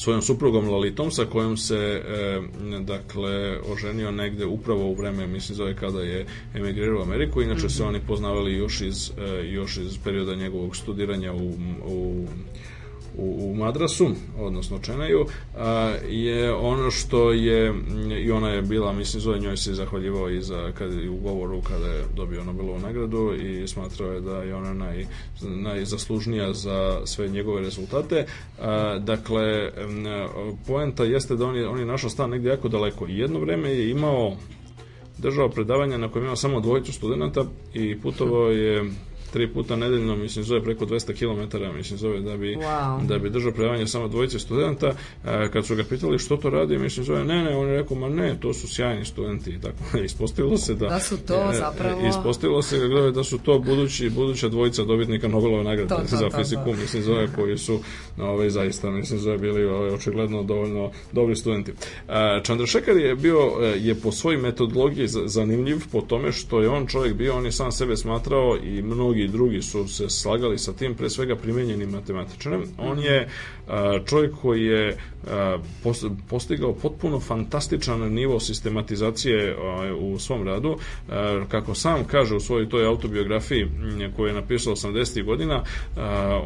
svojom 0.00 0.22
suprugom 0.22 0.68
Lalitom 0.68 1.10
sa 1.10 1.24
kojom 1.24 1.56
se 1.56 1.76
e, 1.76 2.40
dakle 2.80 3.58
oženio 3.72 4.10
negde 4.10 4.46
upravo 4.46 4.86
u 4.86 4.94
vreme 4.94 5.26
mislim 5.26 5.56
zove 5.56 5.76
kada 5.76 6.00
je 6.00 6.26
emigrirao 6.54 6.98
u 6.98 7.02
Ameriku 7.02 7.42
inače 7.42 7.60
mm 7.60 7.68
-hmm. 7.68 7.76
se 7.76 7.84
oni 7.84 8.00
poznavali 8.06 8.52
još 8.52 8.80
iz 8.80 9.10
e, 9.10 9.46
još 9.46 9.76
iz 9.76 9.98
perioda 10.04 10.34
njegovog 10.34 10.76
studiranja 10.76 11.32
u, 11.32 11.54
u 11.84 12.26
u, 13.16 13.50
u 13.50 13.54
Madrasu, 13.54 14.10
odnosno 14.38 14.78
Čenaju, 14.78 15.26
a, 15.56 15.94
je 16.08 16.54
ono 16.54 16.90
što 16.90 17.32
je, 17.32 17.74
i 18.20 18.30
ona 18.30 18.48
je 18.48 18.62
bila, 18.62 18.92
mislim, 18.92 19.20
zove 19.20 19.38
njoj 19.38 19.56
se 19.56 19.74
zahvaljivao 19.74 20.30
i 20.30 20.42
za, 20.42 20.72
kad, 20.78 20.92
u 21.10 21.16
govoru 21.16 21.62
kada 21.62 21.86
je 21.86 22.04
dobio 22.16 22.44
Nobelovu 22.44 22.78
nagradu 22.78 23.34
i 23.34 23.68
smatrao 23.68 24.12
je 24.12 24.20
da 24.20 24.36
je 24.36 24.54
ona 24.54 24.74
naj, 24.74 25.06
najzaslužnija 25.42 26.52
za 26.52 27.00
sve 27.04 27.28
njegove 27.28 27.60
rezultate. 27.60 28.26
A, 28.60 28.98
dakle, 28.98 29.70
poenta 30.66 31.04
jeste 31.04 31.36
da 31.36 31.46
on 31.46 31.56
je, 31.56 31.68
on 31.68 31.78
je 31.78 31.86
našao 31.86 32.10
stan 32.10 32.30
negdje 32.30 32.48
jako 32.48 32.68
daleko 32.68 33.06
jedno 33.08 33.40
vreme 33.40 33.70
je 33.70 33.90
imao 33.90 34.36
držao 35.18 35.48
predavanja 35.48 35.98
na 35.98 36.08
kojem 36.08 36.24
imao 36.24 36.36
samo 36.36 36.60
dvojicu 36.60 36.92
studenta 36.92 37.44
i 37.74 38.00
putovao 38.00 38.50
je 38.50 38.90
tri 39.30 39.48
puta 39.48 39.76
nedeljno, 39.76 40.16
mislim, 40.16 40.44
zove 40.44 40.62
preko 40.62 40.86
200 40.86 41.14
km, 41.14 41.76
mislim, 41.76 41.98
zove 41.98 42.20
da 42.20 42.36
bi, 42.36 42.56
Wow. 42.56 43.06
da 43.06 43.18
bi 43.18 43.30
držao 43.30 43.52
predavanje 43.52 43.86
samo 43.86 44.08
dvojice 44.08 44.38
studenta. 44.38 44.92
E, 45.26 45.48
kad 45.52 45.66
su 45.66 45.76
ga 45.76 45.84
pitali 45.84 46.18
što 46.18 46.36
to 46.36 46.50
radi, 46.50 46.78
mislim, 46.78 47.04
zove, 47.06 47.24
ne, 47.24 47.44
ne, 47.44 47.56
on 47.56 47.68
je 47.68 47.76
rekao, 47.76 47.96
ma 47.96 48.08
ne, 48.08 48.36
to 48.40 48.54
su 48.54 48.68
sjajni 48.68 49.04
studenti 49.04 49.50
i 49.50 49.60
tako. 49.60 49.98
Ispostavilo 50.04 50.56
se 50.56 50.74
da... 50.74 50.86
Da 50.88 51.00
su 51.00 51.16
to 51.18 51.50
e, 51.52 51.54
zapravo- 51.54 52.08
Ispostavilo 52.08 52.62
se 52.62 52.78
da, 52.80 53.10
da 53.10 53.24
su 53.24 53.38
to 53.38 53.58
budući, 53.60 54.10
buduća 54.10 54.48
dvojica 54.48 54.84
dobitnika 54.84 55.28
Nobelove 55.28 55.64
nagrade 55.64 55.88
To, 55.88 55.96
to, 55.96 56.16
za 56.16 56.28
to, 56.28 56.36
fiziku, 56.38 56.64
to. 56.64 56.72
mislim, 56.72 57.02
zove, 57.02 57.28
koji 57.36 57.58
su 57.58 57.78
ovaj, 58.18 58.50
zaista, 58.50 58.90
mislim, 58.90 59.18
zove, 59.20 59.38
bili 59.38 59.64
ovaj, 59.64 59.90
očigledno 59.90 60.42
dovoljno 60.42 60.90
dobri 61.12 61.36
studenti. 61.36 61.72
E, 62.08 62.14
Chandrasekhar 62.44 62.96
je 62.96 63.14
bio, 63.14 63.38
e, 63.60 63.78
je 63.78 63.94
po 63.94 64.12
svojoj 64.12 64.38
metodologiji 64.38 64.90
zanimljiv 65.26 65.76
po 65.92 66.00
tome 66.00 66.32
što 66.32 66.60
je 66.60 66.68
on 66.68 66.86
čovjek 66.86 67.14
bio, 67.14 67.36
on 67.36 67.44
je 67.44 67.52
sam 67.52 67.72
sebe 67.72 67.96
smatrao 67.96 68.56
i 68.64 68.82
mnogi 68.82 69.19
drugi 69.28 69.62
su 69.62 69.88
se 69.88 70.10
slagali 70.10 70.58
sa 70.58 70.72
tim, 70.72 70.94
pre 70.94 71.10
svega 71.10 71.36
primenjenim 71.36 71.90
matematičarem. 71.90 72.62
On 72.78 72.98
je 72.98 73.28
čovjek 74.06 74.34
koji 74.42 74.64
je 74.64 74.96
postigao 76.28 76.74
potpuno 76.74 77.20
fantastičan 77.20 78.12
nivo 78.12 78.40
sistematizacije 78.40 79.56
ovaj, 79.58 79.92
u 79.92 80.18
svom 80.18 80.46
radu. 80.46 80.76
Kako 81.48 81.74
sam 81.74 82.04
kaže 82.04 82.34
u 82.34 82.40
svojoj 82.40 82.68
toj 82.68 82.86
autobiografiji 82.86 83.66
koju 84.16 84.26
je 84.26 84.34
napisao 84.34 84.74
80. 84.76 85.24
godina, 85.24 85.64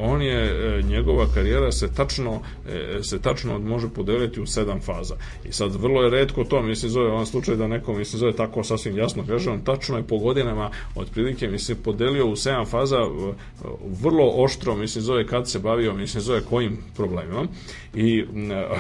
on 0.01 0.23
je, 0.23 0.45
e, 0.45 0.83
njegova 0.83 1.27
karijera 1.35 1.73
se 1.73 1.95
tačno, 1.95 2.41
e, 2.69 3.03
se 3.03 3.19
tačno 3.19 3.59
može 3.59 3.89
podeliti 3.89 4.41
u 4.41 4.47
sedam 4.47 4.81
faza. 4.81 5.15
I 5.49 5.53
sad 5.53 5.75
vrlo 5.75 6.03
je 6.03 6.11
redko 6.11 6.45
to, 6.45 6.63
mislim, 6.63 6.91
zove 6.91 7.11
on 7.11 7.27
slučaj 7.27 7.57
da 7.57 7.67
neko, 7.67 7.95
mislim, 7.95 8.21
zove 8.21 8.33
tako 8.33 8.65
sasvim 8.65 8.99
jasno, 8.99 9.25
kaže 9.29 9.51
on 9.51 9.61
tačno 9.61 9.97
je 9.97 10.03
po 10.03 10.19
godinama, 10.19 10.71
otprilike, 10.95 11.49
mislim, 11.49 11.79
podelio 11.85 12.27
u 12.27 12.37
sedam 12.37 12.67
faza 12.67 12.97
e, 12.97 13.33
vrlo 14.03 14.33
oštro, 14.37 14.77
mislim, 14.77 15.03
zove 15.03 15.27
kad 15.27 15.51
se 15.51 15.59
bavio, 15.59 15.95
mislim, 15.95 16.21
zove 16.21 16.41
kojim 16.41 16.79
problemima. 16.97 17.47
I, 17.95 18.25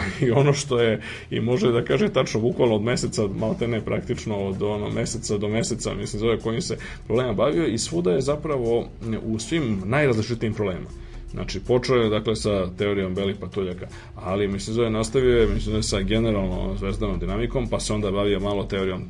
i 0.26 0.30
ono 0.30 0.52
što 0.52 0.80
je, 0.80 1.00
i 1.30 1.40
može 1.40 1.72
da 1.72 1.84
kaže 1.84 2.08
tačno, 2.08 2.40
bukvalno 2.40 2.74
od 2.74 2.82
meseca, 2.82 3.28
malte 3.38 3.68
ne 3.68 3.80
praktično 3.80 4.36
od 4.36 4.62
ono 4.62 4.90
meseca 4.90 5.38
do 5.38 5.48
meseca, 5.48 5.94
mislim, 5.94 6.20
zove 6.20 6.40
kojim 6.40 6.62
se 6.62 6.76
problema 7.06 7.32
bavio 7.32 7.66
i 7.66 7.78
svuda 7.78 8.12
je 8.12 8.20
zapravo 8.20 8.88
u 9.22 9.38
svim 9.38 9.82
najrazličitijim 9.84 10.54
problemima. 10.54 10.88
Znači, 11.34 11.60
počeo 11.60 11.96
je 11.96 12.10
dakle 12.10 12.36
sa 12.36 12.70
teorijom 12.78 13.14
belih 13.14 13.36
patuljaka, 13.40 13.86
ali 14.14 14.48
mislim 14.48 14.74
zove 14.74 14.90
nastavio 14.90 15.38
je 15.38 15.46
mislim 15.46 15.70
zove 15.70 15.82
sa 15.82 16.00
generalno 16.00 16.76
zvezdanom 16.78 17.18
dinamikom, 17.18 17.68
pa 17.68 17.80
se 17.80 17.92
onda 17.92 18.10
bavio 18.10 18.40
malo 18.40 18.64
teorijom 18.64 19.02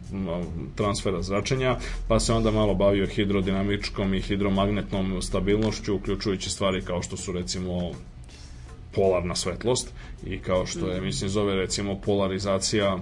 transfera 0.74 1.22
zračenja, 1.22 1.76
pa 2.08 2.20
se 2.20 2.32
onda 2.32 2.50
malo 2.50 2.74
bavio 2.74 3.06
hidrodinamičkom 3.06 4.14
i 4.14 4.20
hidromagnetnom 4.20 5.22
stabilnošću, 5.22 5.94
uključujući 5.94 6.50
stvari 6.50 6.82
kao 6.82 7.02
što 7.02 7.16
su 7.16 7.32
recimo 7.32 7.92
polarna 8.94 9.34
svetlost 9.34 9.92
i 10.26 10.38
kao 10.38 10.66
što 10.66 10.88
je, 10.88 11.00
mislim, 11.00 11.30
zove 11.30 11.54
recimo 11.54 12.00
polarizacija 12.00 12.98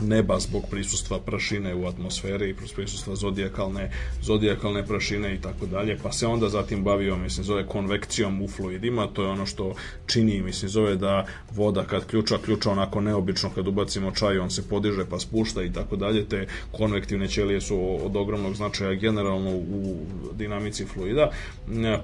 neba 0.00 0.38
zbog 0.38 0.62
prisustva 0.70 1.18
prašine 1.18 1.74
u 1.74 1.86
atmosferi 1.86 2.50
i 2.50 2.54
prisustva 2.76 3.16
zodijakalne, 3.16 3.90
zodijakalne 4.22 4.86
prašine 4.86 5.34
i 5.34 5.40
tako 5.40 5.66
dalje, 5.66 5.98
pa 6.02 6.12
se 6.12 6.26
onda 6.26 6.48
zatim 6.48 6.84
bavio, 6.84 7.16
mislim, 7.16 7.44
zove 7.44 7.66
konvekcijom 7.66 8.42
u 8.42 8.48
fluidima, 8.48 9.06
to 9.06 9.22
je 9.22 9.28
ono 9.28 9.46
što 9.46 9.74
čini, 10.06 10.42
mislim, 10.42 10.68
zove 10.68 10.96
da 10.96 11.26
voda 11.54 11.84
kad 11.84 12.06
ključa, 12.06 12.38
ključa 12.44 12.70
onako 12.70 13.00
neobično, 13.00 13.50
kad 13.54 13.68
ubacimo 13.68 14.10
čaj, 14.10 14.38
on 14.38 14.50
se 14.50 14.68
podiže 14.68 15.04
pa 15.10 15.18
spušta 15.18 15.62
i 15.62 15.72
tako 15.72 15.96
dalje, 15.96 16.24
te 16.24 16.46
konvektivne 16.72 17.28
ćelije 17.28 17.60
su 17.60 18.06
od 18.06 18.16
ogromnog 18.16 18.54
značaja 18.54 18.94
generalno 18.94 19.50
u 19.50 19.96
dinamici 20.34 20.84
fluida, 20.84 21.30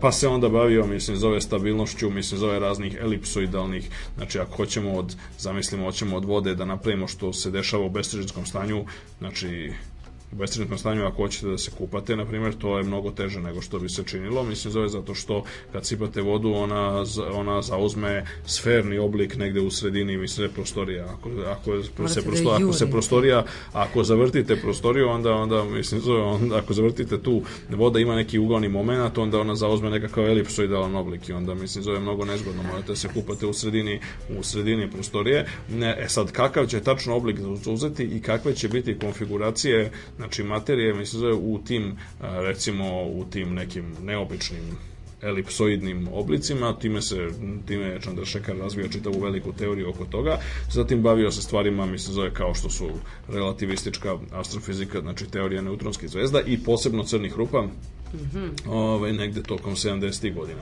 pa 0.00 0.12
se 0.12 0.28
onda 0.28 0.48
bavio, 0.48 0.86
mislim, 0.86 1.16
zove 1.16 1.40
stabilnošću, 1.40 2.10
mislim, 2.10 2.40
zove 2.40 2.58
raznih 2.58 2.96
elipsoidalnih, 3.00 3.90
znači 4.16 4.38
ako 4.38 4.56
hoćemo 4.56 4.92
od, 4.92 5.16
zamislimo, 5.38 5.84
hoćemo 5.84 6.16
od 6.16 6.24
vode 6.24 6.54
da 6.54 6.64
napravimo 6.64 7.08
što 7.08 7.32
se 7.32 7.50
dešava 7.50 7.85
u 7.86 7.90
bestrižinskom 7.90 8.46
stanju, 8.46 8.84
znači 9.18 9.72
u 10.32 10.36
bestrižinskom 10.36 10.78
stanju 10.78 11.06
ako 11.06 11.16
hoćete 11.16 11.46
da 11.46 11.58
se 11.58 11.70
kupate, 11.78 12.16
na 12.16 12.24
primjer, 12.24 12.54
to 12.54 12.78
je 12.78 12.84
mnogo 12.84 13.10
teže 13.10 13.40
nego 13.40 13.60
što 13.60 13.78
bi 13.78 13.88
se 13.88 14.04
činilo, 14.04 14.44
mislim 14.44 14.72
zove 14.72 14.88
zato 14.88 15.14
što 15.14 15.44
kad 15.72 15.86
sipate 15.86 16.22
vodu, 16.22 16.52
ona, 16.52 17.04
ona 17.32 17.62
zauzme 17.62 18.24
sferni 18.46 18.98
oblik 18.98 19.36
negde 19.36 19.60
u 19.60 19.70
sredini, 19.70 20.16
mislim 20.16 20.46
je 20.46 20.52
prostorija, 20.52 21.04
ako, 21.04 21.30
ako, 21.46 21.82
se, 22.08 22.20
da 22.20 22.26
prosto, 22.26 22.50
ako 22.50 22.72
se 22.72 22.90
prostorija, 22.90 23.44
ako 23.72 24.04
zavrtite 24.04 24.56
prostoriju, 24.56 25.08
onda, 25.08 25.32
onda 25.32 25.64
mislim, 25.64 26.00
zove, 26.00 26.20
onda, 26.20 26.56
ako 26.56 26.72
zavrtite 26.72 27.22
tu, 27.22 27.42
voda 27.70 27.98
ima 27.98 28.14
neki 28.14 28.38
ugalni 28.38 28.68
moment, 28.68 29.18
onda 29.18 29.40
ona 29.40 29.54
zauzme 29.54 29.90
nekakav 29.90 30.26
elipsoidalan 30.26 30.96
oblik 30.96 31.28
i 31.28 31.32
onda, 31.32 31.54
mislim, 31.54 31.84
zove 31.84 32.00
mnogo 32.00 32.24
nezgodno, 32.24 32.62
morate 32.62 32.88
da 32.88 32.96
se 32.96 33.08
kupate 33.14 33.46
u 33.46 33.52
sredini, 33.52 34.00
u 34.38 34.42
sredini 34.42 34.90
prostorije. 34.90 35.46
Ne, 35.70 35.96
e 35.98 36.08
sad, 36.08 36.32
kakav 36.32 36.66
će 36.66 36.80
tačno 36.80 37.16
oblik 37.16 37.36
uzeti 37.66 38.04
i 38.04 38.20
kakve 38.22 38.54
će 38.54 38.68
biti 38.68 38.98
konfiguracije, 38.98 39.90
znači 40.16 40.42
materije, 40.44 40.94
mislim, 40.94 41.20
zove 41.20 41.34
u 41.34 41.60
tim, 41.66 41.96
a, 42.20 42.40
recimo, 42.40 43.02
u 43.02 43.24
tim 43.30 43.54
nekim 43.54 43.84
neobičnim 44.02 44.78
elipsoidnim 45.22 46.08
oblicima, 46.12 46.78
time 46.78 47.02
se 47.02 47.28
time 47.66 47.84
je 47.84 48.00
Chandrasekhar 48.00 48.56
razvio 48.56 48.88
čitavu 48.88 49.20
veliku 49.20 49.52
teoriju 49.52 49.90
oko 49.90 50.04
toga. 50.04 50.38
Zatim 50.70 51.02
bavio 51.02 51.30
se 51.30 51.42
stvarima, 51.42 51.86
mislim 51.86 52.14
zove 52.14 52.34
kao 52.34 52.54
što 52.54 52.70
su 52.70 52.88
relativistička 53.28 54.18
astrofizika, 54.32 55.00
znači 55.00 55.30
teorija 55.30 55.62
neutronskih 55.62 56.08
zvezda 56.08 56.40
i 56.46 56.58
posebno 56.58 57.04
crnih 57.04 57.36
rupa, 57.36 57.66
ovaj, 58.68 59.12
negde 59.12 59.42
tokom 59.42 59.74
70. 59.74 60.34
godina. 60.34 60.58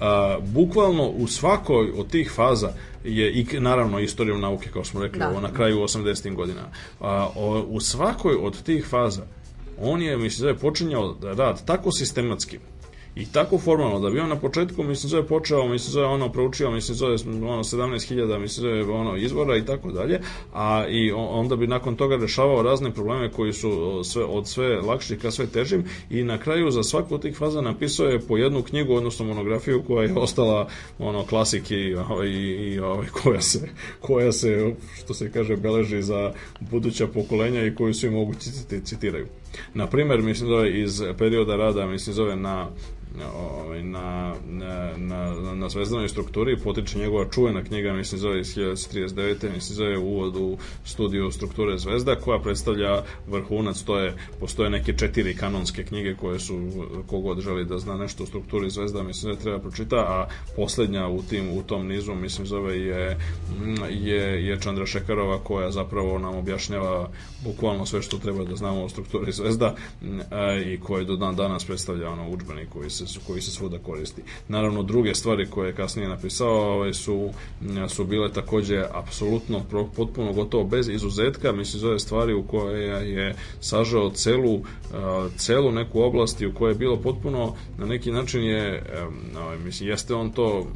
A, 0.00 0.38
bukvalno 0.42 1.08
u 1.08 1.26
svakoj 1.26 1.92
od 1.96 2.10
tih 2.10 2.30
faza 2.34 2.72
je 3.04 3.32
i 3.32 3.46
naravno 3.60 4.00
istorijom 4.00 4.40
nauke, 4.40 4.70
kao 4.70 4.84
smo 4.84 5.02
rekli, 5.02 5.18
Da. 5.18 5.28
ovo 5.28 5.40
na 5.40 5.52
kraju 5.52 5.78
80. 5.78 6.34
godina. 6.34 6.62
A, 7.00 7.28
o, 7.36 7.66
u 7.68 7.80
svakoj 7.80 8.34
od 8.34 8.62
tih 8.62 8.86
faza 8.86 9.22
on 9.80 10.02
je, 10.02 10.16
mislim, 10.16 10.42
da 10.42 10.48
je 10.48 10.58
počinjao 10.58 11.16
rad 11.22 11.64
tako 11.64 11.92
sistematski 11.92 12.58
i 13.16 13.26
tako 13.26 13.58
formalno 13.58 14.00
da 14.00 14.10
bi 14.10 14.20
on 14.20 14.28
na 14.28 14.36
početku 14.36 14.82
mislim 14.82 15.10
zove 15.10 15.26
počeo 15.26 15.68
mislim 15.68 15.92
zove 15.92 16.06
ono 16.06 16.28
proučio 16.28 16.70
mislim 16.70 16.94
zove 16.96 17.16
ono 17.26 17.62
17.000 17.62 18.38
mislim 18.38 18.62
zove 18.62 18.82
ono 18.82 19.16
izvora 19.16 19.56
i 19.56 19.64
tako 19.64 19.92
dalje 19.92 20.20
a 20.54 20.86
i 20.88 21.12
onda 21.12 21.56
bi 21.56 21.66
nakon 21.66 21.96
toga 21.96 22.16
rešavao 22.16 22.62
razne 22.62 22.90
probleme 22.90 23.30
koji 23.30 23.52
su 23.52 24.00
sve 24.04 24.24
od 24.24 24.48
sve 24.48 24.80
lakših 24.80 25.18
ka 25.18 25.30
sve 25.30 25.46
težim 25.46 25.84
i 26.10 26.22
na 26.22 26.38
kraju 26.38 26.70
za 26.70 26.82
svaku 26.82 27.14
od 27.14 27.22
tih 27.22 27.36
faza 27.36 27.60
napisao 27.60 28.06
je 28.06 28.20
po 28.20 28.36
jednu 28.36 28.62
knjigu 28.62 28.94
odnosno 28.94 29.26
monografiju 29.26 29.82
koja 29.86 30.04
je 30.04 30.14
ostala 30.16 30.68
ono 30.98 31.26
klasik 31.26 31.70
i, 31.70 31.96
i, 32.26 32.72
i 32.72 32.78
ovaj, 32.78 33.06
koja 33.22 33.40
se 33.40 33.68
koja 34.00 34.32
se 34.32 34.74
što 34.96 35.14
se 35.14 35.32
kaže 35.32 35.56
beleži 35.56 36.02
za 36.02 36.32
buduća 36.60 37.06
pokolenja 37.06 37.66
i 37.66 37.74
koju 37.74 37.94
svi 37.94 38.10
mogu 38.10 38.32
citi- 38.32 38.84
citiraju. 38.84 39.26
Na 39.74 39.86
primer, 39.86 40.22
mislim 40.22 40.52
je 40.52 40.82
iz 40.82 41.02
perioda 41.18 41.56
rada, 41.56 41.86
mislim 41.86 42.14
zove 42.14 42.36
na 42.36 42.68
ovaj, 43.22 43.82
na, 43.82 44.34
na, 44.48 44.96
na, 44.96 45.54
na 45.54 45.68
zvezdanoj 45.68 46.08
strukturi 46.08 46.58
potiče 46.58 46.98
njegova 46.98 47.30
čuvena 47.30 47.64
knjiga, 47.64 47.92
mislim 47.92 48.18
zove 48.18 48.40
iz 48.40 48.56
1939. 48.56 49.52
mislim 49.54 49.76
zove 49.76 49.98
uvod 49.98 50.36
u 50.36 50.58
studiju 50.84 51.30
strukture 51.30 51.78
zvezda 51.78 52.14
koja 52.14 52.38
predstavlja 52.38 53.02
vrhunac, 53.26 53.82
to 53.82 53.98
je, 53.98 54.14
postoje 54.40 54.70
neke 54.70 54.92
četiri 54.92 55.36
kanonske 55.36 55.84
knjige 55.84 56.14
koje 56.14 56.40
su, 56.40 56.60
kogod 57.06 57.40
želi 57.40 57.64
da 57.64 57.78
zna 57.78 57.96
nešto 57.96 58.22
o 58.22 58.26
strukturi 58.26 58.70
zvezda, 58.70 59.02
mislim 59.02 59.34
da 59.34 59.40
treba 59.40 59.58
pročita, 59.58 59.96
a 59.96 60.28
poslednja 60.56 61.08
u 61.08 61.22
tim 61.22 61.50
u 61.50 61.62
tom 61.62 61.86
nizu, 61.86 62.14
mislim 62.14 62.46
zove 62.46 62.80
je 62.80 63.18
je, 63.90 64.46
je 64.46 64.60
Chandrasekharova 64.60 65.38
koja 65.38 65.70
zapravo 65.70 66.18
nam 66.18 66.36
objašnjava 66.36 67.10
bukvalno 67.44 67.86
sve 67.86 68.02
što 68.02 68.18
treba 68.18 68.44
da 68.44 68.56
znamo 68.56 68.84
o 68.84 68.88
strukturi 68.88 69.32
zvezda 69.32 69.74
a, 70.30 70.54
i 70.66 70.80
koje 70.80 71.04
do 71.04 71.16
dan 71.16 71.36
danas 71.36 71.64
predstavlja 71.64 72.10
ono 72.10 72.28
udžbenik 72.28 72.68
koji 72.68 72.90
se, 72.90 73.03
koji 73.26 73.40
se 73.40 73.50
svuda 73.50 73.78
koristi. 73.78 74.22
Naravno, 74.48 74.82
druge 74.82 75.14
stvari 75.14 75.46
koje 75.50 75.68
je 75.68 75.74
kasnije 75.74 76.08
napisao 76.08 76.72
ovaj, 76.72 76.92
su, 76.92 77.30
m, 77.62 77.88
su 77.88 78.04
bile 78.04 78.32
takođe 78.32 78.84
apsolutno 78.92 79.62
potpuno 79.96 80.32
gotovo 80.32 80.64
bez 80.64 80.88
izuzetka, 80.88 81.52
mislim 81.52 81.80
zove 81.80 81.98
stvari 81.98 82.34
u 82.34 82.42
koje 82.42 83.10
je 83.10 83.34
sažao 83.60 84.10
celu, 84.10 84.60
a, 84.94 85.28
celu 85.36 85.72
neku 85.72 86.02
oblast 86.02 86.40
i 86.40 86.46
u 86.46 86.54
kojoj 86.54 86.70
je 86.70 86.78
bilo 86.78 86.96
potpuno 86.96 87.54
na 87.78 87.86
neki 87.86 88.10
način 88.10 88.44
je, 88.44 88.82
ovaj, 89.38 89.58
mislim, 89.58 89.88
jeste 89.88 90.14
on 90.14 90.32
to 90.32 90.66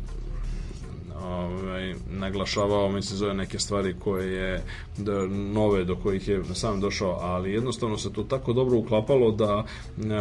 ovaj, 1.29 1.95
naglašavao, 2.11 2.89
mislim, 2.93 3.19
zove 3.19 3.35
neke 3.35 3.59
stvari 3.59 3.95
koje 3.99 4.33
je 4.33 4.63
da, 4.97 5.27
nove 5.27 5.85
do 5.85 5.97
kojih 5.97 6.29
je 6.29 6.43
sam 6.55 6.81
došao, 6.81 7.19
ali 7.21 7.53
jednostavno 7.53 7.99
se 7.99 8.13
to 8.13 8.23
tako 8.23 8.53
dobro 8.53 8.79
uklapalo 8.79 9.31
da 9.31 9.65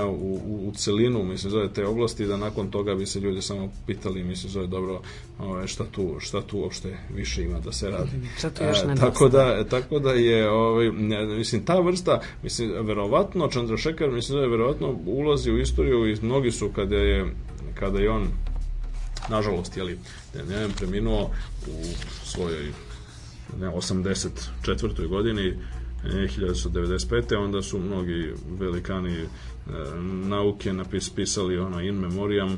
u, 0.07 0.41
u, 0.45 0.67
u 0.67 0.71
celinu, 0.71 1.23
mislim, 1.23 1.51
zove 1.51 1.73
te 1.73 1.85
oblasti, 1.85 2.25
da 2.25 2.38
nakon 2.38 2.71
toga 2.71 2.95
bi 2.95 3.05
se 3.05 3.19
ljudi 3.19 3.41
samo 3.41 3.71
pitali, 3.85 4.23
mislim, 4.23 4.51
zove 4.51 4.67
dobro, 4.67 5.01
ovaj, 5.39 5.67
šta 5.67 5.84
tu, 5.91 6.15
šta 6.19 6.41
tu 6.41 6.59
uopšte 6.59 6.97
više 7.15 7.43
ima 7.43 7.59
da 7.59 7.71
se 7.71 7.89
radi. 7.89 8.11
Šta 8.38 8.49
tu 8.49 8.63
još 8.63 8.84
E, 8.84 8.88
nedostaje? 8.88 9.11
tako 9.11 9.29
da, 9.29 9.63
tako 9.63 9.99
da 9.99 10.11
je, 10.11 10.49
ovaj, 10.49 10.91
ne, 10.91 11.25
mislim, 11.25 11.65
ta 11.65 11.79
vrsta, 11.79 12.21
mislim, 12.43 12.71
verovatno, 12.81 13.47
Chandrasekhar, 13.47 14.11
mislim 14.11 14.38
da 14.38 14.43
je 14.43 14.49
verovatno 14.49 14.99
ulazi 15.05 15.51
u 15.51 15.59
istoriju 15.59 16.11
i 16.11 16.17
mnogi 16.21 16.51
su 16.51 16.69
kada 16.75 16.95
je, 16.95 17.25
kada 17.79 17.99
je 17.99 18.09
on 18.09 18.27
nažalost, 19.30 19.78
jeli, 19.78 19.99
da 20.34 20.40
je 20.40 20.70
preminuo 20.78 21.32
u 21.68 21.84
svojoj 22.24 22.72
ne, 23.60 23.68
84. 23.68 25.08
godini 25.08 25.48
e, 25.48 25.58
1995. 26.06 27.36
onda 27.38 27.62
su 27.62 27.80
mnogi 27.80 28.34
velikani 28.60 29.14
e, 29.16 29.28
nauke 30.28 30.74
napis, 30.74 31.10
pisali 31.10 31.58
ono 31.58 31.82
in 31.82 31.95
memoriam 31.95 32.49
e, 32.49 32.58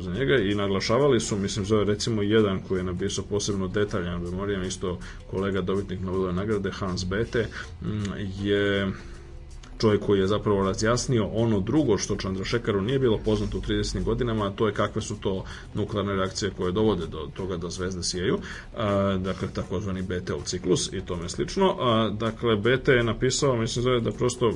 za 0.00 0.12
njega 0.12 0.36
i 0.36 0.54
naglašavali 0.54 1.20
su, 1.20 1.38
mislim 1.38 1.64
zove 1.64 1.84
recimo 1.84 2.22
jedan 2.22 2.60
koji 2.68 2.80
je 2.80 2.84
napisao 2.84 3.24
posebno 3.24 3.68
detaljan 3.68 4.22
memoriam, 4.22 4.62
isto 4.62 4.98
kolega 5.30 5.60
dobitnik 5.60 6.00
Nobelove 6.00 6.32
nagrade 6.32 6.70
Hans 6.70 7.04
Bethe 7.04 7.46
m, 7.82 8.04
je 8.40 8.92
čovjek 9.82 10.02
koji 10.02 10.20
je 10.20 10.26
zapravo 10.26 10.64
razjasnio 10.64 11.26
ono 11.26 11.60
drugo 11.60 11.98
što 11.98 12.16
Chandrasekharu 12.16 12.80
nije 12.80 12.98
bilo 12.98 13.18
poznato 13.24 13.58
u 13.58 13.60
30. 13.60 14.04
godinama, 14.04 14.50
to 14.50 14.66
je 14.66 14.74
kakve 14.74 15.02
su 15.02 15.16
to 15.20 15.44
nuklearne 15.74 16.16
reakcije 16.16 16.50
koje 16.56 16.72
dovode 16.72 17.06
do 17.06 17.28
toga 17.36 17.56
da 17.56 17.70
zvezde 17.70 18.02
sijaju, 18.02 18.38
a, 18.76 19.18
dakle 19.24 19.48
takozvani 19.54 20.02
BTL 20.02 20.42
ciklus 20.44 20.92
i 20.92 21.00
tome 21.06 21.28
slično. 21.28 21.76
A, 21.80 22.10
dakle, 22.10 22.56
BT 22.56 22.88
je 22.88 23.02
napisao, 23.02 23.56
mislim 23.56 24.04
da 24.04 24.10
prosto 24.10 24.52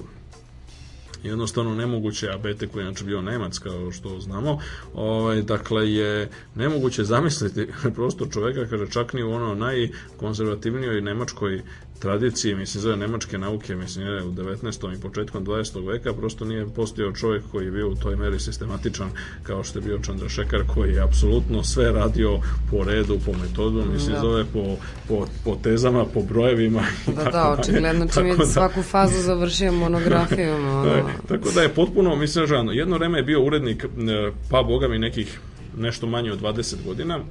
jednostavno 1.22 1.74
nemoguće, 1.74 2.30
a 2.30 2.38
Bete 2.38 2.66
koji 2.66 2.82
je 2.82 2.86
inače 2.86 3.04
bio 3.04 3.22
Nemac, 3.22 3.58
kao 3.58 3.92
što 3.92 4.20
znamo, 4.20 4.58
ovaj, 4.94 5.42
dakle 5.42 5.92
je 5.92 6.30
nemoguće 6.54 7.04
zamisliti 7.04 7.66
prosto 7.96 8.26
čoveka, 8.26 8.66
kaže, 8.66 8.90
čak 8.90 9.12
ni 9.12 9.22
u 9.22 9.30
ono 9.30 9.54
najkonzervativnijoj 9.54 11.00
nemačkoj 11.00 11.62
tradiciji, 11.98 12.54
mislim, 12.54 12.80
zove 12.82 12.96
nemačke 12.96 13.38
nauke, 13.38 13.74
mislim, 13.74 14.06
je 14.06 14.22
u 14.22 14.32
19. 14.32 14.98
i 14.98 15.00
početkom 15.00 15.46
20. 15.46 15.88
veka, 15.88 16.12
prosto 16.12 16.44
nije 16.44 16.66
postojao 16.66 17.12
čovjek 17.12 17.42
koji 17.52 17.64
je 17.64 17.70
bio 17.70 17.88
u 17.88 17.94
toj 17.94 18.16
meri 18.16 18.40
sistematičan 18.40 19.08
kao 19.42 19.64
što 19.64 19.78
je 19.78 19.82
bio 19.82 19.98
Chandrasekhar, 19.98 20.62
koji 20.66 20.92
je 20.92 21.02
apsolutno 21.02 21.62
sve 21.64 21.92
radio 21.92 22.38
po 22.70 22.84
redu, 22.84 23.18
po 23.26 23.32
metodu, 23.32 23.84
mislim, 23.92 24.14
Da. 24.14 24.20
zove 24.20 24.44
po, 24.44 24.76
po, 25.08 25.26
po 25.44 25.56
tezama, 25.56 26.04
po 26.04 26.22
brojevima. 26.22 26.82
i 27.08 27.10
Da, 27.10 27.24
tako 27.24 27.30
da, 27.32 27.56
očigledno 27.60 28.06
čim 28.08 28.26
je 28.26 28.36
da- 28.36 28.46
svaku 28.46 28.82
fazu 28.82 29.22
završio 29.22 29.72
monografijom. 29.72 30.62
Da, 30.66 30.92
ono, 30.92 31.08
tako 31.28 31.50
da 31.50 31.62
je 31.62 31.68
potpuno, 31.68 32.16
mislim, 32.16 32.46
žano. 32.46 32.72
Jedno 32.72 32.96
vreme 32.96 33.18
je 33.18 33.22
bio 33.22 33.42
urednik, 33.42 33.84
e, 33.84 33.88
pa 34.50 34.62
boga 34.62 34.88
mi 34.88 34.98
nekih 34.98 35.40
nešto 35.76 36.06
manje 36.06 36.32
od 36.32 36.40
20 36.40 36.74
godina 36.84 37.16
e, 37.16 37.22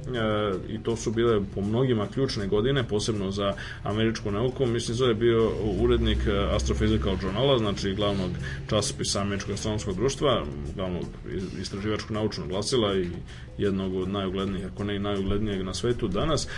i 0.68 0.82
to 0.82 0.96
su 0.96 1.10
bile 1.10 1.40
po 1.54 1.60
mnogima 1.60 2.06
ključne 2.06 2.46
godine, 2.46 2.88
posebno 2.88 3.30
za 3.30 3.54
američku 3.82 4.30
nauku. 4.30 4.66
Mislim, 4.66 4.96
zove 4.96 5.10
je 5.10 5.14
bio 5.14 5.50
urednik 5.80 6.18
e, 6.26 6.30
Astrophysical 6.30 7.16
Journala, 7.22 7.58
znači 7.58 7.94
glavnog 7.94 8.30
časopisa 8.70 9.20
američkog 9.20 9.54
astronomskog 9.54 9.96
društva, 9.96 10.44
glavnog 10.74 11.04
is- 11.32 11.60
istraživačkog 11.60 12.10
naučnog 12.10 12.48
glasila 12.48 12.98
i 12.98 13.08
jednog 13.58 13.94
od 13.94 14.08
najuglednijih, 14.08 14.66
ako 14.66 14.84
ne 14.84 14.96
i 14.96 14.98
najuglednijeg 14.98 15.64
na 15.64 15.74
svetu 15.74 16.08
danas. 16.08 16.46
E, 16.46 16.48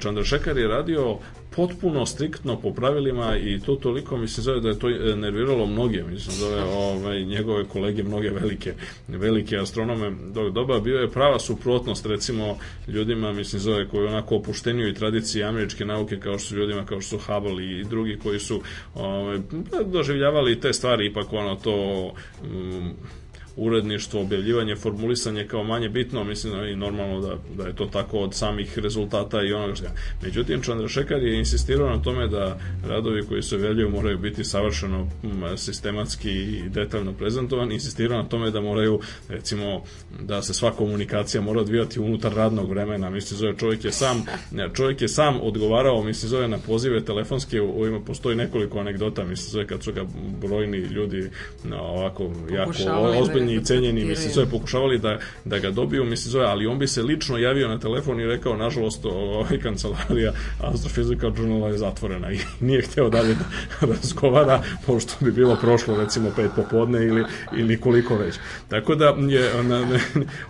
Chandrasekhar 0.00 0.58
je 0.58 0.68
radio 0.68 1.18
potpuno 1.58 2.06
striktno 2.06 2.60
po 2.60 2.72
pravilima 2.72 3.36
i 3.36 3.60
to 3.60 3.74
toliko 3.76 4.16
mislim 4.16 4.44
zove 4.44 4.60
da 4.60 4.68
je 4.68 4.78
to 4.78 4.88
e, 4.88 5.16
nerviralo 5.16 5.66
mnoge 5.66 6.02
mislim 6.02 6.36
zove 6.36 6.62
ovaj 6.62 7.24
njegove 7.24 7.64
kolege 7.64 8.02
mnoge 8.02 8.30
velike 8.30 8.74
velike 9.08 9.56
astronome. 9.56 10.12
Tog 10.34 10.52
doba 10.52 10.80
bio 10.80 10.98
je 10.98 11.10
prava 11.10 11.38
suprotnost 11.38 12.06
recimo 12.06 12.58
ljudima 12.88 13.32
mislim 13.32 13.60
zove 13.60 13.88
koji 13.88 14.06
onako 14.06 14.36
opušteniju 14.36 14.88
i 14.88 14.94
tradiciji 14.94 15.42
američke 15.42 15.84
nauke 15.84 16.20
kao 16.20 16.38
što 16.38 16.48
su 16.48 16.56
ljudima 16.56 16.86
kao 16.86 17.00
što 17.00 17.18
su 17.18 17.24
Hubble 17.26 17.64
i 17.64 17.84
drugi 17.84 18.18
koji 18.22 18.40
su 18.40 18.60
ovaj 18.94 19.38
doživljavali 19.86 20.60
te 20.60 20.72
stvari 20.72 21.06
ipak 21.06 21.32
ono 21.32 21.56
to 21.56 22.12
mm, 22.44 22.90
uredništvo, 23.58 24.20
objavljivanje, 24.20 24.76
formulisanje 24.76 25.46
kao 25.46 25.64
manje 25.64 25.88
bitno, 25.88 26.24
mislim 26.24 26.64
i 26.64 26.76
normalno 26.76 27.20
da, 27.20 27.36
da 27.56 27.66
je 27.68 27.76
to 27.76 27.86
tako 27.86 28.18
od 28.18 28.34
samih 28.34 28.78
rezultata 28.78 29.42
i 29.42 29.52
onoga 29.52 29.74
što 29.74 29.84
je. 29.84 29.90
Međutim, 30.22 30.62
Chandrasekhar 30.62 31.22
je 31.22 31.38
insistirao 31.38 31.90
na 31.90 32.02
tome 32.02 32.28
da 32.28 32.58
radovi 32.86 33.22
koji 33.26 33.42
se 33.42 33.56
objavljuju 33.56 33.90
moraju 33.90 34.18
biti 34.18 34.44
savršeno 34.44 35.08
sistematski 35.56 36.30
i 36.30 36.68
detaljno 36.68 37.12
prezentovani, 37.12 37.74
insistirao 37.74 38.22
na 38.22 38.28
tome 38.28 38.50
da 38.50 38.60
moraju, 38.60 39.00
recimo, 39.28 39.82
da 40.20 40.42
se 40.42 40.54
sva 40.54 40.70
komunikacija 40.70 41.40
mora 41.40 41.60
odvijati 41.60 42.00
unutar 42.00 42.32
radnog 42.34 42.70
vremena, 42.70 43.10
mislim, 43.10 43.38
zove 43.38 43.56
čovjek 43.56 43.84
je 43.84 43.92
sam, 43.92 44.24
čovjek 44.74 45.02
je 45.02 45.08
sam 45.08 45.40
odgovarao, 45.40 46.02
mislim, 46.02 46.28
zove 46.28 46.48
na 46.48 46.58
pozive 46.58 47.04
telefonske, 47.04 47.60
u 47.60 47.86
ima 47.86 48.00
postoji 48.00 48.36
nekoliko 48.36 48.78
anegdota, 48.78 49.24
mislim, 49.24 49.50
zove 49.50 49.66
kad 49.66 49.82
su 49.82 49.92
ga 49.92 50.04
brojni 50.40 50.78
ljudi 50.78 51.30
no, 51.64 51.76
ovako 51.76 52.32
jako 52.50 52.72
i 53.54 53.64
cenjeni, 53.64 54.04
mislim, 54.04 54.32
zove 54.32 54.50
pokušavali 54.50 54.98
da, 54.98 55.18
da 55.44 55.58
ga 55.58 55.70
dobiju, 55.70 56.04
mislim, 56.04 56.30
zove, 56.30 56.46
ali 56.46 56.66
on 56.66 56.78
bi 56.78 56.86
se 56.86 57.02
lično 57.02 57.38
javio 57.38 57.68
na 57.68 57.78
telefon 57.78 58.20
i 58.20 58.26
rekao, 58.26 58.56
nažalost, 58.56 59.04
ovaj 59.04 59.58
kancelarija 59.62 60.32
Astrophysical 60.60 61.38
Journal 61.38 61.70
je 61.70 61.78
zatvorena 61.78 62.32
i 62.32 62.38
nije 62.66 62.82
hteo 62.82 63.08
dalje 63.10 63.34
da 63.34 63.86
razgovara, 63.86 64.62
pošto 64.86 65.14
bi 65.20 65.32
bilo 65.32 65.56
prošlo, 65.56 65.96
recimo, 65.96 66.30
pet 66.36 66.50
popodne 66.56 67.06
ili, 67.06 67.24
ili 67.56 67.80
koliko 67.80 68.16
već. 68.16 68.34
Tako 68.68 68.94
da 68.94 69.14
je 69.28 69.54
ona, 69.54 69.84
ne, 69.84 70.00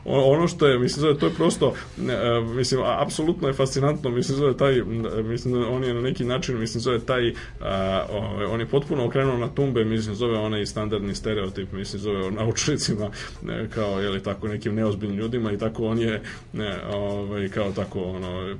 ono 0.04 0.48
što 0.48 0.66
je, 0.66 0.78
mislim, 0.78 1.00
zove, 1.00 1.18
to 1.18 1.26
je 1.26 1.34
prosto, 1.34 1.74
e, 1.98 2.40
mislim, 2.40 2.80
apsolutno 2.84 3.48
je 3.48 3.54
fascinantno, 3.54 4.10
mislim, 4.10 4.38
zove, 4.38 4.56
taj, 4.56 4.82
mislim, 5.24 5.64
on 5.70 5.84
je 5.84 5.94
na 5.94 6.00
neki 6.00 6.24
način, 6.24 6.58
mislim, 6.58 6.80
zove, 6.80 6.98
taj, 6.98 7.32
a, 7.60 8.06
ovaj, 8.12 8.44
on 8.44 8.60
je 8.60 8.66
potpuno 8.66 9.06
okrenuo 9.06 9.36
na 9.38 9.48
tumbe, 9.48 9.84
mislim, 9.84 10.14
zove 10.14 10.38
onaj 10.38 10.66
standardni 10.66 11.14
stereotip, 11.14 11.72
mislim, 11.72 12.02
zove 12.02 12.26
o 12.26 12.30
naučnicima, 12.94 13.10
ne, 13.42 13.68
kao, 13.70 14.00
je 14.00 14.10
li 14.10 14.22
tako, 14.22 14.48
nekim 14.48 14.74
neozbiljnim 14.74 15.18
ljudima 15.18 15.52
i 15.52 15.58
tako 15.58 15.86
on 15.86 15.98
je, 15.98 16.22
ne, 16.52 16.86
ovaj, 16.86 17.48
kao 17.48 17.72
tako, 17.72 18.02
ono, 18.02 18.56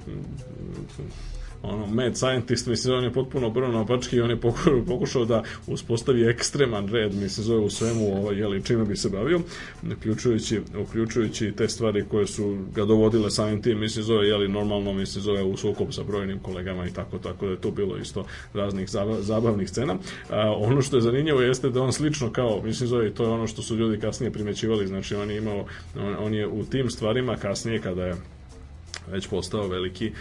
ono 1.63 1.87
mad 1.87 2.17
scientist, 2.17 2.67
mislim, 2.67 2.95
on 2.95 3.05
je 3.05 3.13
potpuno 3.13 3.47
obrnuo 3.47 3.73
naopačke 3.73 4.17
i 4.17 4.21
on 4.21 4.31
je 4.31 4.37
poku- 4.41 4.85
pokušao 4.89 5.25
da 5.25 5.43
uspostavi 5.67 6.29
ekstreman 6.29 6.89
red, 6.89 7.15
mislim, 7.15 7.45
zove 7.45 7.61
u 7.61 7.71
svemu, 7.71 8.17
ovaj, 8.17 8.37
jeli, 8.37 8.65
čime 8.65 8.85
bi 8.85 8.97
se 8.97 9.09
bavio, 9.09 9.41
uključujući, 9.97 10.61
uključujući 10.83 11.53
te 11.57 11.69
stvari 11.69 12.05
koje 12.11 12.27
su 12.27 12.59
ga 12.75 12.85
dovodile 12.85 13.31
samim 13.31 13.63
tim, 13.63 13.81
mislim, 13.81 14.05
zove, 14.05 14.29
jeli, 14.29 14.49
normalno, 14.49 14.93
mislim, 14.93 15.23
zove 15.23 15.43
u 15.43 15.57
sukob 15.57 15.93
sa 15.93 16.03
brojnim 16.03 16.39
kolegama 16.39 16.87
i 16.87 16.93
tako, 16.93 17.19
tako 17.19 17.47
da 17.47 17.53
je 17.53 17.61
tu 17.61 17.71
bilo 17.71 17.97
isto 17.97 18.25
raznih 18.55 18.89
zaba- 18.89 19.21
zabavnih 19.21 19.69
scena. 19.69 19.97
A, 20.31 20.53
ono 20.57 20.83
što 20.83 20.97
je 20.97 21.01
zanimljivo 21.03 21.41
jeste 21.41 21.71
da 21.71 21.83
on 21.83 21.93
slično 21.93 22.33
kao, 22.33 22.63
mislim, 22.65 22.89
zove, 22.89 23.15
to 23.15 23.23
je 23.25 23.31
ono 23.31 23.47
što 23.47 23.63
su 23.63 23.77
ljudi 23.77 23.99
kasnije 24.01 24.33
primećivali, 24.33 24.87
znači 24.87 25.15
on 25.15 25.31
je 25.31 25.37
imao, 25.37 25.65
on, 25.97 26.17
on 26.19 26.35
je 26.35 26.47
u 26.47 26.65
tim 26.65 26.91
stvarima 26.91 27.37
kasnije 27.37 27.81
kada 27.81 28.05
je 28.07 28.15
već 29.11 29.27
postao 29.27 29.69
veliki 29.69 30.07
e, 30.07 30.13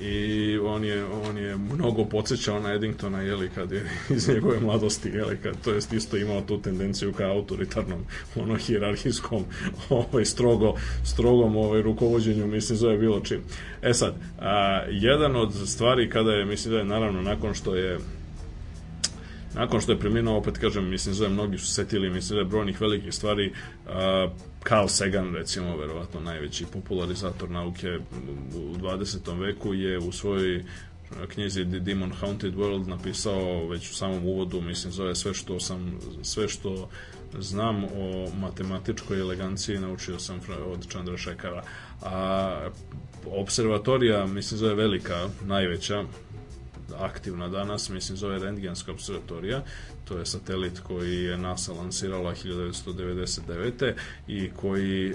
i 0.00 0.58
on 0.58 0.84
je, 0.84 1.04
on 1.04 1.38
je 1.38 1.56
mnogo 1.56 2.04
podsjećao 2.04 2.60
na 2.60 2.72
Eddingtona 2.72 3.20
jeli, 3.20 3.50
kad 3.54 3.72
je 3.72 3.90
iz 4.16 4.28
njegove 4.28 4.60
mladosti 4.60 5.08
jeli, 5.08 5.36
kad, 5.42 5.54
to 5.64 5.72
jest 5.72 5.92
isto 5.92 6.16
imao 6.16 6.40
tu 6.40 6.62
tendenciju 6.62 7.12
ka 7.12 7.24
autoritarnom 7.24 8.04
ono 8.36 8.56
hijerarhijskom 8.56 9.44
ovaj, 9.88 10.24
strogo, 10.24 10.74
strogom 11.04 11.56
ovaj, 11.56 11.82
rukovođenju 11.82 12.46
mislim 12.46 12.78
zove 12.78 12.98
bilo 12.98 13.20
čim. 13.20 13.40
E 13.82 13.94
sad, 13.94 14.14
a, 14.38 14.82
jedan 14.90 15.36
od 15.36 15.54
stvari 15.68 16.10
kada 16.10 16.32
je 16.32 16.44
mislim 16.44 16.72
da 16.72 16.78
je 16.78 16.84
naravno 16.84 17.22
nakon 17.22 17.54
što 17.54 17.74
je 17.74 17.98
nakon 19.56 19.80
što 19.80 19.92
je 19.92 19.98
preminuo, 19.98 20.38
opet 20.38 20.58
kažem, 20.58 20.88
mislim, 20.90 21.14
zove, 21.14 21.30
mnogi 21.30 21.58
su 21.58 21.66
setili, 21.66 22.10
mislim, 22.10 22.36
da 22.36 22.40
je 22.40 22.44
brojnih 22.44 22.80
velikih 22.80 23.14
stvari, 23.14 23.52
uh, 23.86 23.92
Carl 24.68 24.86
Sagan, 24.86 25.34
recimo, 25.34 25.76
verovatno 25.76 26.20
najveći 26.20 26.66
popularizator 26.72 27.50
nauke 27.50 27.98
u 28.54 28.76
20. 28.76 29.40
veku, 29.40 29.74
je 29.74 29.98
u 29.98 30.12
svojoj 30.12 30.64
knjizi 31.28 31.64
The 31.64 31.80
Demon 31.80 32.12
Haunted 32.12 32.54
World 32.54 32.88
napisao 32.88 33.68
već 33.68 33.90
u 33.90 33.94
samom 33.94 34.24
uvodu, 34.26 34.60
mislim, 34.60 34.92
zove 34.92 35.14
sve 35.14 35.34
što 35.34 35.60
sam, 35.60 35.98
sve 36.22 36.48
što 36.48 36.88
znam 37.38 37.84
o 37.84 38.30
matematičkoj 38.40 39.20
eleganciji 39.20 39.78
naučio 39.78 40.18
sam 40.18 40.40
od 40.66 40.88
Chandrasekhara. 40.90 41.62
A 42.02 42.68
observatorija, 43.30 44.26
mislim, 44.26 44.58
zove 44.58 44.74
velika, 44.74 45.28
najveća, 45.44 46.04
aktivna 46.98 47.48
danas, 47.48 47.88
mislim 47.88 48.16
zove 48.16 48.38
Rentgenska 48.38 48.92
observatorija, 48.92 49.62
to 50.04 50.18
je 50.18 50.26
satelit 50.26 50.80
koji 50.80 51.24
je 51.24 51.38
NASA 51.38 51.72
lansirala 51.72 52.34
1999. 52.34 53.92
i 54.28 54.50
koji 54.56 55.10
e, 55.10 55.14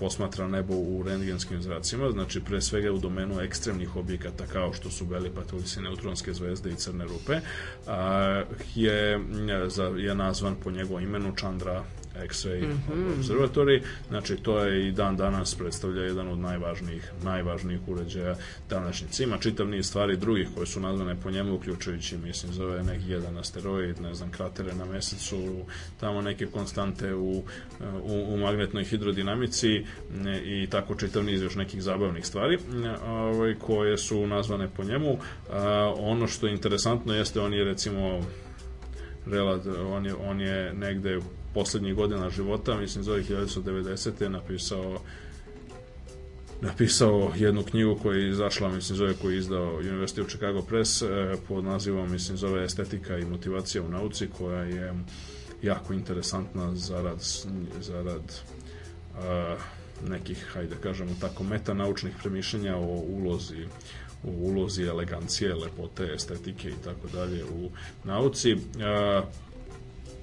posmatra 0.00 0.48
nebo 0.48 0.74
u 0.74 1.02
rentgenskim 1.02 1.62
zracima, 1.62 2.10
znači 2.10 2.40
pre 2.40 2.60
svega 2.60 2.92
u 2.92 2.98
domenu 2.98 3.40
ekstremnih 3.40 3.96
objekata 3.96 4.46
kao 4.46 4.72
što 4.72 4.90
su 4.90 5.04
beli 5.04 5.30
patuljci, 5.30 5.80
neutronske 5.80 6.34
zvezde 6.34 6.70
i 6.70 6.76
crne 6.76 7.04
rupe, 7.04 7.40
a, 7.86 8.42
je, 8.74 9.20
za, 9.66 9.84
je 9.84 10.14
nazvan 10.14 10.56
po 10.64 10.70
njegovom 10.70 11.02
imenu 11.02 11.34
Chandra 11.36 11.84
X-ray 12.22 12.66
mm 12.66 12.82
-hmm. 12.88 13.18
observatory, 13.18 13.82
znači 14.08 14.36
to 14.36 14.58
je 14.58 14.88
i 14.88 14.92
dan 14.92 15.16
danas 15.16 15.54
predstavlja 15.54 16.02
jedan 16.02 16.28
od 16.28 16.38
najvažnijih 16.38 17.12
najvažnijih 17.22 17.80
uređaja 17.86 18.36
današnjice. 18.70 19.24
Ima 19.24 19.38
čitav 19.38 19.68
niz 19.68 19.86
stvari 19.86 20.16
drugih 20.16 20.48
koje 20.54 20.66
su 20.66 20.80
nazvane 20.80 21.16
po 21.22 21.30
njemu, 21.30 21.54
uključujući, 21.54 22.18
mislim, 22.18 22.52
zove 22.52 22.82
neki 22.82 23.10
jedan 23.10 23.38
asteroid, 23.38 24.00
ne 24.00 24.14
znam, 24.14 24.30
kratere 24.30 24.74
na 24.74 24.84
mesecu, 24.84 25.64
tamo 26.00 26.22
neke 26.22 26.46
konstante 26.46 27.14
u, 27.14 27.30
u, 28.02 28.24
u 28.28 28.36
magnetnoj 28.36 28.84
hidrodinamici 28.84 29.84
i 30.44 30.66
tako 30.70 30.94
čitav 30.94 31.24
niz 31.24 31.42
još 31.42 31.54
nekih 31.54 31.82
zabavnih 31.82 32.26
stvari 32.26 32.58
ovaj, 33.06 33.54
koje 33.54 33.98
su 33.98 34.26
nazvane 34.26 34.68
po 34.76 34.84
njemu. 34.84 35.18
Ono 35.98 36.26
što 36.26 36.46
je 36.46 36.52
interesantno 36.52 37.14
jeste, 37.14 37.40
on 37.40 37.54
je 37.54 37.64
recimo 37.64 38.20
on 39.90 40.06
je, 40.06 40.14
on 40.14 40.40
je 40.40 40.72
negde 40.74 41.18
poslednjih 41.54 41.94
godina 41.94 42.30
života, 42.30 42.76
mislim 42.76 43.04
zove 43.04 43.22
1990. 43.22 44.22
je 44.22 44.30
napisao 44.30 44.98
napisao 46.60 47.32
jednu 47.36 47.62
knjigu 47.62 47.98
koja 48.02 48.18
je 48.18 48.28
izašla, 48.28 48.68
mislim, 48.68 48.96
zove 48.96 49.14
koju 49.14 49.32
je 49.32 49.38
izdao 49.38 49.80
University 49.82 50.20
of 50.20 50.28
Chicago 50.28 50.62
Press 50.62 51.02
e, 51.02 51.06
pod 51.48 51.64
nazivom, 51.64 52.12
mislim, 52.12 52.36
zove 52.36 52.64
Estetika 52.64 53.18
i 53.18 53.24
motivacija 53.24 53.82
u 53.82 53.88
nauci, 53.88 54.28
koja 54.38 54.62
je 54.62 54.94
jako 55.62 55.92
interesantna 55.92 56.76
za 56.76 57.02
rad, 57.02 57.20
za 57.80 58.02
rad 58.02 58.40
a, 59.18 59.56
nekih, 60.08 60.46
hajde 60.52 60.76
kažemo 60.82 61.10
tako, 61.20 61.44
metanaučnih 61.44 62.14
premišljenja 62.22 62.76
o 62.76 63.02
ulozi 63.08 63.66
u 64.22 64.48
ulozi 64.48 64.82
elegancije, 64.82 65.54
lepote, 65.54 66.12
estetike 66.14 66.68
i 66.68 66.84
tako 66.84 67.08
dalje 67.12 67.44
u 67.44 67.70
nauci. 68.04 68.56
A, 68.80 69.22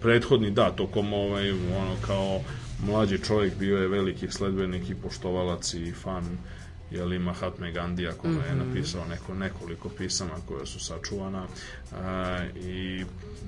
prethodni 0.02 0.52
da, 0.52 0.72
tokom 0.72 1.14
ovaj, 1.14 1.52
ono 1.52 1.96
kao 2.08 2.42
mlađi 2.86 3.24
čovjek 3.24 3.58
bio 3.58 3.78
je 3.78 3.88
veliki 3.88 4.32
sledbenik 4.32 4.90
i 4.90 4.96
poštovalac 4.96 5.74
i 5.74 5.92
fan 5.92 6.38
jeli 6.92 7.20
Mahatme 7.20 7.72
Gandija 7.72 8.12
kome 8.12 8.34
mm 8.34 8.38
-hmm. 8.38 8.50
je 8.50 8.56
mhm. 8.56 8.68
napisao 8.68 9.06
neko, 9.06 9.34
nekoliko 9.34 9.90
pisama 9.90 10.36
koja 10.48 10.66
su 10.66 10.80
sačuvana 10.80 11.46
i 12.56 13.06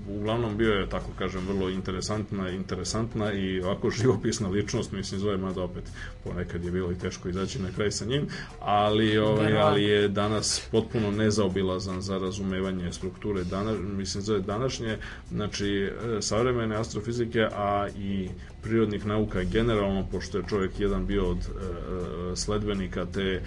uglavnom 0.10 0.58
bio 0.58 0.74
je 0.74 0.90
tako 0.90 1.12
kažem 1.18 1.48
vrlo 1.48 1.70
interesantna 1.70 2.50
interesantna 2.50 3.34
i 3.34 3.62
ovako 3.62 3.90
živopisna 3.90 4.50
ličnost 4.50 4.92
mislim 4.92 5.20
zove 5.20 5.38
mada 5.38 5.64
opet 5.64 5.84
ponekad 6.24 6.66
je 6.66 6.72
bilo 6.72 6.92
i 6.92 6.98
teško 6.98 7.30
izaći 7.30 7.62
na 7.62 7.72
kraj 7.76 7.92
sa 7.92 8.06
njim 8.06 8.28
ali, 8.60 9.18
ovaj, 9.18 9.58
ali 9.58 9.84
je 9.84 10.08
danas 10.08 10.68
potpuno 10.72 11.12
nezaobilazan 11.12 12.02
za 12.02 12.18
razumevanje 12.18 12.94
strukture 12.94 13.44
danas, 13.44 13.78
mislim 13.82 14.24
zove 14.24 14.40
današnje 14.40 14.98
znači 15.32 15.68
e, 15.68 16.22
savremene 16.22 16.76
astrofizike 16.76 17.42
a 17.56 17.88
i 17.98 18.30
prirodnih 18.64 19.06
nauka 19.06 19.44
generalno, 19.44 20.06
pošto 20.12 20.38
je 20.38 20.44
čovjek 20.50 20.80
jedan 20.80 21.06
bio 21.06 21.30
od 21.30 21.38
e, 21.38 21.42
e, 21.42 22.36
sledbenika 22.36 23.06
te 23.06 23.22
e, 23.22 23.42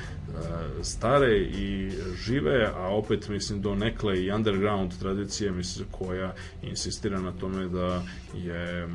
stare 0.83 1.39
i 1.39 1.91
žive, 2.25 2.71
a 2.77 2.89
opet 2.89 3.29
mislim 3.29 3.61
do 3.61 3.75
nekle 3.75 4.25
i 4.25 4.33
underground 4.33 4.86
tradicije 5.01 5.53
mislim 5.53 5.87
koja 5.91 6.35
insistira 6.63 7.21
na 7.21 7.33
tome 7.33 7.69
da 7.69 8.03
je 8.35 8.89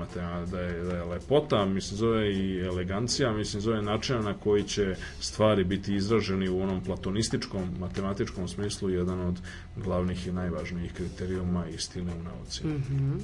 da 0.51 0.59
je, 0.59 0.83
da 0.83 0.95
je 0.95 1.03
lepota, 1.03 1.65
mislim 1.65 1.97
zove 1.97 2.33
i 2.33 2.59
elegancija, 2.59 3.31
mislim 3.33 3.61
zove 3.61 3.81
načina 3.81 4.21
na 4.21 4.33
koji 4.33 4.63
će 4.63 4.95
stvari 5.19 5.63
biti 5.63 5.95
izraženi 5.95 6.49
u 6.49 6.61
onom 6.61 6.83
platonističkom 6.83 7.61
matematičkom 7.79 8.47
smislu 8.47 8.89
jedan 8.89 9.19
od 9.21 9.39
glavnih 9.77 10.27
i 10.27 10.31
najvažnijih 10.31 10.93
kriterijuma 10.93 11.65
istine 11.67 12.11
u 12.19 12.23
nauci. 12.23 12.67
Mm 12.67 12.83
-hmm. 12.89 13.19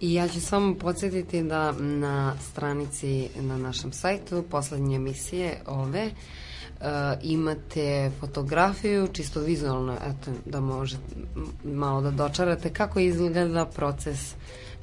I 0.00 0.14
ja 0.14 0.28
ću 0.28 0.40
samo 0.40 0.74
podsjetiti 0.74 1.42
da 1.42 1.72
na 1.72 2.36
stranici 2.50 3.28
na 3.40 3.58
našem 3.58 3.92
sajtu 3.92 4.44
poslednje 4.50 4.96
emisije 4.96 5.60
ove 5.66 6.10
imate 7.22 8.10
fotografiju 8.20 9.08
čisto 9.12 9.40
vizualno 9.40 9.92
eto 9.92 10.30
da 10.44 10.60
možete 10.60 11.02
malo 11.64 12.00
da 12.00 12.10
dočarate 12.10 12.72
kako 12.72 13.00
izgleda 13.00 13.66
proces 13.66 14.34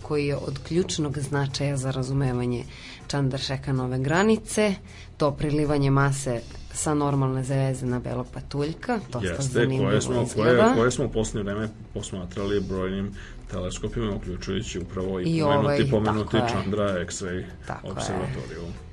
koji 0.02 0.28
je 0.28 0.36
od 0.36 0.60
ključnog 0.68 1.20
značaja 1.20 1.78
za 1.78 1.92
razumevanje 1.92 2.64
Čandaršekanove 3.08 4.00
granice, 4.00 4.76
to 5.18 5.32
prilivanje 5.32 5.92
mase 5.92 6.42
sa 6.74 6.94
normalne 6.94 7.44
zvezde 7.44 7.86
na 7.86 8.00
belog 8.00 8.28
patuljka, 8.34 9.00
to 9.12 9.20
Jeste, 9.24 9.44
zanimljivo 9.44 9.90
koje 9.90 10.02
smo, 10.02 10.22
izgleda. 10.22 10.64
Koje, 10.64 10.76
koje 10.76 10.92
smo 10.92 11.06
u 11.06 11.10
posljednje 11.10 11.44
vreme 11.44 11.70
posmatrali 11.94 12.62
brojnim 12.62 13.12
teleskopima, 13.52 14.16
uključujući 14.16 14.80
upravo 14.80 15.20
i, 15.20 15.24
I 15.24 15.42
pomenuti, 15.42 15.68
ovaj, 15.68 15.90
pomenuti 15.92 16.38
Chandra 16.50 17.06
X-ray 17.06 17.44
observatoriju. 17.84 18.62
Je. 18.62 18.93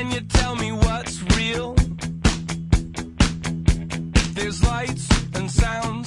Can 0.00 0.12
you 0.12 0.20
tell 0.22 0.56
me 0.56 0.72
what's 0.72 1.20
real? 1.36 1.74
There's 4.32 4.64
lights 4.64 5.06
and 5.34 5.50
sound. 5.50 5.99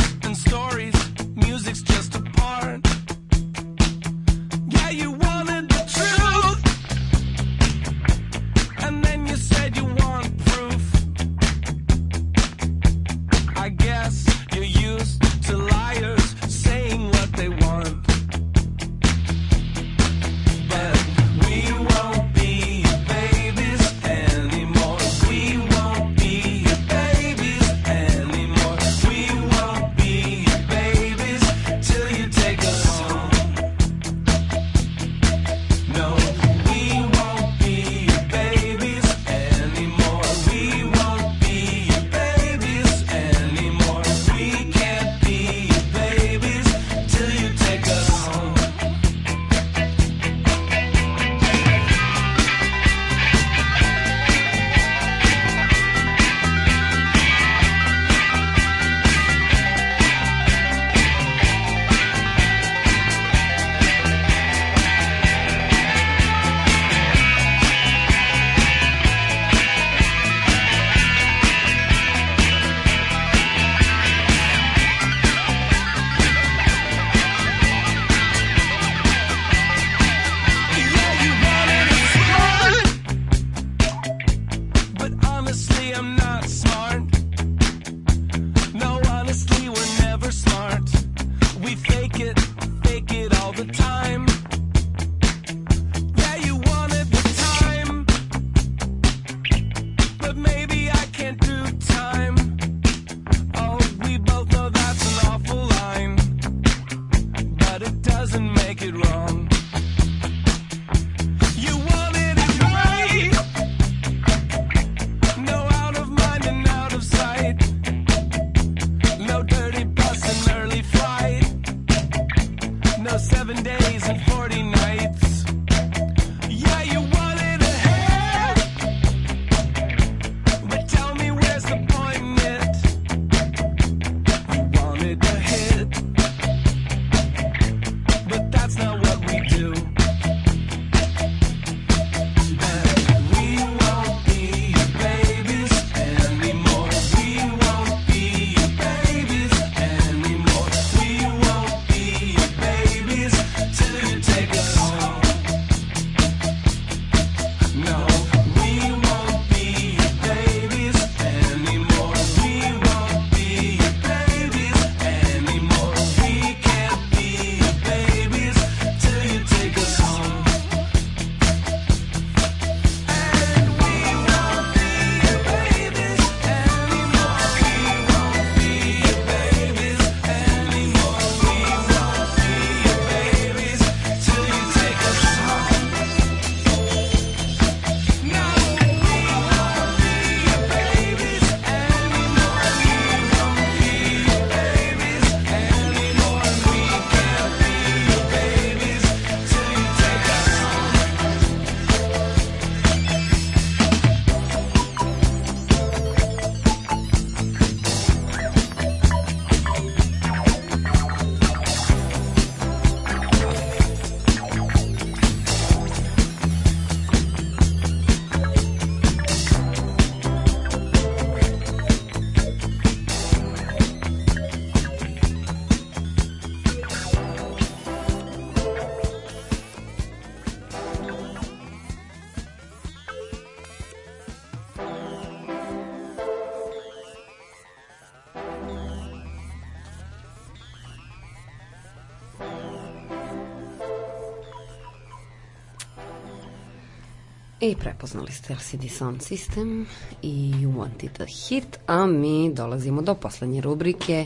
Prepoznali 248.04 248.32
ste 248.32 248.54
LCD 248.54 248.90
Sound 248.90 249.22
System 249.22 249.86
i 250.22 250.30
You 250.54 250.76
Want 250.76 251.04
It 251.04 251.22
a 251.22 251.26
Hit, 251.26 251.80
a 251.88 252.06
mi 252.06 252.54
dolazimo 252.54 253.02
do 253.02 253.16
poslednje 253.16 253.62
rubrike 253.62 254.26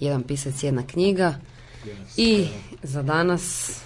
Jedan 0.00 0.22
pisac, 0.22 0.62
jedna 0.62 0.82
knjiga 0.82 1.34
i 2.16 2.46
za 2.82 3.02
danas 3.02 3.76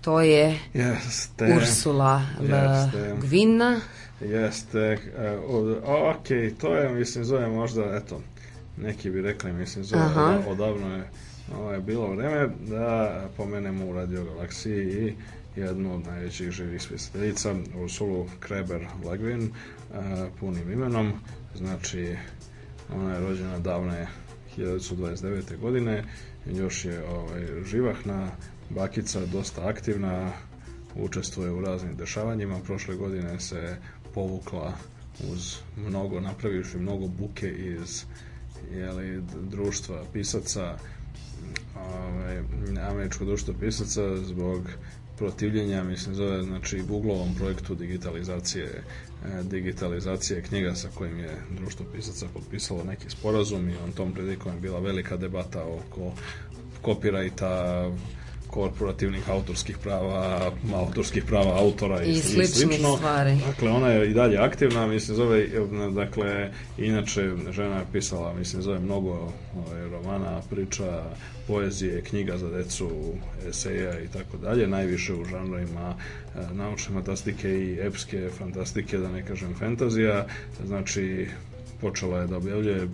to 0.00 0.20
je 0.20 0.58
Jeste. 0.74 1.54
Ursula 1.56 2.22
L. 2.40 2.44
Jeste. 2.44 3.14
Gvina. 3.20 3.80
Jeste. 4.20 4.98
Uh, 5.48 5.76
ok, 6.10 6.26
to 6.60 6.74
je, 6.74 6.88
mislim, 6.88 7.24
zove 7.24 7.48
možda, 7.48 7.96
eto, 7.96 8.20
neki 8.76 9.10
bi 9.10 9.22
rekli, 9.22 9.52
mislim, 9.52 9.84
zove 9.84 10.02
Aha. 10.02 10.22
oda- 10.22 10.48
odavno 10.48 10.96
je 10.96 11.04
ovo 11.54 11.72
je 11.72 11.80
bilo 11.80 12.06
vreme 12.06 12.48
da 12.60 13.10
pomenemo 13.36 13.86
u 13.86 13.92
Radio 13.92 14.24
Galaksiji 14.24 15.06
i 15.06 15.14
jednu 15.56 15.94
od 15.94 16.06
najvećih 16.06 16.50
živih 16.50 16.82
spisateljica, 16.82 17.54
Ursulu 17.74 18.26
Kreber 18.40 18.86
Legvin, 19.04 19.42
uh, 19.42 19.96
punim 20.40 20.72
imenom. 20.72 21.12
Znači, 21.54 22.16
ona 22.94 23.14
je 23.14 23.20
rođena 23.20 23.58
davne 23.58 24.06
1929. 24.56 25.58
godine, 25.60 26.04
još 26.46 26.84
je 26.84 27.04
ovaj, 27.08 27.46
živahna, 27.64 28.30
bakica 28.70 29.26
dosta 29.26 29.68
aktivna, 29.68 30.32
učestvuje 30.94 31.50
u 31.50 31.60
raznim 31.60 31.96
dešavanjima. 31.96 32.60
Prošle 32.64 32.96
godine 32.96 33.40
se 33.40 33.76
povukla 34.14 34.72
uz 35.32 35.56
mnogo, 35.76 36.20
napravivši 36.20 36.78
mnogo 36.78 37.06
buke 37.06 37.48
iz 37.50 38.04
jeli, 38.72 39.22
društva 39.50 40.04
pisaca, 40.12 40.78
ovaj, 41.76 42.42
američko 42.90 43.24
društvo 43.24 43.54
pisaca 43.60 44.16
zbog 44.16 44.68
protivljenja, 45.18 45.84
mislim, 45.84 46.14
zove, 46.14 46.42
znači, 46.42 46.82
Googleovom 46.82 47.34
projektu 47.34 47.74
digitalizacije 47.74 48.64
e, 48.64 49.42
digitalizacije 49.42 50.42
knjiga 50.42 50.74
sa 50.74 50.88
kojim 50.94 51.18
je 51.18 51.30
društvo 51.50 51.86
pisaca 51.94 52.26
potpisalo 52.34 52.84
neki 52.84 53.10
sporazum 53.10 53.70
i 53.70 53.76
on 53.84 53.92
tom 53.92 54.12
prilikom 54.12 54.54
je 54.54 54.60
bila 54.60 54.78
velika 54.78 55.16
debata 55.16 55.64
oko 55.64 56.12
kopirajta, 56.82 57.82
korporativnih 58.56 59.30
autorskih 59.30 59.78
prava, 59.78 60.50
autorskih 60.74 61.24
prava 61.24 61.58
autora 61.58 62.02
i, 62.04 62.10
I 62.10 62.20
slično. 62.20 62.96
stvari. 62.96 63.36
Dakle, 63.46 63.70
ona 63.70 63.88
je 63.88 64.10
i 64.10 64.14
dalje 64.14 64.38
aktivna, 64.38 64.86
mislim, 64.86 65.16
zove, 65.16 65.46
dakle, 65.94 66.50
inače, 66.78 67.30
žena 67.50 67.76
je 67.76 67.84
pisala, 67.92 68.34
mislim, 68.34 68.62
zove 68.62 68.78
mnogo 68.78 69.32
ovaj, 69.56 69.88
romana, 69.90 70.40
priča, 70.50 71.02
poezije, 71.46 72.02
knjiga 72.02 72.38
za 72.38 72.50
decu, 72.50 72.88
eseja 73.48 74.00
i 74.00 74.08
tako 74.08 74.36
dalje, 74.36 74.66
najviše 74.66 75.14
u 75.14 75.24
žanrovima 75.24 75.94
e, 75.94 76.54
naučne 76.54 76.94
fantastike 76.94 77.48
i 77.48 77.78
epske 77.80 78.30
fantastike, 78.38 78.98
da 78.98 79.08
ne 79.08 79.26
kažem 79.26 79.54
fantazija, 79.58 80.26
znači, 80.66 81.28
počela 81.80 82.20
je 82.20 82.26
da 82.26 82.36
objavljuje 82.36 82.88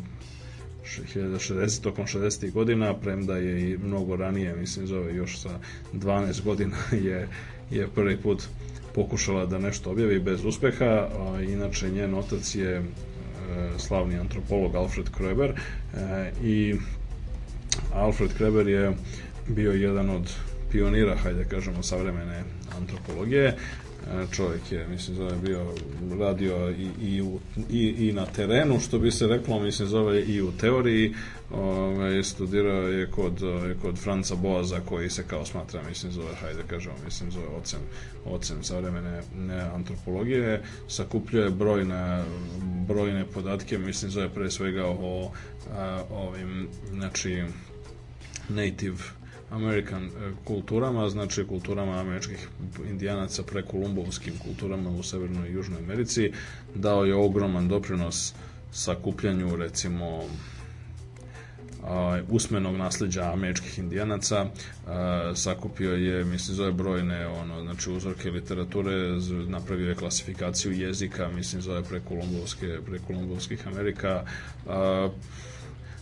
1060, 0.85 1.83
tokom 1.83 2.07
60. 2.07 2.53
godina, 2.53 2.95
premda 2.95 3.37
je 3.37 3.71
i 3.71 3.79
mnogo 3.79 4.17
ranije, 4.17 4.57
mislim, 4.57 4.87
zove 4.87 5.15
još 5.15 5.39
sa 5.39 5.59
12 5.93 6.43
godina 6.43 6.77
je, 7.09 7.29
je 7.71 7.89
prvi 7.95 8.17
put 8.17 8.43
pokušala 8.95 9.47
da 9.47 9.59
nešto 9.59 9.91
objavi 9.91 10.21
bez 10.21 10.45
uspeha, 10.45 11.09
inače 11.49 11.91
njen 11.91 12.15
otac 12.15 12.55
je 12.55 12.77
e, 12.77 12.83
slavni 13.79 14.19
antropolog 14.19 14.75
Alfred 14.75 15.11
Kreber 15.11 15.51
e, 15.51 16.33
i 16.45 16.75
Alfred 17.95 18.31
Kreber 18.37 18.69
je 18.69 18.93
bio 19.49 19.73
jedan 19.73 20.11
od 20.11 20.33
pionira, 20.73 21.17
hajde 21.17 21.45
da 21.45 21.51
kažemo, 21.51 21.83
savremene 21.83 22.43
antropologije. 22.77 23.57
E, 24.11 24.27
Čovjek 24.33 24.73
je, 24.73 24.87
mislim, 24.89 25.17
zove, 25.17 25.37
bio, 25.37 25.67
radio 26.21 26.71
i, 26.71 26.89
i, 27.03 27.23
u, 27.23 27.41
i, 27.71 28.09
i 28.09 28.13
na 28.13 28.27
terenu, 28.27 28.81
što 28.81 28.99
bi 28.99 29.11
se 29.11 29.27
reklo, 29.27 29.61
mislim, 29.61 29.89
zove 29.89 30.23
i 30.23 30.43
u 30.43 30.53
teoriji. 30.53 31.15
Ove, 31.51 32.25
studirao 32.25 32.89
je 32.89 33.11
kod, 33.11 33.41
kod 33.83 33.99
Franca 33.99 34.35
Boaza, 34.35 34.81
koji 34.81 35.11
se 35.11 35.25
kao 35.27 35.45
smatra, 35.47 35.83
mislim, 35.89 36.13
zove, 36.13 36.35
hajde 36.35 36.63
kažemo, 36.67 36.95
mislim, 37.05 37.31
zove 37.31 37.47
ocem, 37.47 37.81
ocem 38.25 38.65
savremene 38.65 39.23
ne, 39.37 39.61
antropologije. 39.61 40.63
Sakupljuje 40.89 41.51
brojne, 41.51 42.25
brojne 42.89 43.25
podatke, 43.25 43.79
mislim, 43.79 44.11
zove 44.11 44.29
pre 44.29 44.51
svega 44.51 44.87
o 44.87 45.33
a, 45.73 46.03
ovim, 46.11 46.69
znači, 46.93 47.45
native 48.49 49.22
American 49.53 50.05
e, 50.05 50.11
kulturama, 50.45 51.09
znači 51.09 51.45
kulturama 51.47 52.01
američkih 52.01 52.49
indijanaca 52.91 53.43
pre 53.43 53.63
kolumbovskim 53.63 54.35
kulturama 54.39 54.91
u 54.91 55.03
Severnoj 55.03 55.49
i 55.49 55.53
Južnoj 55.53 55.79
Americi, 55.79 56.33
dao 56.75 57.05
je 57.05 57.15
ogroman 57.15 57.69
doprinos 57.69 58.35
sakupljanju 58.73 59.57
recimo 59.57 60.23
usmenog 62.29 62.77
nasleđa 62.77 63.33
američkih 63.33 63.79
indijanaca. 63.79 64.47
A, 64.87 65.33
sakupio 65.35 65.95
je 65.95 66.25
mislim 66.25 66.57
zove 66.57 66.73
brojne 66.73 67.27
ono 67.27 67.63
znači 67.63 67.91
uzorke 67.91 68.31
literature 68.31 68.93
napravio 69.49 69.89
je 69.89 69.95
klasifikaciju 69.95 70.73
jezika 70.73 71.29
mislim 71.29 71.63
zove 71.63 71.83
pre 71.83 72.01
kolumbovske 72.01 72.79
pre 72.87 72.99
kolumbovskih 72.99 73.67
Amerika. 73.69 74.25
A, 74.69 75.09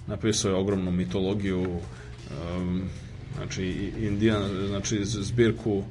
napisao 0.07 0.51
je 0.51 0.57
ogromnu 0.57 0.91
mitologiju 0.91 1.63
um, 1.63 2.89
znači 3.37 3.93
indijan, 4.01 4.43
znači 4.69 5.05
zbirku 5.05 5.83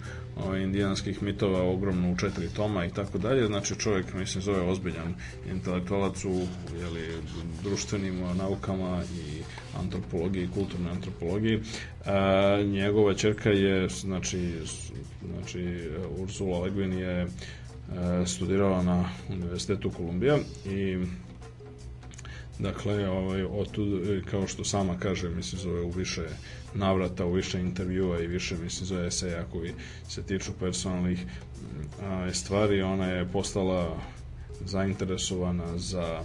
ovaj, 0.45 0.61
indijanskih 0.61 1.24
mitova 1.24 1.64
ogromnu 1.64 2.14
u 2.14 2.18
četiri 2.18 2.49
toma 2.49 2.86
i 2.86 2.90
tako 2.90 3.18
dalje, 3.18 3.48
znači 3.48 3.76
čovjek 3.76 4.14
mislim 4.14 4.41
zove 4.41 4.61
ozbiljan 4.61 5.14
intelektualac 5.52 6.26
u 6.26 6.48
jeli, 6.80 7.22
društvenim 7.64 8.20
naukama 8.38 9.03
i 9.03 9.41
antropologiji, 9.80 10.49
kulturnoj 10.53 10.91
antropologiji. 10.91 11.60
A, 12.06 12.61
njegova 12.66 13.14
čerka 13.14 13.49
je 13.49 13.90
znači, 13.90 14.53
znači 15.34 15.90
Ursula 16.18 16.60
Legvin 16.60 16.94
je 16.94 17.22
e, 17.22 17.28
studirala 18.26 18.84
na 18.84 19.10
Univerzitetu 19.30 19.91
Kolumbija 19.91 20.38
i 20.66 20.98
Dakle, 22.60 23.10
ovaj, 23.10 23.44
otud, 23.44 24.10
e, 24.10 24.22
kao 24.31 24.48
što 24.48 24.64
sama 24.64 24.98
kaže, 24.99 25.30
mislim, 25.30 25.61
zove 25.61 25.81
u 25.81 25.90
više 25.90 26.22
navrata, 26.73 27.26
u 27.26 27.31
više 27.31 27.60
intervjua 27.60 28.22
i 28.22 28.27
više, 28.27 28.56
mislim, 28.64 28.86
zove 28.86 29.07
eseja 29.07 29.45
koji 29.52 29.73
se 30.07 30.23
tiču 30.23 30.52
personalnih 30.60 31.26
a, 32.02 32.30
stvari, 32.34 32.81
ona 32.81 33.06
je 33.06 33.27
postala 33.31 33.98
zainteresovana 34.65 35.77
za 35.77 36.22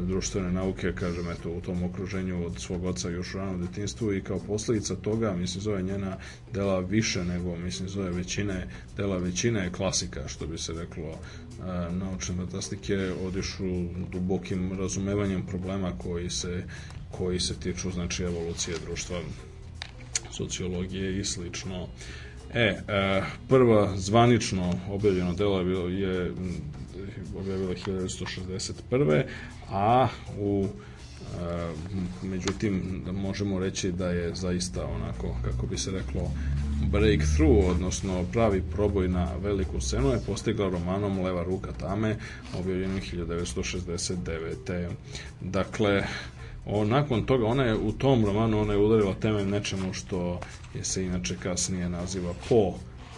društvene 0.00 0.52
nauke, 0.52 0.92
kažem, 0.94 1.30
eto, 1.30 1.50
u 1.50 1.60
tom 1.60 1.82
okruženju 1.82 2.46
od 2.46 2.58
svog 2.58 2.84
oca 2.84 3.10
još 3.10 3.34
u 3.34 3.38
ranom 3.38 3.66
detinstvu 3.66 4.14
i 4.14 4.22
kao 4.22 4.38
posledica 4.38 4.96
toga, 4.96 5.32
mislim, 5.32 5.62
zove 5.62 5.82
njena 5.82 6.16
dela 6.52 6.80
više 6.80 7.24
nego, 7.24 7.56
mislim, 7.56 7.88
zove 7.88 8.10
većine, 8.10 8.66
dela 8.96 9.18
većine 9.18 9.72
klasika, 9.72 10.28
što 10.28 10.46
bi 10.46 10.58
se 10.58 10.72
reklo, 10.72 11.18
naučne 11.90 12.36
fantastike 12.36 13.12
odišu 13.26 13.84
dubokim 14.12 14.72
razumevanjem 14.78 15.46
problema 15.46 15.92
koji 15.98 16.30
se, 16.30 16.64
koji 17.10 17.40
se 17.40 17.54
tiču, 17.54 17.90
znači, 17.90 18.22
evolucije 18.22 18.76
društva, 18.86 19.20
sociologije 20.30 21.20
i 21.20 21.24
slično. 21.24 21.88
E, 22.54 22.80
prva 23.48 23.96
zvanično 23.96 24.74
objavljeno 24.90 25.34
delo 25.34 25.60
je, 25.60 26.00
je 26.00 26.32
objavila 27.38 27.74
1961. 27.86 29.22
a 29.70 30.08
u 30.38 30.66
e, 30.66 31.72
međutim 32.22 33.02
da 33.06 33.12
možemo 33.12 33.58
reći 33.58 33.92
da 33.92 34.08
je 34.08 34.34
zaista 34.34 34.86
onako 34.86 35.36
kako 35.44 35.66
bi 35.66 35.78
se 35.78 35.90
reklo 35.90 36.30
breakthrough, 36.90 37.68
odnosno 37.68 38.24
pravi 38.32 38.62
proboj 38.72 39.08
na 39.08 39.28
veliku 39.42 39.80
scenu 39.80 40.08
je 40.08 40.20
postigla 40.26 40.68
romanom 40.68 41.18
Leva 41.24 41.44
ruka 41.44 41.72
tame 41.72 42.16
objavljenom 42.58 43.00
1969. 43.00 44.88
Dakle, 45.40 46.02
O, 46.66 46.84
nakon 46.84 47.26
toga, 47.26 47.46
ona 47.46 47.64
je 47.64 47.76
u 47.76 47.92
tom 47.92 48.24
romanu 48.24 48.60
ona 48.60 48.72
je 48.72 48.78
udarila 48.78 49.14
temelj 49.14 49.46
nečemu 49.46 49.92
što 49.92 50.40
je 50.74 50.84
se 50.84 51.04
inače 51.04 51.36
kasnije 51.42 51.88
naziva 51.88 52.34
po, 52.48 52.74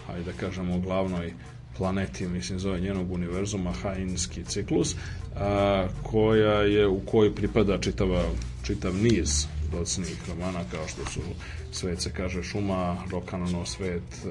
hajde 0.06 0.24
da 0.24 0.32
kažemo, 0.32 0.78
glavnoj 0.78 1.32
planeti, 1.78 2.26
mislim, 2.26 2.58
zove 2.58 2.80
njenog 2.80 3.12
univerzuma, 3.12 3.72
Hainski 3.72 4.44
ciklus, 4.44 4.96
a, 5.36 5.86
koja 6.02 6.62
je, 6.62 6.86
u 6.88 7.00
kojoj 7.00 7.34
pripada 7.34 7.78
čitava, 7.78 8.24
čitav 8.62 8.94
niz 8.96 9.46
docnih 9.72 10.16
romana, 10.28 10.60
kao 10.70 10.88
što 10.88 11.04
su 11.10 11.20
Svet 11.72 12.00
se 12.00 12.12
kaže 12.12 12.42
šuma, 12.42 12.96
Rokanano 13.10 13.66
svet, 13.66 14.26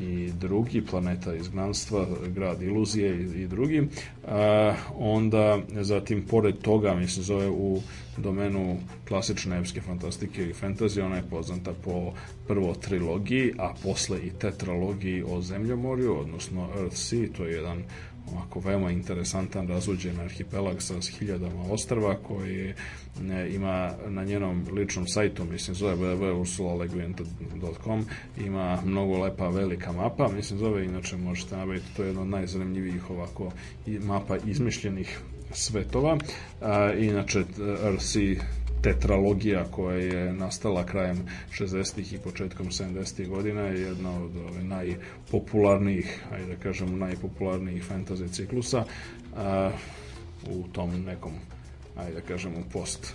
i 0.00 0.30
drugi, 0.40 0.86
Planeta 0.86 1.34
izgnanstva, 1.34 2.06
Grad 2.26 2.62
iluzije 2.62 3.16
i, 3.16 3.42
i 3.42 3.46
drugi. 3.46 3.88
A, 4.28 4.74
onda, 4.98 5.58
zatim, 5.80 6.26
pored 6.26 6.58
toga, 6.58 6.94
mislim, 6.94 7.24
zove 7.24 7.48
u 7.48 7.82
domenu 8.16 8.78
klasične 9.08 9.58
epske 9.58 9.80
fantastike 9.80 10.48
i 10.48 10.52
fantazije, 10.52 11.04
ona 11.04 11.16
je 11.16 11.28
poznata 11.30 11.72
po 11.84 12.12
prvo 12.48 12.74
trilogiji, 12.74 13.52
a 13.58 13.74
posle 13.82 14.26
i 14.26 14.30
tetralogiji 14.30 15.24
o 15.28 15.42
zemljomorju, 15.42 16.20
odnosno 16.20 16.68
Earthsea, 16.78 17.28
to 17.36 17.44
je 17.44 17.54
jedan 17.54 17.82
ovako 18.32 18.60
veoma 18.60 18.90
interesantan 18.90 19.68
razuđen 19.68 20.20
arhipelag 20.20 20.82
sa 20.82 20.94
hiljadama 21.18 21.62
ostrava 21.70 22.14
koji 22.14 22.74
ne, 23.22 23.54
ima 23.54 23.92
na 24.08 24.24
njenom 24.24 24.66
ličnom 24.72 25.06
sajtu, 25.06 25.44
mislim 25.44 25.74
zove 25.74 25.96
www.ursulaleguin.com 25.96 28.04
ima 28.38 28.82
mnogo 28.84 29.18
lepa 29.18 29.48
velika 29.48 29.92
mapa, 29.92 30.28
mislim 30.28 30.58
zove 30.58 30.84
inače 30.84 31.16
možete 31.16 31.56
nabaviti, 31.56 31.86
to 31.96 32.02
je 32.02 32.08
jedna 32.08 32.22
od 32.22 32.28
najzanimljivijih 32.28 33.10
ovako 33.10 33.52
mapa 33.86 34.36
izmišljenih 34.46 35.20
svetova. 35.52 36.18
A, 36.60 36.92
inače, 36.92 37.44
RC 37.96 38.16
tetralogija 38.82 39.64
koja 39.70 39.96
je 39.96 40.32
nastala 40.32 40.86
krajem 40.86 41.18
60. 41.58 42.14
i 42.14 42.18
početkom 42.18 42.66
70. 42.66 43.28
godina 43.28 43.60
je 43.60 43.80
jedna 43.80 44.10
od 44.22 44.36
ove 44.36 44.64
najpopularnijih, 44.64 46.24
ajde 46.32 46.46
da 46.46 46.62
kažemo, 46.62 46.96
najpopularnijih 46.96 47.90
fantasy 47.90 48.30
ciklusa 48.30 48.84
a, 49.36 49.70
u 50.50 50.62
tom 50.72 51.04
nekom, 51.04 51.32
ajde 51.96 52.12
da 52.12 52.20
kažemo, 52.20 52.56
post 52.72 53.14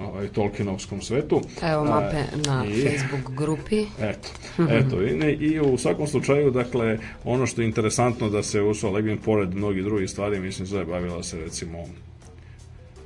ovaj, 0.00 0.28
Tolkienovskom 0.28 1.02
svetu. 1.02 1.40
Evo 1.62 1.84
mape 1.84 2.16
na 2.46 2.64
i- 2.66 2.82
Facebook 2.82 3.36
grupi. 3.36 3.86
Eto, 4.00 4.28
eto 4.70 5.02
i, 5.02 5.16
ne, 5.16 5.32
i 5.32 5.60
u 5.60 5.78
svakom 5.78 6.06
slučaju, 6.06 6.50
dakle, 6.50 6.98
ono 7.24 7.46
što 7.46 7.60
je 7.60 7.66
interesantno 7.66 8.30
da 8.30 8.42
se 8.42 8.60
Ursula 8.62 8.92
Le 8.92 9.02
Guin, 9.02 9.18
pored 9.18 9.54
mnogih 9.54 9.84
drugih 9.84 10.10
stvari, 10.10 10.40
mislim, 10.40 10.66
zove 10.66 10.84
bavila 10.84 11.22
se 11.22 11.38
recimo 11.38 11.78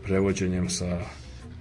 prevođenjem 0.04 0.68
sa 0.68 0.98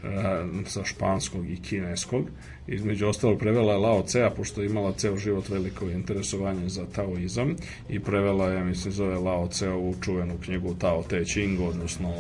a, 0.04 0.46
sa 0.66 0.86
španskog 0.86 1.50
i 1.50 1.62
kineskog. 1.62 2.26
Između 2.68 3.08
ostalog 3.08 3.40
prevela 3.40 3.78
Lao 3.78 4.04
Cea, 4.04 4.30
pošto 4.30 4.62
je 4.62 4.66
imala 4.66 4.94
ceo 4.94 5.18
život 5.18 5.50
veliko 5.50 5.90
interesovanje 5.90 6.70
za 6.70 6.86
taoizam 6.86 7.56
i 7.90 8.00
prevela 8.00 8.50
je, 8.50 8.64
mislim, 8.64 8.94
zove 8.94 9.16
Lao 9.16 9.48
Cea 9.48 9.76
u 9.76 9.94
čuvenu 10.02 10.34
knjigu 10.44 10.76
Tao 10.76 11.04
Te 11.04 11.24
Ching, 11.26 11.60
odnosno 11.62 12.14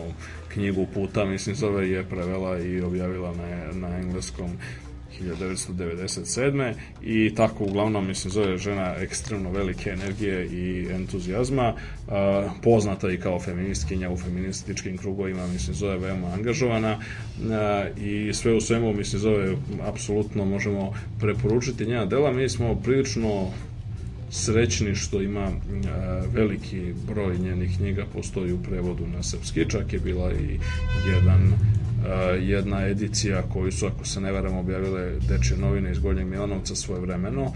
knjigu 0.53 0.87
puta, 0.93 1.25
mislim, 1.25 1.55
zove 1.55 1.89
je 1.89 2.03
prevela 2.03 2.59
i 2.59 2.81
objavila 2.81 3.33
na, 3.35 3.71
na 3.87 3.97
engleskom 3.97 4.49
1997. 5.21 6.73
i 7.01 7.35
tako 7.35 7.63
uglavnom 7.63 8.07
mislim 8.07 8.31
zove 8.31 8.57
žena 8.57 8.95
ekstremno 8.97 9.51
velike 9.51 9.89
energije 9.89 10.47
i 10.47 10.87
entuzijazma 10.91 11.73
poznata 12.63 13.11
i 13.11 13.17
kao 13.17 13.39
feministkinja 13.39 14.09
u 14.09 14.17
feminističkim 14.17 14.97
krugovima 14.97 15.47
mislim 15.47 15.75
zove 15.75 15.97
veoma 15.97 16.27
angažovana 16.27 16.99
i 17.97 18.33
sve 18.33 18.53
u 18.53 18.61
svemu 18.61 18.93
mislim 18.93 19.19
zove 19.19 19.55
apsolutno 19.81 20.45
možemo 20.45 20.93
preporučiti 21.19 21.85
njena 21.85 22.05
dela 22.05 22.31
mi 22.31 22.49
smo 22.49 22.75
prilično 22.75 23.51
srećni 24.31 24.95
što 24.95 25.21
ima 25.21 25.47
e, 25.47 25.51
veliki 26.33 26.93
broj 27.07 27.37
njenih 27.37 27.77
knjiga 27.77 28.05
postoji 28.13 28.53
u 28.53 28.63
prevodu 28.63 29.07
na 29.07 29.23
srpski, 29.23 29.69
čak 29.69 29.93
je 29.93 29.99
bila 29.99 30.31
i 30.31 30.59
jedan 31.13 31.53
jedna 32.39 32.87
edicija 32.87 33.41
koju 33.53 33.71
su, 33.71 33.85
ako 33.85 34.05
se 34.05 34.21
ne 34.21 34.31
varam, 34.31 34.57
objavile 34.57 35.11
Dečje 35.29 35.57
novine 35.57 35.91
iz 35.91 35.99
Gornjeg 35.99 36.27
Milanovca 36.27 36.75
svoje 36.75 37.01
vremeno, 37.01 37.53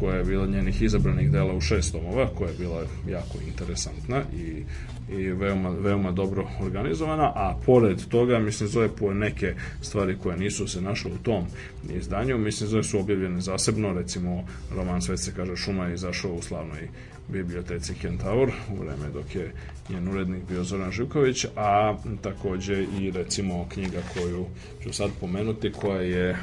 koja 0.00 0.16
je 0.16 0.24
bila 0.24 0.46
njenih 0.46 0.82
izabranih 0.82 1.30
dela 1.30 1.54
u 1.54 1.60
šest 1.60 1.92
tomova, 1.92 2.28
koja 2.38 2.48
je 2.48 2.56
bila 2.58 2.82
jako 3.08 3.38
interesantna 3.48 4.22
i 4.36 4.62
i 5.10 5.32
veoma, 5.32 5.68
veoma 5.68 6.12
dobro 6.12 6.48
organizovana, 6.60 7.32
a 7.34 7.58
pored 7.66 8.08
toga, 8.08 8.38
mislim, 8.38 8.68
zove 8.68 8.88
po 8.88 9.14
neke 9.14 9.54
stvari 9.82 10.16
koje 10.22 10.36
nisu 10.36 10.68
se 10.68 10.80
našle 10.80 11.10
u 11.12 11.18
tom 11.18 11.44
izdanju, 11.90 12.38
mislim, 12.38 12.70
zove 12.70 12.82
su 12.82 13.00
objavljene 13.00 13.40
zasebno, 13.40 13.92
recimo, 13.92 14.44
roman 14.76 15.02
Svet 15.02 15.20
se 15.20 15.32
kaže 15.36 15.56
šuma 15.56 15.86
je 15.86 15.94
izašao 15.94 16.32
u 16.32 16.42
slavnoj 16.42 16.88
biblioteci 17.28 17.94
Kentaur, 17.94 18.50
u 18.72 18.76
vreme 18.80 19.10
dok 19.12 19.34
je 19.34 19.52
njen 19.88 20.08
urednik 20.08 20.42
bio 20.48 20.64
Zoran 20.64 20.92
Živković, 20.92 21.46
a 21.56 21.96
takođe 22.22 22.82
i 23.00 23.10
recimo 23.10 23.68
knjiga 23.68 24.02
koju 24.14 24.46
ću 24.82 24.92
sad 24.92 25.10
pomenuti, 25.20 25.72
koja 25.72 26.00
je 26.00 26.36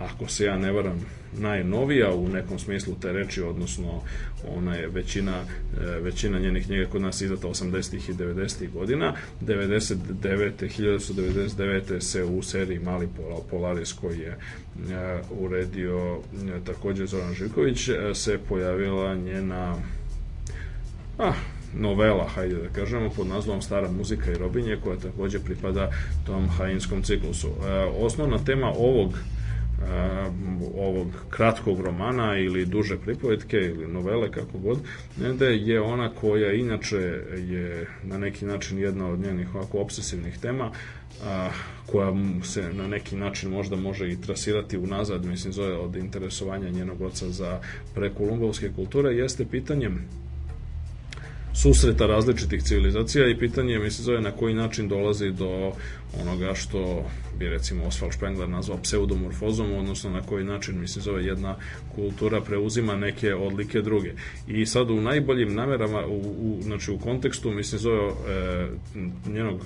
ako 0.00 0.28
se 0.28 0.44
ja 0.44 0.58
ne 0.58 0.72
varam, 0.72 1.06
najnovija 1.38 2.14
u 2.14 2.28
nekom 2.28 2.58
smislu 2.58 2.94
te 3.00 3.12
reči, 3.12 3.42
odnosno 3.42 4.02
ona 4.56 4.74
je 4.74 4.88
većina, 4.88 5.32
e, 5.36 6.00
većina 6.00 6.38
njenih 6.38 6.66
knjiga 6.66 6.86
kod 6.90 7.02
nas 7.02 7.20
izdata 7.20 7.48
80. 7.48 8.10
i 8.10 8.14
90. 8.14 8.72
godina. 8.72 9.14
99. 9.40 10.52
1999. 10.78 12.00
se 12.00 12.24
u 12.24 12.42
seriji 12.42 12.78
Mali 12.78 13.08
Pola- 13.16 13.42
Polaris 13.50 13.92
koji 13.92 14.18
je 14.18 14.28
e, 14.30 14.36
uredio 15.30 15.98
e, 16.16 16.64
takođe 16.64 17.06
Zoran 17.06 17.34
Živković 17.34 17.90
se 18.14 18.38
pojavila 18.48 19.14
njena 19.14 19.74
ah, 21.18 21.34
novela, 21.74 22.28
hajde 22.28 22.54
da 22.54 22.68
kažemo, 22.68 23.10
pod 23.10 23.26
nazvom 23.26 23.62
Stara 23.62 23.90
muzika 23.90 24.32
i 24.32 24.38
robinje, 24.38 24.78
koja 24.84 24.96
takođe 24.96 25.38
pripada 25.38 25.90
tom 26.26 26.48
hajinskom 26.48 27.02
ciklusu. 27.02 27.48
Osnovna 28.00 28.44
tema 28.44 28.72
ovog 28.76 29.18
ovog 30.76 31.06
kratkog 31.30 31.80
romana 31.80 32.38
ili 32.38 32.66
duže 32.66 32.96
pripovetke 32.98 33.56
ili 33.56 33.86
novele, 33.86 34.30
kako 34.30 34.58
god, 34.58 34.78
negde 35.22 35.46
je 35.46 35.80
ona 35.80 36.10
koja 36.14 36.52
inače 36.52 36.96
je 37.48 37.86
na 38.02 38.18
neki 38.18 38.44
način 38.44 38.78
jedna 38.78 39.08
od 39.08 39.20
njenih 39.20 39.54
ovako 39.54 39.78
obsesivnih 39.78 40.38
tema, 40.38 40.70
a, 41.24 41.50
koja 41.86 42.12
se 42.44 42.72
na 42.72 42.88
neki 42.88 43.16
način 43.16 43.50
možda 43.50 43.76
može 43.76 44.12
i 44.12 44.20
trasirati 44.20 44.78
unazad, 44.78 45.24
mislim, 45.24 45.52
zove 45.52 45.74
od 45.74 45.96
interesovanja 45.96 46.70
njenog 46.70 47.00
oca 47.00 47.28
za 47.28 47.60
prekolumbovske 47.94 48.70
kulture, 48.76 49.14
jeste 49.14 49.44
pitanje 49.44 49.90
susreta 51.54 52.06
različitih 52.06 52.62
civilizacija 52.62 53.28
i 53.28 53.38
pitanje 53.38 53.72
je, 53.72 53.78
mislim, 53.78 54.04
zove 54.04 54.20
na 54.20 54.32
koji 54.32 54.54
način 54.54 54.88
dolazi 54.88 55.30
do 55.30 55.72
onoga 56.20 56.54
što 56.54 57.04
bi 57.38 57.48
recimo 57.48 57.84
Oswald 57.84 58.12
Spengler 58.12 58.48
nazvao 58.48 58.78
pseudomorfozom, 58.82 59.72
odnosno 59.72 60.10
na 60.10 60.22
koji 60.22 60.44
način, 60.44 60.80
mislim, 60.80 61.02
zove 61.02 61.24
jedna 61.24 61.56
kultura 61.94 62.40
preuzima 62.40 62.96
neke 62.96 63.34
odlike 63.34 63.82
druge. 63.82 64.12
I 64.48 64.66
sad 64.66 64.90
u 64.90 65.00
najboljim 65.00 65.54
namerama, 65.54 66.06
u, 66.06 66.18
u, 66.18 66.58
znači 66.62 66.90
u 66.90 66.98
kontekstu, 66.98 67.50
mislim, 67.50 67.78
zove 67.78 68.08
e, 68.08 68.12
njenog 69.30 69.60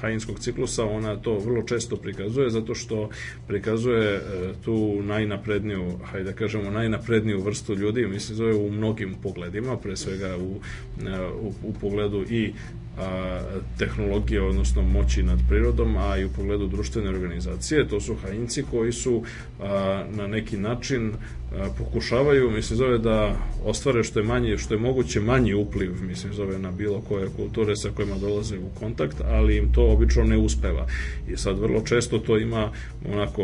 hajinskog 0.00 0.38
ciklusa, 0.38 0.84
ona 0.84 1.16
to 1.16 1.38
vrlo 1.38 1.62
često 1.62 1.96
prikazuje, 1.96 2.50
zato 2.50 2.74
što 2.74 3.08
prikazuje 3.46 4.14
e, 4.14 4.20
tu 4.64 5.02
najnapredniju, 5.02 5.98
hajde 6.04 6.30
da 6.30 6.36
kažemo, 6.36 6.70
najnapredniju 6.70 7.40
vrstu 7.40 7.74
ljudi, 7.74 8.06
mislim, 8.06 8.36
zove 8.36 8.54
u 8.54 8.70
mnogim 8.70 9.14
pogledima, 9.22 9.76
pre 9.76 9.96
svega 9.96 10.36
u, 10.36 10.60
e, 11.06 11.20
u, 11.40 11.52
u 11.62 11.72
pogledu 11.80 12.24
i 12.30 12.52
a, 13.00 13.40
tehnologije, 13.78 14.42
odnosno 14.42 14.82
moći 14.82 15.22
nad 15.22 15.38
prirodom, 15.48 15.96
a 15.96 16.18
i 16.18 16.24
u 16.24 16.28
pogledu 16.28 16.66
društvene 16.66 17.08
organizacije. 17.08 17.88
To 17.88 18.00
su 18.00 18.14
hajinci 18.14 18.62
koji 18.70 18.92
su 18.92 19.22
a, 19.60 20.04
na 20.10 20.26
neki 20.26 20.56
način 20.56 21.12
a, 21.12 21.68
pokušavaju, 21.78 22.50
mislim, 22.50 22.76
zove 22.76 22.98
da 22.98 23.36
ostvare 23.64 24.04
što 24.04 24.20
je 24.20 24.26
manje, 24.26 24.58
što 24.58 24.74
je 24.74 24.80
moguće 24.80 25.20
manji 25.20 25.54
upliv, 25.54 25.92
mislim, 26.02 26.32
zove 26.32 26.58
na 26.58 26.70
bilo 26.70 27.00
koje 27.00 27.28
kulture 27.36 27.76
sa 27.76 27.88
kojima 27.94 28.18
dolaze 28.18 28.58
u 28.58 28.80
kontakt, 28.80 29.20
ali 29.24 29.56
im 29.56 29.72
to 29.72 29.92
obično 29.92 30.24
ne 30.24 30.38
uspeva. 30.38 30.86
I 31.28 31.36
sad 31.36 31.58
vrlo 31.58 31.80
često 31.80 32.18
to 32.18 32.38
ima 32.38 32.70
onako 33.12 33.42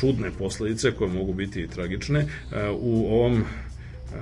čudne 0.00 0.30
posledice 0.38 0.90
koje 0.90 1.10
mogu 1.10 1.32
biti 1.32 1.60
i 1.60 1.68
tragične. 1.68 2.26
A, 2.52 2.72
u 2.80 3.06
ovom 3.14 3.44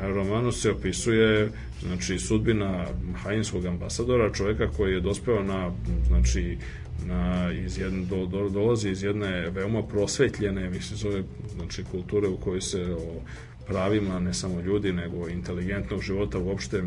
romanu 0.01 0.53
se 0.53 0.71
opisuje 0.71 1.51
znači 1.83 2.19
sudbina 2.19 2.87
hajinskog 3.23 3.67
ambasadora, 3.67 4.33
čoveka 4.33 4.69
koji 4.77 4.93
je 4.93 5.01
dospeo 5.01 5.43
na 5.43 5.71
znači 6.09 6.59
na 7.07 7.53
iz 7.67 7.79
jedne, 7.79 8.05
do, 8.05 8.27
do, 8.27 8.49
dolazi 8.49 8.91
iz 8.91 9.03
jedne 9.03 9.51
veoma 9.51 9.83
prosvetljene, 9.83 10.71
mislim 10.71 10.99
zove, 10.99 11.23
znači 11.57 11.85
kulture 11.91 12.29
u 12.29 12.37
kojoj 12.37 12.61
se 12.61 12.83
o 12.83 13.21
pravima 13.67 14.21
ne 14.21 14.35
samo 14.35 14.61
ljudi, 14.61 14.93
nego 14.93 15.29
inteligentnog 15.29 16.03
života 16.03 16.39
uopšte 16.39 16.83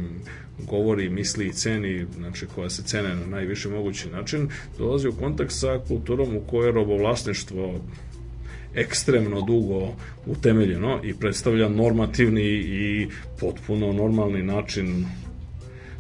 govori, 0.60 1.10
misli 1.10 1.48
i 1.48 1.54
ceni, 1.54 2.06
znači 2.16 2.46
koja 2.56 2.70
se 2.70 2.84
cene 2.84 3.16
na 3.16 3.26
najviše 3.26 3.70
mogući 3.70 4.10
način, 4.10 4.50
dolazi 4.78 5.08
u 5.08 5.16
kontakt 5.16 5.52
sa 5.52 5.80
kulturom 5.88 6.36
u 6.36 6.42
kojoj 6.42 6.72
robovlasništvo 6.72 7.82
ekstremno 8.76 9.42
dugo 9.42 9.96
utemeljeno 10.26 11.00
i 11.04 11.14
predstavlja 11.14 11.70
normativni 11.70 12.44
i 12.54 13.08
potpuno 13.40 13.94
normalni 13.94 14.44
način 14.44 15.06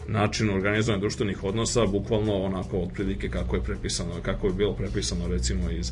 način 0.07 0.49
organizovanja 0.49 1.01
društvenih 1.01 1.43
odnosa, 1.43 1.85
bukvalno 1.85 2.33
onako 2.33 2.79
otprilike 2.79 3.29
kako 3.29 3.55
je 3.55 3.63
prepisano, 3.63 4.11
kako 4.21 4.47
je 4.47 4.53
bilo 4.53 4.73
prepisano 4.73 5.27
recimo 5.27 5.71
iz 5.71 5.91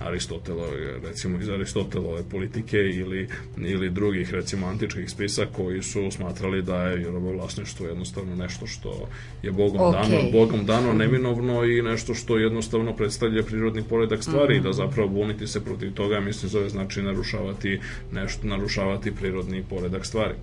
Aristotelove, 0.00 1.00
recimo 1.02 1.38
iz 1.40 1.48
Aristotelove 1.48 2.22
politike 2.30 2.76
ili, 2.76 3.28
ili 3.56 3.90
drugih 3.90 4.34
recimo 4.34 4.66
antičkih 4.66 5.10
spisa 5.10 5.46
koji 5.56 5.82
su 5.82 6.10
smatrali 6.10 6.62
da 6.62 6.82
je 6.82 7.10
robovlasništvo 7.10 7.86
jednostavno 7.86 8.36
nešto 8.36 8.66
što 8.66 9.08
je 9.42 9.52
Bogom 9.52 9.80
Ok. 9.80 9.92
dano, 9.92 10.30
Bogom 10.32 10.66
dano 10.66 10.92
neminovno 10.92 11.64
i 11.64 11.82
nešto 11.82 12.14
što 12.14 12.38
jednostavno 12.38 12.96
predstavlja 12.96 13.42
prirodni 13.42 13.82
poredak 13.82 14.22
stvari 14.22 14.56
i 14.56 14.60
da 14.60 14.72
zapravo 14.72 15.08
buniti 15.08 15.46
se 15.46 15.64
protiv 15.64 15.92
toga 15.92 16.20
mislim 16.20 16.50
zove 16.50 16.68
znači 16.68 17.02
narušavati 17.02 17.80
nešto, 18.12 18.46
narušavati 18.46 19.14
prirodni 19.14 19.64
poredak 19.70 20.06
stvari. 20.06 20.34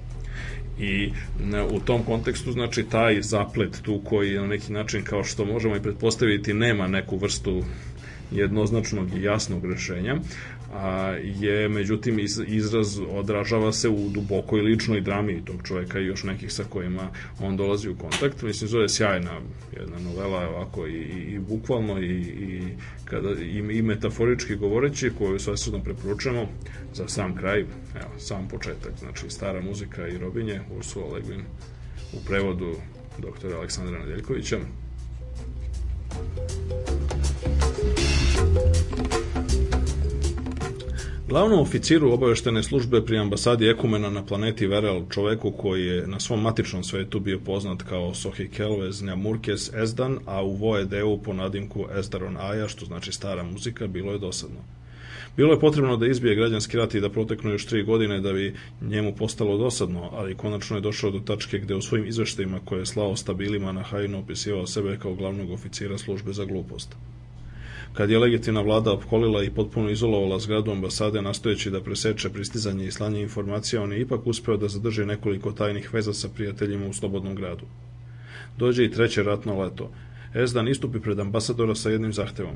I 0.79 1.11
ne, 1.43 1.63
u 1.63 1.79
tom 1.79 2.03
kontekstu, 2.03 2.51
znači, 2.51 2.83
taj 2.83 3.21
zaplet 3.21 3.81
tu 3.81 4.01
koji 4.03 4.35
na 4.35 4.47
neki 4.47 4.73
način, 4.73 5.03
kao 5.03 5.23
što 5.23 5.45
možemo 5.45 5.75
i 5.75 5.81
pretpostaviti, 5.81 6.53
nema 6.53 6.87
neku 6.87 7.17
vrstu 7.17 7.63
jednoznačnog 8.31 9.07
i 9.17 9.23
jasnog 9.23 9.65
rešenja, 9.65 10.15
a, 10.73 11.15
je 11.39 11.69
međutim 11.69 12.19
iz, 12.19 12.41
izraz 12.47 12.99
odražava 12.99 13.71
se 13.71 13.89
u 13.89 14.09
dubokoj 14.09 14.61
ličnoj 14.61 15.01
drami 15.01 15.45
tog 15.45 15.55
čoveka 15.63 15.99
i 15.99 16.05
još 16.05 16.23
nekih 16.23 16.53
sa 16.53 16.63
kojima 16.69 17.09
on 17.39 17.57
dolazi 17.57 17.89
u 17.89 17.95
kontakt. 17.95 18.41
Mislim, 18.41 18.67
zove 18.67 18.89
sjajna 18.89 19.31
jedna 19.79 19.99
novela 19.99 20.49
ovako 20.49 20.87
i, 20.87 20.91
i, 20.91 21.33
i 21.33 21.39
bukvalno 21.39 22.01
i, 22.01 22.15
i, 22.21 22.61
kada, 23.05 23.29
i, 23.41 23.57
i 23.57 23.81
metaforički 23.81 24.55
govoreći 24.55 25.11
koju 25.17 25.39
svesredno 25.39 25.83
preporučujemo 25.83 26.47
za 26.93 27.07
sam 27.07 27.35
kraj, 27.35 27.59
evo, 27.95 28.19
sam 28.19 28.47
početak, 28.47 28.91
znači 28.99 29.29
stara 29.29 29.61
muzika 29.61 30.07
i 30.07 30.17
robinje, 30.17 30.61
Ursula 30.77 31.13
Legvin 31.13 31.41
u 32.13 32.25
prevodu 32.27 32.75
doktora 33.17 33.57
Aleksandra 33.57 33.99
Nedeljkovića. 33.99 34.57
Glavnom 41.27 41.59
oficiru 41.59 42.11
obaveštene 42.13 42.63
službe 42.63 43.01
pri 43.05 43.17
ambasadi 43.17 43.67
Ekumena 43.67 44.09
na 44.09 44.25
planeti 44.25 44.67
Verel, 44.67 45.01
čoveku 45.09 45.51
koji 45.51 45.85
je 45.85 46.07
na 46.07 46.19
svom 46.19 46.41
matičnom 46.41 46.83
svetu 46.83 47.19
bio 47.19 47.39
poznat 47.39 47.83
kao 47.83 48.13
Sohikelvez 48.13 49.03
Njamurkes 49.03 49.73
Ezdan, 49.73 50.17
a 50.25 50.43
u 50.43 50.55
Voedeu 50.55 51.17
po 51.23 51.33
nadimku 51.33 51.85
Ezdaron 51.99 52.37
Aja, 52.37 52.67
što 52.67 52.85
znači 52.85 53.11
stara 53.11 53.43
muzika, 53.43 53.87
bilo 53.87 54.11
je 54.11 54.19
dosadno. 54.19 54.59
Bilo 55.37 55.53
je 55.53 55.59
potrebno 55.59 55.97
da 55.97 56.07
izbije 56.07 56.35
građanski 56.35 56.77
rat 56.77 56.95
i 56.95 57.01
da 57.01 57.09
proteknu 57.09 57.51
još 57.51 57.65
tri 57.65 57.83
godine 57.83 58.21
da 58.21 58.33
bi 58.33 58.55
njemu 58.81 59.15
postalo 59.15 59.57
dosadno, 59.57 60.09
ali 60.13 60.35
konačno 60.35 60.77
je 60.77 60.81
došao 60.81 61.11
do 61.11 61.19
tačke 61.19 61.59
gde 61.59 61.75
u 61.75 61.81
svojim 61.81 62.07
izveštajima 62.07 62.59
koje 62.65 62.79
je 62.79 62.85
slao 62.85 63.15
stabilima 63.15 63.71
na 63.71 63.83
Hajnu 63.83 64.19
opisivao 64.19 64.67
sebe 64.67 64.97
kao 65.01 65.15
glavnog 65.15 65.51
oficira 65.51 65.97
službe 65.97 66.33
za 66.33 66.45
glupost. 66.45 66.95
Kad 67.93 68.09
je 68.09 68.19
legitimna 68.19 68.61
vlada 68.61 68.91
opkolila 68.91 69.43
i 69.43 69.49
potpuno 69.49 69.89
izolovala 69.89 70.39
zgradu 70.39 70.71
ambasade 70.71 71.21
nastojeći 71.21 71.71
da 71.71 71.81
preseče 71.81 72.29
pristizanje 72.29 72.85
i 72.85 72.91
slanje 72.91 73.21
informacija, 73.21 73.83
on 73.83 73.91
je 73.91 74.01
ipak 74.01 74.27
uspeo 74.27 74.57
da 74.57 74.67
zadrži 74.67 75.05
nekoliko 75.05 75.51
tajnih 75.51 75.93
veza 75.93 76.13
sa 76.13 76.29
prijateljima 76.29 76.87
u 76.87 76.93
slobodnom 76.93 77.35
gradu. 77.35 77.65
Dođe 78.57 78.85
i 78.85 78.91
treće 78.91 79.23
ratno 79.23 79.61
leto. 79.61 79.91
Ezdan 80.35 80.67
istupi 80.67 80.99
pred 80.99 81.19
ambasadora 81.19 81.75
sa 81.75 81.89
jednim 81.89 82.13
zahtevom. 82.13 82.55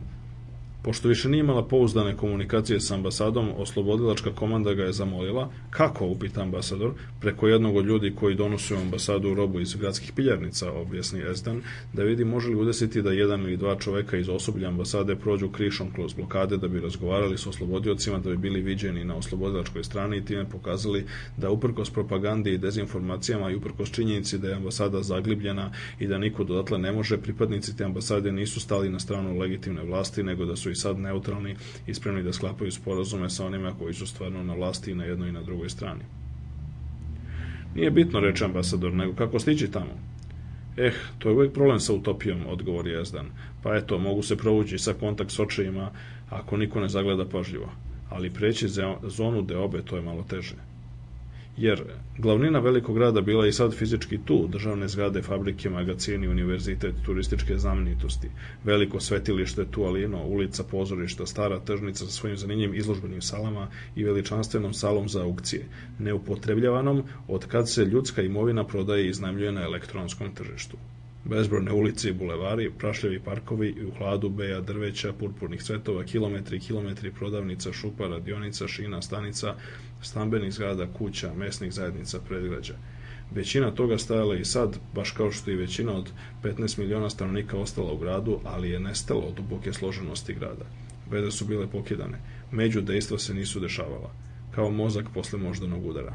Pošto 0.83 1.07
više 1.07 1.29
nije 1.29 1.39
imala 1.39 1.67
pouzdane 1.67 2.17
komunikacije 2.17 2.79
sa 2.79 2.95
ambasadom, 2.95 3.49
oslobodilačka 3.57 4.31
komanda 4.31 4.73
ga 4.73 4.83
je 4.83 4.93
zamolila, 4.93 5.49
kako, 5.69 6.05
upita 6.05 6.41
ambasador, 6.41 6.91
preko 7.19 7.47
jednog 7.47 7.75
od 7.75 7.85
ljudi 7.85 8.15
koji 8.15 8.35
donose 8.35 8.75
u 8.75 8.77
ambasadu 8.77 9.33
robu 9.33 9.59
iz 9.59 9.75
gradskih 9.75 10.11
piljarnica, 10.15 10.71
objasni 10.71 11.21
Ezdan, 11.31 11.61
da 11.93 12.03
vidi 12.03 12.25
može 12.25 12.49
li 12.49 12.55
udesiti 12.55 13.01
da 13.01 13.11
jedan 13.11 13.41
ili 13.41 13.57
dva 13.57 13.75
čoveka 13.75 14.17
iz 14.17 14.29
osoblja 14.29 14.67
ambasade 14.67 15.15
prođu 15.15 15.49
krišom 15.49 15.91
kroz 15.93 16.13
blokade 16.13 16.57
da 16.57 16.67
bi 16.67 16.79
razgovarali 16.79 17.37
s 17.37 17.47
oslobodiocima, 17.47 18.19
da 18.19 18.29
bi 18.29 18.37
bili 18.37 18.61
viđeni 18.61 19.05
na 19.05 19.15
oslobodilačkoj 19.15 19.83
strani 19.83 20.17
i 20.17 20.25
time 20.25 20.49
pokazali 20.49 21.05
da 21.37 21.49
uprkos 21.49 21.89
propagandi 21.89 22.53
i 22.53 22.57
dezinformacijama 22.57 23.51
i 23.51 23.55
uprkos 23.55 23.91
činjenici 23.91 24.37
da 24.37 24.47
je 24.47 24.55
ambasada 24.55 25.03
zaglibljena 25.03 25.71
i 25.99 26.07
da 26.07 26.17
niko 26.17 26.43
dodatle 26.43 26.77
ne 26.77 26.91
može, 26.91 27.17
pripadnici 27.17 27.77
te 27.77 27.83
ambasade 27.83 28.31
nisu 28.31 28.59
stali 28.59 28.89
na 28.89 28.99
stranu 28.99 29.39
legitimne 29.39 29.83
vlasti, 29.83 30.23
nego 30.23 30.45
da 30.45 30.55
su 30.55 30.70
i 30.71 30.75
sad 30.75 30.99
neutralni 30.99 31.55
i 31.87 31.93
spremni 31.93 32.23
da 32.23 32.33
sklapaju 32.33 32.71
sporazume 32.71 33.29
sa 33.29 33.45
onima 33.45 33.73
koji 33.79 33.93
su 33.93 34.07
stvarno 34.07 34.43
na 34.43 34.53
vlasti 34.53 34.91
i 34.91 34.95
na 34.95 35.03
jednoj 35.03 35.29
i 35.29 35.31
na 35.31 35.43
drugoj 35.43 35.69
strani. 35.69 36.01
Nije 37.75 37.91
bitno, 37.91 38.19
reče 38.19 38.45
ambasador, 38.45 38.93
nego 38.93 39.13
kako 39.13 39.39
stići 39.39 39.71
tamo. 39.71 40.11
Eh, 40.77 40.93
to 41.19 41.29
je 41.29 41.35
uvijek 41.35 41.53
problem 41.53 41.79
sa 41.79 41.93
utopijom, 41.93 42.39
odgovori 42.47 42.91
Jezdan. 42.91 43.25
Pa 43.63 43.75
eto, 43.75 43.99
mogu 43.99 44.23
se 44.23 44.37
provući 44.37 44.77
sa 44.77 44.93
kontakt 44.93 45.31
s 45.31 45.39
očevima 45.39 45.91
ako 46.29 46.57
niko 46.57 46.79
ne 46.79 46.89
zagleda 46.89 47.25
pažljivo. 47.25 47.71
Ali 48.09 48.33
preći 48.33 48.67
zonu 49.03 49.41
deobe, 49.41 49.81
to 49.81 49.95
je 49.95 50.01
malo 50.01 50.23
teže. 50.23 50.70
Jer 51.61 51.83
glavnina 52.17 52.59
velikog 52.59 52.95
grada 52.95 53.21
bila 53.21 53.47
i 53.47 53.51
sad 53.51 53.73
fizički 53.73 54.17
tu, 54.25 54.47
državne 54.47 54.87
zgrade, 54.87 55.21
fabrike, 55.21 55.69
magacini, 55.69 56.27
univerzitet, 56.27 56.95
turističke 57.05 57.57
znamenitosti, 57.57 58.29
veliko 58.63 58.99
svetilište 58.99 59.65
Tualino, 59.71 60.23
ulica 60.23 60.63
pozorišta, 60.63 61.25
stara 61.25 61.59
tržnica 61.59 62.05
sa 62.05 62.11
svojim 62.11 62.37
zanimljivim 62.37 62.75
izložbenim 62.75 63.21
salama 63.21 63.67
i 63.95 64.03
veličanstvenom 64.03 64.73
salom 64.73 65.09
za 65.09 65.21
aukcije, 65.23 65.65
neupotrebljavanom 65.99 67.03
od 67.27 67.45
kad 67.45 67.69
se 67.69 67.85
ljudska 67.85 68.21
imovina 68.21 68.67
prodaje 68.67 69.05
i 69.05 69.09
iznajmljuje 69.09 69.51
na 69.51 69.61
elektronskom 69.61 70.35
tržištu. 70.35 70.77
Bezbrojne 71.25 71.71
ulice 71.71 72.09
i 72.09 72.13
bulevari, 72.13 72.71
prašljavi 72.77 73.19
parkovi 73.19 73.67
i 73.69 73.85
u 73.85 73.91
hladu 73.97 74.29
beja 74.29 74.61
drveća, 74.61 75.13
purpurnih 75.13 75.63
cvetova, 75.63 76.03
kilometri 76.03 76.57
i 76.57 76.59
kilometri 76.59 77.11
prodavnica, 77.11 77.73
šupa, 77.73 78.07
radionica, 78.07 78.67
šina, 78.67 79.01
stanica, 79.01 79.55
stambenih 80.01 80.53
zgrada, 80.53 80.87
kuća, 80.97 81.33
mesnih 81.33 81.73
zajednica, 81.73 82.19
predgrađa. 82.27 82.73
Većina 83.31 83.71
toga 83.71 83.97
stajala 83.97 84.35
i 84.35 84.45
sad, 84.45 84.77
baš 84.95 85.11
kao 85.11 85.31
što 85.31 85.51
i 85.51 85.55
većina 85.55 85.93
od 85.93 86.11
15 86.43 86.79
miliona 86.79 87.09
stanovnika 87.09 87.57
ostala 87.57 87.93
u 87.93 87.97
gradu, 87.97 88.39
ali 88.43 88.69
je 88.69 88.79
nestalo 88.79 89.21
od 89.21 89.33
duboke 89.33 89.73
složenosti 89.73 90.33
grada. 90.33 90.65
Vede 91.11 91.31
su 91.31 91.45
bile 91.45 91.67
pokidane. 91.67 92.17
Među 92.51 92.81
dejstva 92.81 93.17
se 93.19 93.33
nisu 93.33 93.59
dešavala. 93.59 94.11
Kao 94.55 94.71
mozak 94.71 95.05
posle 95.13 95.39
moždanog 95.39 95.85
udara. 95.85 96.13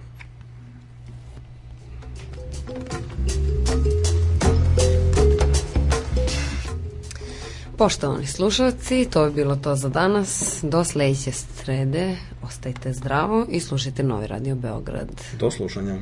Poštovani 7.79 8.27
slušalci, 8.27 9.09
to 9.11 9.25
je 9.25 9.31
bilo 9.31 9.57
to 9.57 9.75
za 9.75 9.89
danas. 9.89 10.61
Do 10.63 10.85
sledeće 10.85 11.33
srede. 11.33 12.17
Ostajte 12.43 12.93
zdravo 12.93 13.47
i 13.51 13.61
slušajte 13.61 14.03
Novi 14.03 14.27
Radio 14.27 14.55
Beograd. 14.55 15.23
Do 15.39 15.51
slušanja. 15.51 15.99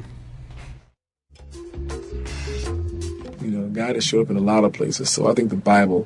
You 3.41 3.51
know, 3.51 3.69
God 3.69 3.95
has 3.95 4.05
showed 4.05 4.23
up 4.23 4.31
in 4.31 4.37
a 4.37 4.55
lot 4.55 4.65
of 4.65 4.73
places. 4.73 5.09
So 5.09 5.33
I 5.33 5.35
think 5.35 5.49
the 5.49 5.57
Bible 5.57 6.03